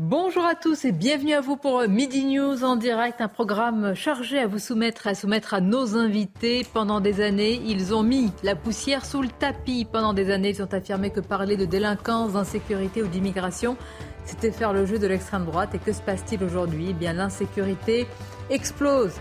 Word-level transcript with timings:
Bonjour 0.00 0.44
à 0.44 0.54
tous 0.54 0.84
et 0.84 0.92
bienvenue 0.92 1.34
à 1.34 1.40
vous 1.40 1.56
pour 1.56 1.82
Midi 1.88 2.24
News 2.24 2.62
en 2.62 2.76
direct, 2.76 3.20
un 3.20 3.26
programme 3.26 3.96
chargé 3.96 4.38
à 4.38 4.46
vous 4.46 4.60
soumettre, 4.60 5.08
à 5.08 5.16
soumettre 5.16 5.54
à 5.54 5.60
nos 5.60 5.96
invités. 5.96 6.64
Pendant 6.72 7.00
des 7.00 7.20
années, 7.20 7.60
ils 7.66 7.92
ont 7.92 8.04
mis 8.04 8.30
la 8.44 8.54
poussière 8.54 9.04
sous 9.04 9.22
le 9.22 9.28
tapis. 9.28 9.84
Pendant 9.84 10.12
des 10.12 10.30
années, 10.30 10.50
ils 10.50 10.62
ont 10.62 10.72
affirmé 10.72 11.10
que 11.10 11.18
parler 11.18 11.56
de 11.56 11.64
délinquance, 11.64 12.34
d'insécurité 12.34 13.02
ou 13.02 13.08
d'immigration, 13.08 13.76
c'était 14.24 14.52
faire 14.52 14.72
le 14.72 14.86
jeu 14.86 15.00
de 15.00 15.08
l'extrême 15.08 15.46
droite. 15.46 15.74
Et 15.74 15.80
que 15.80 15.92
se 15.92 16.00
passe-t-il 16.00 16.44
aujourd'hui? 16.44 16.90
Eh 16.90 16.94
bien, 16.94 17.12
l'insécurité 17.12 18.06
explose. 18.50 19.14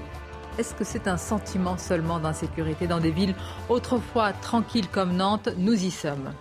Est-ce 0.59 0.75
que 0.75 0.84
c'est 0.84 1.08
un 1.08 1.17
sentiment 1.17 1.80
seulement 1.80 2.20
d'insécurité 2.20 2.86
dans 2.86 3.00
des 3.00 3.09
villes 3.09 3.34
autrefois 3.70 4.31
tranquilles 4.31 4.89
comme 4.89 5.14
Nantes? 5.14 5.50
Nous 5.58 5.86
y 5.86 5.89
sommes. 5.89 6.31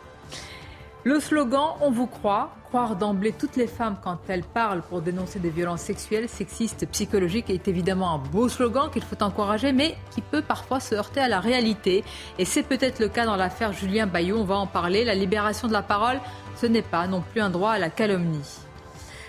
Le 1.07 1.21
slogan 1.21 1.69
On 1.83 1.93
vous 1.93 2.09
croit, 2.09 2.51
croire 2.65 2.97
d'emblée 2.97 3.31
toutes 3.31 3.55
les 3.55 3.69
femmes 3.69 3.97
quand 4.03 4.19
elles 4.27 4.43
parlent 4.43 4.83
pour 4.83 5.03
dénoncer 5.03 5.39
des 5.39 5.51
violences 5.51 5.83
sexuelles, 5.83 6.29
sexistes, 6.29 6.85
psychologiques 6.91 7.49
est 7.49 7.69
évidemment 7.69 8.13
un 8.13 8.19
beau 8.19 8.49
slogan 8.49 8.91
qu'il 8.93 9.05
faut 9.05 9.23
encourager, 9.23 9.71
mais 9.71 9.95
qui 10.11 10.21
peut 10.21 10.43
parfois 10.43 10.81
se 10.81 10.97
heurter 10.97 11.21
à 11.21 11.29
la 11.29 11.39
réalité. 11.39 12.03
Et 12.41 12.45
c'est 12.45 12.65
peut-être 12.65 12.99
le 12.99 13.07
cas 13.07 13.25
dans 13.25 13.37
l'affaire 13.37 13.73
Julien 13.73 14.09
Bayou, 14.09 14.39
on 14.39 14.45
va 14.45 14.57
en 14.57 14.67
parler. 14.67 15.05
La 15.05 15.15
libération 15.15 15.69
de 15.69 15.73
la 15.73 15.83
parole, 15.83 16.19
ce 16.57 16.67
n'est 16.67 16.83
pas 16.83 17.07
non 17.07 17.21
plus 17.21 17.41
un 17.41 17.51
droit 17.51 17.71
à 17.71 17.79
la 17.79 17.89
calomnie. 17.89 18.59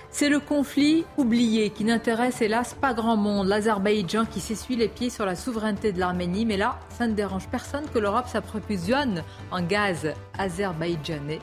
C'est 0.09 0.29
le 0.29 0.39
conflit 0.39 1.05
oublié 1.15 1.69
qui 1.69 1.83
n'intéresse 1.83 2.41
hélas 2.41 2.73
pas 2.73 2.95
grand 2.95 3.17
monde. 3.17 3.45
L'Azerbaïdjan 3.49 4.25
qui 4.25 4.39
s'essuie 4.39 4.75
les 4.75 4.87
pieds 4.87 5.11
sur 5.11 5.27
la 5.27 5.35
souveraineté 5.35 5.91
de 5.91 5.99
l'Arménie. 5.99 6.43
Mais 6.43 6.57
là, 6.57 6.79
ça 6.89 7.05
ne 7.05 7.13
dérange 7.13 7.47
personne 7.49 7.83
que 7.93 7.99
l'Europe 7.99 8.25
s'approvisionne 8.27 9.21
en 9.51 9.61
gaz 9.61 10.11
azerbaïdjanais. 10.39 11.39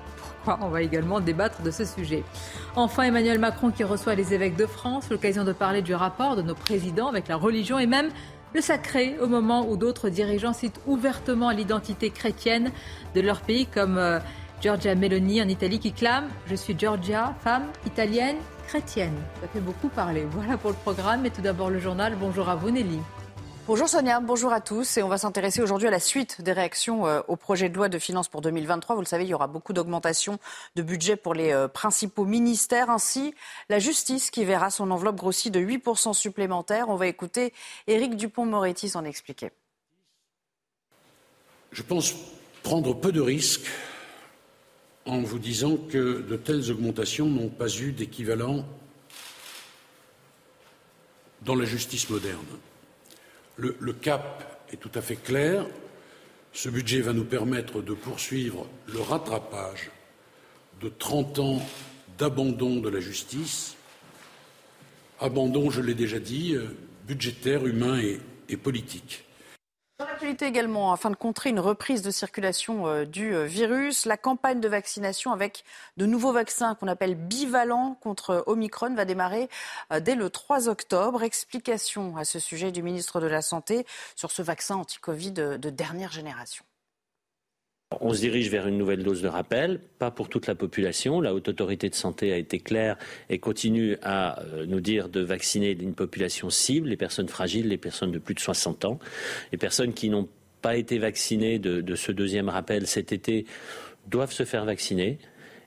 On 0.47 0.69
va 0.69 0.83
également 0.83 1.21
débattre 1.21 1.63
de 1.63 1.71
ce 1.71 1.85
sujet. 1.85 2.25
Enfin, 2.77 3.05
Emmanuel 3.05 3.39
Macron 3.39 3.71
qui 3.71 3.85
reçoit 3.85 4.15
les 4.15 4.35
évêques 4.35 4.57
de 4.57 4.67
France, 4.67 5.11
l'occasion 5.11 5.45
de 5.45 5.53
parler 5.53 5.83
du 5.83 5.95
rapport 5.95 6.37
de 6.37 6.43
nos 6.43 6.55
présidents 6.55 7.09
avec 7.09 7.29
la 7.29 7.37
religion 7.37 7.79
et 7.79 7.87
même 7.87 8.11
le 8.55 8.61
sacré 8.61 9.17
au 9.21 9.27
moment 9.27 9.69
où 9.69 9.77
d'autres 9.77 10.09
dirigeants 10.09 10.53
citent 10.53 10.81
ouvertement 10.87 11.51
l'identité 11.51 12.11
chrétienne 12.11 12.71
de 13.15 13.21
leur 13.21 13.41
pays 13.41 13.67
comme... 13.67 13.99
euh, 13.99 14.21
Giorgia 14.65 14.95
Meloni 14.95 15.43
en 15.43 15.49
Italie 15.49 15.79
qui 15.79 15.93
clame 15.93 16.29
Je 16.47 16.55
suis 16.55 16.75
Giorgia, 16.79 17.35
femme 17.41 17.65
italienne, 17.87 18.37
chrétienne. 18.67 19.13
Ça 19.43 19.49
fait 19.49 19.61
beaucoup 19.61 19.89
parler. 19.89 20.27
Voilà 20.31 20.57
pour 20.57 20.71
le 20.71 20.77
programme. 20.77 21.27
Et 21.27 21.31
tout 21.31 21.43
d'abord 21.43 21.69
le 21.69 21.79
journal. 21.79 22.17
Bonjour 22.19 22.49
à 22.49 22.55
vous 22.55 22.71
Nelly. 22.71 22.99
Bonjour 23.67 23.89
Sonia, 23.89 24.21
bonjour 24.21 24.53
à 24.53 24.61
tous. 24.61 24.99
Et 24.99 25.03
on 25.03 25.09
va 25.09 25.17
s'intéresser 25.17 25.63
aujourd'hui 25.63 25.89
à 25.89 25.91
la 25.91 25.99
suite 25.99 26.43
des 26.43 26.53
réactions 26.53 27.07
euh, 27.07 27.23
au 27.29 27.37
projet 27.37 27.71
de 27.71 27.75
loi 27.75 27.89
de 27.89 27.99
finances 27.99 28.29
pour 28.29 28.43
2023. 28.43 28.95
Vous 28.95 29.01
le 29.01 29.07
savez, 29.07 29.25
il 29.25 29.31
y 29.31 29.35
aura 29.35 29.47
beaucoup 29.47 29.73
d'augmentation 29.73 30.39
de 30.77 30.83
budget 30.83 31.17
pour 31.17 31.33
les 31.33 31.51
euh, 31.51 31.67
principaux 31.67 32.27
ministères. 32.27 32.91
Ainsi, 32.91 33.35
la 33.71 33.79
justice 33.79 34.31
qui 34.31 34.45
verra 34.45 34.69
son 34.69 34.91
enveloppe 34.91 35.17
grossie 35.17 35.51
de 35.51 35.61
8% 35.61 36.13
supplémentaire. 36.13 36.91
On 36.91 36.97
va 36.97 37.07
écouter 37.07 37.55
Éric 37.87 38.17
Dupont-Moretti 38.17 38.91
s'en 38.91 39.05
expliquer. 39.07 39.51
Je 41.73 41.83
pense 41.83 42.13
prendre 42.63 42.93
peu 42.95 43.13
de 43.13 43.23
risques 43.23 43.71
en 45.07 45.23
vous 45.23 45.39
disant 45.39 45.79
que 45.79 46.21
de 46.21 46.37
telles 46.37 46.71
augmentations 46.71 47.27
n'ont 47.31 47.49
pas 47.49 47.75
eu 47.75 47.93
d'équivalent 47.93 48.63
dans 51.41 51.55
la 51.55 51.65
justice 51.65 52.11
moderne. 52.11 52.45
Le, 53.57 53.93
cap 53.93 54.67
est 54.73 54.77
tout 54.77 54.91
à 54.95 55.01
fait 55.01 55.17
clair. 55.17 55.67
Ce 56.53 56.69
budget 56.69 57.01
va 57.01 57.13
nous 57.13 57.25
permettre 57.25 57.83
de 57.83 57.95
poursuivre 57.95 58.67
le 58.87 59.01
rattrapage 59.01 59.91
de 60.81 60.89
30 60.89 61.39
ans 61.39 61.63
d'abandon 62.19 62.81
de 62.81 62.89
la 62.89 63.01
justice, 63.01 63.77
abandon, 65.21 65.71
je 65.71 65.81
l'ai 65.81 65.95
déjà 65.95 66.19
dit, 66.19 66.57
budgétaire, 67.07 67.67
humain 67.67 68.01
et 68.49 68.57
politique. 68.57 69.24
Dans 70.05 70.11
l'actualité 70.11 70.45
également, 70.45 70.93
afin 70.93 71.09
de 71.09 71.17
contrer 71.17 71.49
une 71.49 71.61
reprise 71.61 72.03
de 72.03 72.11
circulation 72.11 72.87
euh, 72.87 73.07
du 73.07 73.35
euh, 73.35 73.47
virus, 73.47 74.05
la 74.05 74.19
campagne 74.19 74.61
de 74.61 74.69
vaccination 74.69 75.33
avec 75.33 75.65
de 75.97 76.05
nouveaux 76.05 76.33
vaccins 76.33 76.75
qu'on 76.75 76.89
appelle 76.89 77.15
bivalents 77.15 77.97
contre 78.03 78.45
Omicron 78.47 78.95
va 78.95 79.07
démarrer 79.07 79.49
euh, 79.95 80.01
dès 80.01 80.15
le 80.15 80.29
3 80.29 80.69
octobre. 80.69 81.23
Explication 81.23 82.19
à 82.19 82.27
ce 82.27 82.39
sujet 82.39 82.71
du 82.71 82.83
ministre 82.83 83.19
de 83.19 83.27
la 83.27 83.41
Santé 83.41 83.87
sur 84.15 84.31
ce 84.31 84.43
vaccin 84.43 84.77
anti-Covid 84.77 85.33
de 85.33 85.71
dernière 85.71 86.13
génération. 86.13 86.67
On 88.01 88.13
se 88.13 88.21
dirige 88.21 88.51
vers 88.51 88.67
une 88.67 88.79
nouvelle 88.79 89.03
dose 89.03 89.23
de 89.23 89.29
rappel, 89.29 89.81
pas 89.99 90.11
pour 90.11 90.29
toute 90.29 90.47
la 90.47 90.55
population. 90.55 91.21
La 91.21 91.35
haute 91.35 91.49
autorité 91.49 91.89
de 91.89 91.95
santé 91.95 92.33
a 92.33 92.37
été 92.37 92.59
claire 92.59 92.97
et 93.31 93.39
continue 93.39 93.97
à 94.03 94.43
nous 94.67 94.81
dire 94.81 95.09
de 95.09 95.21
vacciner 95.21 95.73
une 95.73 95.95
population 95.95 96.51
cible, 96.51 96.89
les 96.89 96.97
personnes 96.97 97.29
fragiles, 97.29 97.69
les 97.69 97.77
personnes 97.77 98.13
de 98.13 98.19
plus 98.19 98.35
de 98.35 98.41
60 98.41 98.85
ans, 98.85 98.99
les 99.53 99.59
personnes 99.59 99.93
qui 99.93 100.09
n'ont 100.09 100.29
pas 100.63 100.77
été 100.77 100.99
vaccinées 100.99 101.59
de, 101.59 101.81
de, 101.81 101.95
ce 101.95 102.11
deuxième 102.13 102.49
rappel 102.49 102.87
cet 102.87 103.13
été 103.13 103.45
doivent 104.07 104.33
se 104.33 104.45
faire 104.45 104.65
vacciner. 104.65 105.19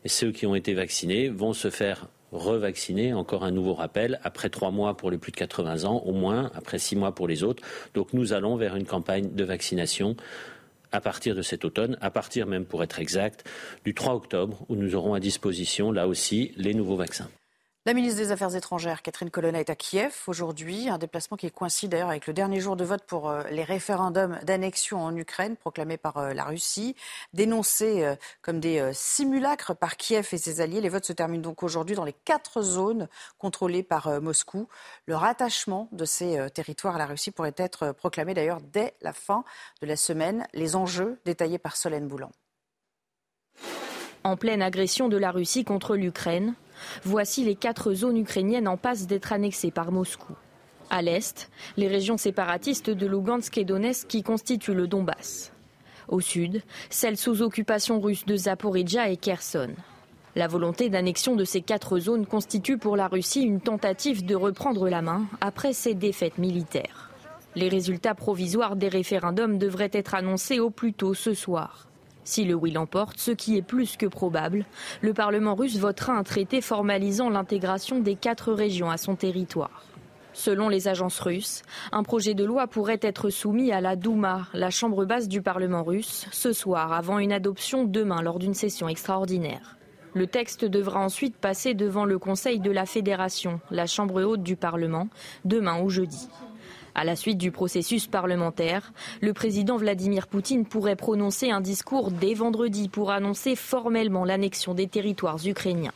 Et 0.06 0.09
ceux 0.09 0.32
qui 0.32 0.46
ont 0.46 0.56
été 0.56 0.74
vaccinés 0.74 1.30
vont 1.30 1.54
se 1.54 1.70
faire 1.70 2.08
revacciner, 2.32 3.14
encore 3.14 3.44
un 3.44 3.52
nouveau 3.52 3.74
rappel, 3.74 4.20
après 4.24 4.50
trois 4.50 4.72
mois 4.72 4.98
pour 4.98 5.12
les 5.12 5.18
plus 5.18 5.32
de 5.32 5.38
80 5.38 5.86
ans, 5.86 6.04
au 6.06 6.12
moins, 6.12 6.52
après 6.56 6.78
six 6.78 6.96
mois 6.96 7.14
pour 7.14 7.28
les 7.28 7.44
autres. 7.44 7.64
Donc 7.94 8.14
nous 8.14 8.34
allons 8.34 8.58
vers 8.58 8.76
une 8.76 8.86
campagne 8.86 9.30
de 9.34 9.44
vaccination 9.44 10.16
à 10.92 11.02
partir 11.02 11.36
de 11.36 11.42
cet 11.42 11.66
automne, 11.66 11.98
à 12.02 12.09
partir 12.09 12.48
même 12.48 12.66
pour 12.66 12.84
être 12.84 13.00
exact, 13.00 13.44
du 13.86 13.94
3 13.94 14.14
octobre, 14.14 14.66
où 14.70 14.75
nous 14.75 14.96
aurons 14.96 15.14
à 15.14 15.20
disposition, 15.20 15.92
là 15.92 16.08
aussi, 16.08 16.53
les 16.58 16.74
nouveaux 16.74 16.98
vaccins. 16.98 17.30
La 17.88 17.94
ministre 17.94 18.18
des 18.18 18.34
Affaires 18.34 18.53
étrangères, 18.53 19.02
Catherine 19.02 19.30
Colonna, 19.30 19.62
est 19.62 19.70
à 19.70 19.75
Kiev 19.78 20.14
aujourd'hui, 20.28 20.90
un 20.90 20.98
déplacement 20.98 21.38
qui 21.38 21.50
coïncide 21.50 21.92
d'ailleurs 21.92 22.09
avec 22.09 22.28
le 22.28 22.34
dernier 22.34 22.59
jour 22.59 22.75
de 22.75 22.84
vote 22.84 23.06
pour 23.08 23.31
les 23.50 23.64
référendums 23.64 24.38
d'annexion 24.44 25.00
en 25.02 25.16
Ukraine 25.16 25.56
proclamés 25.56 25.96
par 25.96 26.34
la 26.34 26.44
Russie. 26.44 26.97
Dénoncés 27.31 28.14
comme 28.42 28.59
des 28.59 28.92
simulacres 28.92 29.74
par 29.74 29.96
Kiev 29.96 30.28
et 30.34 30.38
ses 30.38 30.59
alliés, 30.59 30.81
les 30.81 30.90
votes 30.90 31.06
se 31.06 31.14
terminent 31.14 31.42
donc 31.42 31.64
aujourd'hui 31.64 31.96
dans 31.96 32.03
les 32.03 32.12
quatre 32.12 32.62
zones 32.62 33.08
contrôlées 33.38 33.84
par 33.84 34.20
Moscou. 34.20 34.68
Le 35.06 35.16
rattachement 35.16 35.88
de 35.94 36.03
ces 36.03 36.46
territoires 36.53 36.96
à 36.96 37.00
la 37.00 37.06
Russie 37.06 37.31
pourrait 37.31 37.56
être 37.56 37.94
proclamé 37.94 38.34
d'ailleurs 38.34 38.59
dès 38.59 38.96
la 39.00 39.14
fin 39.14 39.46
de 39.81 39.88
la 39.88 39.96
semaine. 39.96 40.46
Les 40.53 40.76
enjeux 40.76 41.22
détaillés 41.24 41.58
par 41.58 41.78
Solène 41.78 42.09
Boulan. 42.09 42.34
En 44.26 44.36
pleine 44.36 44.62
agression 44.62 45.08
de 45.08 45.16
la 45.16 45.31
Russie 45.31 45.64
contre 45.64 45.96
l'Ukraine, 45.96 46.53
Voici 47.04 47.44
les 47.44 47.56
quatre 47.56 47.94
zones 47.94 48.18
ukrainiennes 48.18 48.68
en 48.68 48.78
passe 48.78 49.08
d'être 49.08 49.34
annexées 49.34 49.72
par 49.72 49.92
Moscou. 49.92 50.34
À 50.90 51.02
l'est, 51.02 51.50
les 51.76 51.88
régions 51.88 52.18
séparatistes 52.18 52.90
de 52.90 53.06
Lugansk 53.06 53.58
et 53.58 53.66
Donetsk 53.66 54.08
qui 54.08 54.24
constituent 54.24 54.74
le 54.74 54.88
Donbass. 54.88 55.52
Au 56.08 56.22
sud, 56.22 56.62
celles 56.90 57.18
sous 57.18 57.42
occupation 57.42 58.00
russe 58.00 58.26
de 58.26 58.38
Zaporizhia 58.38 59.10
et 59.10 59.18
Kherson. 59.18 59.72
La 60.35 60.47
volonté 60.47 60.90
d'annexion 60.90 61.35
de 61.35 61.44
ces 61.44 61.62
quatre 61.62 62.00
zones 62.00 62.26
constitue 62.26 62.78
pour 62.78 62.96
la 62.96 63.08
Russie 63.08 63.41
une 63.41 63.59
tentative 63.59 64.26
de 64.26 64.35
reprendre 64.35 64.88
la 64.88 65.02
main 65.02 65.26
après 65.41 65.73
ses 65.73 65.96
défaites 65.96 66.38
militaires. 66.38 67.09
Les 67.56 67.70
résultats 67.70 68.14
provisoires 68.14 68.76
des 68.76 68.88
référendums 68.88 69.58
devraient 69.58 69.90
être 69.91 70.14
annoncés 70.14 70.59
au 70.59 70.70
plus 70.70 70.94
tôt 70.94 71.16
ce 71.16 71.34
soir. 71.34 71.86
Si 72.28 72.44
le 72.44 72.56
oui 72.56 72.72
l'emporte, 72.72 73.20
ce 73.20 73.32
qui 73.32 73.56
est 73.56 73.62
plus 73.62 73.96
que 73.96 74.06
probable, 74.06 74.66
le 75.00 75.14
Parlement 75.14 75.56
russe 75.56 75.78
votera 75.78 76.12
un 76.12 76.24
traité 76.24 76.59
formalisant 76.59 77.29
l'intégration 77.29 78.02
des 78.02 78.16
quatre 78.16 78.52
régions 78.52 78.91
à 78.91 78.97
son 78.97 79.16
territoire. 79.16 79.85
Selon 80.34 80.68
les 80.68 80.90
agences 80.90 81.22
russes, 81.22 81.62
un 81.94 82.03
projet 82.03 82.34
de 82.34 82.44
loi 82.44 82.68
pourrait 82.68 83.00
être 83.02 83.29
soumis 83.29 83.72
à 83.72 83.79
la 83.79 83.96
Douma, 83.96 84.50
la 84.53 84.72
chambre 84.72 85.06
basse 85.06 85.29
du 85.29 85.41
Parlement 85.41 85.85
russe, 85.85 86.28
ce 86.34 86.52
soir 86.52 86.91
avant 86.91 87.20
une 87.20 87.32
adoption 87.32 87.85
demain 87.85 88.22
lors 88.22 88.40
d'une 88.40 88.53
session 88.53 88.90
extraordinaire. 88.90 89.78
Le 90.14 90.28
texte 90.28 90.66
devra 90.66 91.00
ensuite 91.00 91.38
passer 91.38 91.76
devant 91.76 92.03
le 92.03 92.20
Conseil 92.20 92.59
de 92.59 92.72
la 92.72 92.85
Fédération, 92.85 93.62
la 93.72 93.85
chambre 93.85 94.22
haute 94.22 94.44
du 94.44 94.58
Parlement, 94.58 95.08
demain 95.46 95.82
ou 95.82 95.90
jeudi. 95.90 96.28
À 96.99 97.03
la 97.03 97.16
suite 97.16 97.38
du 97.38 97.52
processus 97.52 98.08
parlementaire, 98.08 98.91
le 99.22 99.32
président 99.32 99.78
Vladimir 99.78 100.26
Poutine 100.26 100.66
pourrait 100.66 100.96
prononcer 100.96 101.52
un 101.52 101.61
discours 101.61 102.09
dès 102.09 102.34
vendredi 102.34 102.90
pour 102.90 103.11
annoncer 103.11 103.55
formellement 103.55 104.26
l'annexion 104.26 104.73
des 104.73 104.88
territoires 104.88 105.38
ukrainiens. 105.46 105.94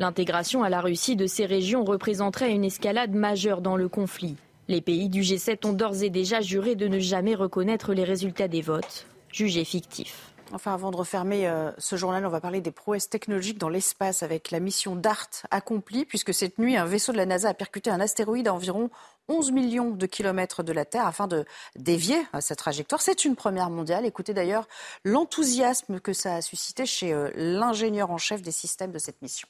L'intégration 0.00 0.64
à 0.64 0.68
la 0.68 0.80
Russie 0.80 1.14
de 1.14 1.28
ces 1.28 1.46
régions 1.46 1.84
représenterait 1.84 2.50
une 2.50 2.64
escalade 2.64 3.14
majeure 3.14 3.60
dans 3.60 3.76
le 3.76 3.88
conflit. 3.88 4.34
Les 4.66 4.80
pays 4.80 5.08
du 5.08 5.20
G7 5.20 5.68
ont 5.68 5.72
d'ores 5.72 6.02
et 6.02 6.10
déjà 6.10 6.40
juré 6.40 6.74
de 6.74 6.88
ne 6.88 6.98
jamais 6.98 7.36
reconnaître 7.36 7.94
les 7.94 8.02
résultats 8.02 8.48
des 8.48 8.60
votes, 8.60 9.06
jugés 9.30 9.64
fictifs. 9.64 10.30
Enfin, 10.52 10.74
avant 10.74 10.90
de 10.90 10.96
refermer 10.96 11.46
euh, 11.46 11.70
ce 11.78 11.94
journal, 11.94 12.26
on 12.26 12.30
va 12.30 12.40
parler 12.40 12.60
des 12.60 12.72
prouesses 12.72 13.08
technologiques 13.08 13.58
dans 13.58 13.68
l'espace 13.68 14.24
avec 14.24 14.50
la 14.50 14.58
mission 14.58 14.96
DART 14.96 15.28
accomplie, 15.52 16.04
puisque 16.04 16.34
cette 16.34 16.58
nuit, 16.58 16.76
un 16.76 16.86
vaisseau 16.86 17.12
de 17.12 17.18
la 17.18 17.26
NASA 17.26 17.50
a 17.50 17.54
percuté 17.54 17.88
un 17.88 18.00
astéroïde 18.00 18.48
à 18.48 18.54
environ 18.54 18.90
11 19.30 19.52
millions 19.52 19.90
de 19.90 20.06
kilomètres 20.06 20.62
de 20.62 20.72
la 20.72 20.84
Terre 20.84 21.06
afin 21.06 21.28
de 21.28 21.44
dévier 21.76 22.18
euh, 22.34 22.40
sa 22.40 22.56
trajectoire. 22.56 23.00
C'est 23.00 23.24
une 23.24 23.36
première 23.36 23.70
mondiale. 23.70 24.04
Écoutez 24.04 24.34
d'ailleurs 24.34 24.66
l'enthousiasme 25.04 26.00
que 26.00 26.12
ça 26.12 26.36
a 26.36 26.42
suscité 26.42 26.84
chez 26.84 27.12
euh, 27.12 27.30
l'ingénieur 27.34 28.10
en 28.10 28.18
chef 28.18 28.42
des 28.42 28.50
systèmes 28.50 28.90
de 28.90 28.98
cette 28.98 29.22
mission. 29.22 29.48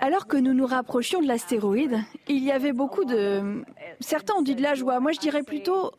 Alors 0.00 0.26
que 0.26 0.38
nous 0.38 0.54
nous 0.54 0.66
rapprochions 0.66 1.20
de 1.20 1.26
l'astéroïde, 1.26 1.98
il 2.28 2.42
y 2.42 2.50
avait 2.50 2.72
beaucoup 2.72 3.04
de... 3.04 3.62
Certains 4.00 4.34
ont 4.34 4.42
dit 4.42 4.54
de 4.54 4.62
la 4.62 4.74
joie. 4.74 5.00
Moi, 5.00 5.12
je 5.12 5.20
dirais 5.20 5.42
plutôt 5.42 5.92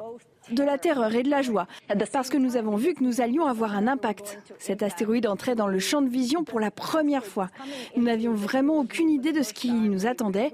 de 0.52 0.64
la 0.64 0.78
terreur 0.78 1.14
et 1.16 1.24
de 1.24 1.30
la 1.30 1.42
joie, 1.42 1.68
parce 2.12 2.30
que 2.30 2.38
nous 2.38 2.58
avons 2.58 2.76
vu 2.76 2.94
que 2.94 3.04
nous 3.04 3.22
allions 3.22 3.46
avoir 3.46 3.76
un 3.76 3.88
impact. 3.88 4.40
Cet 4.60 4.84
astéroïde 4.84 5.28
entrait 5.28 5.56
dans 5.56 5.68
le 5.68 5.80
champ 5.80 6.02
de 6.02 6.10
vision 6.10 6.44
pour 6.44 6.60
la 6.60 6.72
première 6.72 7.26
fois. 7.26 7.50
Nous 7.96 8.04
n'avions 8.04 8.34
vraiment 8.34 8.80
aucune 8.80 9.10
idée 9.10 9.32
de 9.32 9.42
ce 9.42 9.54
qui 9.54 9.72
nous 9.72 10.06
attendait. 10.06 10.52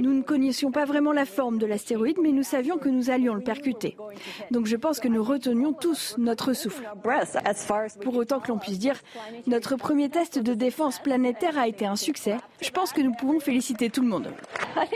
Nous 0.00 0.14
ne 0.14 0.22
connaissions 0.22 0.70
pas 0.70 0.84
vraiment 0.84 1.12
la 1.12 1.26
forme 1.26 1.58
de 1.58 1.66
l'astéroïde, 1.66 2.18
mais 2.22 2.32
nous 2.32 2.42
savions 2.42 2.78
que 2.78 2.88
nous 2.88 3.10
allions 3.10 3.34
le 3.34 3.42
percuter. 3.42 3.96
Donc 4.50 4.66
je 4.66 4.76
pense 4.76 5.00
que 5.00 5.08
nous 5.08 5.22
retenions 5.22 5.72
tous 5.72 6.16
notre 6.18 6.52
souffle. 6.52 6.88
Pour 8.02 8.16
autant 8.16 8.40
que 8.40 8.48
l'on 8.48 8.58
puisse 8.58 8.78
dire, 8.78 9.00
notre 9.46 9.76
premier 9.76 10.08
test 10.08 10.38
de 10.38 10.54
défense 10.54 10.98
planétaire 10.98 11.58
a 11.58 11.68
été 11.68 11.86
un 11.86 11.96
succès. 11.96 12.36
Je 12.60 12.70
pense 12.70 12.92
que 12.92 13.00
nous 13.00 13.12
pouvons 13.12 13.40
féliciter 13.40 13.90
tout 13.90 14.02
le 14.02 14.08
monde. 14.08 14.28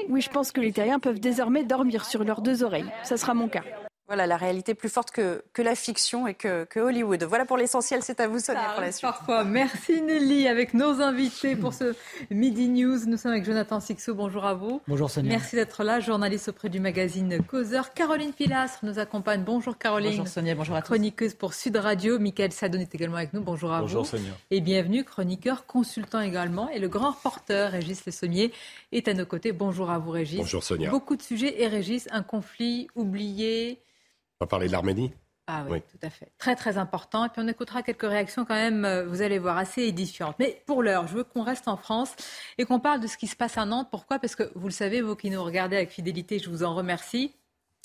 Oui, 0.09 0.21
je 0.21 0.31
pense 0.31 0.53
que 0.53 0.61
les 0.61 0.73
terriens 0.73 0.99
peuvent 0.99 1.21
désormais 1.21 1.65
dormir 1.65 2.05
sur 2.05 2.25
leurs 2.25 2.43
deux 2.43 2.63
oreilles. 2.63 2.91
Ça 3.03 3.17
sera 3.17 3.35
mon 3.35 3.49
cas. 3.49 3.63
Voilà, 4.09 4.29
la 4.29 4.37
réalité 4.37 4.75
plus 4.75 4.89
forte 4.89 5.11
que, 5.11 5.43
que 5.53 5.63
la 5.63 5.75
fiction 5.75 6.29
et 6.29 6.35
que, 6.35 6.65
que 6.65 6.79
Hollywood. 6.79 7.25
Voilà 7.25 7.45
pour 7.45 7.57
l'essentiel, 7.57 8.03
c'est 8.05 8.21
à 8.21 8.29
vous 8.29 8.39
Sonia 8.39 8.71
pour 8.73 8.81
la 8.81 8.93
suite. 8.93 9.03
Parfois. 9.03 9.43
Merci 9.43 10.01
Nelly 10.01 10.47
avec 10.47 10.75
nos 10.75 11.01
invités 11.01 11.57
pour 11.57 11.75
ce 11.75 11.93
Midi 12.31 12.69
News. 12.69 12.99
Nous 13.09 13.17
sommes 13.17 13.33
avec 13.33 13.45
Jonathan 13.45 13.81
Sixou, 13.81 14.15
bonjour 14.15 14.45
à 14.45 14.55
vous. 14.55 14.81
Bonjour 14.87 15.11
Sonia. 15.11 15.31
Merci 15.31 15.57
d'être 15.57 15.83
là, 15.83 15.99
journaliste 15.99 16.49
auprès 16.49 16.69
du 16.69 16.79
magazine 16.79 17.43
Causeur. 17.43 17.95
Caroline 17.95 18.33
Pilastre 18.33 18.85
nous 18.85 19.01
accompagne, 19.01 19.43
bonjour 19.43 19.77
Caroline. 19.77 20.11
Bonjour 20.11 20.29
Sonia, 20.29 20.55
bonjour 20.55 20.77
à 20.77 20.83
tous. 20.83 20.87
Chroniqueuse 20.87 21.35
pour 21.35 21.53
Sud 21.53 21.75
Radio, 21.77 22.21
Michael 22.21 22.53
Sadon 22.53 22.79
est 22.79 22.95
également 22.95 23.17
avec 23.17 23.33
nous, 23.33 23.43
bonjour 23.43 23.73
à 23.73 23.81
vous. 23.81 23.87
Bonjour 23.87 24.07
Sonia. 24.07 24.31
Et 24.53 24.61
bienvenue, 24.61 25.03
chroniqueur, 25.03 25.67
consultant 25.67 26.21
également. 26.21 26.69
Et 26.71 26.79
le 26.79 26.87
grand 26.87 27.11
reporter 27.11 27.73
Régis 27.73 28.07
Le 28.07 28.13
Sommier 28.13 28.53
est 28.93 29.09
à 29.09 29.15
nos 29.15 29.27
côtés, 29.27 29.51
bonjour 29.51 29.91
à 29.91 29.99
vous 29.99 30.13
Régis. 30.13 30.39
Bonjour 30.39 30.63
Sonia. 30.63 30.91
Beaucoup 30.91 31.17
de 31.17 31.23
sujets 31.23 31.61
et 31.61 31.67
Régis, 31.67 32.07
un 32.13 32.23
conflit 32.23 32.87
oublié, 32.95 33.81
on 34.41 34.45
va 34.45 34.49
parler 34.49 34.67
de 34.67 34.73
l'Arménie 34.73 35.13
ah 35.49 35.65
oui, 35.69 35.81
tout 35.81 35.99
à 36.05 36.11
fait. 36.11 36.33
Très 36.39 36.57
très 36.57 36.77
important. 36.77 37.25
Et 37.25 37.29
puis 37.29 37.41
on 37.41 37.47
écoutera 37.47 37.83
quelques 37.83 38.03
réactions 38.03 38.45
quand 38.45 38.57
même, 38.57 38.85
euh, 38.85 39.07
vous 39.07 39.23
allez 39.23 39.39
voir, 39.39 39.57
assez 39.57 39.83
édifiantes. 39.83 40.35
Mais 40.41 40.61
pour 40.67 40.83
l'heure, 40.83 41.07
je 41.07 41.15
veux 41.15 41.25
qu'on 41.25 41.45
reste 41.45 41.69
en 41.69 41.77
France 41.77 42.17
et 42.59 42.65
qu'on 42.65 42.81
parle 42.81 42.99
de 43.01 43.07
ce 43.07 43.17
qui 43.17 43.29
se 43.29 43.37
passe 43.37 43.57
à 43.57 43.65
Nantes. 43.65 43.87
Pourquoi? 43.91 44.19
Parce 44.19 44.35
que 44.35 44.51
vous 44.57 44.67
le 44.67 44.73
savez, 44.73 45.03
vous 45.03 45.15
qui 45.15 45.31
nous 45.31 45.43
regardez 45.43 45.77
avec 45.77 45.91
fidélité, 45.91 46.41
je 46.41 46.51
vous 46.51 46.65
en 46.65 46.75
remercie. 46.75 47.37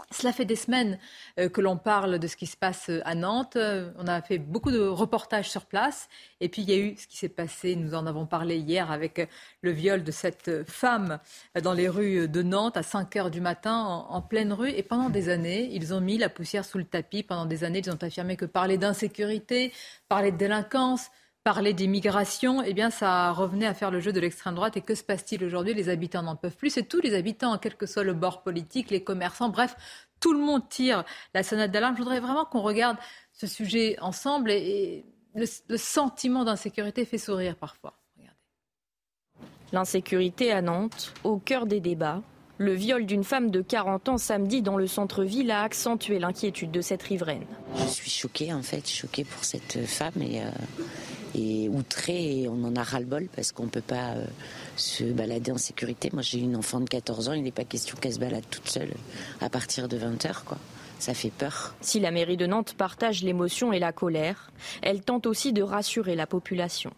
Cela 0.10 0.34
fait 0.34 0.46
des 0.46 0.56
semaines 0.56 0.98
euh, 1.40 1.50
que 1.50 1.62
l'on 1.62 1.78
parle 1.78 2.20
de 2.20 2.28
ce 2.28 2.36
qui 2.36 2.48
se 2.48 2.58
passe 2.58 2.90
euh, 2.90 3.02
à 3.06 3.16
Nantes. 3.16 3.56
Euh, 3.56 3.92
on 3.98 4.08
a 4.08 4.22
fait 4.22 4.38
beaucoup 4.40 4.72
de 4.72 4.80
reportages 4.80 5.50
sur 5.50 5.66
place. 5.66 6.10
Et 6.40 6.50
puis 6.50 6.62
il 6.64 6.70
y 6.70 6.74
a 6.74 6.78
eu 6.78 6.96
ce 6.98 7.08
qui 7.08 7.18
s'est 7.18 7.30
passé, 7.30 7.76
nous 7.76 7.94
en 7.94 8.06
avons 8.08 8.26
parlé 8.26 8.58
hier, 8.58 8.92
avec 8.92 9.30
le 9.62 9.72
viol 9.72 10.04
de 10.04 10.12
cette 10.12 10.68
femme 10.70 11.20
dans 11.62 11.74
les 11.74 11.88
rues 11.88 12.28
de 12.28 12.42
Nantes 12.42 12.78
à 12.78 12.84
5 12.84 13.16
heures 13.16 13.32
du 13.32 13.42
matin, 13.42 14.06
en, 14.10 14.22
pleine 14.22 14.54
rue. 14.54 14.70
Et 14.70 14.84
pendant 14.84 15.10
des 15.10 15.30
années, 15.30 15.70
ils 15.72 15.94
ont 15.94 16.02
mis 16.02 16.18
la 16.18 16.30
poussière 16.30 16.66
sous 16.66 16.78
le 16.78 16.86
tapis. 16.86 17.24
Pendant 17.24 17.46
des 17.46 17.64
années, 17.64 17.80
ils 17.80 17.92
ont 17.92 18.02
affirmé 18.02 18.38
que 18.38 18.46
parler 18.46 18.78
d'insécurité, 18.78 19.72
parler 20.10 20.32
de 20.32 20.38
délinquance, 20.38 21.10
parler 21.44 21.74
d'immigration, 21.74 22.62
eh 22.62 22.74
bien, 22.74 22.90
ça 22.90 23.32
revenait 23.32 23.66
à 23.66 23.74
faire 23.74 23.92
le 23.92 24.00
jeu 24.00 24.14
de 24.14 24.20
l'extrême 24.20 24.56
droite. 24.56 24.78
Et 24.78 24.82
que 24.82 24.96
se 24.96 25.04
passe-t-il 25.04 25.44
aujourd'hui? 25.44 25.74
Les 25.74 25.90
habitants 25.90 26.22
n'en 26.22 26.36
peuvent 26.36 26.56
plus. 26.56 26.70
C'est 26.70 26.84
tous 26.84 27.02
les 27.02 27.16
habitants, 27.16 27.58
quel 27.58 27.76
que 27.76 27.86
soit 27.86 28.04
le 28.04 28.14
bord 28.14 28.44
politique, 28.44 28.90
les 28.92 29.04
commerçants, 29.04 29.50
bref, 29.50 29.76
tout 30.20 30.34
le 30.34 30.40
monde 30.40 30.68
tire 30.70 31.04
la 31.34 31.44
sonnette 31.44 31.72
d'alarme. 31.72 31.96
Je 31.96 32.02
voudrais 32.02 32.20
vraiment 32.20 32.46
qu'on 32.46 32.62
regarde 32.62 32.98
ce 33.34 33.48
sujet 33.48 33.98
ensemble 34.02 34.52
et, 34.52 35.06
le, 35.34 35.78
sentiment 35.78 36.44
d'insécurité 36.44 37.06
fait 37.06 37.18
sourire 37.18 37.56
parfois. 37.56 37.94
L'insécurité 39.74 40.52
à 40.52 40.62
Nantes, 40.62 41.14
au 41.24 41.38
cœur 41.38 41.66
des 41.66 41.80
débats. 41.80 42.22
Le 42.58 42.74
viol 42.74 43.06
d'une 43.06 43.24
femme 43.24 43.50
de 43.50 43.62
40 43.62 44.10
ans 44.10 44.18
samedi 44.18 44.62
dans 44.62 44.76
le 44.76 44.86
centre-ville 44.86 45.50
a 45.50 45.64
accentué 45.64 46.20
l'inquiétude 46.20 46.72
de 46.72 46.82
cette 46.82 47.02
riveraine. 47.02 47.46
Je 47.78 47.86
suis 47.86 48.12
choquée 48.12 48.54
en 48.54 48.62
fait, 48.62 48.88
choquée 48.88 49.24
pour 49.24 49.46
cette 49.46 49.86
femme 49.88 50.22
et, 50.22 50.42
euh, 50.42 50.52
et 51.36 51.70
outrée. 51.70 52.42
Et 52.42 52.48
on 52.48 52.64
en 52.64 52.76
a 52.76 52.84
ras-le-bol 52.84 53.28
parce 53.36 53.52
qu'on 53.52 53.66
ne 53.66 53.70
peut 53.70 53.82
pas 53.82 54.12
euh, 54.12 54.26
se 54.76 55.04
balader 55.04 55.52
en 55.52 55.58
sécurité. 55.58 56.10
Moi, 56.14 56.22
j'ai 56.22 56.40
une 56.40 56.56
enfant 56.56 56.80
de 56.80 56.90
14 56.90 57.30
ans, 57.30 57.34
il 57.34 57.44
n'est 57.44 57.52
pas 57.52 57.64
question 57.64 57.98
qu'elle 58.00 58.14
se 58.14 58.20
balade 58.20 58.46
toute 58.50 58.70
seule 58.70 58.94
à 59.40 59.50
partir 59.50 59.88
de 59.88 59.98
20 59.98 60.24
h 60.26 60.44
quoi. 60.44 60.58
Ça 61.00 61.16
fait 61.16 61.32
peur. 61.32 61.74
Si 61.82 62.00
la 62.00 62.12
mairie 62.12 62.38
de 62.38 62.46
Nantes 62.46 62.76
partage 62.78 63.24
l'émotion 63.24 63.74
et 63.74 63.80
la 63.80 63.92
colère, 63.92 64.52
elle 64.84 65.02
tente 65.02 65.26
aussi 65.26 65.52
de 65.52 65.64
rassurer 65.64 66.16
la 66.16 66.28
population. 66.28 66.92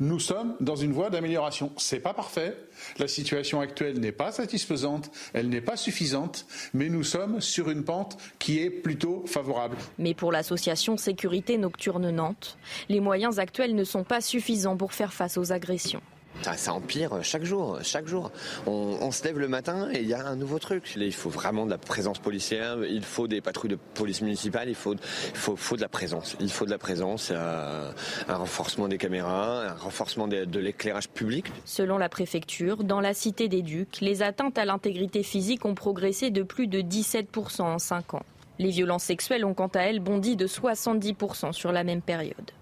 Nous 0.00 0.20
sommes 0.20 0.54
dans 0.60 0.76
une 0.76 0.92
voie 0.92 1.10
d'amélioration. 1.10 1.72
C'est 1.76 2.00
pas 2.00 2.14
parfait. 2.14 2.56
La 2.98 3.08
situation 3.08 3.60
actuelle 3.60 4.00
n'est 4.00 4.12
pas 4.12 4.32
satisfaisante, 4.32 5.10
elle 5.32 5.48
n'est 5.48 5.60
pas 5.60 5.76
suffisante, 5.76 6.46
mais 6.72 6.88
nous 6.88 7.04
sommes 7.04 7.40
sur 7.40 7.70
une 7.70 7.84
pente 7.84 8.16
qui 8.38 8.60
est 8.60 8.70
plutôt 8.70 9.24
favorable. 9.26 9.76
Mais 9.98 10.14
pour 10.14 10.32
l'association 10.32 10.96
Sécurité 10.96 11.58
Nocturne 11.58 12.10
Nantes, 12.10 12.58
les 12.88 13.00
moyens 13.00 13.38
actuels 13.38 13.74
ne 13.74 13.84
sont 13.84 14.04
pas 14.04 14.20
suffisants 14.20 14.76
pour 14.76 14.92
faire 14.92 15.12
face 15.12 15.38
aux 15.38 15.52
agressions. 15.52 16.02
Ça, 16.42 16.72
empire 16.74 17.22
chaque 17.22 17.44
jour, 17.44 17.78
chaque 17.82 18.06
jour. 18.06 18.30
On, 18.66 19.10
se 19.10 19.24
lève 19.24 19.38
le 19.38 19.48
matin 19.48 19.88
et 19.92 20.00
il 20.00 20.08
y 20.08 20.14
a 20.14 20.26
un 20.26 20.36
nouveau 20.36 20.58
truc. 20.58 20.94
il 20.96 21.12
faut 21.12 21.30
vraiment 21.30 21.64
de 21.64 21.70
la 21.70 21.78
présence 21.78 22.18
policière, 22.18 22.84
il 22.84 23.04
faut 23.04 23.26
des 23.26 23.40
patrouilles 23.40 23.70
de 23.70 23.78
police 23.94 24.20
municipale, 24.20 24.68
il 24.68 24.74
faut, 24.74 24.94
faut, 25.34 25.76
de 25.76 25.80
la 25.80 25.88
présence. 25.88 26.36
Il 26.40 26.50
faut 26.50 26.66
de 26.66 26.70
la 26.70 26.78
présence, 26.78 27.30
euh, 27.32 27.92
un 28.28 28.36
renforcement 28.36 28.88
des 28.88 28.98
caméras, 28.98 29.68
un 29.68 29.74
renforcement 29.74 30.28
de, 30.28 30.58
l'éclairage 30.58 31.08
public. 31.08 31.46
Selon 31.64 31.98
la 31.98 32.08
préfecture, 32.08 32.84
dans 32.84 33.00
la 33.00 33.14
cité 33.14 33.48
des 33.48 33.62
Ducs, 33.62 34.00
les 34.00 34.22
atteintes 34.22 34.58
à 34.58 34.64
l'intégrité 34.64 35.22
physique 35.22 35.64
ont 35.64 35.74
progressé 35.74 36.30
de 36.30 36.42
plus 36.42 36.66
de 36.66 36.80
17% 36.80 37.62
en 37.62 37.78
5 37.78 38.14
ans. 38.14 38.22
Les 38.58 38.70
violences 38.70 39.04
sexuelles 39.04 39.44
ont 39.44 39.54
quant 39.54 39.70
à 39.74 39.80
elles 39.80 40.00
bondi 40.00 40.36
de 40.36 40.46
70% 40.46 41.52
sur 41.52 41.72
la 41.72 41.84
même 41.84 42.02
période. 42.02 42.52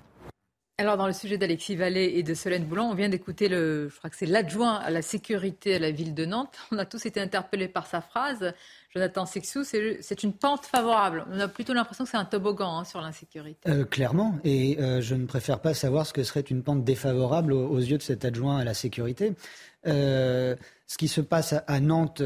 Alors, 0.78 0.96
dans 0.96 1.06
le 1.06 1.12
sujet 1.12 1.36
d'Alexis 1.36 1.76
Vallée 1.76 2.12
et 2.16 2.22
de 2.22 2.32
Solène 2.32 2.64
Boulan, 2.64 2.90
on 2.90 2.94
vient 2.94 3.10
d'écouter 3.10 3.48
le, 3.48 3.90
je 3.90 3.98
crois 3.98 4.08
que 4.08 4.16
c'est 4.16 4.26
l'adjoint 4.26 4.76
à 4.76 4.90
la 4.90 5.02
sécurité 5.02 5.74
à 5.74 5.78
la 5.78 5.90
ville 5.90 6.14
de 6.14 6.24
Nantes. 6.24 6.56
On 6.72 6.78
a 6.78 6.86
tous 6.86 7.04
été 7.04 7.20
interpellés 7.20 7.68
par 7.68 7.86
sa 7.86 8.00
phrase. 8.00 8.54
Jonathan 8.94 9.26
Sixou, 9.26 9.64
c'est 9.64 10.22
une 10.22 10.32
pente 10.32 10.64
favorable. 10.64 11.26
On 11.30 11.40
a 11.40 11.48
plutôt 11.48 11.74
l'impression 11.74 12.04
que 12.04 12.10
c'est 12.10 12.16
un 12.16 12.24
toboggan 12.24 12.78
hein, 12.78 12.84
sur 12.84 13.00
l'insécurité. 13.00 13.70
Euh, 13.70 13.84
clairement, 13.84 14.38
et 14.44 14.78
euh, 14.80 15.00
je 15.02 15.14
ne 15.14 15.26
préfère 15.26 15.60
pas 15.60 15.74
savoir 15.74 16.06
ce 16.06 16.12
que 16.12 16.24
serait 16.24 16.40
une 16.40 16.62
pente 16.62 16.84
défavorable 16.84 17.52
aux, 17.52 17.78
yeux 17.78 17.98
de 17.98 18.02
cet 18.02 18.24
adjoint 18.24 18.58
à 18.58 18.64
la 18.64 18.74
sécurité. 18.74 19.34
Euh, 19.86 20.56
ce 20.92 20.98
qui 20.98 21.08
se 21.08 21.22
passe 21.22 21.54
à, 21.66 21.80
Nantes 21.80 22.20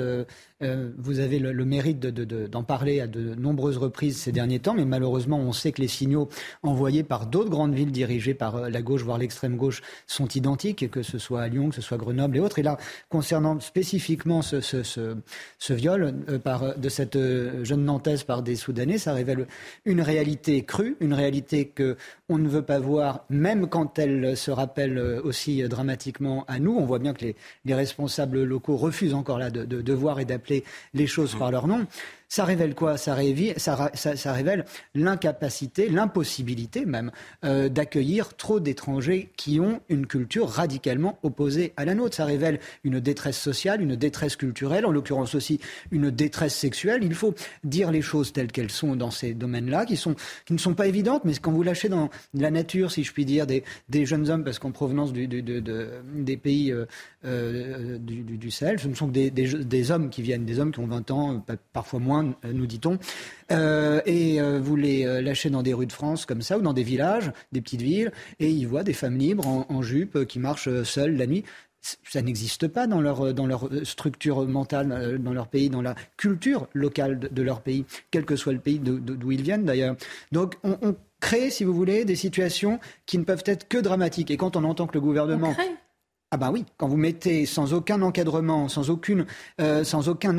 euh, 0.63 0.91
vous 0.97 1.21
avez 1.21 1.39
le, 1.39 1.65
mérite 1.67 2.01
d'en 2.01 2.63
parler 2.63 3.01
à 3.01 3.07
de 3.07 3.35
nombreuses 3.35 3.77
reprises 3.77 4.17
ces 4.17 4.33
derniers 4.33 4.59
temps, 4.59 4.73
mais 4.73 4.87
malheureusement, 4.87 5.39
on 5.39 5.53
sait 5.53 5.71
que 5.71 5.83
les 5.83 5.89
signaux 5.89 6.31
envoyés 6.63 7.03
par 7.03 7.27
d'autres 7.27 7.51
grandes 7.51 7.75
villes 7.75 7.93
dirigées 7.93 8.33
par 8.33 8.57
euh, 8.57 8.71
la 8.71 8.81
gauche, 8.81 9.03
voire 9.03 9.19
l'extrême 9.19 9.57
gauche, 9.57 9.83
sont 10.07 10.29
identiques, 10.29 10.91
que 10.91 11.03
ce 11.03 11.19
soit 11.19 11.43
à 11.43 11.49
Lyon, 11.49 11.69
que 11.69 11.75
ce 11.75 11.83
soit 11.83 11.99
Grenoble 11.99 12.39
et 12.39 12.41
autres. 12.41 12.59
Et 12.59 12.63
là, 12.63 12.79
concernant 13.11 13.61
spécifiquement 13.61 14.41
ce, 14.41 15.75
viol 15.75 16.15
euh, 16.31 16.75
de 16.77 16.89
cette 16.89 17.19
jeune 17.63 17.85
Nantaise 17.85 18.23
par 18.23 18.43
des 18.43 18.57
Soudanais, 18.57 18.97
ça 18.97 19.13
révèle 19.13 19.47
une 19.85 20.01
réalité 20.01 20.65
crue, 20.65 20.97
une 21.01 21.13
réalité 21.13 21.67
que 21.67 21.97
on 22.29 22.39
ne 22.39 22.49
veut 22.49 22.63
pas 22.63 22.79
voir, 22.79 23.25
même 23.29 23.69
quand 23.69 23.99
elle 23.99 24.37
se 24.37 24.51
rappelle 24.51 24.99
aussi 25.23 25.63
dramatiquement 25.69 26.45
à 26.49 26.59
nous. 26.59 26.73
On 26.73 26.85
voit 26.87 26.99
bien 26.99 27.13
que 27.13 27.27
les, 27.65 27.75
responsables 27.75 28.43
locaux 28.43 28.56
refusent 28.77 29.15
encore 29.15 29.39
là 29.39 29.51
de, 29.51 29.65
de 29.65 29.93
voir 29.93 30.21
et 30.21 30.25
d'appeler 30.25 30.65
les 30.95 31.07
choses 31.07 31.35
par 31.35 31.51
leur 31.51 31.67
nom. 31.67 31.87
Ça 32.29 32.45
révèle 32.45 32.75
quoi? 32.75 32.97
Ça, 32.97 33.15
révèle, 33.15 34.65
l'incapacité, 34.95 35.89
l'impossibilité 35.89 36.85
même 36.85 37.13
euh, 37.45 37.69
d'accueillir 37.69 38.37
trop 38.37 38.59
d'étrangers 38.59 39.31
qui 39.37 39.61
ont 39.61 39.81
une 39.89 40.07
culture 40.07 40.49
radicalement 40.49 41.19
opposée 41.23 41.73
à 41.77 41.85
la 41.85 41.95
nôtre. 41.95 42.17
Ça 42.17 42.25
révèle 42.25 42.59
une 42.83 42.99
détresse 42.99 43.39
sociale, 43.39 43.81
une 43.81 43.95
détresse 43.95 44.35
culturelle, 44.35 44.87
en 44.87 44.91
l'occurrence 44.91 45.35
aussi 45.37 45.61
une 45.93 46.11
détresse 46.11 46.55
sexuelle. 46.55 47.05
Il 47.05 47.15
faut 47.15 47.35
dire 47.63 47.93
les 47.93 48.03
choses 48.03 48.33
telles 48.33 48.51
qu'elles 48.51 48.73
sont 48.73 48.97
dans 48.97 49.13
ces 49.13 49.35
domaines-là, 49.35 49.87
qui, 49.87 49.97
qui 49.97 50.53
ne 50.53 50.59
sont 50.59 50.75
pas 50.75 50.89
évidentes, 50.89 51.25
mais 51.25 51.35
quand 51.41 51.53
vous 51.53 51.63
lâchez 51.63 51.89
dans 51.89 52.11
la 52.35 52.51
nature, 52.51 52.91
si 52.91 53.05
je 53.05 53.13
puis 53.13 53.25
dire, 53.25 53.47
des, 53.47 53.63
jeunes 54.07 54.29
hommes, 54.31 54.45
parce 54.45 54.59
qu'en 54.59 54.73
provenance 54.73 55.13
des 55.13 56.37
pays 56.37 56.73
euh, 56.73 56.87
euh, 57.25 57.99
du, 57.99 58.23
du, 58.23 58.51
Sahel, 58.51 58.79
ce 58.79 58.89
ne 58.89 58.95
sont 58.95 59.09
que 59.09 59.13
des, 59.13 59.31
des, 59.31 59.91
hommes 59.91 60.11
qui 60.11 60.23
viennent, 60.23 60.45
des 60.45 60.59
hommes 60.59 60.73
qui 60.73 60.81
ont 60.81 60.87
20 60.87 61.11
ans, 61.11 61.45
parfois 61.73 62.01
moins 62.01 62.16
euh, 62.45 62.53
nous 62.53 62.67
dit-on. 62.67 62.99
Euh, 63.53 64.01
et 64.07 64.41
euh, 64.41 64.61
vous 64.61 64.77
les 64.77 65.05
lâchez 65.23 65.51
dans 65.51 65.63
des 65.63 65.75
rues 65.75 65.87
de 65.87 65.93
France 65.93 66.27
comme 66.27 66.43
ça, 66.43 66.59
ou 66.59 66.63
dans 66.63 66.73
des 66.73 66.83
villages, 66.83 67.33
des 67.53 67.61
petites 67.61 67.83
villes, 67.83 68.13
et 68.41 68.51
ils 68.51 68.67
voient 68.67 68.85
des 68.85 68.93
femmes 68.93 69.17
libres 69.17 69.47
en, 69.47 69.83
jupe 69.83 70.25
qui 70.25 70.39
marchent 70.39 70.83
seules 70.83 71.17
la 71.17 71.27
nuit 71.27 71.45
ça 72.03 72.21
n'existe 72.21 72.67
pas 72.67 72.89
dans 72.89 73.01
leur, 73.01 73.33
dans 73.33 73.47
leur 73.47 73.69
structure 73.85 74.45
mentale, 74.49 75.21
dans 75.21 75.33
leur 75.33 75.47
pays, 75.47 75.71
dans 75.71 75.83
la 75.83 75.95
culture 76.17 76.67
locale 76.73 77.21
de, 77.21 77.43
leur 77.43 77.61
pays, 77.61 77.85
quel 78.11 78.25
que 78.25 78.35
soit 78.35 78.55
le 78.55 78.59
pays 78.59 78.81
d'où 78.81 79.31
ils 79.31 79.43
viennent 79.43 79.65
d'ailleurs. 79.65 79.95
Donc 80.33 80.57
on, 80.65 80.77
on, 80.83 80.97
crée, 81.21 81.49
si 81.51 81.63
vous 81.63 81.73
voulez, 81.73 82.05
des 82.05 82.17
situations 82.17 82.81
qui 83.07 83.19
ne 83.19 83.25
peuvent 83.25 83.45
être 83.47 83.69
que 83.69 83.79
dramatiques. 83.79 84.33
Et 84.33 84.37
quand 84.37 84.57
on 84.57 84.65
entend 84.65 84.89
que 84.89 84.95
le 84.95 85.01
gouvernement... 85.01 85.55
Ah 86.33 86.39
ben 86.39 86.51
oui, 86.51 86.65
quand 86.77 86.89
vous 86.89 86.97
mettez 86.97 87.47
sans 87.47 87.73
aucun 87.73 88.03
encadrement, 88.03 88.69
sans 88.69 88.91
aucune, 88.91 89.27
euh, 89.61 89.85
sans 89.85 90.09
aucun 90.09 90.37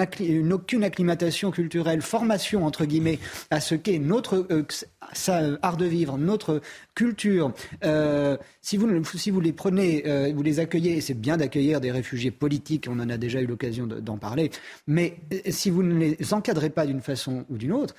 aucune 0.52 0.84
acclimatation 0.84 1.50
culturelle, 1.50 2.02
formation 2.02 2.66
entre 2.66 2.84
guillemets 2.84 3.20
à 3.52 3.62
ce 3.62 3.74
qu'est 3.74 3.98
notre 3.98 4.46
euh, 4.52 4.66
euh, 5.30 5.58
art 5.62 5.78
de 5.78 5.86
vivre, 5.86 6.18
notre 6.18 6.62
culture. 6.94 7.54
si 8.62 8.76
vous 8.76 9.04
si 9.06 9.32
vous 9.32 9.40
les 9.40 9.54
prenez, 9.54 10.34
vous 10.34 10.44
les 10.44 10.60
accueillez, 10.60 11.00
c'est 11.00 11.14
bien 11.14 11.38
d'accueillir 11.38 11.80
des 11.80 11.92
réfugiés 11.92 12.32
politiques, 12.32 12.88
on 12.90 13.00
en 13.00 13.10
a 13.10 13.16
déjà 13.18 13.40
eu 13.40 13.48
l'occasion 13.48 13.88
d'en 13.88 14.18
parler, 14.18 14.52
mais 14.88 15.16
si 15.50 15.70
vous 15.70 15.84
ne 15.84 15.98
les 15.98 16.34
encadrez 16.34 16.70
pas 16.70 16.86
d'une 16.86 17.02
façon 17.02 17.46
ou 17.50 17.58
d'une 17.58 17.72
autre, 17.72 17.96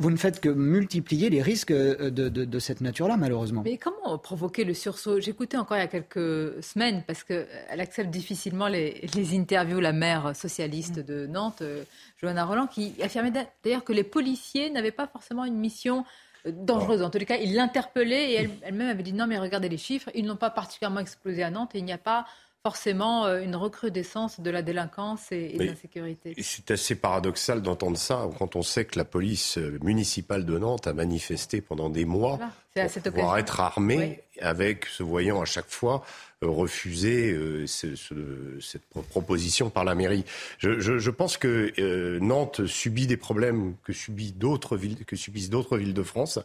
vous 0.00 0.10
ne 0.10 0.16
faites 0.16 0.40
que 0.40 0.48
multiplier 0.48 1.28
les 1.28 1.42
risques 1.42 1.70
euh, 1.70 2.10
de, 2.10 2.58
cette 2.58 2.80
nature-là, 2.80 3.18
malheureusement. 3.18 3.62
Mais 3.64 3.76
comment 3.76 4.16
provoquer 4.18 4.64
le 4.64 4.72
sursaut? 4.72 5.20
J'écoutais 5.20 5.58
encore 5.58 5.76
il 5.76 5.80
y 5.80 5.84
a 5.84 5.88
quelques 5.88 6.64
semaines, 6.64 7.04
parce 7.06 7.22
qu'elle 7.22 7.46
accepte 7.78 8.10
difficilement 8.10 8.66
les, 8.66 9.02
interviews, 9.34 9.78
la 9.78 9.92
maire 9.92 10.34
socialiste 10.34 10.98
de 11.00 11.26
Nantes, 11.26 11.60
euh, 11.60 11.84
Johanna 12.16 12.46
Roland, 12.46 12.66
qui 12.66 12.94
affirmait 13.02 13.32
d'ailleurs 13.62 13.84
que 13.84 13.92
les 13.92 14.02
policiers 14.02 14.70
n'avaient 14.70 14.90
pas 14.90 15.06
forcément 15.06 15.44
une 15.44 15.58
mission 15.58 16.06
euh, 16.46 16.52
dangereuse. 16.52 17.02
En 17.02 17.10
tous 17.10 17.18
les 17.18 17.26
cas, 17.26 17.36
ils 17.36 17.54
l'interpellaient 17.54 18.32
et 18.32 18.50
elle-même 18.62 18.88
avait 18.88 19.02
dit 19.02 19.12
non, 19.12 19.26
mais 19.26 19.38
regardez 19.38 19.68
les 19.68 19.78
chiffres, 19.78 20.08
ils 20.14 20.24
n'ont 20.24 20.36
pas 20.36 20.50
particulièrement 20.50 21.00
explosé 21.00 21.42
à 21.42 21.50
Nantes 21.50 21.74
et 21.74 21.78
il 21.78 21.84
n'y 21.84 21.92
a 21.92 21.98
pas 21.98 22.24
forcément 22.62 23.24
euh, 23.24 23.40
une 23.40 23.56
recrudescence 23.56 24.40
de 24.40 24.50
la 24.50 24.62
délinquance 24.62 25.32
et, 25.32 25.56
de 25.56 25.64
l'insécurité. 25.64 26.34
C'est 26.42 26.70
assez 26.70 26.94
paradoxal 26.94 27.62
d'entendre 27.62 27.96
ça 27.96 28.28
quand 28.38 28.54
on 28.54 28.62
sait 28.62 28.84
que 28.84 28.98
la 28.98 29.04
police 29.04 29.56
euh, 29.56 29.78
municipale 29.82 30.44
de 30.44 30.58
Nantes 30.58 30.86
a 30.86 30.92
manifesté 30.92 31.62
pendant 31.62 31.88
des 31.88 32.04
mois 32.04 32.38
pour 32.74 33.02
pouvoir 33.12 33.38
être 33.38 33.60
armée 33.60 34.20
avec 34.40 34.86
se 34.86 35.02
voyant 35.02 35.40
à 35.40 35.44
chaque 35.44 35.68
fois 35.70 36.04
euh, 36.42 36.48
refuser 36.48 37.66
cette 37.66 38.82
proposition 39.08 39.70
par 39.70 39.84
la 39.84 39.94
mairie. 39.94 40.24
Je, 40.58 41.10
pense 41.10 41.36
que 41.36 42.18
Nantes 42.18 42.66
subit 42.66 43.06
des 43.06 43.16
problèmes 43.16 43.74
que, 43.84 43.92
subit 43.92 44.32
d'autres 44.32 44.76
villes, 44.76 45.04
que 45.06 45.16
subissent 45.16 45.50
d'autres 45.50 45.78
villes 45.78 45.94
de 45.94 46.02
France, 46.02 46.38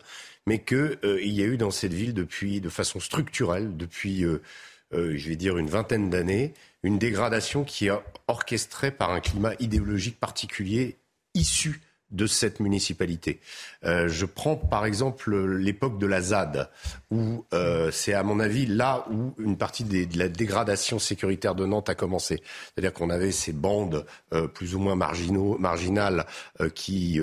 mais 0.47 0.59
qu'il 0.59 0.97
y 1.23 1.41
a 1.41 1.45
eu 1.45 1.57
dans 1.57 1.71
cette 1.71 1.93
ville 1.93 2.13
depuis, 2.13 2.61
de 2.61 2.69
façon 2.69 2.99
structurelle, 2.99 3.77
depuis 3.77 4.25
euh, 4.93 5.17
je 5.17 5.29
vais 5.29 5.35
dire, 5.35 5.57
une 5.57 5.69
vingtaine 5.69 6.09
d'années, 6.09 6.53
une 6.83 6.99
dégradation 6.99 7.63
qui 7.63 7.87
est 7.87 7.91
orchestrée 8.27 8.91
par 8.91 9.11
un 9.11 9.19
climat 9.19 9.53
idéologique 9.59 10.19
particulier 10.19 10.97
issu 11.33 11.81
de 12.11 12.27
cette 12.27 12.59
municipalité. 12.59 13.39
Euh, 13.83 14.07
je 14.07 14.25
prends 14.25 14.55
par 14.55 14.85
exemple 14.85 15.35
l'époque 15.57 15.97
de 15.97 16.05
la 16.05 16.21
ZAD, 16.21 16.69
où 17.11 17.45
euh, 17.53 17.91
c'est 17.91 18.13
à 18.13 18.23
mon 18.23 18.39
avis 18.39 18.65
là 18.65 19.05
où 19.11 19.33
une 19.39 19.57
partie 19.57 19.83
de 19.83 20.17
la 20.17 20.29
dégradation 20.29 20.99
sécuritaire 20.99 21.55
de 21.55 21.65
Nantes 21.65 21.89
a 21.89 21.95
commencé. 21.95 22.41
C'est-à-dire 22.73 22.93
qu'on 22.93 23.09
avait 23.09 23.31
ces 23.31 23.53
bandes 23.53 24.05
euh, 24.33 24.47
plus 24.47 24.75
ou 24.75 24.79
moins 24.79 24.95
marginales 24.95 26.25
qui 26.73 27.19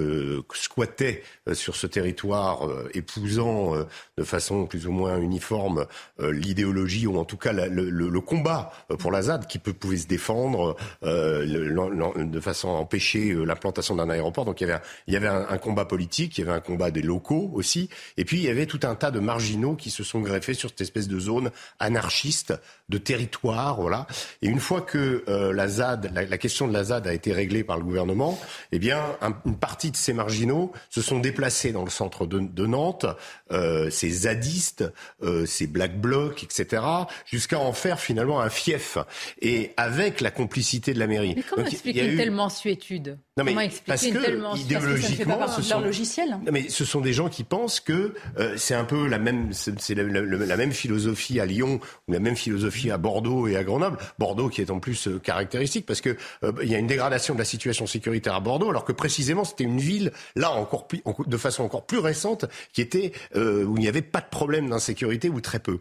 squattaient 0.52 1.22
sur 1.52 1.76
ce 1.76 1.86
territoire, 1.86 2.68
épousant 2.94 3.74
de 4.16 4.24
façon 4.24 4.66
plus 4.66 4.86
ou 4.86 4.92
moins 4.92 5.18
uniforme 5.18 5.86
l'idéologie 6.20 7.06
ou 7.06 7.18
en 7.18 7.24
tout 7.24 7.36
cas 7.36 7.52
le, 7.52 8.20
combat 8.20 8.72
pour 8.98 9.10
la 9.10 9.22
ZAD 9.22 9.46
qui 9.46 9.58
peut, 9.58 9.72
pouvait 9.72 9.96
se 9.96 10.06
défendre 10.06 10.76
de 11.02 12.40
façon 12.40 12.68
à 12.68 12.72
empêcher 12.72 13.34
l'implantation 13.34 13.96
d'un 13.96 14.10
aéroport. 14.10 14.44
Donc 14.44 14.60
il 14.60 14.64
y 14.66 14.70
avait 14.70 14.71
il 15.06 15.14
y 15.14 15.16
avait 15.16 15.28
un, 15.28 15.58
combat 15.58 15.84
politique, 15.84 16.38
il 16.38 16.42
y 16.42 16.44
avait 16.44 16.56
un 16.56 16.60
combat 16.60 16.90
des 16.90 17.02
locaux 17.02 17.50
aussi, 17.54 17.88
et 18.16 18.24
puis 18.24 18.38
il 18.38 18.44
y 18.44 18.48
avait 18.48 18.66
tout 18.66 18.80
un 18.82 18.94
tas 18.94 19.10
de 19.10 19.20
marginaux 19.20 19.74
qui 19.74 19.90
se 19.90 20.04
sont 20.04 20.20
greffés 20.20 20.54
sur 20.54 20.68
cette 20.70 20.80
espèce 20.80 21.08
de 21.08 21.18
zone 21.18 21.50
anarchiste, 21.78 22.54
de 22.88 22.98
territoire, 22.98 23.80
voilà. 23.80 24.06
Et 24.42 24.48
une 24.48 24.60
fois 24.60 24.82
que 24.82 25.24
euh, 25.28 25.52
la 25.52 25.68
ZAD, 25.68 26.12
la, 26.12 26.38
question 26.38 26.68
de 26.68 26.72
la 26.72 26.84
ZAD 26.84 27.06
a 27.06 27.14
été 27.14 27.32
réglée 27.32 27.64
par 27.64 27.76
le 27.78 27.84
gouvernement, 27.84 28.38
eh 28.70 28.78
bien, 28.78 29.00
une 29.46 29.56
partie 29.56 29.90
de 29.90 29.96
ces 29.96 30.12
marginaux 30.12 30.72
se 30.90 31.00
sont 31.00 31.18
déplacés 31.18 31.72
dans 31.72 31.84
le 31.84 31.90
centre 31.90 32.26
de, 32.26 32.66
Nantes, 32.66 33.06
euh, 33.50 33.90
ces 33.90 34.10
zadistes, 34.10 34.84
euh, 35.22 35.46
ces 35.46 35.66
black 35.66 36.00
blocs, 36.00 36.42
etc., 36.42 36.82
jusqu'à 37.26 37.58
en 37.58 37.72
faire 37.72 37.98
finalement 37.98 38.40
un 38.40 38.50
fief. 38.50 38.98
Et 39.40 39.72
avec 39.76 40.20
la 40.20 40.30
complicité 40.30 40.94
de 40.94 40.98
la 40.98 41.06
mairie. 41.06 41.34
Mais 41.36 41.42
comment 41.42 41.66
expliquer 41.66 42.10
une 42.10 42.16
telle 42.16 42.30
mansuétude 42.30 43.18
non, 43.38 43.44
mais 43.44 43.70
parce 43.86 44.06
que 44.06 44.61
idéologiquement, 44.62 45.48
ce 45.48 45.62
sont, 45.62 45.80
logiciel. 45.80 46.30
Non, 46.30 46.52
mais 46.52 46.68
ce 46.68 46.84
sont 46.84 47.00
des 47.00 47.12
gens 47.12 47.28
qui 47.28 47.44
pensent 47.44 47.80
que 47.80 48.14
euh, 48.38 48.54
c'est 48.56 48.74
un 48.74 48.84
peu 48.84 49.06
la 49.06 49.18
même, 49.18 49.52
c'est 49.52 49.94
la, 49.94 50.56
même 50.56 50.72
philosophie 50.72 51.40
à 51.40 51.46
Lyon 51.46 51.80
ou 52.08 52.12
la 52.12 52.20
même 52.20 52.36
philosophie 52.36 52.90
à 52.90 52.98
Bordeaux 52.98 53.46
et 53.46 53.56
à 53.56 53.64
Grenoble. 53.64 53.98
Bordeaux 54.18 54.48
qui 54.48 54.60
est 54.60 54.70
en 54.70 54.80
plus 54.80 55.08
euh, 55.08 55.18
caractéristique 55.18 55.86
parce 55.86 56.00
que 56.00 56.16
euh, 56.44 56.52
il 56.62 56.68
y 56.68 56.74
a 56.74 56.78
une 56.78 56.86
dégradation 56.86 57.34
de 57.34 57.38
la 57.38 57.44
situation 57.44 57.86
sécuritaire 57.86 58.34
à 58.34 58.40
Bordeaux, 58.40 58.70
alors 58.70 58.84
que 58.84 58.92
précisément 58.92 59.44
c'était 59.44 59.64
une 59.64 59.80
ville 59.80 60.12
là 60.36 60.52
encore 60.52 60.86
plus, 60.86 61.02
de 61.26 61.36
façon 61.36 61.64
encore 61.64 61.86
plus 61.86 61.98
récente 61.98 62.44
qui 62.72 62.80
était 62.80 63.12
où 63.34 63.76
il 63.76 63.80
n'y 63.80 63.88
avait 63.88 64.02
pas 64.02 64.20
de 64.20 64.28
problème 64.30 64.68
d'insécurité 64.68 65.28
ou 65.28 65.40
très 65.40 65.58
peu. 65.58 65.78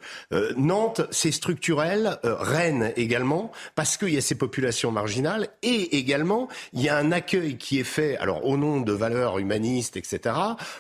Nantes, 0.58 1.02
c'est 1.12 1.32
structurel. 1.32 2.18
Rennes 2.24 2.92
également 2.96 3.52
parce 3.76 3.98
qu'il 3.98 4.10
y 4.10 4.18
a 4.18 4.22
ces 4.22 4.36
populations 4.36 4.92
marginales 4.92 5.50
et 5.62 5.98
également 5.98 6.48
il 6.74 6.82
y 6.82 6.90
a 6.90 6.98
un 6.98 7.12
accueil 7.12 7.58
qui 7.58 7.80
est 7.80 7.84
fait, 7.84 8.18
alors 8.18 8.46
au 8.46 8.58
nom 8.58 8.71
de 8.80 8.94
valeurs 8.94 9.40
humanistes, 9.40 9.98
etc., 9.98 10.36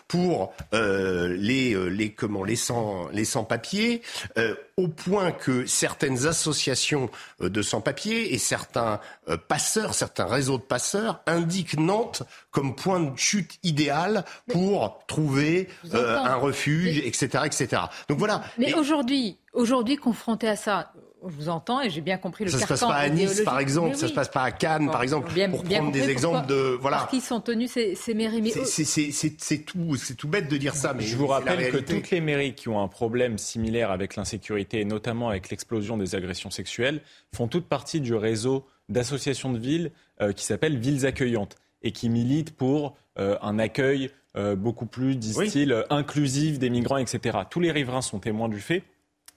pour 0.07 0.53
euh, 0.74 1.36
les, 1.38 1.74
euh, 1.74 1.86
les, 1.88 2.13
comment, 2.13 2.43
les 2.43 2.55
sans, 2.55 3.10
les 3.10 3.25
sans-papiers, 3.25 4.01
euh, 4.38 4.55
au 4.77 4.88
point 4.88 5.31
que 5.31 5.65
certaines 5.65 6.27
associations 6.27 7.10
de 7.39 7.62
sans-papiers 7.62 8.33
et 8.33 8.38
certains 8.38 9.00
passeurs, 9.48 9.93
certains 9.93 10.25
réseaux 10.25 10.57
de 10.57 10.63
passeurs 10.63 11.21
indiquent 11.27 11.77
Nantes 11.77 12.24
comme 12.50 12.75
point 12.75 13.00
de 13.00 13.17
chute 13.17 13.60
idéal 13.63 14.25
pour 14.48 15.03
trouver 15.07 15.67
un 15.93 16.36
refuge, 16.36 16.98
etc., 17.00 17.43
etc. 17.45 17.83
Donc 18.10 18.17
voilà. 18.17 18.43
Mais 18.57 18.74
aujourd'hui, 18.74 19.38
aujourd'hui, 19.53 19.98
confronté 19.98 20.48
à 20.48 20.55
ça, 20.55 20.93
je 21.30 21.36
vous 21.36 21.50
entends 21.50 21.82
et 21.82 21.90
j'ai 21.90 22.01
bien 22.01 22.18
compris 22.18 22.46
le 22.46 22.51
Ça 22.51 22.58
ne 22.58 22.62
se 22.63 22.68
passe 22.68 22.80
pas 22.80 22.96
à 22.96 23.10
Nice, 23.10 23.42
par 23.42 23.60
exemple. 23.60 23.96
Ça 23.96 24.06
ne 24.06 24.10
se 24.10 24.13
passe 24.13 24.30
pas 24.30 24.42
à 24.42 24.51
Cannes, 24.51 24.90
par 24.90 25.04
exemple. 25.04 25.32
Bien, 25.34 25.50
pour 25.50 25.63
prendre 25.63 25.92
des 25.92 26.10
exemples 26.10 26.48
de 26.48 26.78
voilà. 26.82 26.98
Par 26.98 27.10
qui 27.10 27.22
sont 27.22 27.42
tenus 27.42 27.72
ces, 27.72 27.96
ces 27.96 28.13
mairies 28.13 28.51
C'est 28.51 29.66
tout, 29.66 29.96
c'est 29.96 30.16
tout 30.16 30.28
bête 30.28 30.48
de 30.50 30.58
dire 30.58 30.75
ça, 30.75 30.94
mais 30.94 31.04
je 31.04 31.16
vous 31.16 31.28
rappelle 31.28 31.72
que 31.72 31.78
toutes 31.78 32.10
les 32.10 32.22
mairies 32.22 32.56
qui 32.56 32.70
ont 32.70 32.82
un 32.82 32.88
problème 32.88 33.38
similaire 33.38 33.92
avec 33.92 34.16
l'insécurité 34.16 34.82
et 34.82 34.86
notamment 34.86 35.30
avec 35.30 35.50
l'explosion 35.50 35.98
des 35.98 36.16
agressions 36.16 36.50
sexuelles 36.50 37.01
font 37.34 37.48
toutes 37.48 37.68
partie 37.68 38.01
du 38.01 38.16
réseau 38.16 38.66
d'associations 38.90 39.51
de 39.51 39.60
villes 39.60 39.92
euh, 40.22 40.34
qui 40.34 40.44
s'appelle 40.46 40.78
Villes 40.78 41.06
accueillantes 41.06 41.56
et 41.82 41.92
qui 41.92 42.10
militent 42.10 42.56
pour 42.56 42.96
euh, 43.18 43.38
un 43.42 43.60
accueil 43.60 44.12
euh, 44.36 44.56
beaucoup 44.56 44.86
plus, 44.86 45.16
disent-ils, 45.16 45.86
inclusif 45.90 46.60
des 46.60 46.70
migrants, 46.70 46.98
etc. 46.98 47.40
Tous 47.50 47.60
les 47.60 47.72
riverains 47.72 48.01
sont 48.01 48.20
témoins 48.20 48.50
du 48.50 48.60
fait 48.60 48.84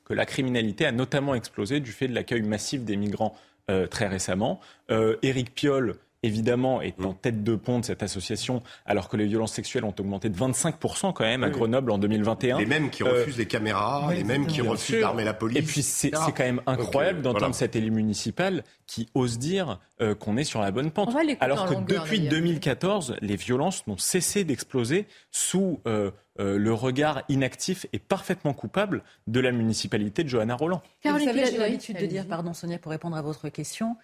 que 0.04 0.14
la 0.14 0.26
criminalité 0.26 0.86
a 0.86 0.92
notamment 0.92 1.34
explosé 1.34 1.80
du 1.80 1.92
fait 1.92 2.08
de 2.08 2.14
l'accueil 2.14 2.42
massif 2.42 2.84
des 2.84 2.96
migrants 2.96 3.34
euh, 3.70 3.86
très 3.86 4.06
récemment. 4.08 4.60
Euh, 4.90 5.16
Éric 5.22 5.54
Piolle 5.54 5.96
évidemment, 6.22 6.80
est 6.80 6.98
en 7.04 7.12
tête 7.12 7.44
de 7.44 7.54
pont 7.54 7.80
de 7.80 7.84
cette 7.84 8.02
association, 8.02 8.62
alors 8.86 9.10
que 9.10 9.16
les 9.18 9.26
violences 9.26 9.52
sexuelles 9.52 9.84
ont 9.84 9.94
augmenté 9.98 10.30
de 10.30 10.36
25% 10.38 11.12
quand 11.12 11.24
même 11.24 11.44
à 11.44 11.50
Grenoble 11.50 11.90
en 11.90 11.98
2021. 11.98 12.58
Les 12.60 12.64
mêmes 12.64 12.88
qui 12.88 13.02
refusent 13.02 13.36
les 13.36 13.44
caméras, 13.44 14.10
les 14.14 14.24
mêmes 14.24 14.46
qui 14.46 14.62
refusent 14.62 15.02
d'armer 15.02 15.24
la 15.24 15.34
police. 15.34 15.58
Et 15.58 15.62
puis 15.62 15.82
c'est 15.82 16.10
quand 16.10 16.38
même 16.38 16.62
incroyable 16.66 17.20
d'entendre 17.20 17.54
cet 17.54 17.76
élu 17.76 17.90
municipal 17.90 18.64
qui 18.86 19.10
ose 19.14 19.38
dire 19.38 19.78
qu'on 20.18 20.38
est 20.38 20.44
sur 20.44 20.62
la 20.62 20.70
bonne 20.70 20.90
pente. 20.90 21.14
Alors 21.40 21.66
que 21.66 21.74
depuis 21.74 22.20
2014, 22.20 23.16
les 23.20 23.36
violences 23.36 23.86
n'ont 23.86 23.98
cessé 23.98 24.44
d'exploser 24.44 25.06
sous 25.30 25.80
euh, 25.86 26.10
le 26.36 26.72
regard 26.72 27.22
inactif 27.28 27.86
et 27.92 27.98
parfaitement 27.98 28.54
coupable 28.54 29.02
de 29.26 29.40
la 29.40 29.52
municipalité 29.52 30.24
de 30.24 30.28
Johanna 30.28 30.54
Roland. 30.54 30.82
Vous 31.04 31.18
savez, 31.18 31.46
j'ai 31.46 31.58
l'habitude 31.58 31.98
de 31.98 32.06
dire, 32.06 32.26
pardon 32.26 32.52
Sonia, 32.52 32.78
pour 32.78 32.90
répondre 32.90 33.16
à 33.16 33.22
votre 33.22 33.48
question, 33.48 33.96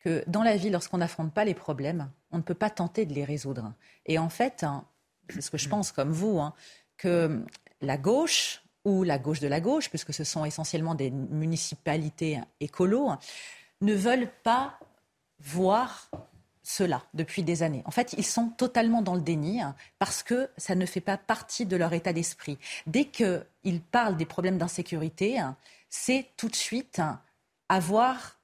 que 0.00 0.24
dans 0.26 0.42
la 0.42 0.56
vie, 0.56 0.70
lorsqu'on 0.70 0.98
n'affronte 0.98 1.32
pas 1.32 1.44
les 1.44 1.54
problèmes, 1.54 2.10
on 2.32 2.38
ne 2.38 2.42
peut 2.42 2.54
pas 2.54 2.70
tenter 2.70 3.06
de 3.06 3.14
les 3.14 3.24
résoudre. 3.24 3.72
Et 4.06 4.18
en 4.18 4.28
fait, 4.28 4.64
hein, 4.64 4.84
c'est 5.28 5.42
ce 5.42 5.50
que 5.50 5.58
je 5.58 5.68
pense 5.68 5.92
comme 5.92 6.10
vous, 6.10 6.40
hein, 6.40 6.54
que 6.96 7.44
la 7.80 7.96
gauche 7.96 8.62
ou 8.84 9.02
la 9.02 9.18
gauche 9.18 9.40
de 9.40 9.48
la 9.48 9.60
gauche, 9.60 9.90
puisque 9.90 10.14
ce 10.14 10.24
sont 10.24 10.44
essentiellement 10.44 10.94
des 10.94 11.10
municipalités 11.10 12.40
écolos, 12.60 13.10
ne 13.82 13.94
veulent 13.94 14.30
pas 14.42 14.78
voir 15.38 16.10
cela 16.62 17.02
depuis 17.14 17.42
des 17.42 17.62
années. 17.62 17.82
En 17.86 17.90
fait, 17.90 18.14
ils 18.18 18.26
sont 18.26 18.48
totalement 18.48 19.02
dans 19.02 19.14
le 19.14 19.20
déni 19.20 19.60
hein, 19.60 19.74
parce 19.98 20.22
que 20.22 20.50
ça 20.56 20.74
ne 20.74 20.86
fait 20.86 21.00
pas 21.00 21.16
partie 21.16 21.66
de 21.66 21.76
leur 21.76 21.92
état 21.92 22.12
d'esprit. 22.12 22.58
Dès 22.86 23.06
qu'ils 23.06 23.80
parlent 23.90 24.16
des 24.16 24.26
problèmes 24.26 24.58
d'insécurité, 24.58 25.38
hein, 25.38 25.56
c'est 25.88 26.26
tout 26.36 26.48
de 26.48 26.56
suite 26.56 26.98
hein, 26.98 27.20
avoir 27.68 28.39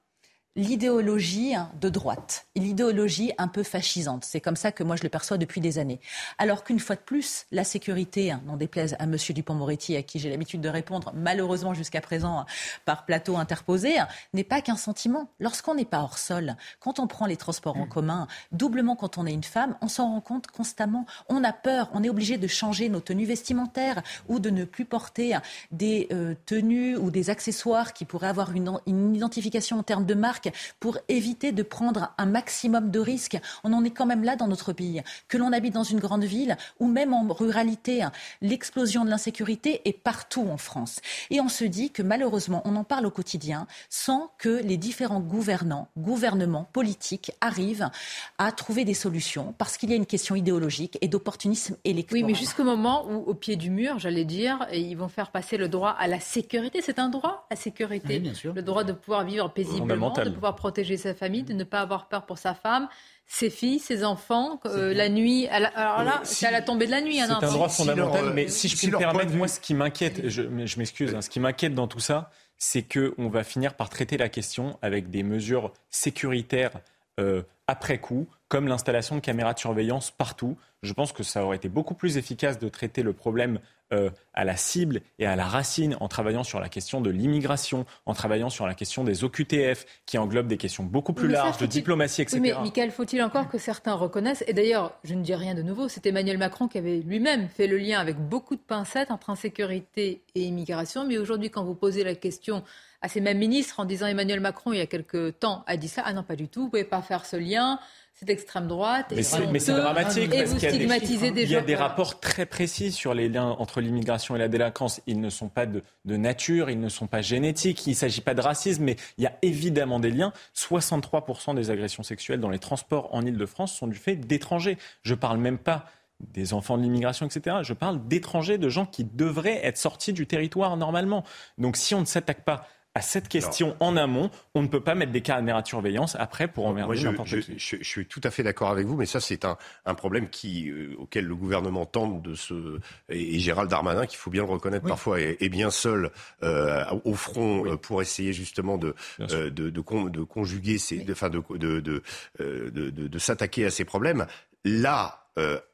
l'idéologie 0.57 1.53
de 1.79 1.87
droite, 1.87 2.47
l'idéologie 2.55 3.31
un 3.37 3.47
peu 3.47 3.61
fascisante. 3.61 4.25
C'est 4.25 4.41
comme 4.41 4.55
ça 4.55 4.71
que 4.71 4.83
moi 4.83 4.95
je 4.95 5.03
le 5.03 5.09
perçois 5.09 5.37
depuis 5.37 5.61
des 5.61 5.77
années. 5.77 6.01
Alors 6.39 6.63
qu'une 6.63 6.79
fois 6.79 6.95
de 6.95 7.01
plus, 7.01 7.45
la 7.51 7.63
sécurité, 7.63 8.31
hein, 8.31 8.41
n'en 8.47 8.57
déplaise 8.57 8.95
à 8.97 9.03
M. 9.03 9.15
Dupont-Moretti, 9.15 9.95
à 9.95 10.01
qui 10.01 10.17
j'ai 10.17 10.31
l'habitude 10.31 10.59
de 10.59 10.67
répondre, 10.67 11.13
malheureusement 11.15 11.75
jusqu'à 11.75 12.01
présent 12.01 12.45
par 12.85 13.05
plateau 13.05 13.37
interposé, 13.37 13.97
n'est 14.33 14.43
pas 14.43 14.61
qu'un 14.61 14.75
sentiment. 14.75 15.29
Lorsqu'on 15.39 15.75
n'est 15.75 15.85
pas 15.85 15.99
hors 15.99 16.17
sol, 16.17 16.55
quand 16.79 16.99
on 16.99 17.05
prend 17.05 17.27
les 17.27 17.37
transports 17.37 17.77
en 17.77 17.85
commun, 17.85 18.27
doublement 18.51 18.95
quand 18.95 19.19
on 19.19 19.27
est 19.27 19.33
une 19.33 19.43
femme, 19.43 19.77
on 19.81 19.87
s'en 19.87 20.11
rend 20.11 20.21
compte 20.21 20.47
constamment. 20.47 21.05
On 21.29 21.43
a 21.43 21.53
peur, 21.53 21.87
on 21.93 22.03
est 22.03 22.09
obligé 22.09 22.37
de 22.37 22.47
changer 22.47 22.89
nos 22.89 22.99
tenues 22.99 23.25
vestimentaires 23.25 24.01
ou 24.27 24.39
de 24.39 24.49
ne 24.49 24.65
plus 24.65 24.85
porter 24.85 25.37
des 25.71 26.07
euh, 26.11 26.33
tenues 26.47 26.97
ou 26.97 27.11
des 27.11 27.29
accessoires 27.29 27.93
qui 27.93 28.05
pourraient 28.05 28.27
avoir 28.27 28.53
une, 28.53 28.71
une 28.87 29.15
identification 29.15 29.77
en 29.77 29.83
termes 29.83 30.05
de 30.05 30.15
marque 30.15 30.46
pour 30.79 30.97
éviter 31.09 31.51
de 31.51 31.63
prendre 31.63 32.13
un 32.17 32.25
maximum 32.25 32.91
de 32.91 32.99
risques. 32.99 33.37
On 33.63 33.73
en 33.73 33.83
est 33.83 33.91
quand 33.91 34.05
même 34.05 34.23
là 34.23 34.35
dans 34.35 34.47
notre 34.47 34.73
pays. 34.73 35.01
Que 35.27 35.37
l'on 35.37 35.53
habite 35.53 35.73
dans 35.73 35.83
une 35.83 35.99
grande 35.99 36.23
ville 36.23 36.57
ou 36.79 36.87
même 36.87 37.13
en 37.13 37.27
ruralité, 37.27 38.05
l'explosion 38.41 39.05
de 39.05 39.09
l'insécurité 39.09 39.81
est 39.85 39.93
partout 39.93 40.47
en 40.49 40.57
France. 40.57 40.99
Et 41.29 41.41
on 41.41 41.49
se 41.49 41.63
dit 41.63 41.91
que 41.91 42.01
malheureusement, 42.01 42.61
on 42.65 42.75
en 42.75 42.83
parle 42.83 43.05
au 43.05 43.11
quotidien 43.11 43.67
sans 43.89 44.31
que 44.37 44.61
les 44.63 44.77
différents 44.77 45.19
gouvernants, 45.19 45.89
gouvernements, 45.97 46.67
politiques 46.73 47.31
arrivent 47.41 47.89
à 48.37 48.51
trouver 48.51 48.85
des 48.85 48.93
solutions 48.93 49.53
parce 49.57 49.77
qu'il 49.77 49.89
y 49.89 49.93
a 49.93 49.95
une 49.95 50.05
question 50.05 50.35
idéologique 50.35 50.97
et 51.01 51.07
d'opportunisme 51.07 51.77
électoral. 51.85 52.23
Oui, 52.23 52.31
mais 52.31 52.37
jusqu'au 52.37 52.63
moment 52.63 53.05
où, 53.09 53.23
au 53.29 53.33
pied 53.33 53.55
du 53.55 53.69
mur, 53.69 53.99
j'allais 53.99 54.25
dire, 54.25 54.67
ils 54.73 54.95
vont 54.95 55.07
faire 55.07 55.31
passer 55.31 55.57
le 55.57 55.69
droit 55.69 55.91
à 55.91 56.07
la 56.07 56.19
sécurité. 56.19 56.81
C'est 56.81 56.99
un 56.99 57.09
droit, 57.09 57.47
la 57.49 57.55
sécurité. 57.55 58.19
bien 58.19 58.33
sûr. 58.33 58.53
Le 58.53 58.61
droit 58.61 58.83
de 58.83 58.93
pouvoir 58.93 59.23
vivre 59.23 59.49
paisiblement, 59.49 60.11
de 60.11 60.29
pouvoir 60.37 60.55
protéger 60.55 60.97
sa 60.97 61.13
famille, 61.13 61.43
de 61.43 61.53
ne 61.53 61.63
pas 61.63 61.81
avoir 61.81 62.07
peur 62.07 62.25
pour 62.25 62.37
sa 62.37 62.53
femme, 62.53 62.87
ses 63.25 63.49
filles, 63.49 63.79
ses 63.79 64.03
enfants, 64.03 64.59
euh, 64.65 64.93
la 64.93 65.09
nuit. 65.09 65.47
alors 65.47 66.03
là, 66.03 66.21
c'est 66.23 66.45
à 66.45 66.51
la 66.51 66.61
tombée 66.61 66.85
de 66.85 66.91
la 66.91 67.01
nuit. 67.01 67.19
Hein, 67.19 67.27
c'est 67.27 67.45
un 67.45 67.51
droit 67.51 67.69
fondamental, 67.69 68.33
mais 68.33 68.47
si 68.47 68.67
je 68.67 68.77
puis 68.77 68.87
me 68.87 68.97
permettre, 68.97 69.33
moi, 69.33 69.47
ce 69.47 69.59
qui 69.59 69.73
m'inquiète, 69.73 70.29
je, 70.29 70.43
je 70.65 70.77
m'excuse, 70.77 71.13
hein, 71.13 71.21
ce 71.21 71.29
qui 71.29 71.39
m'inquiète 71.39 71.73
dans 71.73 71.87
tout 71.87 71.99
ça, 71.99 72.29
c'est 72.57 72.83
qu'on 72.83 73.29
va 73.29 73.43
finir 73.43 73.75
par 73.75 73.89
traiter 73.89 74.17
la 74.17 74.29
question 74.29 74.77
avec 74.81 75.09
des 75.09 75.23
mesures 75.23 75.73
sécuritaires 75.89 76.71
euh, 77.19 77.43
après 77.67 77.97
coup, 77.97 78.27
comme 78.47 78.67
l'installation 78.67 79.15
de 79.15 79.21
caméras 79.21 79.53
de 79.53 79.59
surveillance 79.59 80.11
partout. 80.11 80.57
Je 80.83 80.93
pense 80.93 81.11
que 81.11 81.23
ça 81.23 81.43
aurait 81.43 81.57
été 81.57 81.67
beaucoup 81.67 81.95
plus 81.95 82.17
efficace 82.17 82.59
de 82.59 82.69
traiter 82.69 83.03
le 83.03 83.13
problème 83.13 83.59
euh, 83.93 84.09
à 84.33 84.43
la 84.43 84.57
cible 84.57 85.01
et 85.17 85.25
à 85.25 85.35
la 85.35 85.45
racine 85.45 85.95
en 85.99 86.07
travaillant 86.07 86.43
sur 86.43 86.59
la 86.59 86.69
question 86.69 87.01
de 87.01 87.09
l'immigration, 87.09 87.85
en 88.05 88.13
travaillant 88.13 88.49
sur 88.49 88.67
la 88.67 88.73
question 88.73 89.03
des 89.03 89.23
OQTF, 89.23 89.85
qui 90.05 90.17
englobe 90.17 90.47
des 90.47 90.57
questions 90.57 90.83
beaucoup 90.83 91.13
plus 91.13 91.27
larges 91.27 91.57
de 91.57 91.65
diplomatie, 91.65 92.21
etc. 92.21 92.39
mais 92.41 92.53
Michael, 92.53 92.91
faut-il 92.91 93.21
encore 93.23 93.47
que 93.47 93.57
certains 93.57 93.93
reconnaissent, 93.93 94.43
et 94.47 94.53
d'ailleurs, 94.53 94.93
je 95.03 95.13
ne 95.13 95.23
dis 95.23 95.33
rien 95.33 95.55
de 95.55 95.61
nouveau, 95.61 95.87
c'est 95.87 96.05
Emmanuel 96.05 96.37
Macron 96.37 96.67
qui 96.67 96.77
avait 96.77 96.97
lui-même 96.97 97.47
fait 97.47 97.67
le 97.67 97.77
lien 97.77 97.99
avec 97.99 98.17
beaucoup 98.17 98.55
de 98.55 98.61
pincettes 98.61 99.09
entre 99.09 99.29
insécurité 99.29 100.21
et 100.35 100.41
immigration, 100.41 101.05
mais 101.05 101.17
aujourd'hui, 101.17 101.49
quand 101.49 101.63
vous 101.63 101.75
posez 101.75 102.03
la 102.03 102.15
question 102.15 102.63
à 103.01 103.07
ces 103.07 103.21
mêmes 103.21 103.37
ministres 103.37 103.79
en 103.79 103.85
disant 103.85 104.07
Emmanuel 104.07 104.39
Macron, 104.39 104.73
il 104.73 104.79
y 104.79 104.81
a 104.81 104.87
quelque 104.87 105.29
temps, 105.29 105.63
a 105.67 105.77
dit 105.77 105.87
ça, 105.87 106.03
ah 106.05 106.13
non, 106.13 106.23
pas 106.23 106.35
du 106.35 106.47
tout, 106.47 106.61
vous 106.61 106.65
ne 106.65 106.71
pouvez 106.71 106.83
pas 106.83 107.01
faire 107.01 107.25
ce 107.25 107.37
lien 107.37 107.79
c'est 108.17 108.25
d'extrême 108.25 108.67
droite. 108.67 109.13
Mais 109.15 109.21
c'est 109.21 109.73
dramatique 109.73 110.31
parce 110.31 110.53
qu'il 110.55 110.63
y 110.63 110.65
a 110.65 111.31
des, 111.31 111.43
il 111.43 111.51
y 111.51 111.55
a 111.55 111.61
des 111.61 111.75
rapports 111.75 112.19
très 112.19 112.47
précis 112.47 112.91
sur 112.91 113.13
les 113.13 113.29
liens 113.29 113.55
entre 113.59 113.79
l'immigration 113.79 114.35
et 114.35 114.39
la 114.39 114.47
délinquance. 114.47 115.01
Ils 115.05 115.21
ne 115.21 115.29
sont 115.29 115.49
pas 115.49 115.67
de, 115.67 115.83
de 116.05 116.17
nature, 116.17 116.71
ils 116.71 116.79
ne 116.79 116.89
sont 116.89 117.05
pas 117.05 117.21
génétiques, 117.21 117.85
il 117.85 117.91
ne 117.91 117.95
s'agit 117.95 118.21
pas 118.21 118.33
de 118.33 118.41
racisme, 118.41 118.83
mais 118.85 118.95
il 119.19 119.23
y 119.23 119.27
a 119.27 119.37
évidemment 119.43 119.99
des 119.99 120.09
liens. 120.09 120.33
63% 120.55 121.53
des 121.53 121.69
agressions 121.69 122.01
sexuelles 122.01 122.39
dans 122.39 122.49
les 122.49 122.57
transports 122.57 123.13
en 123.13 123.23
Ile-de-France 123.23 123.75
sont 123.75 123.85
du 123.85 123.97
fait 123.97 124.15
d'étrangers. 124.15 124.79
Je 125.03 125.13
ne 125.13 125.19
parle 125.19 125.37
même 125.37 125.59
pas 125.59 125.85
des 126.19 126.53
enfants 126.53 126.79
de 126.79 126.81
l'immigration, 126.81 127.27
etc. 127.27 127.57
Je 127.61 127.73
parle 127.73 128.07
d'étrangers, 128.07 128.57
de 128.57 128.69
gens 128.69 128.87
qui 128.87 129.03
devraient 129.03 129.63
être 129.63 129.77
sortis 129.77 130.13
du 130.13 130.25
territoire 130.25 130.75
normalement. 130.75 131.23
Donc 131.59 131.77
si 131.77 131.93
on 131.93 131.99
ne 131.99 132.05
s'attaque 132.05 132.43
pas 132.43 132.67
à 132.97 133.01
cette 133.01 133.29
question 133.29 133.77
en 133.79 133.95
amont, 133.95 134.31
on 134.55 134.63
ne 134.63 134.67
peut 134.67 134.81
pas 134.81 134.95
mettre 134.95 135.11
des 135.11 135.21
caméras 135.21 135.61
de 135.61 135.67
surveillance 135.67 136.15
après 136.15 136.47
pour 136.47 136.65
emmerder 136.65 137.03
n'importe 137.03 137.41
qui. 137.41 137.53
Je, 137.59 137.83
suis 137.83 138.07
tout 138.07 138.21
à 138.23 138.31
fait 138.31 138.41
d'accord 138.41 138.71
avec 138.71 138.87
vous, 138.87 138.95
mais 138.95 139.05
ça 139.05 139.19
c'est 139.19 139.45
un, 139.45 139.55
un, 139.85 139.93
problème 139.93 140.29
qui, 140.29 140.71
euh, 140.71 140.95
auquel 140.97 141.25
le 141.25 141.35
gouvernement 141.35 141.85
tente 141.85 142.23
de 142.23 142.33
se... 142.33 142.79
Et, 143.09 143.37
Gérald 143.37 143.69
Darmanin, 143.69 144.07
qu'il 144.07 144.17
faut 144.17 144.31
bien 144.31 144.41
le 144.41 144.49
reconnaître 144.49 144.87
parfois, 144.87 145.21
est, 145.21 145.49
bien 145.49 145.69
seul 145.69 146.09
euh, 146.41 146.83
au 147.05 147.13
front 147.13 147.67
euh, 147.67 147.77
pour 147.77 148.01
essayer 148.01 148.33
justement 148.33 148.79
de, 148.79 148.95
de, 149.19 149.49
de, 149.49 149.69
de, 149.69 150.23
conjuguer, 150.23 150.79
ces, 150.79 150.97
de, 150.97 151.13
de, 151.55 152.01
de, 152.39 152.89
de 152.89 153.19
s'attaquer 153.19 153.65
à 153.65 153.69
ces 153.69 153.85
problèmes. 153.85 154.25
Là, 154.65 155.26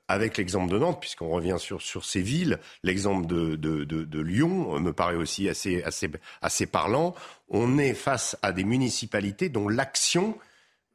avec 0.08 0.38
l'exemple 0.38 0.72
de 0.72 0.78
Nantes, 0.78 1.00
puisqu'on 1.00 1.30
revient 1.30 1.58
sur, 1.58 1.82
ces 2.06 2.22
villes, 2.22 2.60
l'exemple 2.84 3.26
de, 3.26 4.20
Lyon 4.20 4.80
me 4.80 4.92
paraît 4.92 5.16
aussi 5.16 5.50
assez, 5.50 6.68
parlant. 6.72 7.16
On 7.50 7.78
est 7.78 7.94
face 7.94 8.38
à 8.42 8.52
des 8.52 8.64
municipalités 8.64 9.50
dont 9.50 9.70
l'action 9.70 10.38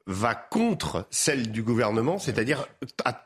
va 0.07 0.35
contre 0.35 1.07
celle 1.11 1.51
du 1.51 1.63
gouvernement, 1.63 2.19
c'est-à-dire 2.19 2.67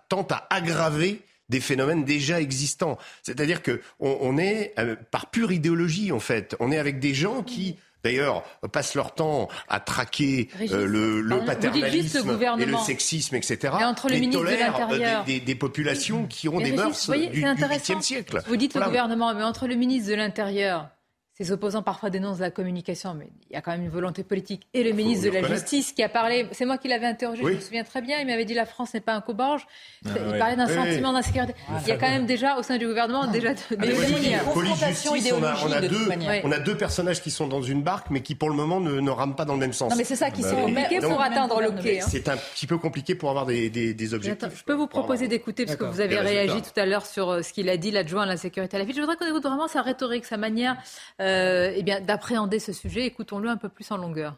tente 0.09 0.33
à 0.33 0.47
aggraver 0.51 1.21
des 1.49 1.61
phénomènes 1.61 2.05
déjà 2.05 2.41
existants. 2.41 2.99
C'est-à-dire 3.23 3.63
que 3.63 3.81
on 4.01 4.39
est 4.39 4.75
euh, 4.79 4.97
par 5.11 5.31
pure 5.31 5.53
idéologie 5.53 6.11
en 6.11 6.19
fait, 6.21 6.57
on 6.61 6.73
est 6.73 6.79
avec 6.79 6.99
des 6.99 7.15
gens 7.15 7.43
qui 7.43 7.77
d'ailleurs, 8.05 8.43
passent 8.73 8.95
leur 8.95 9.15
temps 9.15 9.49
à 9.69 9.81
traquer 9.81 10.49
euh, 10.73 10.87
le, 10.87 11.45
paternalisme 11.45 12.39
et 12.59 12.67
le 12.67 12.77
sexisme, 12.79 13.37
etc. 13.37 13.75
Et 13.81 13.85
entre 13.85 14.09
le 14.09 14.17
ministre 14.17 14.43
de 14.43 14.49
euh, 14.49 14.57
l'Intérieur, 14.59 15.25
des, 15.25 15.41
des, 15.41 15.55
populations 15.55 16.27
qui 16.27 16.49
ont 16.49 16.61
des 16.61 16.73
mœurs 16.73 17.11
du, 17.11 18.03
siècle. 18.03 18.43
Vous 18.47 18.57
dites 18.57 18.75
le 18.75 18.83
gouvernement, 18.83 19.35
mais 19.35 19.43
entre 19.43 19.67
le 19.67 19.75
ministre 19.75 20.11
de 20.11 20.15
l'Intérieur 20.15 20.89
ses 21.35 21.51
opposants 21.51 21.83
parfois 21.83 22.11
dénoncent 22.11 22.41
la 22.41 22.51
communication, 22.51 23.15
mais 23.15 23.29
il 23.51 23.55
y 23.55 23.57
a 23.57 23.63
quand 23.63 23.73
même 23.73 23.83
une 23.83 23.89
volonté 23.89 24.23
politique. 24.23 24.67
Et 24.75 24.85
le 24.85 24.93
ministre 24.93 25.27
de 25.27 25.33
la 25.33 25.43
Justice 25.43 25.93
qui 25.93 26.03
a 26.03 26.09
parlé, 26.09 26.47
c'est 26.53 26.67
moi 26.67 26.77
qui 26.77 26.89
l'avais 26.89 27.07
interrogé, 27.07 27.43
je 27.43 27.49
me 27.49 27.61
souviens 27.61 27.85
très 27.85 28.03
bien, 28.03 28.19
il 28.19 28.27
m'avait 28.27 28.45
dit 28.45 28.53
la 28.55 28.67
France 28.67 28.93
n'est 28.93 29.01
pas 29.01 29.15
un 29.15 29.23
cobarge. 29.23 29.67
Ah 30.05 30.11
il 30.31 30.39
parlait 30.39 30.57
d'un 30.57 30.67
sentiment 30.67 31.13
d'insécurité. 31.13 31.55
il 31.83 31.89
y 31.89 31.93
a 31.93 31.97
quand 31.97 32.09
même 32.09 32.27
déjà 32.27 32.59
au 32.59 32.63
sein 32.63 32.77
du 32.77 32.87
gouvernement 32.87 33.27
déjà 33.27 33.55
de, 33.55 33.77
des 33.77 33.95
justice, 33.95 35.33
on 35.33 35.43
a, 35.43 35.57
on, 35.65 35.73
a 35.73 35.81
deux, 35.81 36.09
on 36.45 36.53
a 36.53 36.59
deux 36.59 36.77
personnages 36.77 37.23
qui 37.23 37.31
sont 37.31 37.47
dans 37.47 37.63
une 37.63 37.83
barque, 37.83 38.09
mais 38.11 38.21
qui 38.21 38.35
pour 38.35 38.51
le 38.51 38.57
moment 38.57 38.81
ne, 38.81 39.01
ne 39.01 39.11
rament 39.11 39.35
pas 39.35 39.45
dans 39.45 39.55
le 39.55 39.61
même 39.61 39.73
sens. 39.73 39.91
Non, 39.91 39.97
mais 39.97 40.05
c'est 40.05 40.17
ça 40.17 40.31
qui 40.31 40.43
bah, 40.43 40.53
est 40.53 40.63
compliqué 40.63 41.01
pour 41.01 41.21
atteindre 41.21 41.61
l'OK. 41.61 41.87
Hein. 41.87 42.07
C'est 42.09 42.29
un 42.29 42.37
petit 42.37 42.67
peu 42.67 42.79
compliqué 42.79 43.15
pour 43.15 43.31
avoir 43.31 43.47
des, 43.47 43.71
des, 43.71 43.95
des 43.95 44.15
objectifs. 44.15 44.59
je 44.59 44.65
peux 44.65 44.75
vous 44.75 44.87
proposer 44.87 45.29
d'écouter, 45.29 45.65
parce 45.65 45.77
que 45.77 45.85
vous 45.85 46.01
avez 46.01 46.19
réagi 46.19 46.61
tout 46.61 46.79
à 46.79 46.87
l'heure 46.87 47.07
sur 47.07 47.31
euh, 47.31 47.43
ce 47.43 47.53
qu'il 47.53 47.69
a 47.69 47.77
dit, 47.77 47.91
l'adjoint 47.91 48.23
à 48.23 48.27
la 48.27 48.37
sécurité 48.37 48.77
à 48.77 48.81
la 48.81 48.85
ville. 48.85 48.95
Je 48.95 49.01
voudrais 49.01 49.17
qu'on 49.17 49.27
écoute 49.27 49.43
vraiment 49.43 49.69
sa 49.69 49.83
rhétorique, 49.83 50.25
sa 50.25 50.37
manière 50.37 50.77
eh 51.23 51.83
bien, 51.83 52.01
d'appréhender 52.01 52.59
ce 52.59 52.73
sujet. 52.73 53.07
Écoutons-le 53.07 53.49
un 53.49 53.57
peu 53.57 53.69
plus 53.69 53.91
en 53.91 53.97
longueur. 53.97 54.37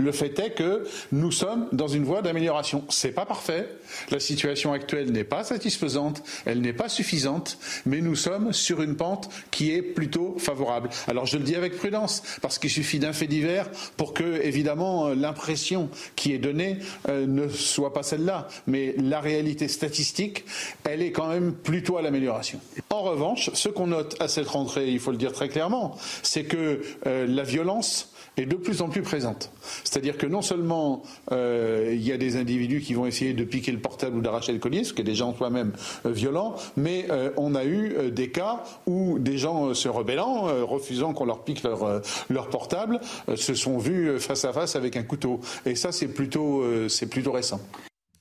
Le 0.00 0.12
fait 0.12 0.38
est 0.38 0.50
que 0.50 0.84
nous 1.10 1.32
sommes 1.32 1.66
dans 1.72 1.88
une 1.88 2.04
voie 2.04 2.22
d'amélioration. 2.22 2.84
C'est 2.88 3.10
pas 3.10 3.26
parfait. 3.26 3.68
La 4.12 4.20
situation 4.20 4.72
actuelle 4.72 5.10
n'est 5.10 5.24
pas 5.24 5.42
satisfaisante, 5.42 6.22
elle 6.46 6.60
n'est 6.60 6.72
pas 6.72 6.88
suffisante, 6.88 7.58
mais 7.84 8.00
nous 8.00 8.14
sommes 8.14 8.52
sur 8.52 8.80
une 8.80 8.94
pente 8.94 9.28
qui 9.50 9.72
est 9.72 9.82
plutôt 9.82 10.36
favorable. 10.38 10.88
Alors 11.08 11.26
je 11.26 11.36
le 11.36 11.42
dis 11.42 11.56
avec 11.56 11.76
prudence, 11.76 12.22
parce 12.42 12.60
qu'il 12.60 12.70
suffit 12.70 13.00
d'un 13.00 13.12
fait 13.12 13.26
divers 13.26 13.68
pour 13.96 14.14
que, 14.14 14.40
évidemment, 14.40 15.08
l'impression 15.08 15.90
qui 16.14 16.32
est 16.32 16.38
donnée 16.38 16.78
euh, 17.08 17.26
ne 17.26 17.48
soit 17.48 17.92
pas 17.92 18.04
celle-là. 18.04 18.46
Mais 18.68 18.94
la 18.98 19.18
réalité 19.18 19.66
statistique, 19.66 20.44
elle 20.84 21.02
est 21.02 21.10
quand 21.10 21.26
même 21.26 21.52
plutôt 21.52 21.96
à 21.96 22.02
l'amélioration. 22.02 22.60
En 22.90 23.02
revanche, 23.02 23.50
ce 23.52 23.68
qu'on 23.68 23.88
note 23.88 24.14
à 24.20 24.28
cette 24.28 24.46
rentrée, 24.46 24.92
il 24.92 25.00
faut 25.00 25.10
le 25.10 25.16
dire 25.16 25.32
très 25.32 25.48
clairement, 25.48 25.96
c'est 26.22 26.44
que 26.44 26.82
euh, 27.08 27.26
la 27.26 27.42
violence 27.42 28.12
est 28.40 28.46
de 28.46 28.56
plus 28.56 28.82
en 28.82 28.88
plus 28.88 29.02
présente. 29.02 29.50
C'est-à-dire 29.84 30.16
que 30.16 30.26
non 30.26 30.42
seulement 30.42 31.02
euh, 31.32 31.90
il 31.92 32.02
y 32.02 32.12
a 32.12 32.16
des 32.16 32.36
individus 32.36 32.80
qui 32.80 32.94
vont 32.94 33.06
essayer 33.06 33.32
de 33.32 33.44
piquer 33.44 33.72
le 33.72 33.78
portable 33.78 34.16
ou 34.16 34.20
d'arracher 34.20 34.52
le 34.52 34.58
collier, 34.58 34.84
ce 34.84 34.92
qui 34.92 35.02
est 35.02 35.04
déjà 35.04 35.24
en 35.24 35.34
soi-même 35.34 35.72
euh, 36.06 36.10
violent, 36.10 36.54
mais 36.76 37.06
euh, 37.10 37.30
on 37.36 37.54
a 37.54 37.64
eu 37.64 38.10
des 38.10 38.30
cas 38.30 38.64
où 38.86 39.18
des 39.18 39.38
gens 39.38 39.74
se 39.74 39.88
rebellant, 39.88 40.42
refusant 40.66 41.12
qu'on 41.12 41.24
leur 41.24 41.44
pique 41.44 41.62
leur, 41.62 42.02
leur 42.28 42.48
portable, 42.48 43.00
se 43.34 43.54
sont 43.54 43.78
vus 43.78 44.18
face 44.18 44.44
à 44.44 44.52
face 44.52 44.76
avec 44.76 44.96
un 44.96 45.02
couteau. 45.02 45.40
Et 45.66 45.74
ça, 45.74 45.92
c'est 45.92 46.08
plutôt, 46.08 46.64
c'est 46.88 47.08
plutôt 47.08 47.32
récent. 47.32 47.60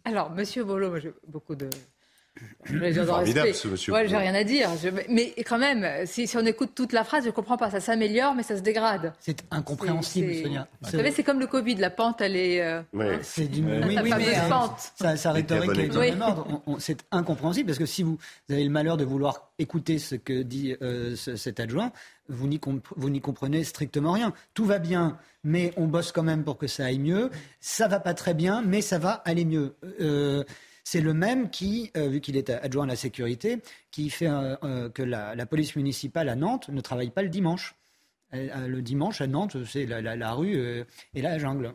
Alors, 0.06 0.32
Monsieur 0.32 0.64
Bolo, 0.64 0.98
j'ai 1.00 1.14
beaucoup 1.28 1.56
de 1.56 1.70
Formidable, 3.06 3.54
ce 3.54 3.68
monsieur. 3.68 3.94
Ouais, 3.94 4.08
j'ai 4.08 4.18
rien 4.18 4.34
à 4.36 4.44
dire. 4.44 4.70
Mais 5.10 5.34
quand 5.46 5.58
même, 5.58 6.06
si, 6.06 6.30
on 6.36 6.46
écoute 6.46 6.72
toute 6.76 6.94
la 6.94 7.04
phrase, 7.04 7.24
je 7.24 7.30
ne 7.30 7.34
comprends 7.34 7.58
pas. 7.58 7.70
Ça 7.70 7.80
s'améliore, 7.80 8.36
mais 8.36 8.44
ça 8.44 8.58
se 8.58 8.62
dégrade. 8.62 9.14
C'est 9.20 9.44
incompréhensible, 9.52 10.34
Sonia. 10.36 10.68
Vous 10.82 10.92
savez, 10.92 11.12
c'est 11.12 11.24
comme 11.24 11.40
le 11.40 11.48
Covid. 11.48 11.76
La 11.76 11.90
pente, 11.90 12.22
elle 12.22 12.36
est. 12.36 12.62
Euh, 12.62 12.82
c'est 13.22 13.48
d'une 13.48 13.68
oui, 13.86 13.98
oui, 14.02 14.12
mais, 14.18 14.50
pente. 14.50 14.92
Sa, 15.18 15.32
rhétorique 15.32 15.78
est 15.78 15.96
même 15.96 16.22
ordre. 16.22 16.62
C'est 16.80 17.00
incompréhensible 17.12 17.68
parce 17.68 17.80
que 17.80 17.86
si 17.86 18.04
vous, 18.04 18.18
avez 18.50 18.64
le 18.64 18.70
malheur 18.70 18.98
de 18.98 19.06
vouloir 19.06 19.52
écouter 19.60 19.98
ce 19.98 20.16
que 20.16 20.42
dit 20.42 20.76
euh, 20.82 21.16
cet 21.16 21.60
adjoint, 21.60 21.92
vous 22.30 22.48
n'y 22.48 23.22
comprenez 23.22 23.64
strictement 23.64 24.12
rien. 24.12 24.34
Tout 24.54 24.66
va 24.66 24.80
bien, 24.80 25.18
mais 25.44 25.74
on 25.78 25.88
bosse 25.88 26.12
quand 26.12 26.24
même 26.24 26.44
pour 26.44 26.58
que 26.58 26.68
ça 26.68 26.86
aille 26.86 27.00
mieux. 27.00 27.30
Ça 27.60 27.88
va 27.88 28.00
pas 28.00 28.14
très 28.14 28.34
bien, 28.34 28.62
mais 28.62 28.82
ça 28.82 29.00
va 29.00 29.12
aller 29.26 29.46
mieux. 29.46 29.76
Euh, 30.02 30.44
c'est 30.90 31.02
le 31.02 31.14
même 31.14 31.50
qui, 31.50 31.92
euh, 31.98 32.08
vu 32.08 32.22
qu'il 32.22 32.38
est 32.38 32.50
adjoint 32.50 32.86
à 32.86 32.88
la 32.88 32.96
sécurité, 32.96 33.58
qui 33.92 34.10
fait 34.10 34.30
euh, 34.30 34.56
euh, 34.64 34.90
que 34.90 35.04
la, 35.04 35.46
police 35.46 35.76
municipale 35.76 36.30
à 36.30 36.36
Nantes 36.38 36.70
ne 36.70 36.80
travaille 36.80 37.10
pas 37.10 37.24
le 37.24 37.28
dimanche. 37.28 37.76
Le 38.32 38.80
dimanche 38.82 39.20
à 39.20 39.28
Nantes, 39.28 39.58
c'est 39.66 39.86
la, 39.86 40.34
rue 40.34 40.86
et 41.14 41.22
la 41.22 41.40
jungle. 41.40 41.74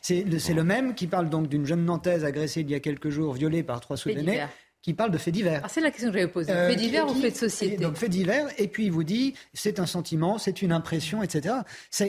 c'est 0.00 0.24
le, 0.24 0.62
même 0.64 0.94
qui 0.94 1.06
parle 1.08 1.28
donc 1.28 1.48
d'une 1.48 1.64
jeune 1.66 1.84
Nantaise 1.84 2.24
agressée 2.24 2.60
il 2.62 2.70
y 2.70 2.74
a 2.74 2.80
quelques 2.80 3.10
jours, 3.10 3.34
violée 3.34 3.62
par 3.64 3.80
trois 3.80 3.96
Soudanais 3.96 4.46
qui 4.82 4.94
parle 4.94 5.10
de 5.10 5.18
faits 5.18 5.34
divers. 5.34 5.60
Ah, 5.64 5.68
c'est 5.68 5.80
la 5.80 5.90
question 5.90 6.10
que 6.10 6.18
j'avais 6.18 6.30
posée. 6.30 6.50
Euh, 6.50 6.68
faits 6.70 6.78
divers 6.78 7.10
ou 7.10 7.14
faits 7.14 7.34
de 7.34 7.38
société 7.38 7.76
Donc 7.76 7.96
faits 7.96 8.10
divers, 8.10 8.48
et 8.58 8.66
puis 8.66 8.86
il 8.86 8.92
vous 8.92 9.04
dit 9.04 9.34
c'est 9.52 9.78
un 9.78 9.86
sentiment, 9.86 10.38
c'est 10.38 10.62
une 10.62 10.72
impression, 10.72 11.22
etc. 11.22 11.54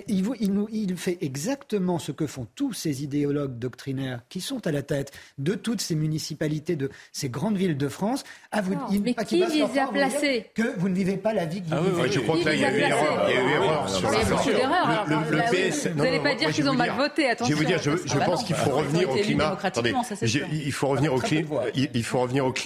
Il, 0.07 0.25
il, 0.39 0.53
nous, 0.53 0.67
il 0.71 0.95
fait 0.95 1.17
exactement 1.21 1.99
ce 1.99 2.11
que 2.11 2.27
font 2.27 2.47
tous 2.55 2.73
ces 2.73 3.03
idéologues 3.03 3.57
doctrinaires 3.59 4.21
qui 4.29 4.41
sont 4.41 4.65
à 4.67 4.71
la 4.71 4.83
tête 4.83 5.11
de 5.37 5.53
toutes 5.55 5.81
ces 5.81 5.95
municipalités, 5.95 6.75
de 6.75 6.89
ces 7.11 7.29
grandes 7.29 7.57
villes 7.57 7.77
de 7.77 7.87
France. 7.89 8.23
À 8.51 8.61
vous, 8.61 8.75
il, 8.91 9.01
mais 9.01 9.13
qui 9.13 9.37
les 9.37 9.61
a 9.79 9.87
placés 9.87 10.49
Que 10.55 10.77
vous 10.77 10.89
ne 10.89 10.95
vivez 10.95 11.17
pas 11.17 11.33
la 11.33 11.45
vie 11.45 11.61
que 11.61 11.67
vous 11.67 11.75
ah, 11.75 11.81
vivez. 11.81 12.01
Oui, 12.01 12.11
je 12.11 12.19
crois 12.19 12.39
que 12.39 12.45
là, 12.45 12.53
il 12.53 12.61
y 12.61 12.65
a 12.65 12.77
eu 12.77 12.79
erreur. 12.79 13.27
Il 13.27 13.35
y 13.35 13.37
a 13.37 13.43
eu 13.43 13.49
erreur 13.51 13.89
sur 13.89 14.09
Le. 14.09 15.91
Vous 15.91 16.03
n'allez 16.03 16.19
pas 16.19 16.35
dire 16.35 16.51
qu'ils 16.51 16.69
ont 16.69 16.73
mal 16.73 16.91
voté, 16.91 17.29
attention. 17.29 17.55
Je 17.55 17.59
vais 17.59 17.75
vous 17.75 17.83
dire, 17.83 17.97
je 18.05 18.17
pense 18.25 18.43
qu'il 18.43 18.55
faut 18.55 18.71
revenir 18.71 19.09
au 19.09 19.15
climat. 19.15 19.57
il 20.51 20.71
faut 20.71 20.87
revenir 20.87 21.13
au 21.13 21.19
climat. 21.19 21.63
Il 21.75 22.03
faut 22.03 22.19
revenir 22.19 22.45
au 22.45 22.51
climat, 22.51 22.60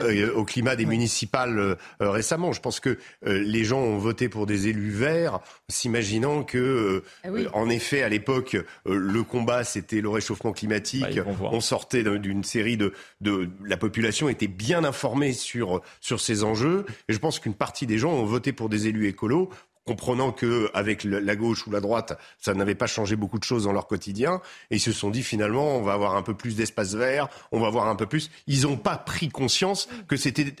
euh, 0.00 0.34
au 0.34 0.44
climat 0.44 0.76
des 0.76 0.86
municipales 0.86 1.58
euh, 1.58 1.76
récemment. 2.00 2.52
Je 2.52 2.60
pense 2.60 2.80
que 2.80 2.98
euh, 3.26 3.38
les 3.40 3.64
gens 3.64 3.80
ont 3.80 3.98
voté 3.98 4.28
pour 4.28 4.46
des 4.46 4.68
élus 4.68 4.90
verts, 4.90 5.40
s'imaginant 5.68 6.42
que, 6.42 7.02
ah 7.24 7.28
en 7.52 7.68
effet, 7.68 8.02
à 8.02 8.08
l'époque, 8.08 8.56
le 8.84 9.22
combat 9.22 9.64
c'était 9.64 10.00
le 10.00 10.08
réchauffement 10.08 10.52
climatique. 10.52 11.16
Bah, 11.16 11.50
on 11.52 11.60
sortait 11.60 12.02
d'une 12.02 12.44
série 12.44 12.76
de, 12.76 12.92
de, 13.20 13.48
la 13.64 13.76
population 13.76 14.28
était 14.28 14.46
bien 14.46 14.84
informée 14.84 15.32
sur 15.32 15.82
sur 16.00 16.20
ces 16.20 16.44
enjeux, 16.44 16.84
et 17.08 17.12
je 17.12 17.18
pense 17.18 17.38
qu'une 17.38 17.54
partie 17.54 17.86
des 17.86 17.98
gens 17.98 18.12
ont 18.12 18.24
voté 18.24 18.52
pour 18.52 18.68
des 18.68 18.88
élus 18.88 19.08
écolos 19.08 19.50
comprenant 19.86 20.32
que 20.32 20.68
avec 20.74 21.04
la 21.04 21.36
gauche 21.36 21.66
ou 21.66 21.70
la 21.70 21.80
droite, 21.80 22.18
ça 22.38 22.54
n'avait 22.54 22.74
pas 22.74 22.88
changé 22.88 23.14
beaucoup 23.14 23.38
de 23.38 23.44
choses 23.44 23.64
dans 23.64 23.72
leur 23.72 23.86
quotidien, 23.86 24.40
et 24.70 24.76
ils 24.76 24.80
se 24.80 24.92
sont 24.92 25.10
dit 25.10 25.22
finalement, 25.22 25.76
on 25.76 25.82
va 25.82 25.92
avoir 25.92 26.16
un 26.16 26.22
peu 26.22 26.34
plus 26.34 26.56
d'espace 26.56 26.94
vert, 26.94 27.28
on 27.52 27.60
va 27.60 27.68
avoir 27.68 27.86
un 27.86 27.94
peu 27.94 28.06
plus. 28.06 28.30
Ils 28.48 28.62
n'ont 28.62 28.76
pas 28.76 28.96
pris 28.96 29.28
conscience 29.28 29.88
que 30.08 30.16
c'était 30.16 30.54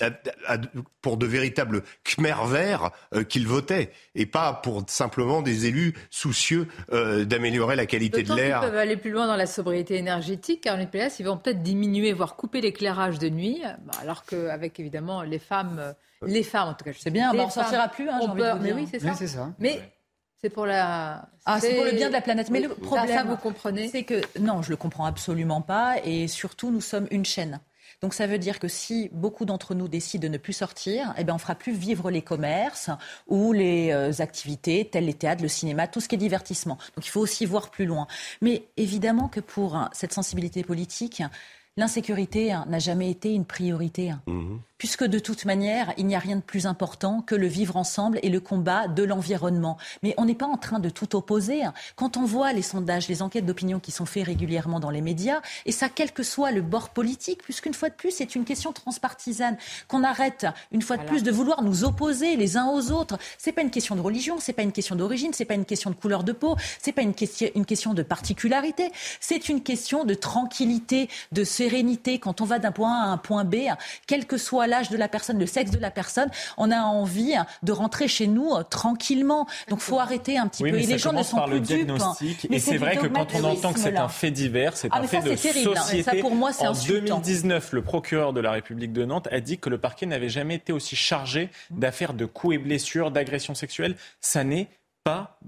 pour 1.02 1.16
de 1.16 1.26
véritables 1.26 1.82
Khmer 2.04 2.36
verts 2.46 2.90
euh, 3.14 3.24
qu'ils 3.24 3.48
votaient, 3.48 3.90
et 4.14 4.26
pas 4.26 4.52
pour 4.52 4.84
simplement 4.86 5.42
des 5.42 5.66
élus 5.66 5.94
soucieux 6.10 6.68
euh, 6.92 7.24
d'améliorer 7.24 7.74
la 7.74 7.86
qualité 7.86 8.22
de 8.22 8.32
l'air. 8.32 8.60
Ils 8.62 8.68
peuvent 8.68 8.78
aller 8.78 8.96
plus 8.96 9.10
loin 9.10 9.26
dans 9.26 9.36
la 9.36 9.46
sobriété 9.46 9.96
énergétique, 9.96 10.60
car 10.62 10.76
les 10.76 10.86
PS, 10.86 11.18
ils 11.18 11.26
vont 11.26 11.36
peut-être 11.36 11.64
diminuer, 11.64 12.12
voire 12.12 12.36
couper 12.36 12.60
l'éclairage 12.60 13.18
de 13.18 13.28
nuit, 13.28 13.60
bah, 13.62 13.98
alors 14.00 14.24
qu'avec 14.24 14.78
évidemment 14.78 15.22
les 15.22 15.40
femmes 15.40 15.78
euh, 15.80 15.92
les 16.22 16.42
femmes, 16.42 16.68
en 16.68 16.74
tout 16.74 16.84
cas, 16.84 16.92
je 16.92 16.98
sais 16.98 17.10
bien, 17.10 17.30
on 17.32 17.46
ne 17.46 17.50
sortira 17.50 17.88
plus, 17.88 18.08
hein, 18.08 18.20
Mais 18.60 18.72
oui, 18.72 18.88
c'est 18.90 19.00
ça. 19.00 19.50
Mais 19.58 19.80
c'est 20.40 20.50
pour 20.50 20.66
la. 20.66 21.28
Ah, 21.44 21.60
c'est 21.60 21.74
pour 21.74 21.84
le 21.84 21.92
bien 21.92 22.08
de 22.08 22.12
la 22.12 22.20
planète. 22.20 22.50
Mais 22.50 22.60
le 22.60 22.68
problème, 22.68 23.08
ça, 23.08 23.24
vous 23.24 23.36
comprenez 23.36 23.88
C'est 23.88 24.04
que 24.04 24.20
non, 24.38 24.62
je 24.62 24.70
le 24.70 24.76
comprends 24.76 25.06
absolument 25.06 25.60
pas. 25.60 25.96
Et 26.04 26.28
surtout, 26.28 26.70
nous 26.70 26.80
sommes 26.80 27.08
une 27.10 27.24
chaîne. 27.24 27.60
Donc 28.02 28.12
ça 28.12 28.26
veut 28.26 28.38
dire 28.38 28.58
que 28.58 28.68
si 28.68 29.08
beaucoup 29.12 29.46
d'entre 29.46 29.74
nous 29.74 29.88
décident 29.88 30.22
de 30.22 30.28
ne 30.28 30.36
plus 30.36 30.52
sortir, 30.52 31.14
eh 31.16 31.24
bien 31.24 31.34
on 31.34 31.38
fera 31.38 31.54
plus 31.54 31.72
vivre 31.72 32.10
les 32.10 32.20
commerces 32.20 32.90
ou 33.26 33.52
les 33.52 33.90
euh, 33.90 34.12
activités 34.18 34.84
telles 34.84 35.06
les 35.06 35.14
théâtres, 35.14 35.42
le 35.42 35.48
cinéma, 35.48 35.86
tout 35.86 36.00
ce 36.00 36.08
qui 36.08 36.16
est 36.16 36.18
divertissement. 36.18 36.76
Donc 36.94 37.06
il 37.06 37.10
faut 37.10 37.20
aussi 37.20 37.46
voir 37.46 37.70
plus 37.70 37.86
loin. 37.86 38.06
Mais 38.42 38.64
évidemment 38.76 39.28
que 39.28 39.40
pour 39.40 39.88
cette 39.92 40.12
sensibilité 40.12 40.62
politique, 40.62 41.22
l'insécurité 41.78 42.54
n'a 42.66 42.78
jamais 42.78 43.10
été 43.10 43.32
une 43.32 43.46
priorité. 43.46 44.12
Mmh 44.26 44.56
puisque 44.78 45.04
de 45.04 45.18
toute 45.18 45.44
manière, 45.44 45.92
il 45.96 46.06
n'y 46.06 46.14
a 46.14 46.18
rien 46.18 46.36
de 46.36 46.42
plus 46.42 46.66
important 46.66 47.22
que 47.22 47.34
le 47.34 47.46
vivre 47.46 47.76
ensemble 47.76 48.18
et 48.22 48.28
le 48.28 48.40
combat 48.40 48.88
de 48.88 49.02
l'environnement. 49.02 49.78
Mais 50.02 50.14
on 50.16 50.24
n'est 50.24 50.34
pas 50.34 50.46
en 50.46 50.56
train 50.56 50.78
de 50.78 50.90
tout 50.90 51.16
opposer. 51.16 51.64
Hein. 51.64 51.72
Quand 51.94 52.16
on 52.16 52.24
voit 52.24 52.52
les 52.52 52.62
sondages, 52.62 53.08
les 53.08 53.22
enquêtes 53.22 53.46
d'opinion 53.46 53.80
qui 53.80 53.90
sont 53.90 54.06
faits 54.06 54.26
régulièrement 54.26 54.80
dans 54.80 54.90
les 54.90 55.00
médias, 55.00 55.40
et 55.64 55.72
ça, 55.72 55.88
quel 55.88 56.12
que 56.12 56.22
soit 56.22 56.50
le 56.50 56.62
bord 56.62 56.90
politique, 56.90 57.42
puisqu'une 57.42 57.74
fois 57.74 57.88
de 57.88 57.94
plus, 57.94 58.10
c'est 58.10 58.34
une 58.34 58.44
question 58.44 58.72
transpartisane, 58.72 59.56
qu'on 59.88 60.04
arrête 60.04 60.46
une 60.72 60.82
fois 60.82 60.96
de 60.96 61.04
plus 61.04 61.22
de 61.22 61.30
vouloir 61.30 61.62
nous 61.62 61.84
opposer 61.84 62.36
les 62.36 62.56
uns 62.56 62.66
aux 62.66 62.90
autres. 62.90 63.18
C'est 63.38 63.52
pas 63.52 63.62
une 63.62 63.70
question 63.70 63.96
de 63.96 64.00
religion, 64.00 64.38
c'est 64.40 64.52
pas 64.52 64.62
une 64.62 64.72
question 64.72 64.96
d'origine, 64.96 65.32
c'est 65.32 65.44
pas 65.44 65.54
une 65.54 65.64
question 65.64 65.90
de 65.90 65.94
couleur 65.94 66.24
de 66.24 66.32
peau, 66.32 66.56
c'est 66.80 66.92
pas 66.92 67.02
une 67.02 67.14
question, 67.14 67.48
une 67.54 67.64
question 67.64 67.94
de 67.94 68.02
particularité, 68.02 68.90
c'est 69.20 69.48
une 69.48 69.62
question 69.62 70.04
de 70.04 70.14
tranquillité, 70.14 71.08
de 71.32 71.44
sérénité. 71.44 72.18
Quand 72.18 72.40
on 72.40 72.44
va 72.44 72.58
d'un 72.58 72.72
point 72.72 72.92
A 72.92 73.04
à 73.04 73.08
un 73.08 73.18
point 73.18 73.44
B, 73.44 73.56
hein, 73.68 73.76
quel 74.06 74.26
que 74.26 74.36
soit 74.36 74.65
l'âge 74.66 74.90
de 74.90 74.96
la 74.96 75.08
personne, 75.08 75.38
le 75.38 75.46
sexe 75.46 75.70
de 75.70 75.78
la 75.78 75.90
personne, 75.90 76.28
on 76.56 76.70
a 76.70 76.80
envie 76.80 77.34
de 77.62 77.72
rentrer 77.72 78.08
chez 78.08 78.26
nous 78.26 78.52
euh, 78.52 78.62
tranquillement. 78.62 79.46
Donc 79.68 79.80
faut 79.80 79.98
arrêter 79.98 80.38
un 80.38 80.48
petit 80.48 80.62
peu. 80.62 80.78
et 80.78 80.86
les 80.86 80.98
gens 80.98 81.12
ne 81.12 81.22
sont 81.22 81.36
par 81.36 81.46
le 81.46 81.56
plus 81.56 81.60
diagnostic. 81.60 82.40
Dupes. 82.42 82.52
Et 82.52 82.58
c'est 82.58 82.76
vrai 82.76 82.96
que 82.96 83.06
quand 83.06 83.34
on 83.34 83.44
entend 83.44 83.72
que 83.72 83.80
c'est 83.80 83.96
un 83.96 84.08
fait 84.08 84.30
divers, 84.30 84.76
c'est 84.76 84.88
ah, 84.90 85.00
un 85.00 85.06
fait 85.06 85.22
de 85.22 85.34
terrible, 85.34 85.76
société. 85.76 86.02
Ça 86.02 86.16
pour 86.20 86.34
moi, 86.34 86.50
en 86.60 86.72
2019, 86.72 87.72
le 87.72 87.82
procureur 87.82 88.32
de 88.32 88.40
la 88.40 88.52
République 88.52 88.92
de 88.92 89.04
Nantes 89.04 89.28
a 89.30 89.40
dit 89.40 89.58
que 89.58 89.68
le 89.68 89.78
parquet 89.78 90.06
n'avait 90.06 90.28
jamais 90.28 90.56
été 90.56 90.72
aussi 90.72 90.96
chargé 90.96 91.50
d'affaires 91.70 92.14
de 92.14 92.24
coups 92.24 92.54
et 92.54 92.58
blessures, 92.58 93.10
d'agressions 93.10 93.54
sexuelles. 93.54 93.96
Ça 94.20 94.44
n'est 94.44 94.68
pas 95.06 95.38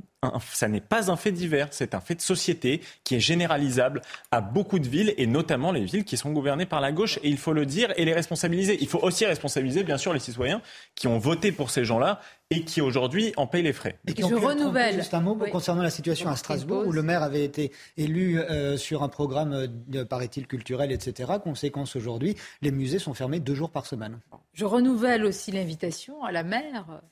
ça 0.53 0.69
n'est 0.69 0.81
pas 0.81 1.11
un 1.11 1.17
fait 1.17 1.33
divers, 1.33 1.69
c'est 1.71 1.95
un 1.95 2.01
fait 2.01 2.15
de 2.15 2.21
société 2.21 2.81
qui 3.05 3.17
est 3.17 3.21
généralisable 3.21 4.03
à 4.31 4.41
beaucoup 4.41 4.79
de 4.79 4.89
villes 4.89 5.15
et 5.17 5.27
notamment 5.27 5.73
les 5.73 5.85
villes 5.85 6.05
qui 6.05 6.17
sont 6.17 6.33
gouvernées 6.33 6.67
par 6.67 6.81
la 6.81 6.93
gauche. 6.93 7.19
Et 7.23 7.29
il 7.29 7.39
faut 7.39 7.53
le 7.53 7.67
dire 7.67 7.93
et 7.97 8.05
les 8.05 8.15
responsabiliser. 8.15 8.79
Il 8.81 8.89
faut 8.89 8.99
aussi 8.99 9.27
responsabiliser, 9.27 9.85
bien 9.85 9.99
sûr, 9.99 10.13
les 10.13 10.19
citoyens 10.21 10.61
qui 10.95 11.07
ont 11.07 11.19
voté 11.19 11.53
pour 11.53 11.71
ces 11.71 11.85
gens-là 11.85 12.21
et 12.51 12.65
qui 12.65 12.81
aujourd'hui 12.81 13.33
en 13.37 13.47
payent 13.47 13.63
les 13.63 13.73
frais. 13.73 13.99
Et 14.07 14.15
je 14.21 14.35
renouvelle. 14.35 14.97
Juste 14.97 15.15
un 15.15 15.21
mot 15.21 15.37
concernant 15.53 15.83
la 15.83 15.91
situation 15.91 16.31
à 16.31 16.37
Strasbourg 16.37 16.87
où 16.87 16.93
le 16.93 17.03
maire 17.03 17.23
avait 17.23 17.45
été 17.45 17.73
élu 17.97 18.41
euh, 18.41 18.77
sur 18.77 19.03
un 19.03 19.09
programme, 19.09 19.67
de, 19.87 20.03
paraît-il, 20.03 20.47
culturel, 20.47 20.91
etc. 20.91 21.33
Conséquence 21.43 21.95
aujourd'hui, 21.97 22.37
les 22.63 22.71
musées 22.71 22.99
sont 22.99 23.15
fermés 23.15 23.41
deux 23.41 23.55
jours 23.55 23.71
par 23.71 23.87
semaine. 23.87 24.19
Je 24.53 24.65
renouvelle 24.65 25.25
aussi 25.25 25.53
l'invitation 25.53 26.25
à 26.25 26.33
la 26.33 26.43
maire 26.43 27.03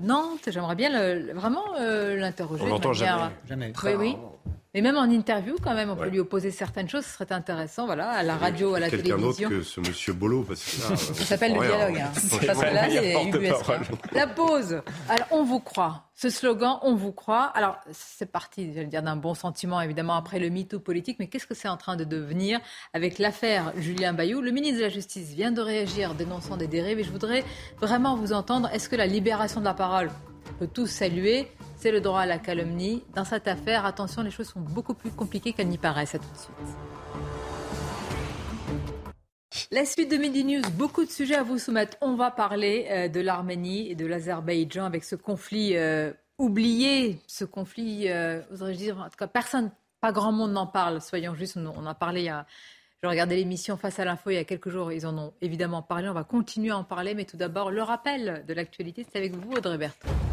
Nantes. 0.00 0.48
J'aimerais 0.48 0.74
bien 0.74 0.90
vraiment 1.34 1.64
euh, 1.78 2.16
l'interroger. 2.16 2.64
On 2.64 2.68
l'entend 2.68 2.92
jamais. 2.92 3.32
jamais. 3.48 3.72
Oui, 3.84 3.94
oui. 3.94 4.16
Mais 4.74 4.80
même 4.80 4.96
en 4.96 5.04
interview, 5.04 5.56
quand 5.62 5.74
même, 5.74 5.90
on 5.90 5.96
peut 5.96 6.08
lui 6.08 6.18
opposer 6.20 6.50
certaines 6.50 6.88
choses. 6.88 7.04
Ce 7.04 7.12
serait 7.12 7.30
intéressant, 7.32 7.84
voilà, 7.84 8.08
à 8.08 8.22
la 8.22 8.36
radio, 8.36 8.74
à 8.74 8.80
la 8.80 8.88
télévision. 8.88 9.16
Quelqu'un 9.16 9.48
d'autre 9.48 9.48
que 9.48 9.62
ce 9.62 9.80
monsieur 9.80 10.14
Bolo, 10.14 10.44
parce 10.44 10.64
que 10.64 10.80
là, 10.80 10.96
ça 10.96 11.24
s'appelle 11.24 11.54
le 11.54 11.60
dialogue. 11.60 11.98
Hein. 11.98 12.10
Parce 12.14 12.58
que 12.58 12.74
là, 12.74 12.88
c'est 12.88 14.14
La 14.14 14.26
pause. 14.26 14.80
Alors, 15.10 15.26
on 15.30 15.44
vous 15.44 15.60
croit. 15.60 16.04
Ce 16.14 16.30
slogan, 16.30 16.78
on 16.82 16.94
vous 16.94 17.12
croit. 17.12 17.44
Alors, 17.54 17.76
c'est 17.92 18.30
parti, 18.30 18.72
j'allais 18.72 18.86
dire, 18.86 19.02
d'un 19.02 19.16
bon 19.16 19.34
sentiment, 19.34 19.78
évidemment, 19.82 20.14
après 20.14 20.38
le 20.38 20.48
mytho 20.48 20.80
politique. 20.80 21.18
Mais 21.18 21.26
qu'est-ce 21.26 21.46
que 21.46 21.54
c'est 21.54 21.68
en 21.68 21.76
train 21.76 21.96
de 21.96 22.04
devenir 22.04 22.58
avec 22.94 23.18
l'affaire 23.18 23.74
Julien 23.76 24.14
Bayou? 24.14 24.40
Le 24.40 24.52
ministre 24.52 24.78
de 24.78 24.84
la 24.84 24.88
Justice 24.88 25.34
vient 25.34 25.52
de 25.52 25.60
réagir, 25.60 26.14
dénonçant 26.14 26.56
des 26.56 26.66
dérives. 26.66 26.98
Et 26.98 27.04
je 27.04 27.10
voudrais 27.10 27.44
vraiment 27.78 28.16
vous 28.16 28.32
entendre. 28.32 28.70
Est-ce 28.72 28.88
que 28.88 28.96
la 28.96 29.06
libération 29.06 29.60
de 29.60 29.66
la 29.66 29.74
parole 29.74 30.10
peut 30.58 30.66
tous 30.66 30.86
saluer? 30.86 31.50
C'est 31.82 31.90
le 31.90 32.00
droit 32.00 32.20
à 32.20 32.26
la 32.26 32.38
calomnie. 32.38 33.02
Dans 33.12 33.24
cette 33.24 33.48
affaire, 33.48 33.84
attention, 33.84 34.22
les 34.22 34.30
choses 34.30 34.46
sont 34.46 34.60
beaucoup 34.60 34.94
plus 34.94 35.10
compliquées 35.10 35.52
qu'elles 35.52 35.66
n'y 35.66 35.78
paraissent. 35.78 36.14
À 36.14 36.20
tout 36.20 36.32
de 36.32 36.38
suite. 36.38 36.54
La 39.72 39.84
suite 39.84 40.08
de 40.08 40.16
Midi 40.16 40.44
News, 40.44 40.62
beaucoup 40.74 41.04
de 41.04 41.10
sujets 41.10 41.34
à 41.34 41.42
vous 41.42 41.58
soumettre. 41.58 41.96
On 42.00 42.14
va 42.14 42.30
parler 42.30 42.86
euh, 42.88 43.08
de 43.08 43.20
l'Arménie 43.20 43.90
et 43.90 43.96
de 43.96 44.06
l'Azerbaïdjan 44.06 44.84
avec 44.84 45.02
ce 45.02 45.16
conflit 45.16 45.76
euh, 45.76 46.12
oublié, 46.38 47.18
ce 47.26 47.44
conflit, 47.44 48.08
euh, 48.08 48.42
oserais-je 48.52 48.78
dire, 48.78 48.98
en 48.98 49.10
tout 49.10 49.16
cas, 49.18 49.26
personne, 49.26 49.72
pas 50.00 50.12
grand 50.12 50.30
monde 50.30 50.52
n'en 50.52 50.68
parle, 50.68 51.00
soyons 51.00 51.34
justes, 51.34 51.56
on 51.56 51.66
en 51.66 51.86
a 51.86 51.94
parlé 51.94 52.20
il 52.20 52.26
y 52.26 52.28
a... 52.28 52.46
Je 53.02 53.08
regardais 53.08 53.34
l'émission 53.34 53.76
Face 53.76 53.98
à 53.98 54.04
l'info 54.04 54.30
il 54.30 54.34
y 54.34 54.38
a 54.38 54.44
quelques 54.44 54.68
jours, 54.68 54.92
ils 54.92 55.04
en 55.04 55.18
ont 55.18 55.32
évidemment 55.40 55.82
parlé, 55.82 56.08
on 56.08 56.14
va 56.14 56.22
continuer 56.22 56.70
à 56.70 56.78
en 56.78 56.84
parler, 56.84 57.14
mais 57.14 57.24
tout 57.24 57.36
d'abord, 57.36 57.72
le 57.72 57.82
rappel 57.82 58.44
de 58.46 58.54
l'actualité, 58.54 59.04
c'est 59.10 59.18
avec 59.18 59.34
vous, 59.34 59.50
Audrey 59.50 59.76
Bertrand. 59.78 60.31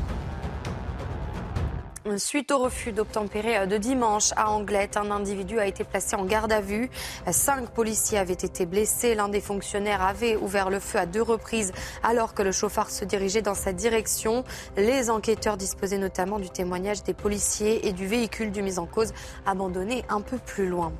Suite 2.17 2.51
au 2.51 2.59
refus 2.59 2.93
d'obtempérer 2.93 3.67
de 3.67 3.75
dimanche 3.75 4.31
à 4.37 4.51
Anglette, 4.51 4.95
un 4.95 5.11
individu 5.11 5.59
a 5.59 5.67
été 5.67 5.83
placé 5.83 6.15
en 6.15 6.23
garde 6.23 6.51
à 6.51 6.61
vue. 6.61 6.89
Cinq 7.29 7.71
policiers 7.71 8.17
avaient 8.17 8.33
été 8.33 8.65
blessés. 8.65 9.15
L'un 9.15 9.27
des 9.27 9.41
fonctionnaires 9.41 10.01
avait 10.01 10.37
ouvert 10.37 10.69
le 10.69 10.79
feu 10.79 10.97
à 10.97 11.05
deux 11.05 11.21
reprises 11.21 11.73
alors 12.01 12.33
que 12.33 12.41
le 12.41 12.53
chauffard 12.53 12.89
se 12.89 13.03
dirigeait 13.03 13.41
dans 13.41 13.53
sa 13.53 13.73
direction. 13.73 14.45
Les 14.77 15.09
enquêteurs 15.09 15.57
disposaient 15.57 15.97
notamment 15.97 16.39
du 16.39 16.49
témoignage 16.49 17.03
des 17.03 17.13
policiers 17.13 17.85
et 17.85 17.91
du 17.91 18.07
véhicule 18.07 18.51
du 18.51 18.61
mis 18.61 18.79
en 18.79 18.85
cause 18.85 19.13
abandonné 19.45 20.05
un 20.07 20.21
peu 20.21 20.37
plus 20.37 20.69
loin. 20.69 20.93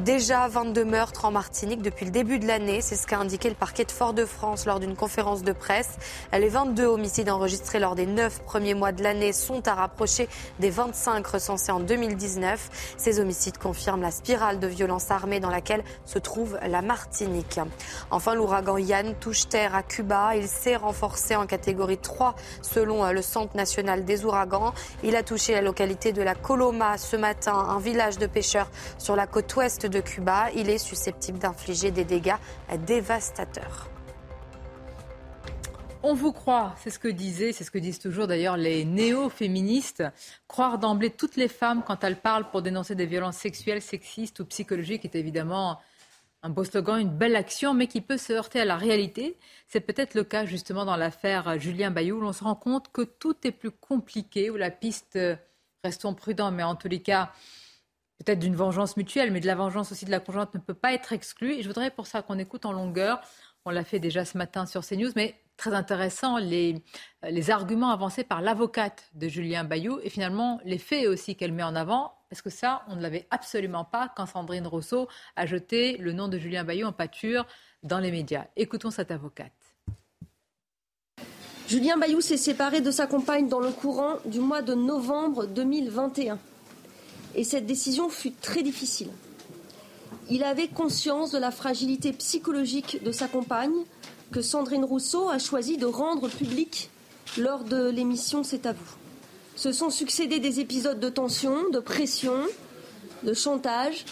Déjà 0.00 0.48
22 0.48 0.84
meurtres 0.84 1.24
en 1.24 1.30
Martinique 1.30 1.80
depuis 1.80 2.04
le 2.04 2.10
début 2.10 2.40
de 2.40 2.48
l'année, 2.48 2.80
c'est 2.80 2.96
ce 2.96 3.06
qu'a 3.06 3.20
indiqué 3.20 3.48
le 3.48 3.54
parquet 3.54 3.84
de 3.84 3.92
Fort-de-France 3.92 4.66
lors 4.66 4.80
d'une 4.80 4.96
conférence 4.96 5.44
de 5.44 5.52
presse. 5.52 5.90
Les 6.32 6.48
22 6.48 6.84
homicides 6.84 7.30
enregistrés 7.30 7.78
lors 7.78 7.94
des 7.94 8.04
9 8.04 8.42
premiers 8.42 8.74
mois 8.74 8.90
de 8.90 9.04
l'année 9.04 9.32
sont 9.32 9.68
à 9.68 9.74
rapprocher 9.74 10.28
des 10.58 10.68
25 10.68 11.24
recensés 11.24 11.70
en 11.70 11.78
2019. 11.78 12.94
Ces 12.96 13.20
homicides 13.20 13.58
confirment 13.58 14.02
la 14.02 14.10
spirale 14.10 14.58
de 14.58 14.66
violence 14.66 15.12
armée 15.12 15.38
dans 15.38 15.48
laquelle 15.48 15.84
se 16.06 16.18
trouve 16.18 16.58
la 16.66 16.82
Martinique. 16.82 17.60
Enfin, 18.10 18.34
l'ouragan 18.34 18.78
Yann 18.78 19.14
touche 19.20 19.48
terre 19.48 19.76
à 19.76 19.84
Cuba. 19.84 20.34
Il 20.34 20.48
s'est 20.48 20.74
renforcé 20.74 21.36
en 21.36 21.46
catégorie 21.46 21.98
3 21.98 22.34
selon 22.62 23.08
le 23.12 23.22
Centre 23.22 23.56
national 23.56 24.04
des 24.04 24.24
ouragans. 24.24 24.74
Il 25.04 25.14
a 25.14 25.22
touché 25.22 25.52
la 25.52 25.62
localité 25.62 26.12
de 26.12 26.22
la 26.22 26.34
Coloma 26.34 26.98
ce 26.98 27.16
matin, 27.16 27.54
un 27.54 27.78
village 27.78 28.18
de 28.18 28.26
pêcheurs 28.26 28.72
sur 28.98 29.14
la 29.14 29.28
côte 29.28 29.54
ouest 29.54 29.83
de 29.86 30.00
Cuba. 30.00 30.50
Il 30.54 30.70
est 30.70 30.78
susceptible 30.78 31.38
d'infliger 31.38 31.90
des 31.90 32.04
dégâts 32.04 32.36
dévastateurs. 32.86 33.88
On 36.06 36.12
vous 36.12 36.32
croit, 36.32 36.74
c'est 36.76 36.90
ce 36.90 36.98
que 36.98 37.08
disaient, 37.08 37.52
c'est 37.52 37.64
ce 37.64 37.70
que 37.70 37.78
disent 37.78 37.98
toujours 37.98 38.26
d'ailleurs 38.26 38.58
les 38.58 38.84
néo-féministes, 38.84 40.02
croire 40.48 40.78
d'emblée 40.78 41.08
toutes 41.08 41.36
les 41.36 41.48
femmes 41.48 41.82
quand 41.82 42.04
elles 42.04 42.20
parlent 42.20 42.50
pour 42.50 42.60
dénoncer 42.60 42.94
des 42.94 43.06
violences 43.06 43.38
sexuelles, 43.38 43.80
sexistes 43.80 44.40
ou 44.40 44.44
psychologiques 44.44 45.06
est 45.06 45.14
évidemment 45.14 45.80
un 46.42 46.50
beau 46.50 46.62
slogan, 46.62 47.00
une 47.00 47.08
belle 47.08 47.36
action, 47.36 47.72
mais 47.72 47.86
qui 47.86 48.02
peut 48.02 48.18
se 48.18 48.34
heurter 48.34 48.60
à 48.60 48.66
la 48.66 48.76
réalité. 48.76 49.38
C'est 49.66 49.80
peut-être 49.80 50.12
le 50.12 50.24
cas 50.24 50.44
justement 50.44 50.84
dans 50.84 50.96
l'affaire 50.96 51.58
Julien 51.58 51.90
Bayou, 51.90 52.18
où 52.18 52.20
l'on 52.20 52.34
se 52.34 52.44
rend 52.44 52.54
compte 52.54 52.92
que 52.92 53.00
tout 53.00 53.34
est 53.44 53.50
plus 53.50 53.70
compliqué, 53.70 54.50
où 54.50 54.56
la 54.56 54.70
piste, 54.70 55.18
restons 55.82 56.12
prudents, 56.12 56.50
mais 56.50 56.62
en 56.62 56.76
tous 56.76 56.88
les 56.88 57.00
cas, 57.00 57.32
peut-être 58.18 58.38
d'une 58.38 58.54
vengeance 58.54 58.96
mutuelle, 58.96 59.30
mais 59.30 59.40
de 59.40 59.46
la 59.46 59.54
vengeance 59.54 59.92
aussi 59.92 60.04
de 60.04 60.10
la 60.10 60.20
conjointe 60.20 60.54
ne 60.54 60.60
peut 60.60 60.74
pas 60.74 60.92
être 60.92 61.12
exclue. 61.12 61.54
Et 61.54 61.62
je 61.62 61.68
voudrais 61.68 61.90
pour 61.90 62.06
ça 62.06 62.22
qu'on 62.22 62.38
écoute 62.38 62.66
en 62.66 62.72
longueur, 62.72 63.20
on 63.64 63.70
l'a 63.70 63.84
fait 63.84 63.98
déjà 63.98 64.24
ce 64.24 64.36
matin 64.36 64.66
sur 64.66 64.86
CNews, 64.86 65.12
mais 65.16 65.40
très 65.56 65.72
intéressant, 65.72 66.38
les, 66.38 66.82
les 67.22 67.50
arguments 67.50 67.90
avancés 67.90 68.24
par 68.24 68.42
l'avocate 68.42 69.10
de 69.14 69.28
Julien 69.28 69.64
Bayou 69.64 70.00
et 70.02 70.10
finalement 70.10 70.60
les 70.64 70.78
faits 70.78 71.06
aussi 71.06 71.36
qu'elle 71.36 71.52
met 71.52 71.62
en 71.62 71.76
avant, 71.76 72.12
parce 72.28 72.42
que 72.42 72.50
ça, 72.50 72.82
on 72.88 72.96
ne 72.96 73.02
l'avait 73.02 73.26
absolument 73.30 73.84
pas 73.84 74.12
quand 74.14 74.26
Sandrine 74.26 74.66
Rousseau 74.66 75.08
a 75.36 75.46
jeté 75.46 75.96
le 75.98 76.12
nom 76.12 76.28
de 76.28 76.38
Julien 76.38 76.64
Bayou 76.64 76.86
en 76.86 76.92
pâture 76.92 77.46
dans 77.82 77.98
les 78.00 78.10
médias. 78.10 78.46
Écoutons 78.56 78.90
cette 78.90 79.10
avocate. 79.10 79.52
Julien 81.68 81.96
Bayou 81.96 82.20
s'est 82.20 82.36
séparé 82.36 82.82
de 82.82 82.90
sa 82.90 83.06
compagne 83.06 83.48
dans 83.48 83.60
le 83.60 83.70
courant 83.70 84.16
du 84.26 84.40
mois 84.40 84.60
de 84.60 84.74
novembre 84.74 85.46
2021 85.46 86.38
et 87.34 87.44
cette 87.44 87.66
décision 87.66 88.08
fut 88.08 88.32
très 88.32 88.62
difficile. 88.62 89.08
Il 90.30 90.42
avait 90.42 90.68
conscience 90.68 91.30
de 91.32 91.38
la 91.38 91.50
fragilité 91.50 92.12
psychologique 92.12 93.02
de 93.04 93.12
sa 93.12 93.28
compagne 93.28 93.84
que 94.32 94.40
Sandrine 94.40 94.84
Rousseau 94.84 95.28
a 95.28 95.38
choisi 95.38 95.76
de 95.76 95.86
rendre 95.86 96.28
publique 96.28 96.90
lors 97.36 97.64
de 97.64 97.88
l'émission 97.90 98.42
C'est 98.42 98.66
à 98.66 98.72
vous. 98.72 98.96
Se 99.56 99.72
sont 99.72 99.90
succédés 99.90 100.40
des 100.40 100.60
épisodes 100.60 100.98
de 100.98 101.08
tension, 101.08 101.68
de 101.70 101.78
pression, 101.78 102.34
de 103.22 103.34
chantage, 103.34 104.04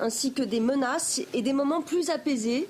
ainsi 0.00 0.32
que 0.32 0.42
des 0.42 0.60
menaces 0.60 1.20
et 1.34 1.42
des 1.42 1.52
moments 1.52 1.82
plus 1.82 2.10
apaisés, 2.10 2.68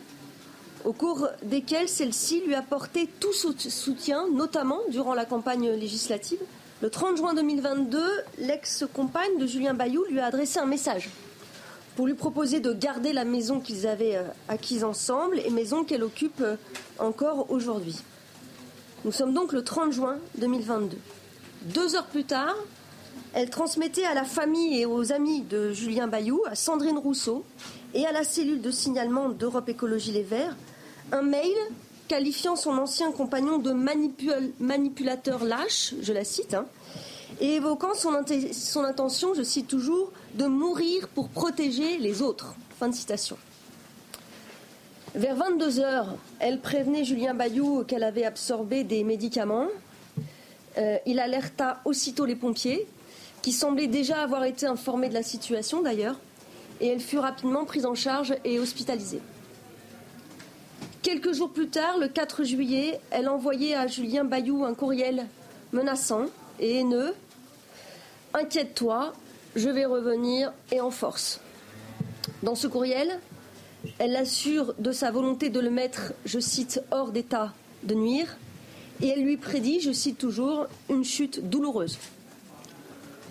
au 0.85 0.93
cours 0.93 1.29
desquels 1.43 1.89
celle-ci 1.89 2.43
lui 2.47 2.55
a 2.55 2.63
porté 2.63 3.09
tout 3.21 3.33
soutien, 3.33 4.27
notamment 4.33 4.81
durant 4.89 5.15
la 5.15 5.25
campagne 5.25 5.71
législative, 5.71 6.39
le 6.83 6.91
30 6.91 7.17
juin 7.17 7.33
2022, 7.33 7.99
l'ex-compagne 8.39 9.39
de 9.39 9.47
Julien 9.47 9.73
Bayou 9.73 10.05
lui 10.11 10.21
a 10.21 10.27
adressé 10.27 10.59
un 10.59 10.67
message 10.67 11.09
pour 11.97 12.07
lui 12.07 12.13
proposer 12.13 12.61
de 12.61 12.75
garder 12.75 13.15
la 13.15 13.25
maison 13.25 13.61
qu'ils 13.61 13.87
avaient 13.87 14.17
euh, 14.17 14.25
acquise 14.49 14.85
ensemble 14.85 15.39
et 15.39 15.49
maison 15.49 15.85
qu'elle 15.85 16.03
occupe 16.03 16.43
euh, 16.43 16.57
encore 16.99 17.51
aujourd'hui. 17.51 17.97
Nous 19.07 19.13
sommes 19.13 19.33
donc 19.33 19.55
le 19.55 19.65
30 19.65 19.93
juin 19.93 20.19
2022. 20.37 20.99
Deux 21.63 21.97
heures 21.97 22.07
plus 22.09 22.25
tard, 22.25 22.55
elle 23.33 23.49
transmettait 23.49 24.05
à 24.05 24.13
la 24.13 24.25
famille 24.25 24.79
et 24.79 24.85
aux 24.85 25.13
amis 25.13 25.41
de 25.41 25.73
Julien 25.73 26.09
Bayou, 26.09 26.43
à 26.47 26.55
Sandrine 26.55 26.99
Rousseau 26.99 27.47
et 27.95 28.07
à 28.07 28.13
la 28.13 28.23
cellule 28.23 28.61
de 28.61 28.71
signalement 28.71 29.31
d'Europe 29.31 29.71
Écologie 29.71 30.13
Les 30.13 30.23
Verts 30.23 30.55
un 31.13 31.23
mail 31.23 31.55
qualifiant 32.09 32.57
son 32.57 32.79
ancien 32.79 33.13
compagnon 33.13 33.59
de 33.59 33.73
manipulateur 34.61 35.45
lâche, 35.45 35.95
je 36.01 36.13
la 36.13 36.25
cite, 36.25 36.55
hein, 36.55 36.67
et 37.41 37.55
évoquant 37.55 37.95
son, 37.95 38.15
intention, 38.85 39.35
je 39.35 39.43
cite 39.43 39.69
toujours, 39.69 40.13
de 40.35 40.47
mourir 40.47 41.09
pour 41.09 41.29
protéger 41.29 41.99
les 41.99 42.23
autres. 42.23 42.55
Fin 42.79 42.89
de 42.89 42.95
citation. 42.95 43.37
Vers 45.15 45.37
22 45.37 45.81
heures, 45.81 46.15
elle 46.41 46.61
prévenait 46.61 47.05
Julien 47.05 47.35
Bayou 47.35 47.85
qu'elle 47.85 48.05
avait 48.05 48.25
absorbé 48.25 48.85
des 48.85 49.03
médicaments. 49.03 49.69
Euh, 50.79 50.99
il 51.07 51.19
alerta 51.19 51.81
aussitôt 51.85 52.27
les 52.27 52.37
pompiers, 52.37 52.87
qui 53.43 53.53
semblaient 53.53 53.87
déjà 53.87 54.23
avoir 54.23 54.45
été 54.45 54.67
informés 54.67 55.09
de 55.09 55.15
la 55.15 55.23
situation 55.23 55.81
d'ailleurs, 55.81 56.19
et 56.81 56.89
elle 56.89 57.01
fut 57.01 57.19
rapidement 57.19 57.65
prise 57.65 57.87
en 57.87 57.95
charge 57.95 58.35
et 58.45 58.59
hospitalisée. 58.59 59.21
Quelques 61.07 61.35
jours 61.35 61.53
plus 61.53 61.69
tard, 61.69 61.99
le 61.99 62.09
4 62.09 62.43
juillet, 62.43 62.99
elle 63.13 63.29
envoyait 63.29 63.77
à 63.77 63.87
Julien 63.87 64.25
Bayou 64.25 64.65
un 64.65 64.75
courriel 64.75 65.29
menaçant 65.73 66.25
et 66.59 66.81
haineux. 66.81 67.15
Inquiète-toi, 68.35 69.13
je 69.55 69.69
vais 69.69 69.85
revenir 69.85 70.53
et 70.73 70.81
en 70.81 70.91
force. 70.91 71.41
Dans 72.43 72.57
ce 72.57 72.67
courriel, 72.67 73.21
elle 74.01 74.11
l'assure 74.11 74.75
de 74.81 74.91
sa 74.91 75.13
volonté 75.13 75.49
de 75.49 75.61
le 75.61 75.71
mettre, 75.71 76.13
je 76.25 76.41
cite, 76.41 76.83
hors 76.91 77.13
d'état 77.13 77.53
de 77.85 77.95
nuire, 77.95 78.37
et 79.01 79.07
elle 79.07 79.23
lui 79.23 79.37
prédit, 79.37 79.79
je 79.79 79.93
cite 79.93 80.19
toujours, 80.19 80.67
une 80.91 81.05
chute 81.05 81.49
douloureuse. 81.49 81.99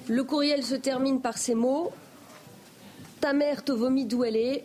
Le 0.07 0.23
courriel 0.23 0.63
se 0.63 0.75
termine 0.75 1.19
par 1.19 1.38
ces 1.38 1.55
mots 1.55 1.91
Ta 3.19 3.33
mère 3.33 3.65
te 3.65 3.73
vomit 3.73 4.05
d'où 4.05 4.23
elle 4.23 4.38
est, 4.38 4.63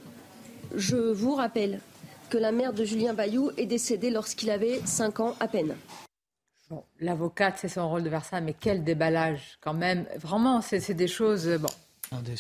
je 0.77 0.97
vous 0.97 1.35
rappelle 1.35 1.81
que 2.31 2.39
la 2.39 2.53
mère 2.53 2.73
de 2.73 2.85
Julien 2.85 3.13
Bayou 3.13 3.51
est 3.57 3.67
décédée 3.67 4.11
lorsqu'il 4.11 4.51
avait 4.51 4.81
5 4.87 5.21
ans 5.21 5.35
à 5.41 5.49
peine. 5.49 5.77
Bon, 6.71 6.85
L'avocate, 7.01 7.57
c'est 7.59 7.69
son 7.69 7.89
rôle 7.91 8.05
de 8.05 8.09
faire 8.09 8.25
ça, 8.25 8.41
mais 8.41 8.55
quel 8.59 8.85
déballage 8.85 9.59
quand 9.61 9.75
même. 9.75 10.07
Vraiment, 10.17 10.63
c'est 10.63 10.95
des 10.95 11.09
choses... 11.09 11.49
Bon. 11.61 11.69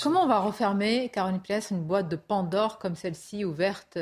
Comment 0.02 0.24
on 0.24 0.26
va 0.26 0.40
refermer, 0.40 1.10
Caroline 1.10 1.40
Pièce, 1.40 1.70
une 1.70 1.82
boîte 1.82 2.08
de 2.08 2.16
Pandore 2.16 2.78
comme 2.78 2.96
celle-ci 2.96 3.44
ouverte 3.44 3.98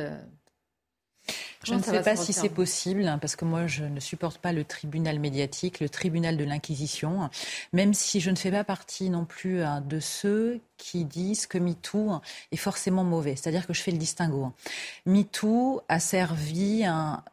Je 1.65 1.75
ne 1.75 1.83
sais 1.83 2.03
pas 2.03 2.17
si 2.17 2.33
c'est 2.33 2.49
possible, 2.49 3.07
hein, 3.07 3.19
parce 3.19 3.37
que 3.37 3.45
moi, 3.45 3.67
je 3.67 3.85
ne 3.85 4.01
supporte 4.01 4.39
pas 4.39 4.53
le 4.53 4.65
tribunal 4.65 5.19
médiatique, 5.19 5.81
le 5.81 5.89
tribunal 5.89 6.37
de 6.37 6.45
l'Inquisition, 6.45 7.31
même 7.73 7.95
si 7.95 8.21
je 8.21 8.31
ne 8.31 8.37
fais 8.37 8.51
pas 8.51 8.65
partie 8.65 9.11
non 9.11 9.25
plus 9.25 9.63
hein, 9.63 9.81
de 9.81 10.01
ceux 10.01 10.61
qui 10.77 11.05
disent 11.05 11.47
que 11.47 11.59
MeToo 11.59 12.21
est 12.53 12.57
forcément 12.57 13.05
mauvais. 13.05 13.35
C'est-à-dire 13.35 13.67
que 13.67 13.75
je 13.75 13.83
fais 13.83 13.91
le 13.91 13.99
distinguo. 13.99 14.53
MeToo 15.07 15.83
a 15.89 15.99
servi 15.99 16.85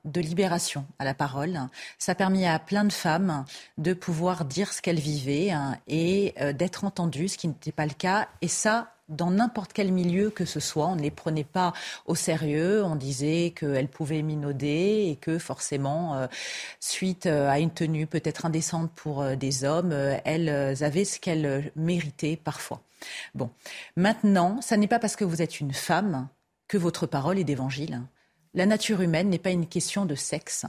de 0.04 0.22
libération 0.22 0.86
à 0.98 1.06
la 1.06 1.14
parole. 1.14 1.60
Ça 2.00 2.14
a 2.14 2.16
permis 2.16 2.46
à 2.46 2.58
plein 2.60 2.84
de 2.84 2.92
femmes 2.92 3.46
de 3.78 3.94
pouvoir 3.94 4.46
dire 4.46 4.74
ce 4.74 4.82
qu'elles 4.82 5.00
vivaient 5.00 5.54
et 5.88 6.34
euh, 6.42 6.54
d'être 6.54 6.84
entendues, 6.84 7.30
ce 7.30 7.38
qui 7.38 7.48
n'était 7.48 7.72
pas 7.72 7.86
le 7.86 7.94
cas. 7.94 8.28
Et 8.42 8.48
ça, 8.48 8.94
dans 9.08 9.32
n'importe 9.32 9.74
quel 9.74 9.91
milieu 9.91 10.30
que 10.30 10.46
ce 10.46 10.60
soit. 10.60 10.88
On 10.88 10.96
ne 10.96 11.02
les 11.02 11.12
prenait 11.12 11.44
pas 11.44 11.74
au 12.06 12.15
sérieux. 12.15 12.84
On 12.84 12.96
disait 12.96 13.54
qu'elles 13.58 13.88
pouvaient 13.88 14.22
minauder 14.22 15.08
et 15.10 15.18
que 15.20 15.38
forcément, 15.38 16.15
euh, 16.15 16.28
suite 16.80 17.26
euh, 17.26 17.50
à 17.50 17.60
une 17.60 17.72
tenue 17.72 18.08
peut-être 18.08 18.46
indécente 18.46 18.91
pour 18.91 19.22
euh, 19.22 19.36
des 19.36 19.63
hommes, 19.63 19.91
elles 20.26 20.84
avaient 20.84 21.06
ce 21.06 21.20
qu'elles 21.20 21.72
méritaient 21.76 22.39
parfois. 22.41 22.82
Bon, 23.36 23.50
maintenant, 23.96 24.62
ça 24.62 24.78
n'est 24.78 24.88
pas 24.88 25.00
parce 25.00 25.15
que 25.15 25.26
vous 25.26 25.41
êtes 25.41 25.60
une 25.60 25.74
femme 25.74 26.28
que 26.68 26.78
votre 26.78 27.06
parole 27.06 27.38
est 27.38 27.44
d'évangile. 27.44 28.02
La 28.54 28.65
nature 28.65 29.02
humaine 29.02 29.30
n'est 29.30 29.39
pas 29.39 29.52
une 29.52 29.68
question 29.68 30.06
de 30.06 30.15
sexe 30.15 30.65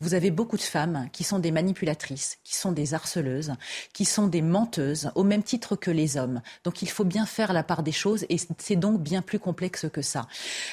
vous 0.00 0.14
avez 0.14 0.30
beaucoup 0.30 0.56
de 0.56 0.62
femmes 0.62 1.08
qui 1.12 1.24
sont 1.24 1.38
des 1.38 1.50
manipulatrices, 1.50 2.38
qui 2.44 2.56
sont 2.56 2.72
des 2.72 2.94
harceleuses, 2.94 3.54
qui 3.92 4.04
sont 4.04 4.26
des 4.26 4.42
menteuses, 4.42 5.10
au 5.14 5.24
même 5.24 5.42
titre 5.42 5.76
que 5.76 5.90
les 5.90 6.16
hommes. 6.16 6.40
Donc 6.64 6.82
il 6.82 6.88
faut 6.88 7.04
bien 7.04 7.26
faire 7.26 7.52
la 7.52 7.62
part 7.62 7.82
des 7.82 7.92
choses 7.92 8.24
et 8.28 8.36
c'est 8.58 8.76
donc 8.76 9.00
bien 9.02 9.22
plus 9.22 9.38
complexe 9.38 9.86
que 9.92 10.02
ça. 10.02 10.26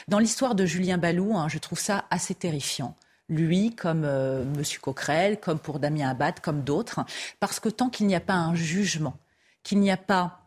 Dans 0.08 0.20
l'histoire 0.20 0.56
de 0.56 0.66
Julien 0.66 0.98
Balou, 0.98 1.36
hein, 1.36 1.48
je 1.50 1.58
trouve 1.58 1.80
ça 1.80 2.06
assez 2.10 2.36
terrifiant 2.36 2.96
lui, 3.28 3.74
comme 3.74 4.04
euh, 4.06 4.44
M. 4.44 4.62
Coquerel, 4.82 5.40
comme 5.40 5.58
pour 5.58 5.80
Damien 5.80 6.10
Abad, 6.10 6.40
comme 6.42 6.62
d'autres, 6.62 7.00
parce 7.40 7.60
que 7.60 7.70
tant 7.70 7.90
qu'il 7.90 8.06
n'y 8.08 8.16
a 8.16 8.20
pas 8.20 8.36
un 8.36 8.54
jugement, 8.54 9.18
qu'il 9.64 9.80
n'y 9.80 9.90
a 9.90 9.98
pas 9.98 10.45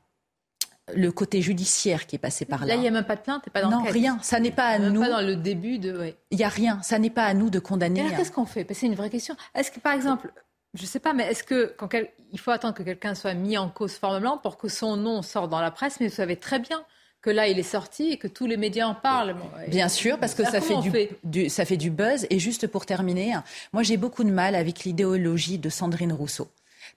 le 0.94 1.12
côté 1.12 1.42
judiciaire 1.42 2.06
qui 2.06 2.16
est 2.16 2.18
passé 2.18 2.44
par 2.44 2.60
là. 2.60 2.66
Là, 2.66 2.74
il 2.74 2.80
n'y 2.80 2.88
a 2.88 2.90
même 2.90 3.04
pas 3.04 3.16
de 3.16 3.20
plainte 3.20 3.42
et 3.46 3.50
pas 3.50 3.62
d'enquête. 3.62 3.86
Non, 3.86 3.90
rien. 3.92 4.18
Ça 4.22 4.40
n'est 4.40 4.50
pas 4.50 4.66
à 4.66 4.78
nous. 4.78 5.00
Pas 5.00 5.10
dans 5.10 5.26
le 5.26 5.36
début 5.36 5.78
de. 5.78 6.14
Il 6.30 6.38
n'y 6.38 6.44
a 6.44 6.48
rien. 6.48 6.80
Ça 6.82 6.98
n'est 6.98 7.10
pas 7.10 7.24
à 7.24 7.34
nous 7.34 7.50
de 7.50 7.58
condamner. 7.58 8.04
qu'est-ce 8.16 8.32
qu'on 8.32 8.46
fait? 8.46 8.66
C'est 8.72 8.86
une 8.86 8.94
vraie 8.94 9.10
question. 9.10 9.36
Est-ce 9.54 9.70
que, 9.70 9.80
par 9.80 9.92
exemple, 9.92 10.32
je 10.74 10.82
ne 10.82 10.86
sais 10.86 11.00
pas, 11.00 11.12
mais 11.12 11.24
est-ce 11.24 11.42
que 11.42 11.74
quand 11.78 11.88
il 12.32 12.38
faut 12.38 12.50
attendre 12.50 12.74
que 12.74 12.82
quelqu'un 12.82 13.14
soit 13.14 13.34
mis 13.34 13.56
en 13.56 13.68
cause 13.68 13.94
formellement 13.94 14.38
pour 14.38 14.58
que 14.58 14.68
son 14.68 14.96
nom 14.96 15.22
sorte 15.22 15.50
dans 15.50 15.60
la 15.60 15.70
presse 15.70 15.98
Mais 16.00 16.08
vous 16.08 16.14
savez 16.14 16.36
très 16.36 16.58
bien 16.58 16.82
que 17.20 17.30
là, 17.30 17.48
il 17.48 17.58
est 17.58 17.62
sorti 17.64 18.10
et 18.10 18.16
que 18.16 18.28
tous 18.28 18.46
les 18.46 18.56
médias 18.56 18.86
en 18.86 18.94
parlent. 18.94 19.34
Bien 19.68 19.88
sûr, 19.88 20.18
parce 20.18 20.34
que 20.34 20.44
ça 20.44 20.60
fait 20.60 20.76
du, 21.24 21.48
ça 21.48 21.64
fait 21.64 21.76
du 21.76 21.90
buzz. 21.90 22.26
Et 22.30 22.38
juste 22.38 22.66
pour 22.66 22.86
terminer, 22.86 23.34
moi, 23.72 23.82
j'ai 23.82 23.96
beaucoup 23.96 24.24
de 24.24 24.30
mal 24.30 24.54
avec 24.54 24.84
l'idéologie 24.84 25.58
de 25.58 25.68
Sandrine 25.68 26.12
Rousseau. 26.12 26.48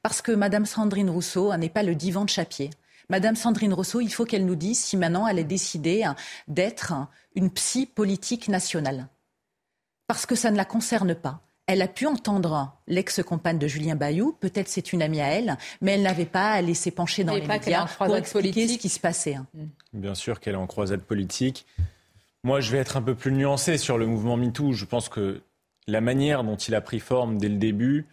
Parce 0.03 0.21
que 0.21 0.31
Madame 0.31 0.65
Sandrine 0.65 1.09
Rousseau 1.09 1.55
n'est 1.57 1.69
pas 1.69 1.83
le 1.83 1.95
divan 1.95 2.25
de 2.25 2.29
Chapier. 2.29 2.69
Madame 3.09 3.35
Sandrine 3.35 3.73
Rousseau, 3.73 4.01
il 4.01 4.11
faut 4.11 4.25
qu'elle 4.25 4.45
nous 4.45 4.55
dise 4.55 4.79
si 4.79 4.97
maintenant 4.97 5.27
elle 5.27 5.39
est 5.39 5.43
décidée 5.43 6.03
hein, 6.03 6.15
d'être 6.47 6.93
une 7.35 7.49
psy 7.51 7.85
politique 7.85 8.47
nationale. 8.47 9.07
Parce 10.07 10.25
que 10.25 10.35
ça 10.35 10.51
ne 10.51 10.57
la 10.57 10.65
concerne 10.65 11.15
pas. 11.15 11.41
Elle 11.67 11.81
a 11.81 11.87
pu 11.87 12.05
entendre 12.05 12.73
l'ex-compagne 12.87 13.57
de 13.57 13.67
Julien 13.67 13.95
Bayou, 13.95 14.33
peut-être 14.33 14.67
c'est 14.67 14.91
une 14.91 15.01
amie 15.01 15.21
à 15.21 15.27
elle, 15.27 15.57
mais 15.79 15.93
elle 15.93 16.01
n'avait 16.01 16.25
pas 16.25 16.51
à 16.51 16.61
laisser 16.61 16.91
pencher 16.91 17.23
dans 17.23 17.35
les 17.35 17.47
médias 17.47 17.85
pour 17.97 18.15
expliquer 18.15 18.67
ce 18.67 18.77
qui 18.77 18.89
se 18.89 18.99
passait. 18.99 19.35
Hein. 19.35 19.47
Mm. 19.53 19.65
Bien 19.93 20.15
sûr 20.15 20.39
qu'elle 20.39 20.55
est 20.55 20.57
en 20.57 20.67
croisade 20.67 21.01
politique. 21.01 21.65
Moi, 22.43 22.59
je 22.59 22.71
vais 22.71 22.79
être 22.79 22.97
un 22.97 23.01
peu 23.01 23.15
plus 23.15 23.31
nuancé 23.31 23.77
sur 23.77 23.97
le 23.97 24.07
mouvement 24.07 24.35
MeToo. 24.35 24.73
Je 24.73 24.85
pense 24.85 25.07
que 25.07 25.43
la 25.87 26.01
manière 26.01 26.43
dont 26.43 26.57
il 26.57 26.75
a 26.75 26.81
pris 26.81 26.99
forme 26.99 27.37
dès 27.37 27.49
le 27.49 27.57
début 27.57 28.07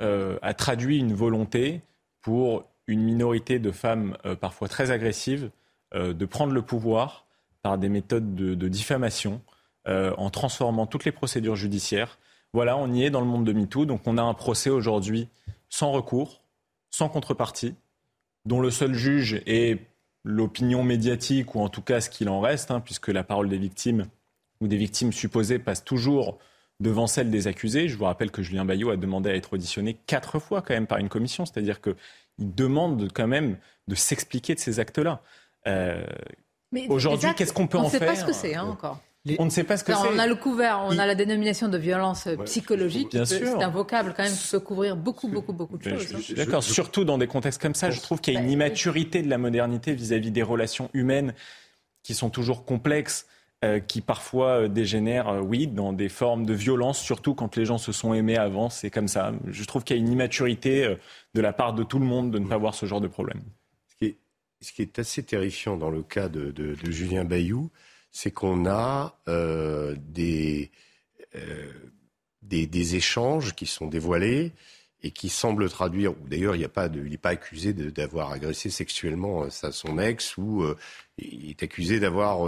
euh, 0.00 0.38
a 0.42 0.54
traduit 0.54 0.98
une 0.98 1.12
volonté 1.12 1.82
pour 2.20 2.64
une 2.88 3.02
minorité 3.02 3.60
de 3.60 3.70
femmes 3.70 4.16
euh, 4.24 4.34
parfois 4.34 4.66
très 4.66 4.90
agressives 4.90 5.50
euh, 5.94 6.12
de 6.12 6.26
prendre 6.26 6.52
le 6.52 6.62
pouvoir 6.62 7.26
par 7.62 7.78
des 7.78 7.88
méthodes 7.88 8.34
de, 8.34 8.68
diffamation 8.68 9.40
euh, 9.86 10.14
en 10.16 10.30
transformant 10.30 10.86
toutes 10.86 11.04
les 11.04 11.12
procédures 11.12 11.54
judiciaires. 11.54 12.18
Voilà, 12.52 12.76
on 12.76 12.92
y 12.92 13.04
est 13.04 13.10
dans 13.10 13.20
le 13.20 13.26
monde 13.26 13.44
de 13.44 13.52
MeToo. 13.52 13.84
Donc 13.84 14.02
on 14.06 14.16
a 14.16 14.22
un 14.22 14.34
procès 14.34 14.70
aujourd'hui 14.70 15.28
sans 15.68 15.92
recours, 15.92 16.40
sans 16.90 17.08
contrepartie, 17.08 17.74
dont 18.46 18.60
le 18.60 18.70
seul 18.70 18.94
juge 18.94 19.42
est 19.46 19.78
l'opinion 20.24 20.82
médiatique, 20.82 21.54
ou 21.54 21.60
en 21.60 21.68
tout 21.68 21.82
cas 21.82 22.00
ce 22.00 22.08
qu'il 22.08 22.28
en 22.28 22.40
reste, 22.40 22.70
hein, 22.70 22.80
puisque 22.80 23.08
la 23.08 23.22
parole 23.22 23.48
des 23.48 23.58
victimes 23.58 24.06
ou 24.60 24.68
des 24.68 24.76
victimes 24.76 25.12
supposées 25.12 25.58
passe 25.58 25.84
toujours 25.84 26.38
devant 26.80 27.06
celle 27.06 27.30
des 27.30 27.46
accusés. 27.46 27.88
Je 27.88 27.96
vous 27.96 28.04
rappelle 28.04 28.30
que 28.30 28.42
Julien 28.42 28.64
Bayot 28.64 28.90
a 28.90 28.96
demandé 28.96 29.30
à 29.30 29.34
être 29.34 29.52
auditionné 29.52 29.94
quatre 30.06 30.38
fois 30.38 30.62
quand 30.62 30.74
même 30.74 30.86
par 30.86 30.98
une 30.98 31.08
commission, 31.08 31.44
c'est-à-dire 31.46 31.80
que 31.80 31.96
il 32.38 32.54
demande 32.54 33.08
quand 33.12 33.26
même 33.26 33.58
de 33.88 33.94
s'expliquer 33.94 34.54
de 34.54 34.60
ces 34.60 34.78
actes-là. 34.78 35.22
Euh, 35.66 36.04
aujourd'hui, 36.88 37.28
qu'est-ce 37.36 37.52
qu'on 37.52 37.66
peut 37.66 37.78
en 37.78 37.88
faire 37.88 38.02
On 38.02 38.04
ne 38.04 38.08
sait 38.08 38.14
pas 38.14 38.20
ce 38.20 38.24
que 38.24 38.32
c'est 38.32 38.54
hein, 38.54 38.64
encore. 38.64 39.00
On 39.38 39.44
ne 39.44 39.50
sait 39.50 39.64
pas 39.64 39.76
ce 39.76 39.84
que 39.84 39.92
c'est. 39.92 40.08
On 40.14 40.18
a 40.18 40.26
le 40.26 40.36
couvert, 40.36 40.80
on 40.86 40.98
a 40.98 41.04
la 41.04 41.14
dénomination 41.14 41.68
de 41.68 41.76
violence 41.76 42.28
psychologique. 42.44 43.16
C'est 43.24 43.46
un 43.48 43.68
vocable 43.68 44.14
quand 44.16 44.22
même 44.22 44.32
qui 44.32 44.48
peut 44.48 44.60
couvrir 44.60 44.96
beaucoup, 44.96 45.28
beaucoup, 45.28 45.52
beaucoup 45.52 45.76
de 45.76 45.82
choses. 45.82 46.14
Hein. 46.14 46.34
D'accord, 46.36 46.62
surtout 46.62 47.04
dans 47.04 47.18
des 47.18 47.26
contextes 47.26 47.60
comme 47.60 47.74
ça, 47.74 47.90
je 47.90 48.00
trouve 48.00 48.20
qu'il 48.20 48.34
y 48.34 48.36
a 48.36 48.40
une 48.40 48.46
bah, 48.46 48.52
immaturité 48.52 49.22
de 49.22 49.28
la 49.28 49.38
modernité 49.38 49.94
vis-à-vis 49.94 50.30
des 50.30 50.42
relations 50.42 50.88
humaines 50.94 51.34
qui 52.02 52.14
sont 52.14 52.30
toujours 52.30 52.64
complexes. 52.64 53.26
Euh, 53.64 53.80
qui 53.80 54.02
parfois 54.02 54.62
euh, 54.62 54.68
dégénèrent, 54.68 55.44
oui, 55.44 55.66
dans 55.66 55.92
des 55.92 56.08
formes 56.08 56.46
de 56.46 56.54
violence, 56.54 57.00
surtout 57.00 57.34
quand 57.34 57.56
les 57.56 57.64
gens 57.64 57.78
se 57.78 57.90
sont 57.90 58.14
aimés 58.14 58.36
avant, 58.36 58.70
c'est 58.70 58.88
comme 58.88 59.08
ça. 59.08 59.32
Je 59.48 59.64
trouve 59.64 59.82
qu'il 59.82 59.96
y 59.96 59.98
a 59.98 60.02
une 60.02 60.12
immaturité 60.12 60.96
de 61.34 61.40
la 61.40 61.52
part 61.52 61.74
de 61.74 61.82
tout 61.82 61.98
le 61.98 62.04
monde 62.04 62.30
de 62.30 62.38
ne 62.38 62.46
pas 62.46 62.56
voir 62.56 62.76
ce 62.76 62.86
genre 62.86 63.00
de 63.00 63.08
problème. 63.08 63.42
Ce 64.60 64.72
qui 64.72 64.82
est, 64.82 64.98
assez 64.98 65.22
terrifiant 65.22 65.76
dans 65.76 65.90
le 65.90 66.02
cas 66.02 66.28
de, 66.28 66.74
Julien 66.90 67.24
Bayou, 67.24 67.70
c'est 68.10 68.32
qu'on 68.32 68.66
a 68.66 69.16
euh, 69.28 69.94
euh, 69.94 71.72
des, 72.42 72.66
des, 72.66 72.96
échanges 72.96 73.54
qui 73.54 73.66
sont 73.66 73.86
dévoilés 73.86 74.52
et 75.02 75.10
qui 75.10 75.28
semblent 75.28 75.68
traduire, 75.68 76.12
ou 76.12 76.28
d'ailleurs 76.28 76.56
il 76.56 76.62
n'est 76.62 76.68
pas, 76.68 76.88
pas 77.22 77.28
accusé 77.30 77.72
d'avoir 77.72 78.32
agressé 78.32 78.68
sexuellement 78.68 79.44
euh, 79.44 79.50
sa, 79.50 79.70
son 79.70 79.98
ex, 79.98 80.36
ou 80.36 80.64
il 81.18 81.50
est 81.50 81.62
accusé 81.62 82.00
d'avoir 82.00 82.44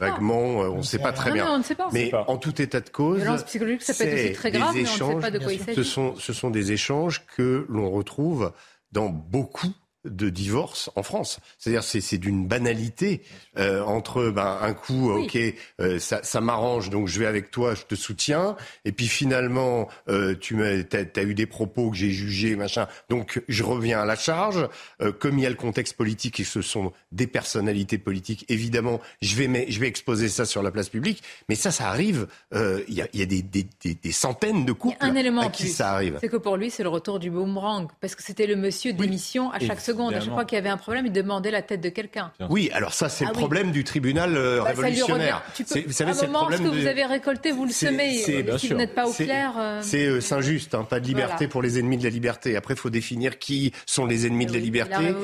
vaguement, 0.00 0.60
on 0.60 0.78
ne 0.78 0.82
sait 0.82 0.98
pas. 0.98 1.12
très 1.12 1.32
bien. 1.32 1.62
Mais 1.92 2.12
en 2.14 2.36
tout 2.36 2.60
état 2.60 2.80
de 2.80 2.90
cause, 2.90 3.22
ça 3.22 3.94
peut 3.94 4.04
être 4.04 4.14
aussi 4.14 4.32
très 4.32 4.50
grave, 4.50 4.74
mais 4.74 4.80
on 5.00 5.08
ne 5.08 5.14
sait 5.14 5.20
pas 5.20 5.30
de 5.30 5.38
quoi 5.38 5.52
il 5.52 5.60
s'agit. 5.60 5.76
Ce 5.76 5.82
sont, 5.82 6.16
ce 6.16 6.32
sont 6.32 6.50
des 6.50 6.72
échanges 6.72 7.24
que 7.36 7.66
l'on 7.68 7.90
retrouve 7.90 8.52
dans 8.92 9.08
beaucoup 9.08 9.72
de 10.04 10.28
divorce 10.28 10.90
en 10.96 11.02
France. 11.02 11.40
C'est-à-dire 11.58 11.82
c'est 11.82 12.18
d'une 12.18 12.46
banalité 12.46 13.22
euh, 13.58 13.82
entre 13.82 14.30
ben, 14.30 14.58
un 14.62 14.72
coup, 14.72 15.10
ok, 15.10 15.36
euh, 15.80 15.98
ça, 15.98 16.22
ça 16.22 16.40
m'arrange, 16.40 16.90
donc 16.90 17.08
je 17.08 17.18
vais 17.18 17.26
avec 17.26 17.50
toi, 17.50 17.74
je 17.74 17.82
te 17.82 17.94
soutiens, 17.94 18.56
et 18.84 18.92
puis 18.92 19.08
finalement 19.08 19.88
euh, 20.08 20.34
tu 20.38 20.62
as, 20.64 21.22
eu 21.22 21.34
des 21.34 21.46
propos 21.46 21.90
que 21.90 21.96
j'ai 21.96 22.10
jugés, 22.10 22.54
machin, 22.56 22.86
donc 23.08 23.42
je 23.48 23.62
reviens 23.62 24.00
à 24.00 24.04
la 24.04 24.16
charge. 24.16 24.68
Euh, 25.02 25.12
comme 25.12 25.38
il 25.38 25.42
y 25.42 25.46
a 25.46 25.50
le 25.50 25.56
contexte 25.56 25.94
politique 25.94 26.38
et 26.40 26.44
ce 26.44 26.62
sont 26.62 26.92
des 27.12 27.26
personnalités 27.26 27.98
politiques, 27.98 28.44
évidemment, 28.48 29.00
je 29.20 29.34
vais, 29.36 29.70
je 29.70 29.80
vais 29.80 29.88
exposer 29.88 30.28
ça 30.28 30.44
sur 30.44 30.62
la 30.62 30.70
place 30.70 30.88
publique, 30.88 31.22
mais 31.48 31.54
ça, 31.54 31.70
ça 31.70 31.88
arrive. 31.88 32.28
Il 32.52 32.94
y 32.94 33.02
a, 33.02 33.08
y 33.12 33.22
a 33.22 33.26
des, 33.26 33.42
des, 33.42 33.66
des, 33.82 34.12
centaines 34.12 34.64
de 34.64 34.72
couples 34.72 34.96
un 35.00 35.14
élément 35.14 35.42
à 35.42 35.50
qui 35.50 35.68
ça 35.68 35.92
arrive. 35.92 36.18
C'est 36.20 36.28
que 36.28 36.36
pour 36.36 36.56
lui, 36.56 36.70
c'est 36.70 36.82
le 36.82 36.88
retour 36.88 37.18
du 37.18 37.30
boomerang, 37.30 37.88
parce 38.00 38.14
que 38.14 38.22
c'était 38.22 38.46
le 38.46 38.56
monsieur 38.56 38.92
d'émission 38.92 39.50
à 39.50 39.58
chaque 39.58 39.80
seconde. 39.88 40.14
Chaque 40.14 40.24
fois 40.24 40.44
qu'il 40.44 40.56
y 40.56 40.58
avait 40.58 40.68
un 40.68 40.76
problème, 40.76 41.06
il 41.06 41.12
demandait 41.12 41.50
la 41.50 41.62
tête 41.62 41.80
de 41.80 41.88
quelqu'un. 41.88 42.32
Oui, 42.48 42.70
alors 42.72 42.94
ça, 42.94 43.08
c'est 43.08 43.24
le 43.24 43.30
ah 43.34 43.38
problème 43.38 43.70
du 43.70 43.84
tribunal 43.84 44.36
euh, 44.36 44.58
bah, 44.58 44.64
révolutionnaire. 44.68 45.42
Vous 45.58 45.92
savez, 45.92 46.12
c'est 46.14 46.26
le 46.26 46.32
problème. 46.32 46.58
Ce 46.58 46.64
que 46.64 46.74
vous 46.74 46.86
avez 46.86 47.04
récolté, 47.04 47.52
vous 47.52 47.64
le 47.64 47.72
semez. 47.72 48.18
Si 48.18 48.68
vous 48.68 48.74
n'êtes 48.74 48.94
pas 48.94 49.06
au 49.06 49.12
clair. 49.12 49.52
Euh, 49.58 49.80
c'est 49.82 50.06
euh, 50.06 50.20
Saint-Just, 50.20 50.74
hein, 50.74 50.84
pas 50.84 51.00
de 51.00 51.06
liberté 51.06 51.48
pour 51.48 51.62
les 51.62 51.78
ennemis 51.78 51.98
de 51.98 52.04
la 52.04 52.10
liberté. 52.10 52.56
Après, 52.56 52.74
il 52.74 52.80
faut 52.80 52.90
définir 52.90 53.38
qui 53.38 53.72
sont 53.86 54.06
les 54.06 54.26
ennemis 54.26 54.46
de 54.46 54.52
la 54.52 54.58
liberté. 54.58 55.14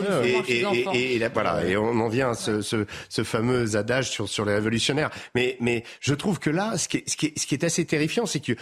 Et, 0.48 1.28
voilà, 1.32 1.64
et 1.64 1.76
on 1.76 1.98
en 2.00 2.08
vient 2.08 2.30
à 2.30 2.34
ce, 2.34 2.84
fameux 3.24 3.76
adage 3.76 4.10
sur, 4.10 4.44
les 4.44 4.54
révolutionnaires. 4.54 5.10
Mais, 5.34 5.84
je 6.00 6.14
trouve 6.14 6.38
que 6.38 6.50
là, 6.50 6.76
ce 6.78 6.88
qui 6.88 6.98
est, 6.98 7.64
assez 7.64 7.84
terrifiant, 7.84 8.26
c'est 8.26 8.40
que 8.40 8.52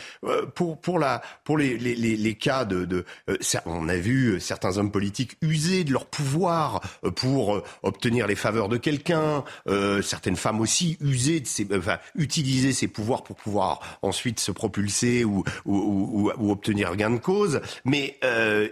pour, 0.55 0.81
pour, 0.81 0.99
la, 0.99 1.23
pour 1.45 1.59
les, 1.59 1.77
les, 1.77 1.95
les, 1.95 2.35
cas 2.35 2.65
de, 2.65 2.85
de 2.85 3.05
on 3.67 3.89
a 3.89 3.97
vu 3.97 4.41
certains 4.41 4.79
hommes 4.79 4.91
politiques 4.91 5.37
user 5.43 5.85
de 5.85 5.92
leur 5.93 6.07
pouvoir 6.07 6.81
euh, 7.05 7.11
pour 7.11 7.55
euh, 7.55 7.63
obtenir 7.83 8.27
les 8.27 8.35
faveurs 8.35 8.69
de 8.69 8.77
quelqu'un. 8.77 9.45
Euh, 9.69 10.03
certaines 10.03 10.37
femmes 10.37 10.61
aussi 10.61 10.97
user 11.01 11.41
de 11.41 11.47
ces, 11.47 11.67
enfin, 11.77 11.99
utiliser 12.15 12.73
ces 12.73 12.89
pouvoirs 12.89 13.23
pour 13.23 13.37
pouvoir 13.37 13.99
ensuite 14.03 14.41
se 14.41 14.51
propulser 14.51 15.25
ou, 15.25 15.45
ou, 15.65 16.33
ou, 16.37 16.51
obtenir 16.51 16.97
gain 16.97 17.11
de 17.11 17.19
cause. 17.19 17.61
Mais 17.85 18.19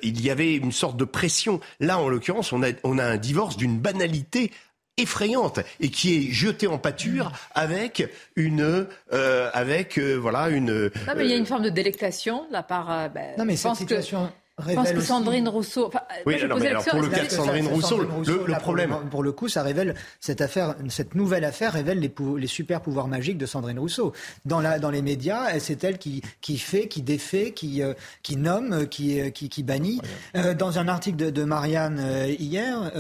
il 0.03 0.21
y 0.21 0.31
avait 0.31 0.55
une 0.55 0.73
sorte 0.73 0.97
de 0.97 1.05
pression. 1.05 1.61
Là, 1.79 1.99
en 1.99 2.09
l'occurrence, 2.09 2.53
on 2.53 2.63
a, 2.63 2.69
on 2.85 2.99
a 2.99 3.05
un 3.05 3.17
divorce 3.17 3.57
d'une 3.57 3.79
banalité 3.79 4.51
effrayante 4.97 5.61
et 5.81 5.89
qui 5.91 6.17
est 6.17 6.33
jetée 6.33 6.67
en 6.67 6.79
pâture 6.79 7.33
avec 7.55 8.09
une 8.37 8.87
euh, 9.13 9.51
avec 9.53 9.99
euh, 9.99 10.15
voilà 10.17 10.49
une 10.49 10.85
non 10.85 11.15
mais 11.17 11.25
il 11.25 11.31
y 11.31 11.33
a 11.33 11.37
une 11.37 11.47
forme 11.47 11.63
de 11.63 11.71
délectation 11.71 12.47
de 12.49 12.53
la 12.53 12.63
part 12.63 13.11
ben, 13.11 13.35
non 13.39 13.45
mais 13.45 13.57
cette 13.57 13.77
situation 13.77 14.31
je 14.69 14.75
pense 14.75 14.93
que 14.93 15.01
Sandrine 15.01 15.49
Rousseau. 15.49 15.91
oui, 16.27 16.37
pour 16.39 17.01
le 17.01 17.09
cas 17.09 17.25
de 17.25 17.31
Sandrine 17.31 17.67
Rousseau, 17.67 18.01
le, 18.01 18.59
problème. 18.59 18.95
Pour, 19.11 19.23
le 19.23 19.33
coup, 19.33 19.49
ça 19.49 19.63
révèle 19.63 19.95
cette 20.21 20.41
affaire, 20.41 20.75
cette 20.89 21.15
nouvelle 21.15 21.45
affaire 21.45 21.73
révèle 21.73 22.01
les, 22.01 22.13
les 22.39 22.47
super 22.47 22.81
pouvoirs 22.81 23.09
magiques 23.09 23.39
de 23.39 23.47
Sandrine 23.47 23.79
Rousseau. 23.79 24.13
Dans, 24.45 24.61
la, 24.61 24.79
dans 24.79 24.91
les 24.91 25.03
médias, 25.03 25.59
c'est 25.59 25.85
elle 25.85 25.99
qui, 25.99 26.23
qui 26.41 26.59
fait, 26.59 26.89
qui 26.89 27.03
défait, 27.03 27.53
qui, 27.53 27.83
euh, 27.83 27.95
qui 28.23 28.37
nomme, 28.37 28.89
qui, 28.89 29.21
euh, 29.21 29.31
qui, 29.31 29.49
qui 29.49 29.63
bannit. 29.63 30.01
Euh, 30.37 30.55
dans 30.55 30.79
un 30.79 30.89
article 30.89 31.17
de, 31.17 31.31
de 31.31 31.45
Marianne 31.45 32.01
hier, 32.39 32.93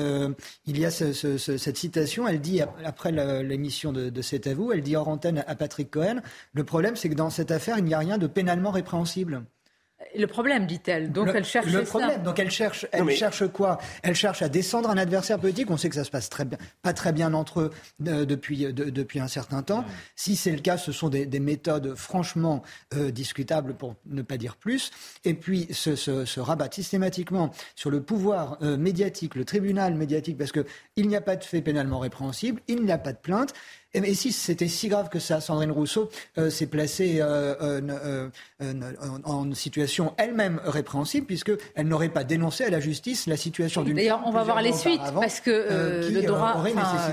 il 0.66 0.79
y 0.79 0.85
a 0.85 0.90
ce, 0.90 1.12
ce, 1.12 1.37
cette 1.37 1.77
citation. 1.77 2.27
Elle 2.29 2.40
dit 2.40 2.61
après 2.85 3.12
l'émission 3.42 3.92
de, 3.92 4.11
de 4.11 4.23
C'est 4.23 4.46
à 4.46 4.55
vous, 4.55 4.73
elle 4.73 4.83
dit 4.83 4.96
hors 4.96 5.09
antenne 5.09 5.44
à 5.46 5.54
Patrick 5.54 5.90
Cohen. 5.90 6.21
Le 6.52 6.65
problème, 6.65 6.96
c'est 6.96 7.08
que 7.08 7.15
dans 7.15 7.31
cette 7.31 7.50
affaire, 7.50 7.79
il 7.79 7.85
n'y 7.85 7.94
a 7.94 7.98
rien 7.98 8.19
de 8.19 8.27
pénalement 8.27 8.71
répréhensible. 8.71 9.44
Le 10.17 10.27
problème, 10.27 10.67
dit-elle. 10.67 11.13
Donc 11.13 11.29
elle 11.35 11.44
cherche 11.44 11.71
le 11.71 11.85
problème. 11.85 12.23
Donc 12.23 12.38
elle 12.38 12.51
cherche, 12.51 12.87
elle 12.90 13.11
cherche 13.11 13.46
quoi? 13.48 13.79
Elle 14.03 14.15
cherche 14.15 14.42
à 14.42 14.48
descendre 14.48 14.88
un 14.90 14.96
adversaire 14.96 15.38
politique. 15.38 15.71
On 15.71 15.77
sait 15.77 15.88
que 15.88 15.94
ça 15.94 16.05
se 16.05 16.11
passe 16.11 16.29
très 16.29 16.44
bien, 16.44 16.59
pas 16.83 16.92
très 16.92 17.13
bien 17.13 17.35
entre 17.35 17.61
eux 17.61 17.71
euh, 18.09 18.25
depuis 18.25 18.65
euh, 18.65 18.73
depuis 18.73 19.21
un 19.21 19.29
certain 19.29 19.63
temps. 19.63 19.85
Si 20.17 20.37
c'est 20.37 20.53
le 20.53 20.61
cas, 20.61 20.79
ce 20.79 20.90
sont 20.90 21.11
des, 21.11 21.27
méthodes 21.40 21.94
franchement 21.94 22.63
euh, 22.94 23.11
discutables 23.11 23.75
pour 23.75 23.94
ne 24.07 24.23
pas 24.23 24.37
dire 24.37 24.57
plus. 24.57 24.90
Et 25.25 25.35
puis 25.35 25.69
se, 25.71 25.96
se, 25.96 26.40
rabattre 26.40 26.75
systématiquement 26.75 27.51
sur 27.75 27.90
le 27.90 28.03
pouvoir 28.03 28.59
médiatique, 28.63 29.35
le 29.35 29.44
tribunal 29.44 29.94
médiatique, 29.94 30.38
parce 30.38 30.53
que 30.53 30.65
il 30.96 31.09
n'y 31.09 31.17
a 31.17 31.21
pas 31.21 31.37
de 31.37 31.44
fait 31.44 31.61
pénalement 31.61 31.98
répréhensible, 31.98 32.61
il 32.69 32.85
n'y 32.85 32.92
a 32.92 32.98
pas 32.98 33.13
de 33.13 33.19
plainte. 33.19 33.53
Et 33.93 34.15
si 34.15 34.33
c'était 34.33 34.69
si 34.69 34.88
grave 34.88 35.09
que 35.09 35.19
ça, 35.19 35.41
Sandrine 35.41 35.73
Rousseau 35.73 36.11
euh, 36.38 36.49
s'est 36.49 36.69
placée 36.69 37.17
euh, 37.21 37.55
euh, 37.61 38.31
en 39.25 39.53
situation 39.53 40.15
elle-même 40.17 40.61
répréhensible, 40.65 41.27
puisqu'elle 41.27 41.88
n'aurait 41.88 42.09
pas 42.09 42.23
dénoncé 42.23 42.65
à 42.65 42.71
la 42.71 42.79
justice 42.79 43.27
la 43.27 43.37
situation 43.37 43.83
d'une 43.83 43.97
D'ailleurs, 43.97 44.23
on 44.27 44.31
va 44.31 44.45
voir 44.45 44.63
les 44.63 44.73
suites, 44.73 45.01
parce 45.15 45.41
que 45.41 45.51
le 45.51 46.23
droit, 46.23 46.63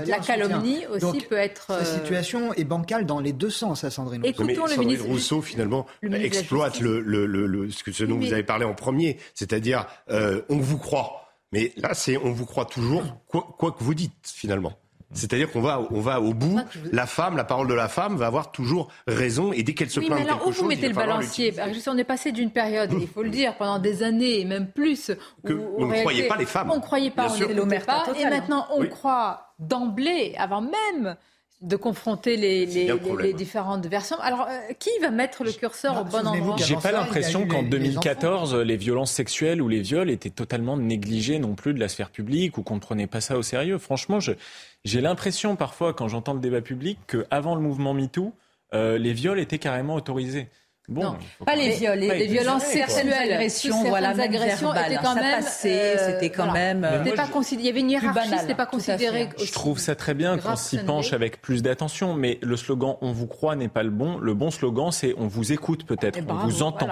la 0.06 0.18
calomnie 0.18 0.86
aussi 0.86 1.20
peut 1.28 1.36
être. 1.36 1.72
La 1.72 1.84
situation 1.84 2.52
est 2.54 2.64
bancale 2.64 3.06
dans 3.06 3.20
les 3.20 3.32
deux 3.32 3.50
sens 3.50 3.82
à 3.82 3.90
Sandrine 3.90 4.22
Rousseau. 4.22 4.44
Écoutons 4.44 4.66
le 4.66 4.72
Sandrine 4.72 5.00
Rousseau, 5.02 5.42
finalement, 5.42 5.86
exploite 6.02 6.80
le, 6.80 7.00
le, 7.00 7.70
ce, 7.70 8.04
dont 8.04 8.18
vous 8.18 8.32
avez 8.32 8.44
parlé 8.44 8.64
en 8.64 8.74
premier, 8.74 9.18
c'est-à-dire 9.34 9.86
on 10.08 10.58
vous 10.58 10.78
croit. 10.78 11.24
Mais 11.50 11.72
là, 11.76 11.94
c'est 11.94 12.18
on 12.18 12.30
vous 12.30 12.46
croit 12.46 12.66
toujours, 12.66 13.02
quoi 13.26 13.72
que 13.72 13.82
vous 13.82 13.94
dites, 13.94 14.12
finalement. 14.22 14.74
C'est-à-dire 15.12 15.50
qu'on 15.50 15.60
va, 15.60 15.86
on 15.90 16.00
va 16.00 16.20
au 16.20 16.34
bout. 16.34 16.60
La 16.92 17.06
femme, 17.06 17.36
la 17.36 17.44
parole 17.44 17.66
de 17.66 17.74
la 17.74 17.88
femme 17.88 18.16
va 18.16 18.26
avoir 18.26 18.52
toujours 18.52 18.88
raison 19.06 19.52
et 19.52 19.62
dès 19.62 19.74
qu'elle 19.74 19.90
se 19.90 20.00
plaint 20.00 20.20
de 20.20 20.26
quelque 20.26 20.46
où 20.46 20.50
vous 20.52 20.66
mettez 20.66 20.88
le 20.88 20.94
balancier. 20.94 21.54
On 21.86 21.96
est 21.96 22.04
passé 22.04 22.32
d'une 22.32 22.50
période, 22.50 22.92
il 23.00 23.08
faut 23.08 23.22
le 23.22 23.30
dire, 23.30 23.56
pendant 23.56 23.78
des 23.78 24.02
années 24.02 24.40
et 24.40 24.44
même 24.44 24.70
plus, 24.70 25.10
que 25.44 25.52
où, 25.52 25.74
on 25.78 25.86
ne 25.86 25.94
croyait 25.94 26.28
pas 26.28 26.36
les 26.36 26.46
femmes. 26.46 26.70
On 26.70 26.76
ne 26.76 26.80
croyait 26.80 27.10
pas, 27.10 27.28
on 27.30 27.36
n'était 27.36 27.80
pas, 27.80 28.04
et 28.18 28.24
maintenant 28.28 28.66
on 28.70 28.86
croit 28.86 29.54
d'emblée, 29.58 30.34
avant 30.38 30.60
même 30.60 31.16
de 31.60 31.74
confronter 31.74 32.36
les, 32.36 32.66
les, 32.66 33.34
différentes 33.34 33.84
versions. 33.86 34.18
Alors, 34.20 34.46
euh, 34.48 34.72
qui 34.78 34.90
va 35.00 35.10
mettre 35.10 35.42
le 35.42 35.50
curseur 35.50 36.00
au 36.00 36.04
bon 36.04 36.24
endroit 36.24 36.56
J'ai 36.58 36.76
pas 36.76 36.92
l'impression 36.92 37.48
qu'en 37.48 37.64
2014, 37.64 38.54
les, 38.54 38.76
violences 38.76 39.10
sexuelles 39.10 39.60
ou 39.60 39.68
les 39.68 39.80
viols 39.80 40.10
étaient 40.10 40.30
totalement 40.30 40.76
négligés 40.76 41.40
non 41.40 41.56
plus 41.56 41.74
de 41.74 41.80
la 41.80 41.88
sphère 41.88 42.10
publique 42.10 42.58
ou 42.58 42.62
qu'on 42.62 42.76
ne 42.76 42.80
prenait 42.80 43.08
pas 43.08 43.20
ça 43.20 43.36
au 43.36 43.42
sérieux. 43.42 43.78
Franchement, 43.78 44.20
j'ai 44.20 45.00
l'impression 45.00 45.56
parfois, 45.56 45.92
quand 45.92 46.06
j'entends 46.06 46.34
le 46.34 46.40
débat 46.40 46.60
public, 46.60 46.98
qu'avant 47.08 47.56
le 47.56 47.60
mouvement 47.60 47.92
MeToo, 47.92 48.32
euh, 48.74 48.96
les 48.96 49.12
viols 49.12 49.40
étaient 49.40 49.58
carrément 49.58 49.96
autorisés. 49.96 50.48
Bon, 50.88 51.02
non, 51.02 51.18
pas 51.44 51.54
les 51.54 51.72
viols, 51.72 51.98
les, 51.98 52.26
violences 52.26 52.64
sexuelles, 52.64 53.12
agressions, 53.12 53.84
voilà, 53.84 54.08
agressions 54.08 54.72
étaient 54.72 54.96
quand 55.02 55.14
même, 55.14 55.44
euh, 55.44 55.96
c'était 55.98 56.30
quand 56.30 56.50
même, 56.50 56.80
pas 56.80 57.28
il 57.52 57.60
y 57.60 57.68
avait 57.68 57.80
une 57.80 57.90
hiérarchie, 57.90 58.38
c'était 58.40 58.54
pas 58.54 58.64
considéré. 58.64 59.28
Je 59.36 59.52
trouve 59.52 59.78
ça 59.78 59.94
très 59.94 60.14
bien 60.14 60.38
qu'on 60.38 60.56
s'y 60.56 60.78
penche 60.78 61.12
avec 61.12 61.42
plus 61.42 61.62
d'attention, 61.62 62.14
mais 62.14 62.38
le 62.40 62.56
slogan 62.56 62.96
"on 63.02 63.12
vous 63.12 63.26
croit" 63.26 63.54
n'est 63.54 63.68
pas 63.68 63.82
le 63.82 63.90
bon. 63.90 64.16
Le 64.16 64.32
bon 64.32 64.50
slogan, 64.50 64.90
c'est 64.90 65.14
"on 65.18 65.26
vous 65.26 65.52
écoute 65.52 65.84
peut-être, 65.84 66.20
on 66.26 66.34
vous 66.34 66.62
entend". 66.62 66.88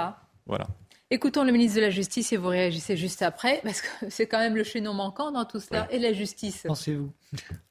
Voilà. 0.47 0.67
Écoutons 1.11 1.45
le 1.45 1.53
ministre 1.53 1.77
de 1.77 1.83
la 1.83 1.91
Justice 1.91 2.33
et 2.33 2.37
vous 2.37 2.49
réagissez 2.49 2.97
juste 2.97 3.23
après, 3.23 3.61
parce 3.65 3.81
que 3.81 4.11
c'est 4.11 4.27
quand 4.27 4.39
même 4.39 4.57
le 4.57 4.65
chaînon 4.65 4.93
manquant 4.93 5.31
dans 5.31 5.47
tout 5.47 5.61
cela, 5.61 5.87
et 5.91 5.99
la 5.99 6.13
justice. 6.13 6.65
Pensez-vous 6.67 7.11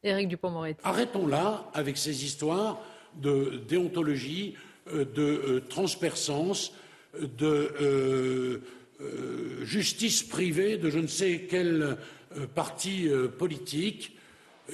Éric 0.04 0.30
Dupont-Moretti. 0.30 0.80
Arrêtons 0.84 1.28
là 1.28 1.66
avec 1.74 1.98
ces 1.98 2.26
histoires 2.26 2.80
de 3.16 3.62
déontologie 3.68 4.56
euh, 4.56 4.65
de 4.94 5.22
euh, 5.22 5.62
transpercence, 5.68 6.74
de 7.20 7.72
euh, 7.82 8.62
justice 9.64 10.24
privée 10.24 10.78
de 10.78 10.90
je 10.90 11.00
ne 11.00 11.08
sais 11.08 11.48
quel 11.50 11.98
parti 12.54 13.10
politique 13.38 14.18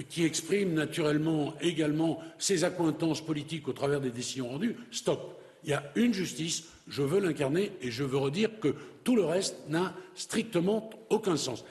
qui 0.09 0.23
exprime 0.23 0.73
naturellement 0.73 1.55
également 1.59 2.19
ses 2.37 2.63
accointances 2.63 3.25
politiques 3.25 3.67
au 3.67 3.73
travers 3.73 3.99
des 3.99 4.11
décisions 4.11 4.49
rendues. 4.49 4.75
Stop. 4.91 5.41
Il 5.63 5.71
y 5.71 5.73
a 5.73 5.91
une 5.95 6.13
justice, 6.13 6.65
je 6.87 7.01
veux 7.01 7.19
l'incarner 7.19 7.71
et 7.81 7.91
je 7.91 8.03
veux 8.03 8.17
redire 8.17 8.59
que 8.59 8.75
tout 9.03 9.15
le 9.15 9.25
reste 9.25 9.55
n'a 9.69 9.95
strictement 10.15 10.91
aucun 11.09 11.37
sens. 11.37 11.65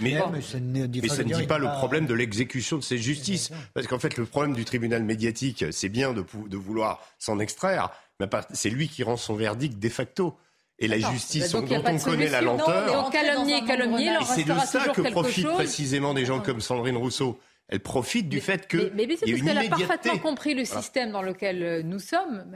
Mais, 0.00 0.18
ça 0.40 0.60
ne 0.60 0.86
dit, 0.86 1.46
pas, 1.46 1.58
le 1.58 1.68
problème 1.68 2.06
de 2.06 2.14
l'exécution 2.14 2.76
de 2.78 2.82
cette 2.82 2.98
justice. 2.98 3.50
Parce 3.74 3.86
qu'en 3.86 3.98
fait, 3.98 4.16
le 4.16 4.24
problème 4.24 4.54
du 4.54 4.64
tribunal 4.64 5.02
médiatique, 5.02 5.64
c'est 5.70 5.88
bien 5.88 6.12
de, 6.12 6.24
de 6.46 6.56
vouloir 6.56 7.00
s'en 7.18 7.38
extraire, 7.38 7.90
mais 8.20 8.26
c'est 8.52 8.70
lui 8.70 8.88
qui 8.88 9.02
rend 9.02 9.16
son 9.16 9.34
verdict 9.34 9.78
de 9.78 9.88
facto. 9.88 10.36
Et 10.80 10.86
la 10.86 10.98
justice, 10.98 11.50
dont 11.50 11.64
on 11.64 11.98
connaît 11.98 12.28
la 12.28 12.40
lenteur. 12.40 13.10
et 13.12 14.24
c'est 14.24 14.44
de 14.44 14.58
ça 14.60 14.88
que 14.88 15.10
profitent 15.10 15.48
précisément 15.48 16.14
des 16.14 16.24
gens 16.24 16.40
comme 16.40 16.60
Sandrine 16.60 16.96
Rousseau 16.96 17.40
elle 17.70 17.80
profite 17.80 18.30
du 18.30 18.40
fait 18.40 18.66
que. 18.66 18.90
Mais, 18.94 19.06
mais 19.06 19.16
c'est 19.16 19.30
parce 19.30 19.42
qu'elle 19.42 19.58
a 19.58 19.68
parfaitement 19.68 20.18
compris 20.18 20.54
le 20.54 20.64
système 20.64 21.10
dans 21.10 21.20
lequel 21.20 21.62
euh, 21.62 21.82
nous 21.82 21.98
sommes. 21.98 22.46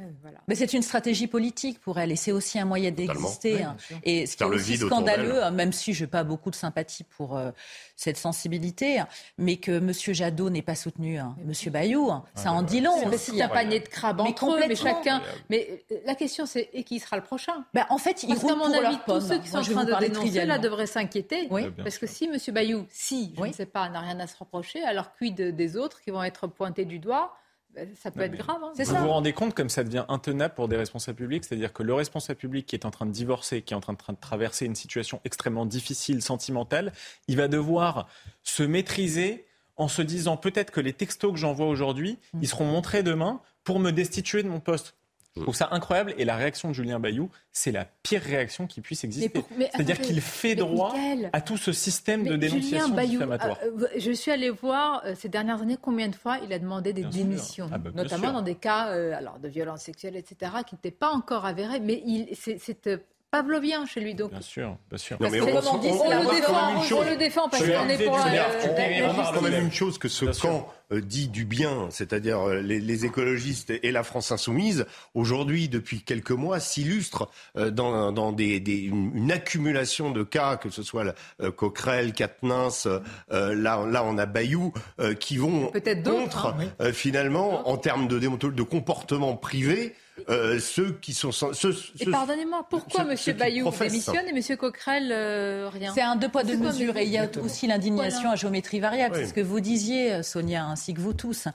Mais 0.48 0.54
c'est 0.54 0.72
une 0.72 0.82
stratégie 0.82 1.26
politique 1.26 1.80
pour 1.80 1.98
elle 1.98 2.12
et 2.12 2.16
c'est 2.16 2.32
aussi 2.32 2.58
un 2.58 2.64
moyen 2.64 2.90
d'exister. 2.90 3.62
Hein. 3.62 3.76
Et 4.04 4.24
ce 4.24 4.36
qui 4.36 4.42
est 4.42 4.46
aussi 4.46 4.78
scandaleux, 4.78 5.42
hein, 5.42 5.50
même 5.50 5.72
si 5.72 5.92
je 5.92 6.04
n'ai 6.04 6.10
pas 6.10 6.24
beaucoup 6.24 6.50
de 6.50 6.54
sympathie 6.54 7.04
pour 7.04 7.36
euh, 7.36 7.50
cette 7.94 8.16
sensibilité, 8.16 9.00
hein, 9.00 9.08
mais 9.36 9.56
que 9.56 9.72
M. 9.72 9.92
Jadot 9.92 10.48
n'ait 10.48 10.62
pas 10.62 10.74
soutenu 10.74 11.18
hein, 11.18 11.36
M. 11.46 11.52
Bayou, 11.70 12.08
ça 12.34 12.44
ah, 12.46 12.52
en 12.52 12.62
dit 12.62 12.80
long. 12.80 12.94
C'est 13.18 13.40
un 13.42 13.48
panier 13.48 13.80
de 13.80 13.88
crabes 13.88 14.20
entre 14.20 14.50
eux, 14.50 14.60
mais 14.66 14.76
chacun. 14.76 15.20
Mais 15.50 15.84
euh, 15.92 15.96
la 16.06 16.14
question, 16.14 16.46
c'est 16.46 16.70
et 16.72 16.84
qui 16.84 17.00
sera 17.00 17.16
le 17.16 17.22
prochain? 17.22 17.64
Ben, 17.74 17.84
En 17.90 17.98
fait, 17.98 18.22
ils 18.22 18.34
roulent 18.34 18.56
mon 18.56 18.72
avis, 18.72 18.96
tous 19.06 19.20
ceux 19.20 19.38
qui 19.40 19.48
sont 19.48 19.58
en 19.58 19.62
train 19.62 19.84
de 19.84 20.08
dénoncer 20.08 20.46
là 20.46 20.58
devraient 20.58 20.86
s'inquiéter. 20.86 21.50
Parce 21.76 21.98
que 21.98 22.06
si 22.06 22.24
M. 22.24 22.38
Bayou, 22.54 22.86
si, 22.90 23.34
je 23.36 23.42
ne 23.42 23.52
sais 23.52 23.66
pas, 23.66 23.90
n'a 23.90 24.00
rien 24.00 24.18
à 24.18 24.26
se 24.26 24.36
reprocher, 24.38 24.82
alors 24.82 25.01
alors 25.02 25.14
quid 25.16 25.54
des 25.54 25.76
autres 25.76 26.00
qui 26.00 26.10
vont 26.10 26.22
être 26.22 26.46
pointés 26.46 26.84
du 26.84 26.98
doigt 26.98 27.34
ben, 27.74 27.88
ça 27.94 28.10
peut 28.10 28.20
être 28.20 28.36
grave. 28.36 28.62
Hein. 28.62 28.72
vous 28.76 28.84
vous 28.84 29.08
rendez 29.08 29.32
compte 29.32 29.54
comme 29.54 29.70
ça 29.70 29.82
devient 29.82 30.04
intenable 30.08 30.52
pour 30.54 30.68
des 30.68 30.76
responsables 30.76 31.16
publics 31.16 31.42
C'est-à-dire 31.42 31.72
que 31.72 31.82
le 31.82 31.94
responsable 31.94 32.38
public 32.38 32.66
qui 32.66 32.76
est 32.76 32.84
en 32.84 32.90
train 32.90 33.06
de 33.06 33.12
divorcer, 33.12 33.62
qui 33.62 33.72
est 33.72 33.76
en 33.76 33.80
train 33.80 33.94
de, 33.94 34.20
traverser 34.20 34.66
une 34.66 34.74
situation 34.74 35.22
extrêmement 35.24 35.64
difficile, 35.64 36.20
sentimentale, 36.20 36.92
il 37.28 37.38
va 37.38 37.48
devoir 37.48 38.08
se 38.42 38.62
maîtriser 38.62 39.46
en 39.76 39.88
se 39.88 40.02
disant 40.02 40.36
peut-être 40.36 40.70
que 40.70 40.82
les 40.82 40.92
textos 40.92 41.32
que 41.32 41.38
j'envoie 41.38 41.66
aujourd'hui, 41.66 42.18
ils 42.42 42.48
seront 42.48 42.66
montrés 42.66 43.02
demain 43.02 43.40
pour 43.64 43.78
me 43.78 43.90
destituer 43.90 44.42
de 44.42 44.48
mon 44.48 44.60
poste. 44.60 44.94
Je 45.36 45.40
trouve 45.40 45.54
ça 45.54 45.68
incroyable 45.72 46.14
et 46.18 46.26
la 46.26 46.36
réaction 46.36 46.68
de 46.68 46.74
Julien 46.74 47.00
Bayou, 47.00 47.30
c'est 47.52 47.72
la 47.72 47.86
pire 48.02 48.20
réaction 48.20 48.66
qui 48.66 48.82
puisse 48.82 49.02
exister. 49.04 49.42
C'est-à-dire 49.72 49.98
qu'il 49.98 50.20
fait 50.20 50.54
droit 50.54 50.94
à 51.32 51.40
tout 51.40 51.56
ce 51.56 51.72
système 51.72 52.24
de 52.24 52.36
dénonciation 52.36 52.94
Bayou, 52.94 53.12
diffamatoire. 53.12 53.58
Euh, 53.64 53.86
je 53.96 54.12
suis 54.12 54.30
allé 54.30 54.50
voir 54.50 55.02
euh, 55.06 55.14
ces 55.14 55.30
dernières 55.30 55.62
années 55.62 55.78
combien 55.80 56.08
de 56.08 56.14
fois 56.14 56.38
il 56.44 56.52
a 56.52 56.58
demandé 56.58 56.92
des 56.92 57.04
démissions, 57.04 57.70
ah 57.72 57.78
bah, 57.78 57.90
notamment 57.94 58.32
dans 58.32 58.42
des 58.42 58.56
cas 58.56 58.88
euh, 58.88 59.16
alors, 59.16 59.38
de 59.38 59.48
violence 59.48 59.82
sexuelle, 59.82 60.16
etc., 60.16 60.52
qui 60.66 60.74
n'étaient 60.74 60.90
pas 60.90 61.10
encore 61.10 61.46
avérés. 61.46 61.80
Mais 61.80 62.02
c'est 62.34 62.90
pavlovien 63.32 63.86
chez 63.86 64.00
lui. 64.00 64.14
Donc. 64.14 64.30
Bien 64.30 64.40
sûr, 64.40 64.76
bien 64.88 64.98
sûr. 64.98 65.16
on, 65.20 65.24
le 65.24 67.16
défend, 67.16 67.48
parce 67.48 67.64
qu'on 67.64 67.88
est 67.88 68.04
pour. 68.04 68.14
On 68.14 69.34
quand 69.34 69.42
même 69.42 69.64
une 69.64 69.72
chose 69.72 69.98
que 69.98 70.08
ce 70.08 70.26
camp 70.40 70.68
euh, 70.92 71.00
dit 71.00 71.28
du 71.28 71.44
bien, 71.44 71.88
c'est-à-dire 71.90 72.46
euh, 72.46 72.60
les, 72.60 73.04
écologistes 73.06 73.70
et 73.70 73.90
la 73.90 74.02
France 74.02 74.30
insoumise, 74.30 74.84
aujourd'hui, 75.14 75.68
depuis 75.68 76.02
quelques 76.02 76.32
mois, 76.32 76.60
s'illustre 76.60 77.30
euh, 77.56 77.70
dans, 77.70 78.12
dans 78.12 78.32
des, 78.32 78.58
une, 78.58 79.32
accumulation 79.32 80.10
de 80.10 80.22
cas, 80.22 80.56
que 80.56 80.68
ce 80.68 80.82
soit 80.82 81.14
Coquerel, 81.56 82.12
Quatennens, 82.12 82.86
là, 83.30 83.86
là 83.86 84.04
on 84.04 84.18
a 84.18 84.26
Bayou, 84.26 84.74
qui 85.18 85.38
vont 85.38 85.72
contre, 86.04 86.54
hein, 86.78 86.92
finalement, 86.92 87.68
en 87.68 87.78
termes 87.78 88.08
de, 88.08 88.18
de 88.18 88.62
comportement 88.62 89.36
privé, 89.36 89.94
euh, 90.28 90.58
ceux 90.58 90.92
qui 90.92 91.14
sont. 91.14 91.32
Ceux, 91.32 91.74
et 91.98 92.06
pardonnez-moi, 92.10 92.66
pourquoi 92.68 93.04
M. 93.04 93.36
Bayou 93.36 93.70
démissionne 93.70 94.26
et 94.26 94.36
M. 94.36 94.56
Coquerel 94.56 95.10
euh, 95.10 95.70
rien? 95.72 95.92
C'est 95.94 96.02
un 96.02 96.16
deux 96.16 96.28
poids 96.28 96.44
deux 96.44 96.56
mesures 96.56 96.96
et 96.96 97.04
il 97.04 97.10
y 97.10 97.18
a 97.18 97.28
aussi 97.42 97.66
l'indignation 97.66 98.30
à 98.30 98.36
géométrie 98.36 98.80
variable. 98.80 99.16
C'est 99.16 99.26
ce 99.26 99.34
que 99.34 99.40
vous 99.40 99.60
disiez, 99.60 100.22
Sonia, 100.22 100.66
ainsi 100.66 100.94
que 100.94 101.00
vous 101.00 101.14
tous. 101.14 101.48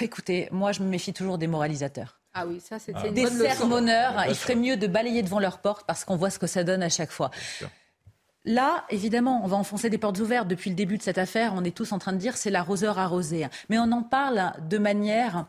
Écoutez, 0.00 0.48
moi 0.50 0.72
je 0.72 0.82
me 0.82 0.88
méfie 0.88 1.12
toujours 1.12 1.38
des 1.38 1.46
moralisateurs. 1.46 2.20
Ah 2.34 2.46
oui, 2.46 2.60
ça 2.60 2.78
c'était 2.78 3.10
Des 3.12 3.26
sermonneurs, 3.26 4.24
il 4.28 4.34
ferait 4.34 4.56
mieux 4.56 4.76
de 4.76 4.86
balayer 4.86 5.22
devant 5.22 5.38
leur 5.38 5.58
porte 5.58 5.86
parce 5.86 6.04
qu'on 6.04 6.16
voit 6.16 6.30
ce 6.30 6.38
que 6.38 6.46
ça 6.46 6.64
donne 6.64 6.82
à 6.82 6.90
chaque 6.90 7.10
fois. 7.10 7.30
Là, 8.44 8.84
évidemment, 8.90 9.40
on 9.42 9.48
va 9.48 9.56
enfoncer 9.56 9.90
des 9.90 9.98
portes 9.98 10.20
ouvertes. 10.20 10.46
Depuis 10.46 10.70
le 10.70 10.76
début 10.76 10.98
de 10.98 11.02
cette 11.02 11.18
affaire, 11.18 11.52
on 11.56 11.64
est 11.64 11.74
tous 11.76 11.90
en 11.92 11.98
train 11.98 12.12
de 12.12 12.18
dire 12.18 12.36
c'est 12.36 12.50
l'arroseur 12.50 12.98
arrosé. 12.98 13.48
Mais 13.68 13.78
on 13.78 13.90
en 13.90 14.02
parle 14.02 14.52
de 14.68 14.78
manière 14.78 15.46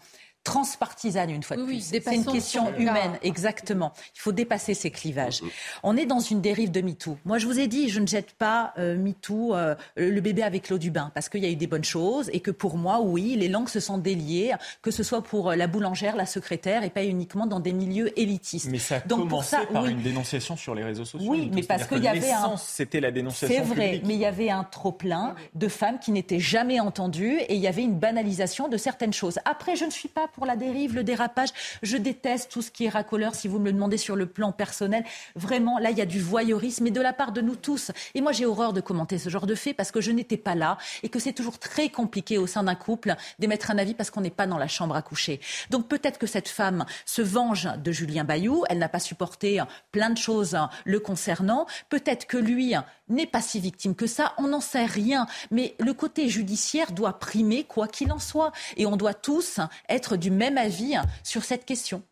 transpartisane 0.48 1.30
une 1.30 1.44
fois 1.44 1.58
de 1.58 1.66
plus. 1.66 1.82
c'est 1.82 2.16
une 2.16 2.24
question 2.24 2.74
humaine, 2.78 3.20
exactement. 3.22 3.92
Il 4.16 4.22
faut 4.22 4.32
dépasser 4.32 4.74
ces 4.74 4.92
clivages. 4.92 5.42
On 5.84 5.98
est 5.98 6.06
dans 6.06 6.22
une 6.22 6.40
dérive 6.40 6.72
de 6.72 6.80
MeToo. 6.80 7.18
Moi, 7.26 7.38
je 7.38 7.46
vous 7.46 7.60
ai 7.60 7.68
dit, 7.68 7.90
je 7.90 8.00
ne 8.00 8.08
jette 8.08 8.32
pas 8.32 8.74
euh, 8.78 8.98
MeToo, 8.98 9.54
euh, 9.54 9.76
le 9.98 10.22
bébé 10.22 10.44
avec 10.44 10.70
l'eau 10.70 10.78
du 10.78 10.90
bain, 10.90 11.12
parce 11.14 11.28
qu'il 11.28 11.44
y 11.44 11.46
a 11.46 11.50
eu 11.50 11.58
des 11.58 11.68
bonnes 11.68 11.84
choses 11.84 12.30
et 12.32 12.40
que 12.40 12.52
pour 12.52 12.78
moi, 12.78 13.02
oui, 13.02 13.36
les 13.36 13.50
langues 13.50 13.68
se 13.68 13.82
sont 13.82 13.98
déliées, 13.98 14.54
que 14.82 14.90
ce 14.90 15.04
soit 15.04 15.22
pour 15.22 15.50
euh, 15.50 15.56
la 15.58 15.68
boulangère, 15.68 16.16
la 16.16 16.26
secrétaire, 16.26 16.84
et 16.84 16.90
pas 16.90 17.04
uniquement 17.04 17.46
dans 17.46 17.60
des 17.60 17.74
milieux 17.74 18.18
élitistes. 18.18 18.70
Mais 18.72 18.80
ça 18.80 18.96
a 18.96 19.00
Donc, 19.02 19.20
commencé 19.20 19.58
par 19.74 19.86
une 19.86 20.02
dénonciation 20.02 20.56
sur 20.56 20.74
les 20.76 20.84
réseaux 20.86 21.04
sociaux. 21.04 21.30
Oui, 21.30 21.52
mais 21.54 21.64
parce 21.64 21.88
qu'il 21.88 22.02
y 22.02 22.08
avait 22.08 22.32
un. 22.32 22.56
C'était 22.56 23.02
la 23.02 23.12
dénonciation. 23.12 23.54
C'est 23.54 23.64
vrai, 23.64 24.02
mais 24.06 24.14
il 24.14 24.22
y 24.22 24.26
avait 24.26 24.50
un 24.50 24.64
trop 24.64 24.94
plein 24.94 25.36
de 25.56 25.68
femmes 25.68 26.00
qui 26.00 26.12
n'étaient 26.12 26.40
jamais 26.40 26.80
entendues 26.80 27.38
et 27.50 27.56
il 27.56 27.62
y 27.62 27.68
avait 27.68 27.84
une 27.84 28.00
banalisation 28.00 28.70
de 28.70 28.78
certaines 28.78 29.14
choses. 29.14 29.40
Après, 29.44 29.76
je 29.76 29.84
ne 29.84 29.92
suis 29.92 30.08
pas 30.08 30.30
pour 30.38 30.46
la 30.46 30.56
dérive, 30.56 30.94
le 30.94 31.04
dérapage. 31.04 31.50
Je 31.82 31.98
déteste 31.98 32.52
tout 32.52 32.62
ce 32.62 32.70
qui 32.70 32.86
est 32.86 32.90
racoleur, 32.90 33.34
si 33.34 33.48
vous 33.48 33.58
me 33.58 33.66
le 33.66 33.74
demandez 33.74 33.98
sur 33.98 34.16
le 34.16 34.28
plan 34.28 34.52
personnel. 34.52 35.04
Vraiment, 35.36 35.80
là, 35.80 35.90
il 35.90 35.98
y 35.98 36.02
a 36.02 36.06
du 36.06 36.22
voyeurisme, 36.22 36.86
et 36.86 36.92
de 36.92 37.02
la 37.02 37.12
part 37.12 37.32
de 37.32 37.42
nous 37.42 37.56
tous. 37.56 37.92
Et 38.14 38.22
moi, 38.22 38.34
j'ai 38.34 38.46
horreur 38.46 38.72
de 38.72 38.80
commenter 38.80 39.18
ce 39.18 39.30
genre 39.30 39.48
de 39.48 39.56
fait 39.56 39.74
parce 39.74 39.92
que 39.92 40.00
je 40.00 40.12
n'étais 40.12 40.38
pas 40.38 40.54
là 40.54 40.78
et 41.02 41.10
que 41.10 41.18
c'est 41.18 41.34
toujours 41.34 41.58
très 41.58 41.90
compliqué 41.90 42.38
au 42.38 42.46
sein 42.46 42.64
d'un 42.64 42.76
couple 42.76 43.16
d'émettre 43.40 43.72
un 43.72 43.80
avis 43.80 43.96
parce 43.96 44.12
qu'on 44.12 44.22
n'est 44.22 44.30
pas 44.30 44.46
dans 44.46 44.60
la 44.60 44.68
chambre 44.68 44.96
à 44.96 45.02
coucher. 45.02 45.40
Donc 45.72 45.88
peut-être 45.88 46.20
que 46.20 46.28
cette 46.28 46.50
femme 46.50 46.86
se 47.08 47.24
venge 47.24 47.68
de 47.84 47.92
Julien 47.92 48.24
Bayou. 48.24 48.64
Elle 48.70 48.78
n'a 48.78 48.90
pas 48.90 49.00
supporté 49.00 49.60
plein 49.92 50.12
de 50.12 50.18
choses 50.20 50.56
le 50.86 51.00
concernant. 51.00 51.66
Peut-être 51.90 52.28
que 52.28 52.38
lui 52.38 52.76
n'est 53.10 53.26
pas 53.26 53.42
si 53.42 53.60
victime 53.60 53.96
que 53.96 54.08
ça. 54.08 54.34
On 54.38 54.48
n'en 54.48 54.62
sait 54.62 54.86
rien. 54.86 55.26
Mais 55.52 55.76
le 55.80 55.94
côté 55.94 56.30
judiciaire 56.30 56.92
doit 56.92 57.20
primer 57.20 57.64
quoi 57.64 57.88
qu'il 57.88 58.12
en 58.12 58.20
soit. 58.20 58.52
Et 58.76 58.86
on 58.86 58.98
doit 58.98 59.14
tous 59.14 59.60
être 59.90 60.18
du 60.18 60.32
même 60.32 60.58
avis 60.58 60.96
sur 61.24 61.44
cette 61.44 61.66
question. 61.66 62.04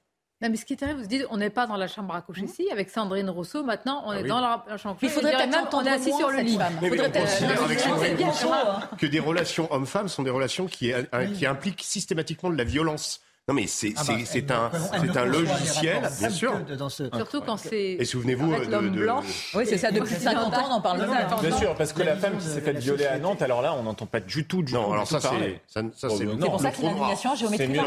Non, 0.41 0.50
mais 0.50 0.58
ce 0.58 0.66
qui 0.66 0.74
est 0.74 0.78
terrible, 0.78 1.00
vous 1.00 1.08
dites, 1.08 1.26
on 1.30 1.38
n'est 1.38 1.50
pas 1.50 1.66
dans 1.66 1.78
la 1.78 1.88
chambre 1.88 2.14
à 2.14 2.22
coucher 2.22 2.43
ici, 2.43 2.68
avec 2.70 2.89
Sandrine 2.89 3.30
Rousseau, 3.30 3.64
maintenant 3.64 4.04
on 4.06 4.12
ah 4.12 4.20
est 4.20 4.24
dans 4.24 4.41
la, 4.41 4.78
chambre 4.78 4.96
à 4.96 5.00
coucher. 5.00 5.06
Il 5.06 5.10
faudrait 5.10 5.32
peut-être 5.32 5.74
on 5.74 5.84
est 5.86 5.89
assis 5.89 6.12
sur 6.14 6.30
le 6.30 6.39
lit. 6.39 6.58
Mais 6.82 6.91
on 6.91 7.12
considère 7.12 7.64
avec 7.64 7.80
Sandrine 7.80 8.18
Rousseau 8.22 8.50
que 8.98 9.06
des 9.06 9.22
relations 9.22 9.72
hommes-femmes 9.72 10.10
sont 10.10 10.24
des 10.24 10.30
relations 10.30 10.68
qui, 10.68 10.91
qui 11.38 11.46
impliquent 11.46 11.84
systématiquement 11.84 12.50
de 12.50 12.58
la 12.58 12.66
violence. 12.66 13.22
Non 13.48 13.54
mais 13.54 13.68
c'est 13.68 13.93
ah 13.96 14.02
bah, 14.08 14.72
un, 14.91 15.18
un 15.18 15.26
logiciel, 15.26 16.02
bien 16.18 16.30
sûr. 16.32 16.60
Surtout 16.89 17.41
quand 17.41 17.58
c'est. 17.58 17.91
Et 18.00 18.04
souvenez-vous 18.04 18.56
de, 18.56 18.66
de... 18.66 18.89
blanc. 18.89 19.22
Oui, 19.54 19.66
c'est 19.68 19.78
ça. 19.78 19.91
Depuis 19.91 20.16
50 20.16 20.52
ans, 20.52 20.68
on 20.68 20.74
en 20.74 20.82
parle. 20.82 21.08
Bien 21.41 21.56
sûr, 21.56 21.76
parce 21.76 21.93
que 21.93 22.02
la 22.02 22.16
femme 22.16 22.38
qui 22.39 22.48
s'est 22.48 22.62
faite 22.62 22.80
violer 22.80 23.06
à 23.06 23.20
Nantes, 23.20 23.43
alors 23.43 23.62
là, 23.62 23.76
on 23.76 23.84
n'entend 23.84 24.08
pas 24.08 24.20
du 24.20 24.46
tout. 24.46 24.64
Du 24.64 24.74
non, 24.74 24.91
alors 24.91 25.08
ça, 25.08 25.20
c'est. 25.20 25.62
Ça, 25.68 26.10
c'est 26.10 26.26
pour 26.26 26.60
ça 26.60 26.72
que 26.72 26.82
l'indignation 26.82 27.36
géométrique. 27.36 27.80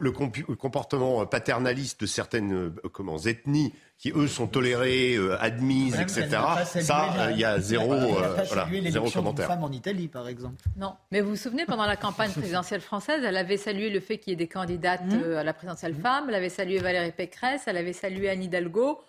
Le 0.00 0.54
comportement 0.56 1.26
paternaliste 1.26 2.00
de 2.00 2.06
certaines 2.06 2.54
euh, 2.54 2.74
comment 2.92 3.18
ethnies 3.18 3.74
qui 4.00 4.12
eux 4.16 4.28
sont 4.28 4.46
tolérés, 4.46 5.14
euh, 5.16 5.36
admises, 5.42 6.00
etc. 6.00 6.28
Ça, 6.64 7.30
il 7.32 7.38
y 7.38 7.44
a 7.44 7.60
zéro, 7.60 7.92
euh, 7.92 8.42
voilà, 8.46 8.66
zéro 8.88 9.10
commentaire. 9.10 9.46
femme 9.46 9.62
en 9.62 9.70
Italie, 9.70 10.08
par 10.08 10.26
exemple. 10.26 10.56
Non, 10.78 10.94
mais 11.12 11.20
vous 11.20 11.30
vous 11.30 11.36
souvenez, 11.36 11.66
pendant 11.66 11.84
la 11.84 11.96
campagne 11.96 12.32
présidentielle 12.32 12.80
française, 12.80 13.22
elle 13.22 13.36
avait 13.36 13.58
salué 13.58 13.90
le 13.90 14.00
fait 14.00 14.16
qu'il 14.16 14.30
y 14.30 14.34
ait 14.34 14.36
des 14.36 14.48
candidates 14.48 15.04
mmh. 15.04 15.22
euh, 15.22 15.40
à 15.40 15.44
la 15.44 15.52
présidentielle 15.52 15.92
mmh. 15.92 16.02
femme, 16.02 16.24
elle 16.28 16.34
avait 16.34 16.48
salué 16.48 16.78
Valérie 16.78 17.12
Pécresse, 17.12 17.64
elle 17.66 17.76
avait 17.76 17.92
salué 17.92 18.30
Anne 18.30 18.42
Hidalgo. 18.42 19.00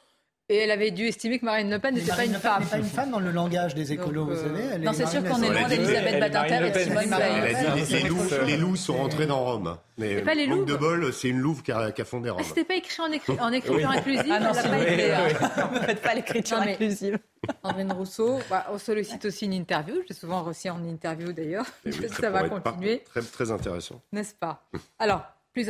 Et 0.52 0.58
elle 0.58 0.72
avait 0.72 0.92
dû 0.92 1.06
estimer 1.06 1.40
que 1.40 1.46
Marine 1.46 1.70
Le 1.70 1.80
Pen 1.80 1.96
n'était 1.96 2.12
pas 2.12 2.26
une 2.26 2.34
femme. 2.34 2.66
pas 2.66 2.78
une 2.78 2.84
femme 2.84 3.10
dans 3.10 3.22
le 3.22 3.32
langage 3.32 3.74
des 3.74 3.94
écolos, 3.94 4.26
vous 4.26 4.36
savez. 4.36 4.64
Elle 4.74 4.82
non, 4.82 4.92
c'est 4.92 5.08
sûr 5.08 5.24
qu'on 5.24 5.42
est 5.42 5.50
loin 5.50 5.70
d'Elisabeth 5.70 6.20
Badinter 6.20 6.68
et 6.68 6.72
de 6.72 6.80
Simone 6.80 7.16
Veil. 7.18 8.48
Les 8.48 8.58
loups 8.58 8.76
sont 8.76 8.98
rentrés 8.98 9.28
dans 9.28 9.46
Rome. 9.46 9.78
Mais 9.98 10.22
pas 10.22 10.34
les 10.34 10.48
loups. 10.48 10.66
de 10.66 10.76
bol, 10.76 11.14
c'est 11.14 11.30
une 11.30 11.40
louve 11.40 11.64
qui 11.64 11.72
a, 11.72 11.94
fondé 12.04 12.30
Rome. 12.32 12.42
Ah, 12.44 12.46
C'était 12.46 12.66
pas 12.66 12.76
écrit 12.76 13.02
en, 13.02 13.12
écrit, 13.14 13.40
en 13.40 13.54
écriture 13.54 13.90
inclusive. 13.90 14.26
Ah 14.30 14.40
non, 14.42 14.50
c'est 14.54 14.70
pas 14.70 15.70
Ne 15.72 15.80
faites 15.86 16.02
pas 16.02 16.16
l'écriture 16.16 16.58
inclusive. 16.58 17.18
Andrine 17.64 17.94
Rousseau, 17.94 18.40
bah, 18.50 18.68
on 18.74 18.78
sollicite 18.78 19.24
aussi 19.24 19.46
une 19.46 19.54
interview. 19.54 20.02
J'ai 20.06 20.14
souvent 20.14 20.44
reçu 20.44 20.70
en 20.70 20.84
interview 20.84 21.32
d'ailleurs. 21.32 21.66
ça 22.20 22.30
va 22.30 22.50
continuer. 22.50 23.04
Très, 23.06 23.22
très 23.22 23.52
intéressant. 23.52 24.02
N'est-ce 24.12 24.36
pas? 24.36 24.68
Alors, 25.00 25.24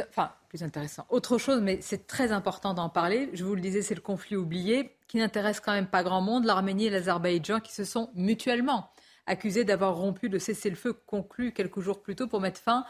enfin, 0.09 0.32
plus 0.49 0.63
intéressant. 0.63 1.05
Autre 1.09 1.38
chose, 1.38 1.61
mais 1.61 1.79
c'est 1.82 2.07
très 2.07 2.32
important 2.32 2.73
d'en 2.73 2.89
parler. 2.89 3.29
Je 3.34 3.43
vous 3.43 3.55
le 3.55 3.61
disais, 3.61 3.82
c'est 3.82 3.95
le 3.95 4.01
conflit 4.01 4.36
oublié 4.36 4.95
qui 5.07 5.17
n'intéresse 5.17 5.59
quand 5.59 5.73
même 5.73 5.88
pas 5.88 6.03
grand 6.03 6.21
monde, 6.21 6.45
l'Arménie 6.45 6.86
et 6.86 6.89
l'Azerbaïdjan 6.89 7.59
qui 7.59 7.73
se 7.73 7.84
sont 7.84 8.09
mutuellement 8.15 8.89
accusés 9.27 9.63
d'avoir 9.63 9.95
rompu 9.95 10.29
le 10.29 10.39
cessez-le-feu 10.39 10.93
conclu 10.93 11.51
quelques 11.51 11.79
jours 11.79 12.01
plus 12.01 12.15
tôt 12.15 12.27
pour 12.27 12.41
mettre 12.41 12.59
fin, 12.59 12.86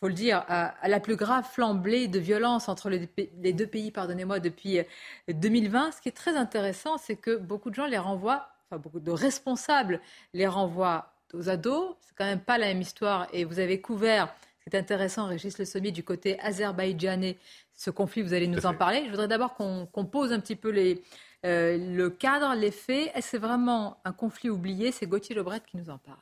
faut 0.00 0.08
le 0.08 0.14
dire, 0.14 0.44
à, 0.48 0.88
la 0.88 0.98
plus 0.98 1.16
grave 1.16 1.44
flambée 1.44 2.08
de 2.08 2.18
violence 2.18 2.68
entre 2.70 2.88
les, 2.88 3.08
les 3.38 3.52
deux 3.52 3.66
pays, 3.66 3.90
pardonnez-moi, 3.90 4.40
depuis 4.40 4.80
2020. 5.28 5.88
Euh, 5.88 5.92
Ce 5.92 6.00
qui 6.00 6.08
est 6.08 6.12
très 6.12 6.36
intéressant, 6.36 6.96
c'est 6.96 7.16
que 7.16 7.36
beaucoup 7.36 7.68
de 7.68 7.74
gens 7.74 7.86
les 7.86 7.98
renvoient, 7.98 8.48
enfin 8.66 8.78
beaucoup 8.78 9.00
de 9.00 9.10
responsables 9.10 10.00
les 10.32 10.46
renvoient 10.46 11.12
aux 11.34 11.50
ados. 11.50 11.96
C'est 12.00 12.14
quand 12.16 12.24
même 12.24 12.40
pas 12.40 12.56
la 12.56 12.66
même 12.66 12.80
histoire 12.80 13.28
et 13.32 13.44
vous 13.44 13.58
avez 13.58 13.80
couvert 13.82 14.34
c'est 14.64 14.76
intéressant, 14.76 15.26
Régis 15.26 15.58
Le 15.58 15.64
Sommier, 15.64 15.92
du 15.92 16.04
côté 16.04 16.38
azerbaïdjanais, 16.40 17.38
ce 17.74 17.90
conflit, 17.90 18.22
vous 18.22 18.34
allez 18.34 18.46
nous 18.46 18.66
en 18.66 18.74
parler. 18.74 19.04
Je 19.06 19.10
voudrais 19.10 19.28
d'abord 19.28 19.54
qu'on 19.54 20.04
pose 20.04 20.32
un 20.32 20.40
petit 20.40 20.56
peu 20.56 20.70
les, 20.70 21.02
euh, 21.46 21.78
le 21.78 22.10
cadre, 22.10 22.54
les 22.54 22.70
faits. 22.70 23.10
Est-ce 23.14 23.30
c'est 23.30 23.38
vraiment 23.38 24.00
un 24.04 24.12
conflit 24.12 24.50
oublié? 24.50 24.92
C'est 24.92 25.06
Gauthier 25.06 25.34
Lebret 25.34 25.60
qui 25.66 25.76
nous 25.76 25.88
en 25.88 25.98
parle. 25.98 26.18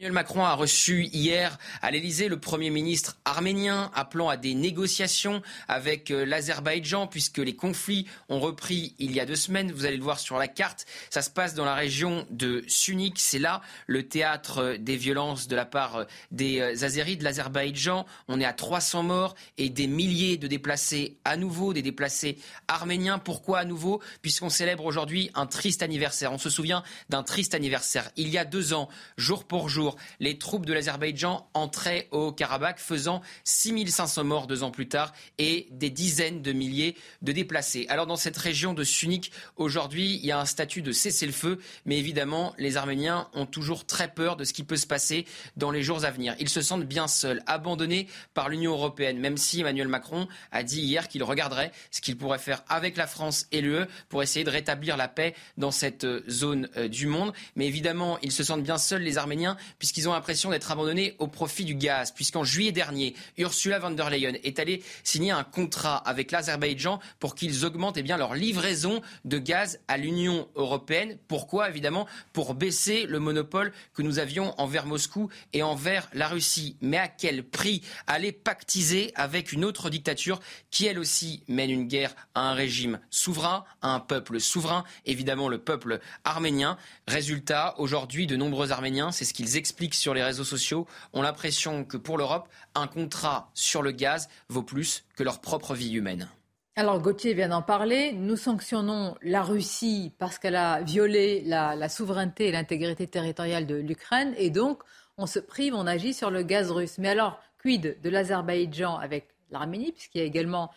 Emmanuel 0.00 0.14
Macron 0.14 0.44
a 0.46 0.54
reçu 0.54 1.10
hier 1.12 1.58
à 1.82 1.90
l'Elysée 1.90 2.28
le 2.28 2.40
Premier 2.40 2.70
ministre 2.70 3.18
arménien 3.26 3.90
appelant 3.94 4.30
à 4.30 4.38
des 4.38 4.54
négociations 4.54 5.42
avec 5.68 6.10
euh, 6.10 6.24
l'Azerbaïdjan 6.24 7.06
puisque 7.06 7.36
les 7.36 7.54
conflits 7.54 8.06
ont 8.30 8.40
repris 8.40 8.94
il 8.98 9.12
y 9.12 9.20
a 9.20 9.26
deux 9.26 9.36
semaines. 9.36 9.70
Vous 9.72 9.84
allez 9.84 9.98
le 9.98 10.02
voir 10.02 10.18
sur 10.18 10.38
la 10.38 10.48
carte. 10.48 10.86
Ça 11.10 11.20
se 11.20 11.28
passe 11.28 11.52
dans 11.52 11.66
la 11.66 11.74
région 11.74 12.26
de 12.30 12.64
Sunik. 12.66 13.18
C'est 13.18 13.38
là 13.38 13.60
le 13.86 14.08
théâtre 14.08 14.76
des 14.80 14.96
violences 14.96 15.48
de 15.48 15.56
la 15.56 15.66
part 15.66 16.06
des 16.30 16.60
euh, 16.60 16.82
Azéris 16.82 17.18
de 17.18 17.24
l'Azerbaïdjan. 17.24 18.06
On 18.28 18.40
est 18.40 18.46
à 18.46 18.54
300 18.54 19.02
morts 19.02 19.34
et 19.58 19.68
des 19.68 19.86
milliers 19.86 20.38
de 20.38 20.46
déplacés 20.46 21.18
à 21.26 21.36
nouveau, 21.36 21.74
des 21.74 21.82
déplacés 21.82 22.38
arméniens. 22.68 23.18
Pourquoi 23.18 23.58
à 23.58 23.64
nouveau? 23.66 24.00
Puisqu'on 24.22 24.48
célèbre 24.48 24.86
aujourd'hui 24.86 25.30
un 25.34 25.44
triste 25.44 25.82
anniversaire. 25.82 26.32
On 26.32 26.38
se 26.38 26.48
souvient 26.48 26.84
d'un 27.10 27.22
triste 27.22 27.54
anniversaire. 27.54 28.10
Il 28.16 28.30
y 28.30 28.38
a 28.38 28.46
deux 28.46 28.72
ans, 28.72 28.88
jour 29.18 29.44
pour 29.44 29.68
jour, 29.68 29.89
les 30.18 30.38
troupes 30.38 30.66
de 30.66 30.72
l'Azerbaïdjan 30.72 31.48
entraient 31.54 32.08
au 32.10 32.32
Karabakh, 32.32 32.78
faisant 32.78 33.22
6500 33.44 34.24
morts 34.24 34.46
deux 34.46 34.62
ans 34.62 34.70
plus 34.70 34.88
tard 34.88 35.12
et 35.38 35.68
des 35.70 35.90
dizaines 35.90 36.42
de 36.42 36.52
milliers 36.52 36.96
de 37.22 37.32
déplacés. 37.32 37.86
Alors 37.88 38.06
dans 38.06 38.16
cette 38.16 38.36
région 38.36 38.74
de 38.74 38.84
Sunik, 38.84 39.32
aujourd'hui, 39.56 40.16
il 40.16 40.26
y 40.26 40.32
a 40.32 40.40
un 40.40 40.44
statut 40.44 40.82
de 40.82 40.92
cessez-le-feu, 40.92 41.58
mais 41.84 41.98
évidemment, 41.98 42.54
les 42.58 42.76
Arméniens 42.76 43.28
ont 43.34 43.46
toujours 43.46 43.86
très 43.86 44.08
peur 44.08 44.36
de 44.36 44.44
ce 44.44 44.52
qui 44.52 44.64
peut 44.64 44.76
se 44.76 44.86
passer 44.86 45.26
dans 45.56 45.70
les 45.70 45.82
jours 45.82 46.04
à 46.04 46.10
venir. 46.10 46.34
Ils 46.38 46.48
se 46.48 46.60
sentent 46.60 46.84
bien 46.84 47.08
seuls, 47.08 47.42
abandonnés 47.46 48.06
par 48.34 48.48
l'Union 48.48 48.72
européenne, 48.72 49.18
même 49.18 49.36
si 49.36 49.60
Emmanuel 49.60 49.88
Macron 49.88 50.28
a 50.52 50.62
dit 50.62 50.80
hier 50.80 51.08
qu'il 51.08 51.22
regarderait 51.22 51.72
ce 51.90 52.00
qu'il 52.00 52.16
pourrait 52.16 52.38
faire 52.38 52.62
avec 52.68 52.96
la 52.96 53.06
France 53.06 53.46
et 53.52 53.60
l'UE 53.60 53.86
pour 54.08 54.22
essayer 54.22 54.44
de 54.44 54.50
rétablir 54.50 54.96
la 54.96 55.08
paix 55.08 55.34
dans 55.56 55.70
cette 55.70 56.04
euh, 56.04 56.22
zone 56.28 56.68
euh, 56.76 56.88
du 56.88 57.06
monde. 57.06 57.32
Mais 57.56 57.66
évidemment, 57.66 58.18
ils 58.22 58.32
se 58.32 58.44
sentent 58.44 58.62
bien 58.62 58.78
seuls, 58.78 59.02
les 59.02 59.18
Arméniens, 59.18 59.56
puisqu'ils 59.80 60.08
ont 60.08 60.12
l'impression 60.12 60.50
d'être 60.50 60.70
abandonnés 60.70 61.16
au 61.18 61.26
profit 61.26 61.64
du 61.64 61.74
gaz, 61.74 62.12
puisqu'en 62.12 62.44
juillet 62.44 62.70
dernier, 62.70 63.14
Ursula 63.38 63.80
von 63.80 63.90
der 63.90 64.10
Leyen 64.10 64.34
est 64.44 64.60
allée 64.60 64.84
signer 65.02 65.32
un 65.32 65.42
contrat 65.42 65.96
avec 65.96 66.30
l'Azerbaïdjan 66.30 67.00
pour 67.18 67.34
qu'ils 67.34 67.64
augmentent 67.64 67.96
eh 67.96 68.02
bien, 68.02 68.18
leur 68.18 68.34
livraison 68.34 69.00
de 69.24 69.38
gaz 69.38 69.80
à 69.88 69.96
l'Union 69.96 70.48
européenne. 70.54 71.16
Pourquoi 71.26 71.70
Évidemment, 71.70 72.06
pour 72.34 72.54
baisser 72.54 73.06
le 73.06 73.18
monopole 73.18 73.72
que 73.94 74.02
nous 74.02 74.18
avions 74.18 74.54
envers 74.60 74.84
Moscou 74.84 75.30
et 75.54 75.62
envers 75.62 76.10
la 76.12 76.28
Russie. 76.28 76.76
Mais 76.82 76.98
à 76.98 77.08
quel 77.08 77.42
prix 77.42 77.82
Aller 78.06 78.32
pactiser 78.32 79.12
avec 79.14 79.50
une 79.50 79.64
autre 79.64 79.88
dictature 79.88 80.40
qui, 80.70 80.84
elle 80.84 80.98
aussi, 80.98 81.42
mène 81.48 81.70
une 81.70 81.88
guerre 81.88 82.14
à 82.34 82.50
un 82.50 82.52
régime 82.52 83.00
souverain, 83.08 83.64
à 83.80 83.94
un 83.94 84.00
peuple 84.00 84.40
souverain, 84.40 84.84
évidemment 85.06 85.48
le 85.48 85.58
peuple 85.58 86.00
arménien. 86.24 86.76
Résultat, 87.08 87.74
aujourd'hui, 87.78 88.26
de 88.26 88.36
nombreux 88.36 88.72
Arméniens, 88.72 89.10
c'est 89.10 89.24
ce 89.24 89.32
qu'ils 89.32 89.56
expliquent 89.56 89.69
s'expliquent 89.70 89.94
sur 89.94 90.14
les 90.14 90.22
réseaux 90.24 90.44
sociaux 90.44 90.88
ont 91.12 91.22
l'impression 91.22 91.84
que 91.84 91.96
pour 91.96 92.18
l'Europe, 92.18 92.48
un 92.74 92.88
contrat 92.88 93.50
sur 93.54 93.82
le 93.82 93.92
gaz 93.92 94.28
vaut 94.48 94.64
plus 94.64 95.04
que 95.16 95.22
leur 95.22 95.40
propre 95.40 95.74
vie 95.74 95.92
humaine. 95.92 96.28
Alors 96.74 97.00
Gauthier 97.00 97.34
vient 97.34 97.50
d'en 97.50 97.62
parler. 97.62 98.12
Nous 98.12 98.36
sanctionnons 98.36 99.14
la 99.22 99.42
Russie 99.44 100.12
parce 100.18 100.40
qu'elle 100.40 100.56
a 100.56 100.82
violé 100.82 101.42
la, 101.46 101.88
souveraineté 101.88 102.48
et 102.48 102.52
l'intégrité 102.52 103.06
territoriale 103.06 103.64
de 103.66 103.76
l'Ukraine 103.76 104.34
et 104.36 104.50
donc 104.50 104.82
on 105.16 105.26
se 105.26 105.38
prive, 105.38 105.74
on 105.74 105.86
agit 105.86 106.14
sur 106.14 106.32
le 106.32 106.42
gaz 106.42 106.72
russe. 106.72 106.98
Mais 106.98 107.10
alors, 107.10 107.40
quid 107.62 108.00
de 108.02 108.10
l'Azerbaïdjan 108.10 108.96
avec 108.96 109.28
l'Arménie, 109.50 109.92
puisqu'il 109.92 110.18
y 110.18 110.22
a 110.22 110.24
également 110.24 110.70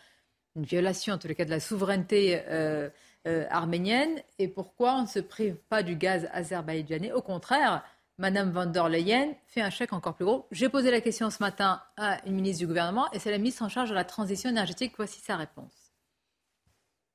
une 0.56 0.66
violation, 0.66 1.16
en 1.16 1.18
tous 1.18 1.30
les 1.30 1.36
cas, 1.36 1.46
de 1.46 1.50
la 1.50 1.62
souveraineté 1.62 2.42
euh, 2.48 2.90
euh, 3.26 3.46
arménienne? 3.50 4.22
Et 4.38 4.50
pourquoi 4.50 4.96
on 4.96 5.04
ne 5.04 5.08
se 5.08 5.20
prive 5.20 5.56
pas 5.70 5.82
du 5.82 5.96
gaz 5.96 6.28
azerbaïdjanais? 6.34 7.14
Au 7.14 7.22
contraire, 7.22 7.84
Madame 8.24 8.52
van 8.52 8.68
der 8.68 8.88
Leyen 8.88 9.36
fait 9.48 9.60
un 9.60 9.70
chèque 9.70 9.92
encore 9.92 10.16
plus 10.16 10.24
gros. 10.24 10.48
J'ai 10.50 10.70
posé 10.70 10.92
la 10.92 11.02
question 11.02 11.30
ce 11.30 11.44
matin 11.44 11.82
à 11.98 12.26
une 12.26 12.36
ministre 12.36 12.60
du 12.60 12.68
gouvernement 12.68 13.12
et 13.12 13.20
c'est 13.20 13.32
la 13.32 13.38
ministre 13.38 13.64
en 13.64 13.68
charge 13.68 13.90
de 13.90 13.94
la 13.94 14.06
transition 14.06 14.50
énergétique. 14.50 14.94
Voici 14.96 15.20
sa 15.20 15.36
réponse. 15.36 15.74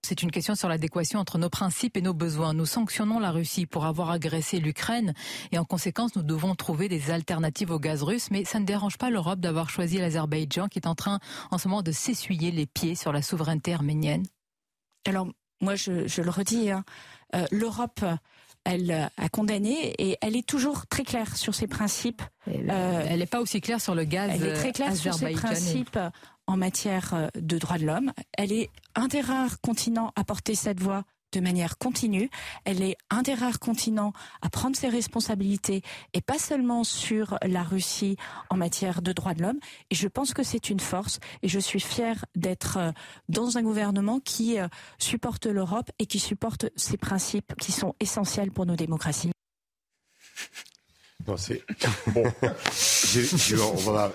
C'est 0.06 0.22
une 0.22 0.30
question 0.30 0.54
sur 0.54 0.68
l'adéquation 0.68 1.18
entre 1.18 1.38
nos 1.38 1.48
principes 1.48 1.96
et 1.96 2.02
nos 2.02 2.12
besoins. 2.12 2.52
Nous 2.52 2.66
sanctionnons 2.66 3.20
la 3.20 3.30
Russie 3.30 3.64
pour 3.64 3.86
avoir 3.86 4.10
agressé 4.10 4.60
l'Ukraine 4.60 5.14
et 5.50 5.58
en 5.58 5.64
conséquence, 5.64 6.14
nous 6.14 6.22
devons 6.22 6.54
trouver 6.54 6.90
des 6.90 7.10
alternatives 7.10 7.70
au 7.70 7.78
gaz 7.78 8.02
russe. 8.02 8.30
Mais 8.30 8.44
ça 8.44 8.60
ne 8.60 8.66
dérange 8.66 8.98
pas 8.98 9.08
l'Europe 9.08 9.40
d'avoir 9.40 9.70
choisi 9.70 9.96
l'Azerbaïdjan 9.96 10.68
qui 10.68 10.78
est 10.78 10.86
en 10.86 10.94
train 10.94 11.20
en 11.50 11.56
ce 11.56 11.68
moment 11.68 11.80
de 11.80 11.90
s'essuyer 11.90 12.50
les 12.50 12.66
pieds 12.66 12.94
sur 12.94 13.14
la 13.14 13.22
souveraineté 13.22 13.72
arménienne. 13.72 14.26
Alors, 15.06 15.26
moi, 15.62 15.74
je, 15.74 16.20
le 16.20 16.30
redis, 16.30 16.70
hein, 16.70 16.84
euh, 17.34 17.46
l'Europe 17.50 18.04
elle 18.68 19.10
a 19.16 19.28
condamné 19.30 19.94
et 19.98 20.18
elle 20.20 20.36
est 20.36 20.46
toujours 20.46 20.86
très 20.86 21.02
claire 21.02 21.36
sur 21.36 21.54
ses 21.54 21.66
principes. 21.66 22.22
elle 22.46 23.18
n'est 23.18 23.26
pas 23.26 23.40
aussi 23.40 23.60
claire 23.60 23.80
sur 23.80 23.94
le 23.94 24.04
gaz. 24.04 24.30
Elle 24.34 24.44
est 24.44 24.54
très 24.54 24.72
claire 24.72 24.94
sur 24.94 25.14
ses 25.14 25.30
principes 25.30 25.98
en 26.46 26.56
matière 26.56 27.14
euh, 27.14 27.28
de 27.34 27.58
droits 27.58 27.78
de 27.78 27.86
l'homme. 27.86 28.12
Elle 28.36 28.52
est 28.52 28.70
un 28.94 29.06
des 29.06 29.20
rares 29.20 29.60
continents 29.60 30.12
à 30.16 30.24
porter 30.24 30.54
cette 30.54 30.80
voix 30.80 31.04
de 31.32 31.40
manière 31.40 31.78
continue. 31.78 32.30
Elle 32.64 32.82
est 32.82 32.96
un 33.10 33.22
des 33.22 33.34
rares 33.34 33.58
continents 33.58 34.12
à 34.42 34.48
prendre 34.48 34.76
ses 34.76 34.88
responsabilités 34.88 35.82
et 36.14 36.20
pas 36.20 36.38
seulement 36.38 36.84
sur 36.84 37.38
la 37.42 37.62
Russie 37.62 38.16
en 38.50 38.56
matière 38.56 39.02
de 39.02 39.12
droits 39.12 39.34
de 39.34 39.42
l'homme. 39.42 39.58
Et 39.90 39.94
je 39.94 40.08
pense 40.08 40.34
que 40.34 40.42
c'est 40.42 40.70
une 40.70 40.80
force 40.80 41.20
et 41.42 41.48
je 41.48 41.58
suis 41.58 41.80
fière 41.80 42.24
d'être 42.34 42.78
euh, 42.78 42.92
dans 43.28 43.58
un 43.58 43.62
gouvernement 43.62 44.20
qui 44.20 44.58
euh, 44.58 44.68
supporte 44.98 45.46
l'Europe 45.46 45.90
et 45.98 46.06
qui 46.06 46.18
supporte 46.18 46.66
ces 46.76 46.96
principes 46.96 47.54
qui 47.56 47.72
sont 47.72 47.94
essentiels 48.00 48.50
pour 48.50 48.66
nos 48.66 48.76
démocraties. 48.76 49.32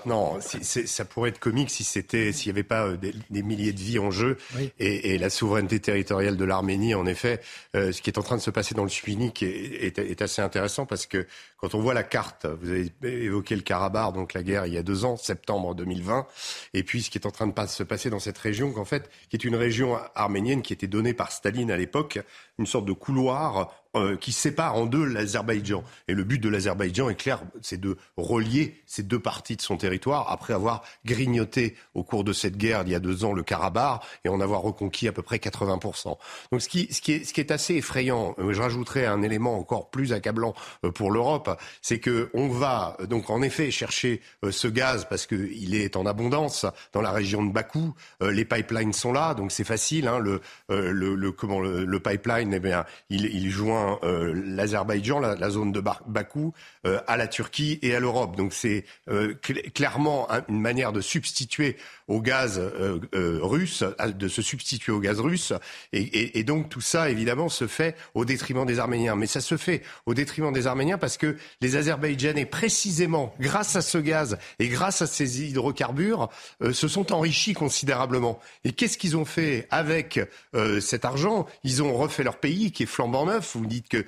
non, 0.06 0.38
ça 0.40 1.04
pourrait 1.04 1.30
être 1.30 1.38
comique 1.38 1.70
si 1.70 1.84
c'était, 1.84 2.32
s'il 2.32 2.50
n'y 2.52 2.56
avait 2.56 2.62
pas 2.62 2.86
euh, 2.86 2.96
des, 2.96 3.42
milliers 3.42 3.72
de 3.72 3.80
vies 3.80 3.98
en 3.98 4.10
jeu 4.10 4.36
et, 4.78 5.18
la 5.18 5.30
souveraineté 5.30 5.80
territoriale 5.80 6.36
de 6.36 6.44
l'Arménie. 6.44 6.94
En 6.94 7.06
effet, 7.06 7.40
euh, 7.76 7.92
ce 7.92 8.02
qui 8.02 8.10
est 8.10 8.18
en 8.18 8.22
train 8.22 8.36
de 8.36 8.42
se 8.42 8.50
passer 8.50 8.74
dans 8.74 8.82
le 8.82 8.88
Suinik 8.88 9.42
est, 9.42 9.98
est, 9.98 10.22
assez 10.22 10.42
intéressant 10.42 10.86
parce 10.86 11.06
que 11.06 11.26
quand 11.58 11.74
on 11.74 11.80
voit 11.80 11.94
la 11.94 12.02
carte, 12.02 12.46
vous 12.46 12.70
avez 12.70 12.92
évoqué 13.02 13.56
le 13.56 13.62
Karabakh, 13.62 14.14
donc 14.14 14.34
la 14.34 14.42
guerre 14.42 14.66
il 14.66 14.74
y 14.74 14.78
a 14.78 14.82
deux 14.82 15.04
ans, 15.04 15.16
septembre 15.16 15.74
2020, 15.74 16.26
et 16.74 16.82
puis 16.82 17.02
ce 17.02 17.10
qui 17.10 17.18
est 17.18 17.26
en 17.26 17.30
train 17.30 17.46
de 17.46 17.68
se 17.68 17.82
passer 17.82 18.10
dans 18.10 18.18
cette 18.18 18.38
région, 18.38 18.72
qu'en 18.72 18.84
fait, 18.84 19.10
qui 19.30 19.36
est 19.36 19.44
une 19.44 19.56
région 19.56 19.98
arménienne 20.14 20.62
qui 20.62 20.72
était 20.72 20.86
donnée 20.86 21.14
par 21.14 21.32
Staline 21.32 21.70
à 21.70 21.76
l'époque, 21.76 22.20
une 22.58 22.66
sorte 22.66 22.84
de 22.84 22.92
couloir 22.92 23.72
euh, 23.96 24.16
qui 24.16 24.32
sépare 24.32 24.74
en 24.74 24.86
deux 24.86 25.04
l'Azerbaïdjan. 25.04 25.84
Et 26.08 26.14
le 26.14 26.24
but 26.24 26.40
de 26.40 26.48
l'Azerbaïdjan 26.48 27.08
est 27.10 27.14
clair, 27.14 27.42
c'est 27.62 27.80
de 27.80 27.96
relier 28.16 28.73
ces 28.86 29.02
deux 29.02 29.18
parties 29.18 29.56
de 29.56 29.62
son 29.62 29.76
territoire 29.76 30.30
après 30.30 30.54
avoir 30.54 30.82
grignoté 31.04 31.76
au 31.94 32.02
cours 32.02 32.24
de 32.24 32.32
cette 32.32 32.56
guerre 32.56 32.82
il 32.84 32.92
y 32.92 32.94
a 32.94 33.00
deux 33.00 33.24
ans 33.24 33.32
le 33.32 33.42
Karabakh 33.42 34.02
et 34.24 34.28
en 34.28 34.40
avoir 34.40 34.62
reconquis 34.62 35.08
à 35.08 35.12
peu 35.12 35.22
près 35.22 35.36
80%. 35.36 36.16
Donc 36.52 36.62
ce 36.62 36.68
qui, 36.68 36.92
ce 36.92 37.00
qui, 37.00 37.12
est, 37.12 37.24
ce 37.24 37.32
qui 37.32 37.40
est 37.40 37.50
assez 37.50 37.74
effrayant, 37.74 38.34
euh, 38.38 38.52
je 38.52 38.60
rajouterai 38.60 39.06
un 39.06 39.22
élément 39.22 39.58
encore 39.58 39.90
plus 39.90 40.12
accablant 40.12 40.54
euh, 40.84 40.90
pour 40.90 41.10
l'Europe, 41.10 41.60
c'est 41.82 41.98
que 41.98 42.30
on 42.34 42.48
va 42.48 42.96
donc 43.08 43.30
en 43.30 43.42
effet 43.42 43.70
chercher 43.70 44.20
ce 44.48 44.68
gaz 44.68 45.06
parce 45.08 45.26
qu'il 45.26 45.74
est 45.74 45.96
en 45.96 46.06
abondance 46.06 46.66
dans 46.92 47.00
la 47.00 47.10
région 47.10 47.44
de 47.44 47.52
Bakou. 47.52 47.94
Les 48.20 48.44
pipelines 48.44 48.92
sont 48.92 49.12
là, 49.12 49.34
donc 49.34 49.52
c'est 49.52 49.64
facile. 49.64 50.08
Hein, 50.08 50.18
le, 50.18 50.40
le, 50.68 51.14
le, 51.14 51.32
comment, 51.32 51.60
le, 51.60 52.00
pipeline, 52.00 52.52
eh 52.54 52.60
bien, 52.60 52.84
il, 53.10 53.26
il 53.26 53.50
joint 53.50 53.98
euh, 54.02 54.32
l'Azerbaïdjan, 54.46 55.20
la, 55.20 55.50
zone 55.50 55.72
de 55.72 55.82
Bakou, 56.06 56.52
euh, 56.86 57.00
à 57.06 57.16
la 57.16 57.26
Turquie 57.26 57.78
et 57.82 57.94
à 57.94 58.00
l'Europe. 58.00 58.36
Donc 58.36 58.52
c'est 58.64 58.84
euh, 59.10 59.34
clairement 59.74 60.26
une 60.48 60.60
manière 60.60 60.92
de 60.92 61.02
substituer 61.02 61.76
au 62.08 62.20
gaz 62.20 62.60
russe, 63.12 63.84
de 64.14 64.28
se 64.28 64.42
substituer 64.42 64.92
au 64.92 65.00
gaz 65.00 65.20
russe. 65.20 65.52
Et, 65.92 66.38
et, 66.38 66.44
donc 66.44 66.68
tout 66.68 66.80
ça, 66.80 67.10
évidemment, 67.10 67.48
se 67.48 67.66
fait 67.66 67.96
au 68.14 68.24
détriment 68.24 68.66
des 68.66 68.78
Arméniens. 68.78 69.16
Mais 69.16 69.26
ça 69.26 69.40
se 69.40 69.56
fait 69.56 69.82
au 70.06 70.14
détriment 70.14 70.52
des 70.52 70.66
Arméniens 70.66 70.98
parce 70.98 71.16
que 71.16 71.36
les 71.60 71.76
Azerbaïdjanais, 71.76 72.46
précisément 72.46 73.34
grâce 73.40 73.76
à 73.76 73.82
ce 73.82 73.98
gaz 73.98 74.38
et 74.58 74.68
grâce 74.68 75.02
à 75.02 75.06
ces 75.06 75.42
hydrocarbures, 75.42 76.28
se 76.72 76.88
sont 76.88 77.12
enrichis 77.12 77.54
considérablement. 77.54 78.40
Et 78.64 78.72
qu'est-ce 78.72 78.98
qu'ils 78.98 79.16
ont 79.16 79.24
fait 79.24 79.66
avec 79.70 80.20
cet 80.80 81.04
argent? 81.04 81.46
Ils 81.62 81.82
ont 81.82 81.94
refait 81.94 82.22
leur 82.22 82.38
pays 82.38 82.72
qui 82.72 82.84
est 82.84 82.86
flambant 82.86 83.26
neuf. 83.26 83.56
Vous 83.56 83.66
dites 83.66 83.88
que, 83.88 84.04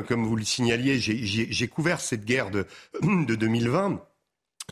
comme 0.00 0.26
vous 0.26 0.36
le 0.36 0.44
signaliez, 0.44 0.98
j'ai 0.98 1.68
couvert 1.68 2.00
cette 2.00 2.24
guerre 2.24 2.50
de, 2.50 2.66
de 3.02 3.34
2020 3.34 4.02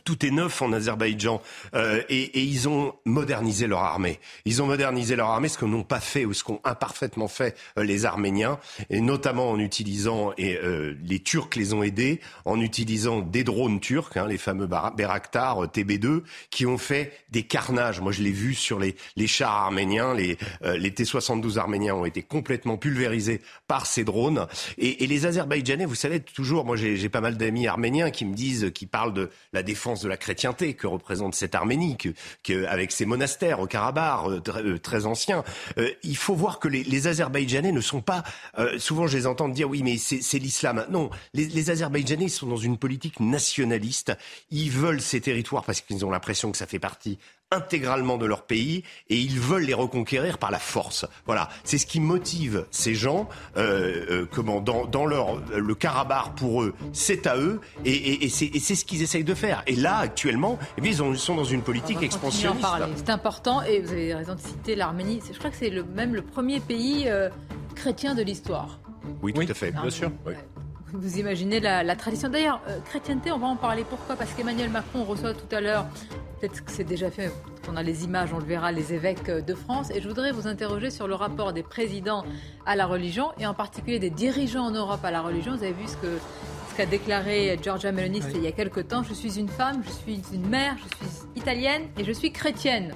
tout 0.03 0.25
est 0.25 0.31
neuf 0.31 0.61
en 0.61 0.71
Azerbaïdjan 0.71 1.41
euh, 1.75 2.01
et, 2.09 2.41
ils 2.41 2.67
ont 2.67 2.93
modernisé 3.05 3.67
leur 3.67 3.79
armée. 3.79 4.19
Ils 4.45 4.61
ont 4.61 4.65
modernisé 4.65 5.15
leur 5.15 5.29
armée, 5.29 5.47
ce 5.47 5.57
que 5.57 5.65
n'ont 5.65 5.83
pas 5.83 5.99
fait 5.99 6.25
ou 6.25 6.33
ce 6.33 6.43
qu'ont 6.43 6.59
imparfaitement 6.63 7.27
fait 7.27 7.57
euh, 7.77 7.83
les 7.83 8.05
Arméniens, 8.05 8.59
et 8.89 9.01
notamment 9.01 9.51
en 9.51 9.59
utilisant 9.59 10.33
et 10.37 10.57
euh, 10.57 10.95
les 11.03 11.19
Turcs 11.19 11.49
les 11.55 11.73
ont 11.73 11.83
aidés 11.83 12.19
en 12.45 12.59
utilisant 12.59 13.19
des 13.19 13.43
drones 13.43 13.79
turcs, 13.79 14.15
hein, 14.15 14.27
les 14.27 14.37
fameux 14.37 14.67
Beraktar 14.67 15.67
TB2, 15.67 16.23
qui 16.49 16.65
ont 16.65 16.77
fait 16.77 17.13
des 17.29 17.43
carnages. 17.43 18.01
Moi, 18.01 18.11
je 18.11 18.21
l'ai 18.21 18.31
vu 18.31 18.53
sur 18.53 18.79
les, 18.79 18.95
les 19.15 19.27
chars 19.27 19.51
arméniens, 19.51 20.13
les, 20.13 20.37
les 20.63 20.91
T-72 20.93 21.57
arméniens 21.57 21.95
ont 21.95 22.05
été 22.05 22.23
complètement 22.23 22.77
pulvérisés 22.77 23.41
par 23.67 23.85
ces 23.85 24.03
drones. 24.03 24.47
Et, 24.77 25.03
et 25.03 25.07
les 25.07 25.25
Azerbaïdjanais, 25.25 25.85
vous 25.85 25.95
savez 25.95 26.19
toujours, 26.19 26.65
moi 26.65 26.75
j'ai 26.75 27.09
pas 27.09 27.21
mal 27.21 27.37
d'amis 27.37 27.67
arméniens 27.67 28.11
qui 28.11 28.25
me 28.25 28.33
disent, 28.33 28.71
qui 28.73 28.85
parlent 28.85 29.13
de 29.13 29.29
la 29.53 29.63
défense 29.63 29.80
de 29.81 30.07
la 30.07 30.17
chrétienté 30.17 30.75
que 30.75 30.87
représente 30.87 31.33
cette 31.33 31.55
Arménie, 31.55 31.97
que, 31.97 32.65
avec 32.65 32.91
ses 32.91 33.05
monastères 33.05 33.59
au 33.59 33.67
Karabakh 33.67 34.27
euh, 34.27 34.41
euh, 34.57 34.77
très, 34.77 35.05
anciens. 35.05 35.43
Euh, 35.77 35.89
il 36.03 36.15
faut 36.15 36.35
voir 36.35 36.59
que 36.59 36.67
les, 36.67 37.07
Azerbaïdjanais 37.07 37.71
ne 37.71 37.81
sont 37.81 38.01
pas. 38.01 38.23
souvent, 38.77 39.07
je 39.07 39.17
les 39.17 39.25
entends 39.25 39.49
dire 39.49 39.67
oui, 39.69 39.81
mais 39.83 39.97
c'est 39.97 40.37
l'islam. 40.37 40.85
Non, 40.91 41.09
les, 41.33 41.45
les 41.45 41.69
Azerbaïdjanais 41.71 42.29
sont 42.29 42.45
dans 42.45 42.57
une 42.57 42.77
politique 42.77 43.19
nationaliste. 43.19 44.13
Ils 44.51 44.69
veulent 44.69 45.01
ces 45.01 45.19
territoires 45.19 45.63
parce 45.63 45.81
qu'ils 45.81 46.05
ont 46.05 46.11
l'impression 46.11 46.51
que 46.51 46.57
ça 46.57 46.67
fait 46.67 46.79
partie 46.79 47.17
intégralement 47.51 48.17
de 48.17 48.25
leur 48.25 48.43
pays 48.43 48.83
et 49.09 49.17
ils 49.17 49.39
veulent 49.39 49.63
les 49.63 49.73
reconquérir 49.73 50.37
par 50.37 50.51
la 50.51 50.59
force. 50.59 51.05
Voilà, 51.25 51.49
c'est 51.63 51.77
ce 51.77 51.85
qui 51.85 51.99
motive 51.99 52.65
ces 52.71 52.95
gens. 52.95 53.27
Euh, 53.57 54.05
euh, 54.09 54.25
comment 54.31 54.61
dans, 54.61 54.85
dans, 54.85 55.05
leur 55.05 55.41
le 55.51 55.75
Karabakh 55.75 56.35
pour 56.35 56.63
eux, 56.63 56.73
c'est 56.93 57.27
à 57.27 57.37
eux 57.37 57.59
et, 57.85 58.25
et, 58.25 58.29
c'est 58.29 58.75
ce 58.75 58.85
qu'ils 58.85 59.01
essayent 59.01 59.23
de 59.23 59.35
faire. 59.35 59.63
Et 59.67 59.75
là, 59.75 59.97
actuellement, 59.97 60.57
eh 60.77 60.81
bien, 60.81 60.91
ils 60.91 61.17
sont 61.17 61.35
dans 61.35 61.43
une 61.43 61.61
politique 61.61 62.01
expansionniste. 62.01 62.65
C'est 62.95 63.09
important 63.09 63.61
et 63.63 63.81
vous 63.81 63.91
avez 63.91 64.13
raison 64.13 64.35
de 64.35 64.39
citer 64.39 64.75
l'Arménie. 64.75 65.21
Je 65.31 65.37
crois 65.37 65.49
que 65.49 65.57
c'est 65.57 65.69
le, 65.69 65.83
même 65.83 66.15
le 66.15 66.21
premier 66.21 66.59
pays 66.59 67.03
euh, 67.07 67.29
chrétien 67.75 68.15
de 68.15 68.21
l'histoire. 68.21 68.79
Oui, 69.21 69.33
tout 69.33 69.41
à 69.41 69.53
fait, 69.53 69.71
bien 69.71 69.89
sûr. 69.89 70.11
Vous 70.93 71.19
imaginez 71.19 71.59
la, 71.59 71.95
tradition. 71.95 72.29
D'ailleurs, 72.29 72.61
chrétienté, 72.85 73.31
on 73.31 73.37
va 73.37 73.47
en 73.47 73.55
parler. 73.55 73.85
Pourquoi? 73.89 74.15
Parce 74.15 74.33
qu'Emmanuel 74.33 74.69
Macron 74.69 75.03
reçoit 75.03 75.33
tout 75.33 75.55
à 75.55 75.61
l'heure 75.61 75.85
Peut-être 76.41 76.65
que 76.65 76.71
c'est 76.71 76.83
déjà 76.83 77.11
fait, 77.11 77.31
on 77.69 77.75
a 77.75 77.83
les 77.83 78.03
images, 78.03 78.33
on 78.33 78.39
le 78.39 78.45
verra, 78.45 78.71
les 78.71 78.93
évêques 78.93 79.29
de 79.29 79.53
France. 79.53 79.91
Et 79.91 80.01
je 80.01 80.07
voudrais 80.07 80.31
vous 80.31 80.47
interroger 80.47 80.89
sur 80.89 81.07
le 81.07 81.13
rapport 81.13 81.53
des 81.53 81.61
présidents 81.61 82.25
à 82.65 82.75
la 82.75 82.87
religion 82.87 83.31
et 83.37 83.45
en 83.45 83.53
particulier 83.53 83.99
des 83.99 84.09
dirigeants 84.09 84.65
en 84.65 84.71
Europe 84.71 85.05
à 85.05 85.11
la 85.11 85.21
religion. 85.21 85.55
Vous 85.55 85.63
avez 85.63 85.73
vu 85.73 85.87
ce 85.87 85.97
que 85.97 86.17
ce 86.71 86.75
qu'a 86.75 86.87
déclaré 86.87 87.59
Giorgia 87.61 87.91
Meloni 87.91 88.21
il 88.33 88.41
y 88.41 88.47
a 88.47 88.51
quelque 88.51 88.79
temps. 88.79 89.03
Je 89.03 89.13
suis 89.13 89.37
une 89.37 89.49
femme, 89.49 89.83
je 89.85 89.91
suis 89.91 90.21
une 90.33 90.47
mère, 90.47 90.77
je 90.77 91.05
suis 91.05 91.27
italienne 91.35 91.83
et 91.95 92.03
je 92.03 92.11
suis 92.11 92.31
chrétienne. 92.31 92.95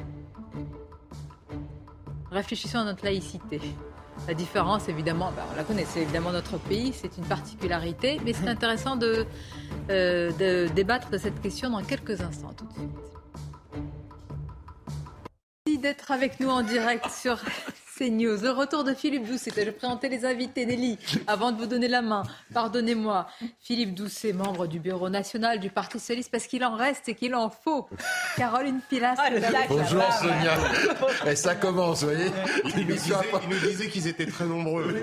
Réfléchissons 2.31 2.79
à 2.79 2.83
notre 2.85 3.05
laïcité. 3.05 3.61
La 4.27 4.33
différence, 4.33 4.89
évidemment, 4.89 5.31
ben, 5.35 5.43
on 5.51 5.55
la 5.55 5.63
connaît, 5.63 5.85
c'est 5.87 6.01
évidemment 6.01 6.31
notre 6.31 6.57
pays, 6.57 6.93
c'est 6.93 7.17
une 7.17 7.25
particularité, 7.25 8.19
mais 8.25 8.33
c'est 8.33 8.47
intéressant 8.47 8.95
de, 8.95 9.25
euh, 9.89 10.31
de 10.31 10.67
débattre 10.73 11.09
de 11.09 11.17
cette 11.17 11.39
question 11.41 11.69
dans 11.69 11.83
quelques 11.83 12.21
instants 12.21 12.53
tout 12.57 12.65
de 12.65 12.73
suite. 12.73 12.89
D'être 15.81 16.11
avec 16.11 16.39
nous 16.39 16.49
en 16.49 16.63
direct 16.63 17.05
sur 17.11 17.37
CNews. 17.97 18.41
Le 18.41 18.51
retour 18.51 18.83
de 18.83 18.93
Philippe 18.93 19.25
Doucet. 19.25 19.51
Je 19.55 19.61
vais 19.61 19.71
présenter 19.71 20.09
les 20.09 20.25
invités, 20.25 20.65
Nelly, 20.65 20.97
avant 21.27 21.51
de 21.51 21.57
vous 21.57 21.65
donner 21.65 21.87
la 21.87 22.01
main. 22.01 22.23
Pardonnez-moi. 22.53 23.27
Philippe 23.61 23.93
Doucet, 23.93 24.33
membre 24.33 24.67
du 24.67 24.79
Bureau 24.79 25.09
national 25.09 25.59
du 25.59 25.69
Parti 25.69 25.99
socialiste, 25.99 26.29
parce 26.29 26.47
qu'il 26.47 26.65
en 26.65 26.75
reste 26.75 27.07
et 27.07 27.15
qu'il 27.15 27.35
en 27.35 27.49
faut. 27.49 27.87
Caroline 28.35 28.81
Pilas. 28.89 29.15
Ah, 29.17 29.29
Bonjour 29.69 30.03
Sonia. 30.11 30.55
Et 31.25 31.29
eh, 31.31 31.35
ça 31.35 31.55
commence, 31.55 32.03
vous 32.03 32.09
voyez. 32.09 32.31
Il 32.65 32.85
nous 32.85 33.59
disait, 33.59 33.87
qu'ils 33.87 34.07
étaient 34.07 34.25
très 34.25 34.45
nombreux. 34.45 34.93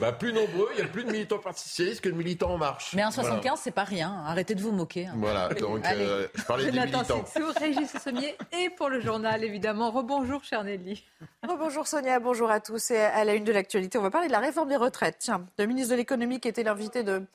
bah, 0.00 0.12
plus 0.12 0.32
nombreux, 0.32 0.68
il 0.74 0.80
y 0.80 0.82
a 0.82 0.88
plus 0.88 1.04
de 1.04 1.10
militants 1.10 1.38
Parti 1.38 1.68
socialiste 1.68 2.00
que 2.00 2.08
de 2.08 2.14
militants 2.14 2.52
en 2.52 2.58
marche. 2.58 2.94
Mais 2.94 3.02
un 3.02 3.10
75, 3.10 3.60
c'est 3.62 3.70
pas 3.70 3.84
rien. 3.84 4.22
Arrêtez 4.26 4.54
de 4.54 4.62
vous 4.62 4.72
moquer. 4.72 5.06
Hein. 5.06 5.14
Voilà, 5.16 5.48
donc 5.48 5.84
euh, 5.84 6.26
je 6.34 6.42
parlais 6.44 6.70
des 6.70 6.80
militants. 6.80 7.24
Régis 7.58 7.92
Sommier 8.02 8.36
et 8.52 8.70
pour 8.70 8.88
le 8.88 9.00
journal, 9.00 9.44
évidemment. 9.44 9.90
Rebonjour, 9.90 10.42
cher 10.44 10.64
Nelly. 10.64 11.04
Bonjour 11.42 11.86
Sonia, 11.90 12.20
bonjour 12.20 12.48
à 12.52 12.60
tous. 12.60 12.92
Et 12.92 12.98
à 12.98 13.24
la 13.24 13.34
une 13.34 13.42
de 13.42 13.50
l'actualité, 13.50 13.98
on 13.98 14.02
va 14.02 14.12
parler 14.12 14.28
de 14.28 14.32
la 14.32 14.38
réforme 14.38 14.68
des 14.68 14.76
retraites. 14.76 15.16
Tiens, 15.18 15.44
le 15.58 15.66
ministre 15.66 15.90
de 15.90 15.96
l'économie 15.96 16.38
qui 16.38 16.46
était 16.46 16.62
l'invité 16.62 17.02
de, 17.02 17.26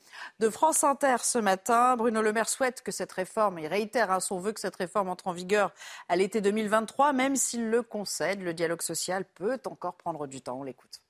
France 0.48 0.82
Inter 0.82 1.16
ce 1.20 1.36
matin, 1.36 1.94
Bruno 1.94 2.22
Le 2.22 2.32
Maire 2.32 2.48
souhaite 2.48 2.80
que 2.80 2.90
cette 2.90 3.12
réforme, 3.12 3.58
il 3.58 3.66
réitère 3.66 4.10
hein, 4.10 4.18
son 4.18 4.38
vœu 4.38 4.52
que 4.52 4.60
cette 4.60 4.76
réforme 4.76 5.10
entre 5.10 5.26
en 5.26 5.32
vigueur 5.32 5.74
à 6.08 6.16
l'été 6.16 6.40
2023, 6.40 7.12
même 7.12 7.36
s'il 7.36 7.68
le 7.68 7.82
concède, 7.82 8.40
le 8.40 8.54
dialogue 8.54 8.80
social 8.80 9.26
peut 9.34 9.60
encore 9.66 9.94
prendre 9.94 10.26
du 10.26 10.40
temps. 10.40 10.58
On 10.58 10.62
l'écoute. 10.62 11.02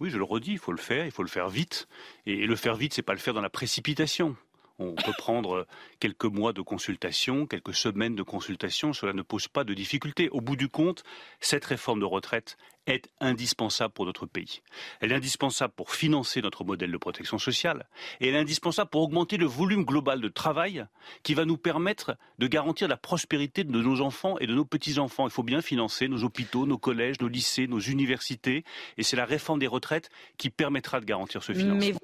Oui, 0.00 0.10
je 0.10 0.18
le 0.18 0.24
redis, 0.24 0.50
il 0.50 0.58
faut 0.58 0.72
le 0.72 0.78
faire, 0.78 1.04
il 1.04 1.12
faut 1.12 1.22
le 1.22 1.28
faire 1.28 1.48
vite. 1.48 1.86
Et 2.26 2.44
le 2.44 2.56
faire 2.56 2.74
vite, 2.74 2.92
c'est 2.92 3.02
pas 3.02 3.12
le 3.12 3.20
faire 3.20 3.34
dans 3.34 3.40
la 3.40 3.50
précipitation. 3.50 4.34
On 4.78 4.94
peut 4.94 5.12
prendre 5.16 5.66
quelques 6.00 6.24
mois 6.24 6.52
de 6.52 6.62
consultation, 6.62 7.46
quelques 7.46 7.74
semaines 7.74 8.14
de 8.14 8.22
consultation, 8.22 8.92
cela 8.92 9.12
ne 9.12 9.22
pose 9.22 9.48
pas 9.48 9.64
de 9.64 9.74
difficulté. 9.74 10.28
Au 10.30 10.40
bout 10.40 10.56
du 10.56 10.68
compte, 10.68 11.04
cette 11.40 11.64
réforme 11.64 12.00
de 12.00 12.04
retraite 12.04 12.56
est 12.86 13.08
indispensable 13.20 13.92
pour 13.94 14.06
notre 14.06 14.26
pays. 14.26 14.60
Elle 15.00 15.12
est 15.12 15.14
indispensable 15.14 15.72
pour 15.74 15.92
financer 15.92 16.42
notre 16.42 16.64
modèle 16.64 16.90
de 16.90 16.96
protection 16.96 17.38
sociale 17.38 17.86
et 18.20 18.28
elle 18.28 18.34
est 18.34 18.38
indispensable 18.38 18.90
pour 18.90 19.02
augmenter 19.02 19.36
le 19.36 19.46
volume 19.46 19.84
global 19.84 20.20
de 20.20 20.28
travail 20.28 20.84
qui 21.22 21.34
va 21.34 21.44
nous 21.44 21.56
permettre 21.56 22.16
de 22.38 22.46
garantir 22.46 22.88
la 22.88 22.96
prospérité 22.96 23.64
de 23.64 23.70
nos 23.70 24.00
enfants 24.00 24.38
et 24.38 24.46
de 24.46 24.54
nos 24.54 24.64
petits-enfants. 24.64 25.28
Il 25.28 25.32
faut 25.32 25.42
bien 25.42 25.62
financer 25.62 26.08
nos 26.08 26.24
hôpitaux, 26.24 26.66
nos 26.66 26.78
collèges, 26.78 27.20
nos 27.20 27.28
lycées, 27.28 27.68
nos 27.68 27.80
universités 27.80 28.64
et 28.98 29.02
c'est 29.02 29.16
la 29.16 29.26
réforme 29.26 29.60
des 29.60 29.68
retraites 29.68 30.10
qui 30.36 30.50
permettra 30.50 31.00
de 31.00 31.04
garantir 31.04 31.42
ce 31.42 31.52
financement. 31.52 31.98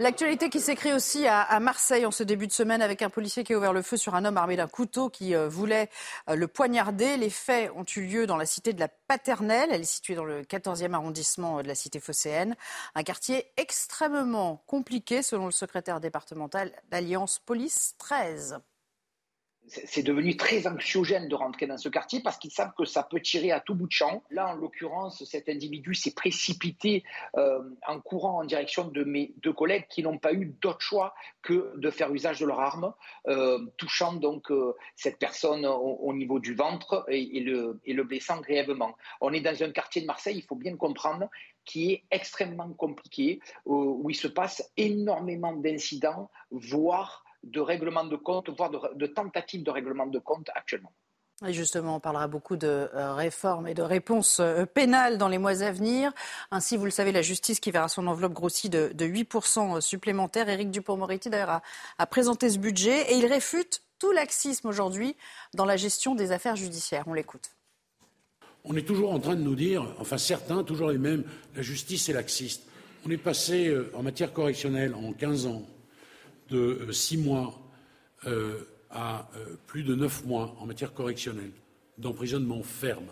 L'actualité 0.00 0.48
qui 0.48 0.60
s'écrit 0.60 0.94
aussi 0.94 1.26
à, 1.26 1.60
Marseille 1.60 2.06
en 2.06 2.10
ce 2.10 2.22
début 2.22 2.46
de 2.46 2.52
semaine 2.52 2.80
avec 2.80 3.02
un 3.02 3.10
policier 3.10 3.44
qui 3.44 3.52
a 3.52 3.58
ouvert 3.58 3.74
le 3.74 3.82
feu 3.82 3.98
sur 3.98 4.14
un 4.14 4.24
homme 4.24 4.38
armé 4.38 4.56
d'un 4.56 4.66
couteau 4.66 5.10
qui 5.10 5.34
euh, 5.34 5.46
voulait 5.46 5.90
euh, 6.30 6.36
le 6.36 6.48
poignarder. 6.48 7.18
Les 7.18 7.28
faits 7.28 7.70
ont 7.76 7.84
eu 7.84 8.06
lieu 8.06 8.26
dans 8.26 8.38
la 8.38 8.46
cité 8.46 8.72
de 8.72 8.80
la 8.80 8.88
Paternelle. 8.88 9.68
Elle 9.70 9.82
est 9.82 9.84
située 9.84 10.14
dans 10.14 10.24
le 10.24 10.40
14e 10.40 10.94
arrondissement 10.94 11.58
euh, 11.58 11.62
de 11.62 11.68
la 11.68 11.74
cité 11.74 12.00
phocéenne. 12.00 12.56
Un 12.94 13.02
quartier 13.02 13.52
extrêmement 13.58 14.64
compliqué 14.66 15.20
selon 15.20 15.44
le 15.44 15.52
secrétaire 15.52 16.00
départemental 16.00 16.72
d'Alliance 16.90 17.38
Police 17.38 17.94
13 17.98 18.58
c'est 19.70 20.02
devenu 20.02 20.36
très 20.36 20.66
anxiogène 20.66 21.28
de 21.28 21.34
rentrer 21.34 21.66
dans 21.66 21.78
ce 21.78 21.88
quartier 21.88 22.20
parce 22.20 22.38
qu'ils 22.38 22.50
savent 22.50 22.72
que 22.76 22.84
ça 22.84 23.04
peut 23.04 23.20
tirer 23.20 23.52
à 23.52 23.60
tout 23.60 23.74
bout 23.74 23.86
de 23.86 23.92
champ. 23.92 24.22
Là, 24.30 24.48
en 24.48 24.54
l'occurrence, 24.54 25.24
cet 25.24 25.48
individu 25.48 25.94
s'est 25.94 26.12
précipité 26.12 27.04
euh, 27.36 27.60
en 27.86 28.00
courant 28.00 28.40
en 28.40 28.44
direction 28.44 28.88
de 28.88 29.04
mes 29.04 29.32
deux 29.38 29.52
collègues 29.52 29.86
qui 29.88 30.02
n'ont 30.02 30.18
pas 30.18 30.32
eu 30.32 30.46
d'autre 30.60 30.80
choix 30.80 31.14
que 31.42 31.72
de 31.76 31.90
faire 31.90 32.12
usage 32.12 32.40
de 32.40 32.46
leur 32.46 32.60
arme, 32.60 32.92
euh, 33.28 33.64
touchant 33.76 34.14
donc 34.14 34.50
euh, 34.50 34.74
cette 34.96 35.18
personne 35.18 35.64
au, 35.64 36.12
niveau 36.12 36.40
du 36.40 36.54
ventre 36.54 37.04
et, 37.08 37.40
le, 37.40 37.80
et 37.84 37.92
le 37.92 38.02
blessant 38.02 38.40
grièvement. 38.40 38.96
On 39.20 39.32
est 39.32 39.40
dans 39.40 39.62
un 39.62 39.70
quartier 39.70 40.02
de 40.02 40.06
Marseille, 40.06 40.36
il 40.36 40.42
faut 40.42 40.56
bien 40.56 40.76
comprendre, 40.76 41.28
qui 41.64 41.92
est 41.92 42.04
extrêmement 42.10 42.72
compliqué, 42.72 43.40
où 43.64 44.10
il 44.10 44.16
se 44.16 44.26
passe 44.26 44.72
énormément 44.76 45.54
d'incidents, 45.54 46.30
voire 46.50 47.24
de 47.44 47.60
règlement 47.60 48.04
de 48.04 48.16
compte, 48.16 48.48
voire 48.50 48.70
de, 48.70 49.06
tentatives 49.06 49.62
de 49.62 49.70
règlement 49.70 50.06
de 50.06 50.18
compte 50.18 50.48
actuellement. 50.54 50.92
Et 51.46 51.54
justement, 51.54 51.96
on 51.96 52.00
parlera 52.00 52.28
beaucoup 52.28 52.56
de 52.56 52.90
euh, 52.94 53.14
réformes 53.14 53.66
et 53.66 53.72
de 53.72 53.80
réponses 53.80 54.40
euh, 54.40 54.66
pénales 54.66 55.16
dans 55.16 55.28
les 55.28 55.38
mois 55.38 55.62
à 55.62 55.72
venir. 55.72 56.12
Ainsi, 56.50 56.76
vous 56.76 56.84
le 56.84 56.90
savez, 56.90 57.12
la 57.12 57.22
justice 57.22 57.60
qui 57.60 57.70
verra 57.70 57.88
son 57.88 58.06
enveloppe 58.08 58.34
grossie 58.34 58.68
de, 58.68 58.92
8% 58.94 59.80
supplémentaire. 59.80 60.50
Éric 60.50 60.70
Dupont-Moretti, 60.70 61.30
d'ailleurs, 61.30 61.62
a, 61.98 62.06
présenté 62.06 62.50
ce 62.50 62.58
budget 62.58 63.10
et 63.10 63.16
il 63.16 63.24
réfute 63.24 63.82
tout 63.98 64.12
laxisme 64.12 64.68
aujourd'hui 64.68 65.16
dans 65.54 65.64
la 65.64 65.78
gestion 65.78 66.14
des 66.14 66.30
affaires 66.30 66.56
judiciaires. 66.56 67.04
On 67.06 67.14
l'écoute. 67.14 67.52
On 68.64 68.76
est 68.76 68.86
toujours 68.86 69.12
en 69.12 69.18
train 69.18 69.36
de 69.36 69.42
nous 69.42 69.54
dire, 69.54 69.86
enfin 69.98 70.18
certains, 70.18 70.62
toujours 70.62 70.90
les 70.90 70.98
mêmes, 70.98 71.24
la 71.56 71.62
justice 71.62 72.10
est 72.10 72.12
laxiste. 72.12 72.64
On 73.06 73.10
est 73.10 73.16
passé 73.16 73.68
euh, 73.68 73.90
en 73.94 74.02
matière 74.02 74.34
correctionnelle 74.34 74.94
en 74.94 75.14
15 75.14 75.46
ans 75.46 75.62
de 76.50 76.58
euh, 76.58 76.92
six 76.92 77.16
mois 77.16 77.58
euh, 78.26 78.58
à 78.90 79.28
euh, 79.36 79.56
plus 79.66 79.82
de 79.82 79.94
neuf 79.94 80.24
mois 80.24 80.56
en 80.60 80.66
matière 80.66 80.92
correctionnelle 80.92 81.52
d'emprisonnement 81.98 82.62
ferme. 82.62 83.10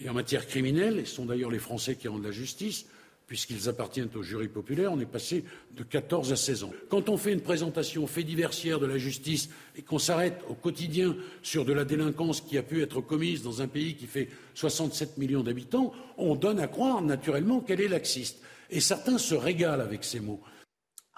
Et 0.00 0.08
en 0.08 0.14
matière 0.14 0.46
criminelle, 0.46 0.98
et 0.98 1.04
ce 1.04 1.16
sont 1.16 1.26
d'ailleurs 1.26 1.50
les 1.50 1.58
Français 1.58 1.96
qui 1.96 2.08
rendent 2.08 2.24
la 2.24 2.30
justice, 2.30 2.86
puisqu'ils 3.26 3.68
appartiennent 3.68 4.08
au 4.16 4.22
jury 4.24 4.48
populaire, 4.48 4.92
on 4.92 4.98
est 4.98 5.06
passé 5.06 5.44
de 5.76 5.84
14 5.84 6.32
à 6.32 6.36
16 6.36 6.64
ans. 6.64 6.72
Quand 6.88 7.08
on 7.08 7.16
fait 7.16 7.32
une 7.32 7.42
présentation 7.42 8.06
fait 8.08 8.24
diversière 8.24 8.80
de 8.80 8.86
la 8.86 8.98
justice 8.98 9.50
et 9.76 9.82
qu'on 9.82 10.00
s'arrête 10.00 10.40
au 10.48 10.54
quotidien 10.54 11.14
sur 11.42 11.64
de 11.64 11.72
la 11.72 11.84
délinquance 11.84 12.40
qui 12.40 12.58
a 12.58 12.62
pu 12.64 12.82
être 12.82 13.00
commise 13.00 13.44
dans 13.44 13.62
un 13.62 13.68
pays 13.68 13.94
qui 13.94 14.06
fait 14.06 14.28
67 14.54 15.16
millions 15.18 15.44
d'habitants, 15.44 15.92
on 16.16 16.34
donne 16.34 16.58
à 16.58 16.66
croire 16.66 17.02
naturellement 17.02 17.60
qu'elle 17.60 17.80
est 17.80 17.88
laxiste. 17.88 18.38
Et 18.68 18.80
certains 18.80 19.18
se 19.18 19.36
régalent 19.36 19.84
avec 19.84 20.02
ces 20.02 20.18
mots. 20.18 20.40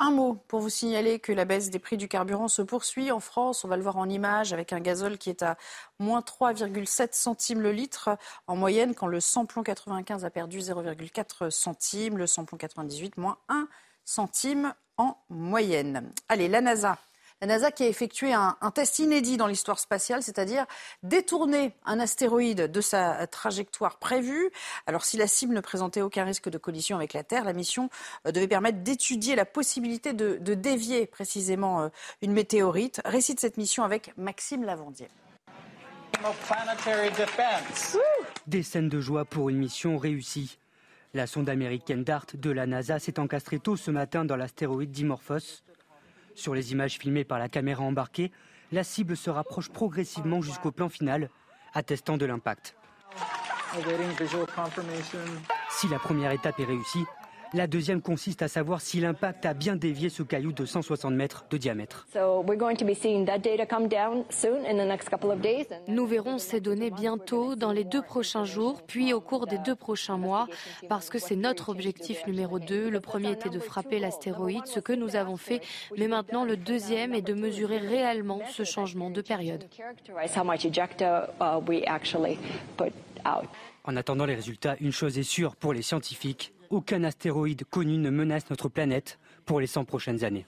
Un 0.05 0.11
mot 0.11 0.35
pour 0.49 0.59
vous 0.59 0.69
signaler 0.69 1.21
que 1.21 1.31
la 1.31 1.45
baisse 1.45 1.71
des 1.71 1.79
prix 1.79 1.97
du 1.97 2.09
carburant 2.09 2.49
se 2.49 2.61
poursuit 2.61 3.13
en 3.13 3.21
France. 3.21 3.63
On 3.63 3.69
va 3.69 3.77
le 3.77 3.85
voir 3.85 3.99
en 3.99 4.09
image 4.09 4.53
avec 4.53 4.73
un 4.73 4.81
gazole 4.81 5.17
qui 5.17 5.31
est 5.31 5.45
à 5.45 5.57
moins 6.01 6.23
3,7 6.23 7.11
centimes 7.13 7.61
le 7.61 7.71
litre 7.71 8.11
en 8.49 8.57
moyenne 8.57 8.97
quand 8.97 9.07
le 9.07 9.21
samplon 9.21 9.63
95 9.63 10.25
a 10.25 10.31
perdu 10.31 10.59
0,4 10.59 11.51
centimes, 11.51 12.19
le 12.19 12.27
samplon 12.27 12.59
98 12.59 13.17
moins 13.17 13.39
1 13.49 13.69
centime 14.05 14.75
en 14.97 15.17
moyenne. 15.31 16.11
Allez, 16.29 16.49
la 16.49 16.63
NASA 16.63 16.99
la 17.43 17.49
NASA 17.49 17.73
qui 17.73 17.83
a 17.83 17.89
effectué 17.89 18.33
un, 18.33 18.55
test 18.73 19.01
inédit 19.01 19.37
dans 19.37 19.49
l'histoire 19.49 19.81
spatiale, 19.81 20.23
c'est-à-dire 20.23 20.65
détourner 21.03 21.75
un 21.85 21.99
astéroïde 21.99 22.71
de 22.71 22.81
sa 22.81 23.27
trajectoire 23.27 23.99
prévue. 23.99 24.53
Alors 24.87 25.05
si 25.05 25.17
la 25.17 25.27
cible 25.27 25.53
ne 25.53 25.61
présentait 25.61 26.03
aucun 26.03 26.25
risque 26.25 26.49
de 26.49 26.57
collision 26.57 26.97
avec 26.97 27.15
la 27.15 27.25
Terre, 27.25 27.43
la 27.43 27.53
mission 27.53 27.91
euh, 28.29 28.31
devait 28.31 28.47
permettre 28.47 28.79
d'étudier 28.79 29.35
la 29.35 29.45
possibilité 29.45 30.13
de, 30.13 30.55
dévier 30.55 31.07
précisément 31.07 31.83
euh, 31.83 31.89
une 32.23 32.33
météorite. 32.33 33.03
Récit 33.05 33.35
de 33.35 33.41
cette 33.41 33.57
mission 33.57 33.83
avec 33.83 34.17
Maxime 34.17 34.63
Lavandier. 34.63 35.09
Des 38.47 38.63
scènes 38.63 38.89
de 38.89 39.01
joie 39.01 39.25
pour 39.25 39.49
une 39.49 39.59
mission 39.59 39.99
réussie. 39.99 40.59
La 41.13 41.27
sonde 41.27 41.49
américaine 41.49 42.05
DART 42.05 42.27
de 42.35 42.51
la 42.51 42.67
NASA 42.67 43.01
s'est 43.01 43.19
encastrée 43.19 43.59
tôt 43.59 43.77
ce 43.77 43.91
matin 43.91 44.25
dans 44.25 44.37
l'astéroïde 44.37 44.93
Dimorphos. 44.93 45.65
Sur 46.35 46.55
les 46.55 46.73
images 46.73 46.99
filmées 46.99 47.25
par 47.25 47.39
la 47.39 47.49
caméra 47.49 47.83
embarquée, 47.83 48.33
la 48.73 48.85
cible 48.85 49.17
se 49.17 49.31
rapproche 49.31 49.69
progressivement 49.69 50.41
jusqu'au 50.41 50.73
plan 50.73 50.89
final, 50.89 51.29
attestant 51.75 52.17
de 52.17 52.27
l'impact. 52.27 52.75
Si 55.71 55.89
la 55.89 55.99
première 55.99 56.33
étape 56.33 56.59
est 56.61 56.65
réussie, 56.65 57.05
la 57.55 57.67
deuxième 57.67 58.01
consiste 58.01 58.43
à 58.43 58.49
savoir 58.49 58.81
si 58.81 59.01
l'impact 59.01 59.45
a 59.47 59.55
bien 59.55 59.77
dévié 59.77 60.09
ce 60.09 60.23
caillou 60.23 60.53
de 60.53 60.65
160 60.65 61.13
mètres 61.15 61.45
de 61.51 61.57
diamètre. 61.57 62.07
Nous 65.89 66.07
verrons 66.07 66.39
ces 66.39 66.61
données 66.61 66.91
bientôt 66.91 67.55
dans 67.55 67.73
les 67.73 67.85
deux 67.85 68.03
prochains 68.03 68.45
jours, 68.45 68.83
puis 68.83 69.13
au 69.13 69.21
cours 69.21 69.47
des 69.47 69.59
deux 69.59 69.75
prochains 69.75 70.17
mois, 70.17 70.47
parce 70.89 71.11
que 71.11 71.19
c'est 71.19 71.37
notre 71.37 71.69
objectif 71.69 72.27
numéro 72.27 72.59
deux. 72.59 72.89
Le 72.89 73.01
premier 73.01 73.33
était 73.33 73.51
de 73.51 73.59
frapper 73.59 73.99
l'astéroïde, 73.99 74.67
ce 74.67 74.81
que 74.81 74.93
nous 74.93 75.17
avons 75.17 75.37
fait, 75.37 75.61
mais 75.97 76.09
maintenant 76.09 76.45
le 76.45 76.57
deuxième 76.57 77.15
est 77.15 77.23
de 77.23 77.35
mesurer 77.35 77.79
réellement 77.79 78.41
ce 78.51 78.65
changement 78.65 79.11
de 79.11 79.21
période. 79.21 79.65
En 83.85 83.97
attendant 83.97 84.27
les 84.27 84.35
résultats, 84.35 84.77
une 84.81 84.93
chose 84.93 85.19
est 85.19 85.23
sûre 85.23 85.57
pour 85.57 85.73
les 85.73 85.83
scientifiques, 85.83 86.52
aucun 86.73 87.05
astéroïde 87.05 87.65
connu 87.65 87.99
ne 87.99 88.11
menace 88.11 88.51
notre 88.51 88.69
planète 88.69 89.19
pour 89.47 89.61
les 89.61 89.67
100 89.67 89.85
prochaines 89.85 90.25
années. 90.25 90.47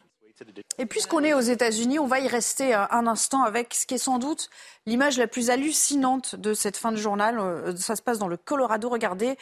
Et 0.79 0.87
puisqu'on 0.87 1.23
est 1.23 1.35
aux 1.35 1.41
États-Unis, 1.41 2.01
on 2.01 2.07
va 2.07 2.19
y 2.19 2.27
rester 2.27 2.75
euh, 2.75 2.85
un 2.91 3.07
instant 3.07 3.45
avec 3.45 3.73
ce 3.73 3.87
qui 3.87 3.95
est 3.95 3.99
sans 3.99 4.19
doute 4.19 4.51
l'image 4.85 5.17
la 5.17 5.29
plus 5.29 5.49
hallucinante 5.51 6.35
de 6.35 6.55
cette 6.55 6.77
fin 6.77 6.91
de 6.91 6.97
journal. 6.97 7.39
Euh, 7.39 7.77
ça 7.77 7.95
se 7.95 8.03
passe 8.03 8.19
dans 8.19 8.27
le 8.27 8.37
Colorado. 8.37 8.89
Regardez 8.89 9.37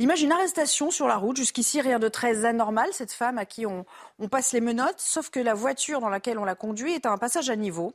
l'image 0.00 0.18
d'une 0.18 0.32
arrestation 0.32 0.90
sur 0.90 1.06
la 1.06 1.16
route. 1.16 1.36
Jusqu'ici, 1.36 1.80
rien 1.80 2.00
de 2.00 2.08
très 2.08 2.44
anormal. 2.44 2.88
Cette 2.92 3.12
femme 3.12 3.38
à 3.38 3.44
qui 3.44 3.66
on, 3.66 3.84
passe 4.28 4.52
les 4.52 4.60
menottes, 4.60 4.98
sauf 4.98 5.30
que 5.30 5.38
la 5.38 5.54
voiture 5.54 6.00
dans 6.00 6.08
laquelle 6.08 6.38
on 6.38 6.44
la 6.44 6.56
conduit 6.56 6.92
est 6.92 7.06
à 7.06 7.12
un 7.12 7.18
passage 7.18 7.48
à 7.48 7.54
niveau. 7.54 7.94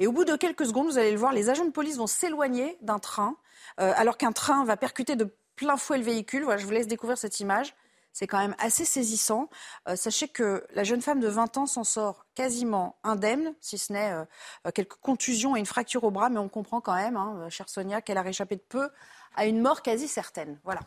Et 0.00 0.08
au 0.08 0.12
bout 0.12 0.24
de 0.24 0.34
quelques 0.34 0.66
secondes, 0.66 0.88
vous 0.88 0.98
allez 0.98 1.12
le 1.12 1.18
voir, 1.18 1.32
les 1.32 1.50
agents 1.50 1.64
de 1.64 1.70
police 1.70 1.98
vont 1.98 2.08
s'éloigner 2.08 2.76
d'un 2.80 2.98
train, 2.98 3.36
euh, 3.78 3.92
alors 3.94 4.16
qu'un 4.16 4.32
train 4.32 4.64
va 4.64 4.76
percuter 4.76 5.14
de 5.14 5.32
plein 5.56 5.76
fouet 5.76 5.98
le 5.98 6.04
véhicule. 6.04 6.46
Je 6.56 6.64
vous 6.64 6.70
laisse 6.70 6.86
découvrir 6.86 7.18
cette 7.18 7.40
image. 7.40 7.74
C'est 8.12 8.28
quand 8.28 8.38
même 8.38 8.54
assez 8.58 8.84
saisissant. 8.84 9.48
Euh, 9.88 9.96
sachez 9.96 10.28
que 10.28 10.64
la 10.72 10.84
jeune 10.84 11.02
femme 11.02 11.18
de 11.18 11.26
20 11.26 11.56
ans 11.58 11.66
s'en 11.66 11.82
sort 11.82 12.26
quasiment 12.36 12.96
indemne, 13.02 13.54
si 13.60 13.76
ce 13.76 13.92
n'est 13.92 14.12
euh, 14.12 14.70
quelques 14.72 14.94
contusions 14.94 15.56
et 15.56 15.58
une 15.58 15.66
fracture 15.66 16.04
au 16.04 16.12
bras, 16.12 16.28
mais 16.28 16.38
on 16.38 16.48
comprend 16.48 16.80
quand 16.80 16.94
même, 16.94 17.16
hein, 17.16 17.48
chère 17.50 17.68
Sonia, 17.68 18.00
qu'elle 18.00 18.18
a 18.18 18.22
réchappé 18.22 18.54
de 18.54 18.62
peu 18.62 18.88
à 19.34 19.46
une 19.46 19.60
mort 19.60 19.82
quasi 19.82 20.06
certaine. 20.06 20.60
Voilà. 20.62 20.80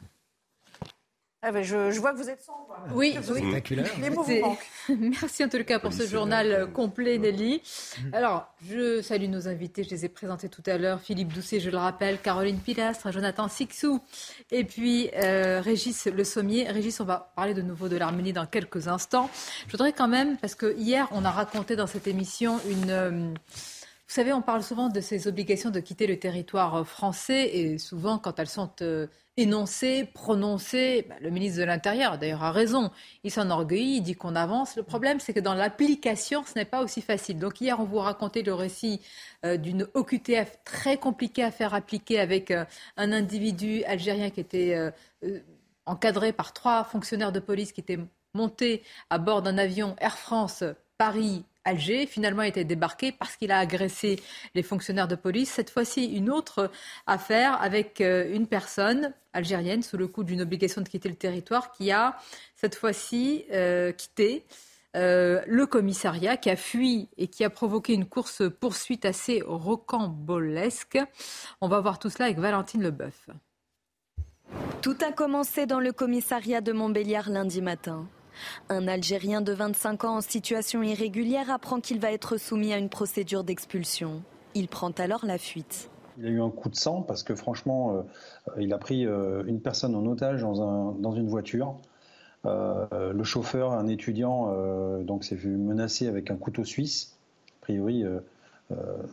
Ah 1.44 1.52
ben, 1.52 1.64
je, 1.64 2.00
vois 2.00 2.14
que 2.14 2.18
vous 2.18 2.30
êtes 2.30 2.42
sans. 2.42 2.68
Oui, 2.94 3.16
spectaculaire. 3.22 3.92
Les 4.02 4.10
mots 4.10 4.24
vous 4.24 4.40
manquent. 4.40 4.68
Merci 4.90 5.44
en 5.44 5.50
tout 5.50 5.64
cas 5.64 5.78
pour 5.78 5.94
ce 5.94 6.08
journal 6.08 6.52
euh, 6.52 6.66
complet, 6.66 7.20
Nelly. 7.20 7.62
Alors, 8.12 8.52
je 8.68 9.04
salue 9.04 9.30
nos 9.30 9.48
invités, 9.48 9.84
je 9.84 9.92
les 9.92 10.06
ai 10.06 10.10
présentés 10.10 10.50
tout 10.50 10.64
à 10.66 10.80
l'heure. 10.80 11.00
Philippe 11.00 11.32
Doucet, 11.32 11.60
je 11.60 11.70
le 11.70 11.78
rappelle, 11.78 12.20
Caroline 12.20 12.58
Pilastre, 12.58 13.12
Jonathan 13.12 13.48
Sixou, 13.50 14.02
et 14.50 14.64
puis 14.64 15.12
euh, 15.14 15.62
Régis 15.62 16.08
Le 16.08 16.24
Sommier. 16.24 16.72
Régis, 16.72 17.00
on 17.02 17.06
va 17.06 17.32
parler 17.36 17.54
de 17.54 17.62
nouveau 17.62 17.88
de 17.88 17.98
l'Arménie 17.98 18.34
dans 18.34 18.48
quelques 18.48 18.88
instants. 18.88 19.30
Je 19.68 19.72
voudrais 19.72 19.94
quand 19.94 20.08
même, 20.08 20.38
parce 20.38 20.56
que 20.56 20.76
hier, 20.76 21.08
on 21.12 21.24
a 21.24 21.30
raconté 21.30 21.76
dans 21.76 21.88
cette 21.88 22.08
émission 22.08 22.60
une. 22.68 22.90
Euh, 22.90 23.34
vous 24.08 24.14
savez, 24.14 24.32
on 24.32 24.42
parle 24.42 24.64
souvent 24.64 24.90
de 24.90 25.02
ces 25.02 25.28
obligations 25.28 25.70
de 25.70 25.80
quitter 25.80 26.08
le 26.08 26.18
territoire 26.18 26.88
français, 26.88 27.50
et 27.58 27.78
souvent, 27.78 28.18
quand 28.18 28.40
elles 28.40 28.48
sont 28.48 28.72
énoncé, 29.38 30.06
prononcé. 30.14 31.06
Bah, 31.08 31.16
le 31.22 31.30
ministre 31.30 31.60
de 31.60 31.66
l'Intérieur, 31.66 32.18
d'ailleurs, 32.18 32.44
a 32.44 32.52
raison. 32.52 32.92
Il 33.24 33.32
s'enorgueillit, 33.32 33.98
il 33.98 34.02
dit 34.02 34.16
qu'on 34.16 34.36
avance. 34.36 34.76
Le 34.76 34.84
problème, 34.84 35.20
c'est 35.20 35.34
que 35.34 35.40
dans 35.40 35.54
l'application, 35.54 36.44
ce 36.44 36.58
n'est 36.58 36.66
pas 36.66 36.82
aussi 36.84 37.02
facile. 37.02 37.40
Donc 37.40 37.62
hier, 37.62 37.80
on 37.80 37.86
vous 37.86 38.00
racontait 38.00 38.42
le 38.42 38.54
récit 38.54 39.00
euh, 39.46 39.58
d'une 39.58 39.88
OQTF 39.94 40.60
très 40.66 40.98
compliquée 40.98 41.44
à 41.44 41.52
faire 41.52 41.74
appliquer 41.74 42.20
avec 42.20 42.52
euh, 42.52 42.66
un 42.98 43.12
individu 43.12 43.84
algérien 43.84 44.32
qui 44.32 44.40
était 44.40 44.74
euh, 44.74 45.40
encadré 45.86 46.34
par 46.34 46.54
trois 46.54 46.84
fonctionnaires 46.84 47.32
de 47.32 47.40
police 47.40 47.72
qui 47.72 47.82
étaient 47.82 48.00
montés 48.34 48.84
à 49.10 49.20
bord 49.20 49.42
d'un 49.42 49.58
avion 49.58 49.96
Air 50.00 50.18
France 50.18 50.64
Paris 50.98 51.46
Alger, 51.68 52.06
finalement 52.06 52.44
a 52.44 52.48
été 52.48 52.64
débarqué 52.64 53.12
parce 53.12 53.36
qu'il 53.36 53.52
a 53.52 53.60
agressé 53.60 54.22
les 54.56 54.64
fonctionnaires 54.64 55.10
de 55.10 55.16
police. 55.16 55.52
Cette 55.52 55.70
fois-ci, 55.70 56.06
une 56.06 56.30
autre 56.30 56.72
affaire 57.06 57.62
avec 57.62 58.00
euh, 58.00 58.34
une 58.34 58.48
personne 58.48 59.14
algérienne 59.34 59.84
sous 59.84 59.98
le 59.98 60.08
coup 60.08 60.24
d'une 60.24 60.42
obligation 60.42 60.82
de 60.82 60.88
quitter 60.88 61.10
le 61.10 61.16
territoire 61.16 61.72
qui 61.74 61.92
a 61.92 62.18
cette 62.56 62.76
fois-ci 62.76 63.44
euh, 63.52 63.92
quitté 63.92 64.46
euh, 64.96 65.42
le 65.46 65.66
commissariat, 65.66 66.38
qui 66.38 66.50
a 66.50 66.56
fui 66.56 67.10
et 67.18 67.28
qui 67.28 67.44
a 67.44 67.50
provoqué 67.50 67.94
une 67.94 68.06
course-poursuite 68.06 69.04
assez 69.04 69.44
rocambolesque. 69.46 70.98
On 71.60 71.68
va 71.68 71.82
voir 71.82 72.00
tout 72.00 72.10
cela 72.10 72.26
avec 72.26 72.40
Valentine 72.40 72.82
Leboeuf. 72.82 73.30
Tout 74.82 74.96
a 75.06 75.12
commencé 75.12 75.66
dans 75.66 75.82
le 75.82 75.92
commissariat 75.92 76.62
de 76.62 76.72
Montbéliard 76.72 77.30
lundi 77.30 77.62
matin. 77.62 78.08
Un 78.70 78.88
Algérien 78.88 79.42
de 79.42 79.54
25 79.54 80.04
ans 80.04 80.18
en 80.18 80.22
situation 80.22 80.84
irrégulière 80.84 81.50
apprend 81.50 81.80
qu'il 81.80 82.00
va 82.00 82.12
être 82.12 82.38
soumis 82.38 82.74
à 82.74 82.78
une 82.78 82.90
procédure 82.90 83.44
d'expulsion. 83.44 84.22
Il 84.56 84.68
prend 84.68 84.92
alors 84.92 85.26
la 85.26 85.38
fuite. 85.38 85.90
Il 86.18 86.26
a 86.26 86.30
eu 86.30 86.42
un 86.42 86.50
coup 86.50 86.70
de 86.70 86.76
sang 86.76 87.04
parce 87.04 87.24
que 87.24 87.36
franchement, 87.36 87.96
euh, 87.96 88.62
il 88.62 88.74
a 88.74 88.78
pris 88.78 89.06
euh, 89.06 89.44
une 89.46 89.62
personne 89.62 89.96
en 89.96 90.06
otage 90.06 90.42
dans, 90.42 91.12
une 91.16 91.28
voiture. 91.28 91.76
Euh, 92.46 93.14
le 93.14 93.24
chauffeur, 93.24 93.74
un 93.74 93.88
étudiant, 93.88 94.54
donc 95.04 95.24
s'est 95.24 95.36
vu 95.36 95.50
menacé 95.58 96.08
avec 96.08 96.32
un 96.32 96.36
couteau 96.36 96.64
suisse. 96.64 97.18
A 97.62 97.66
priori, 97.66 98.04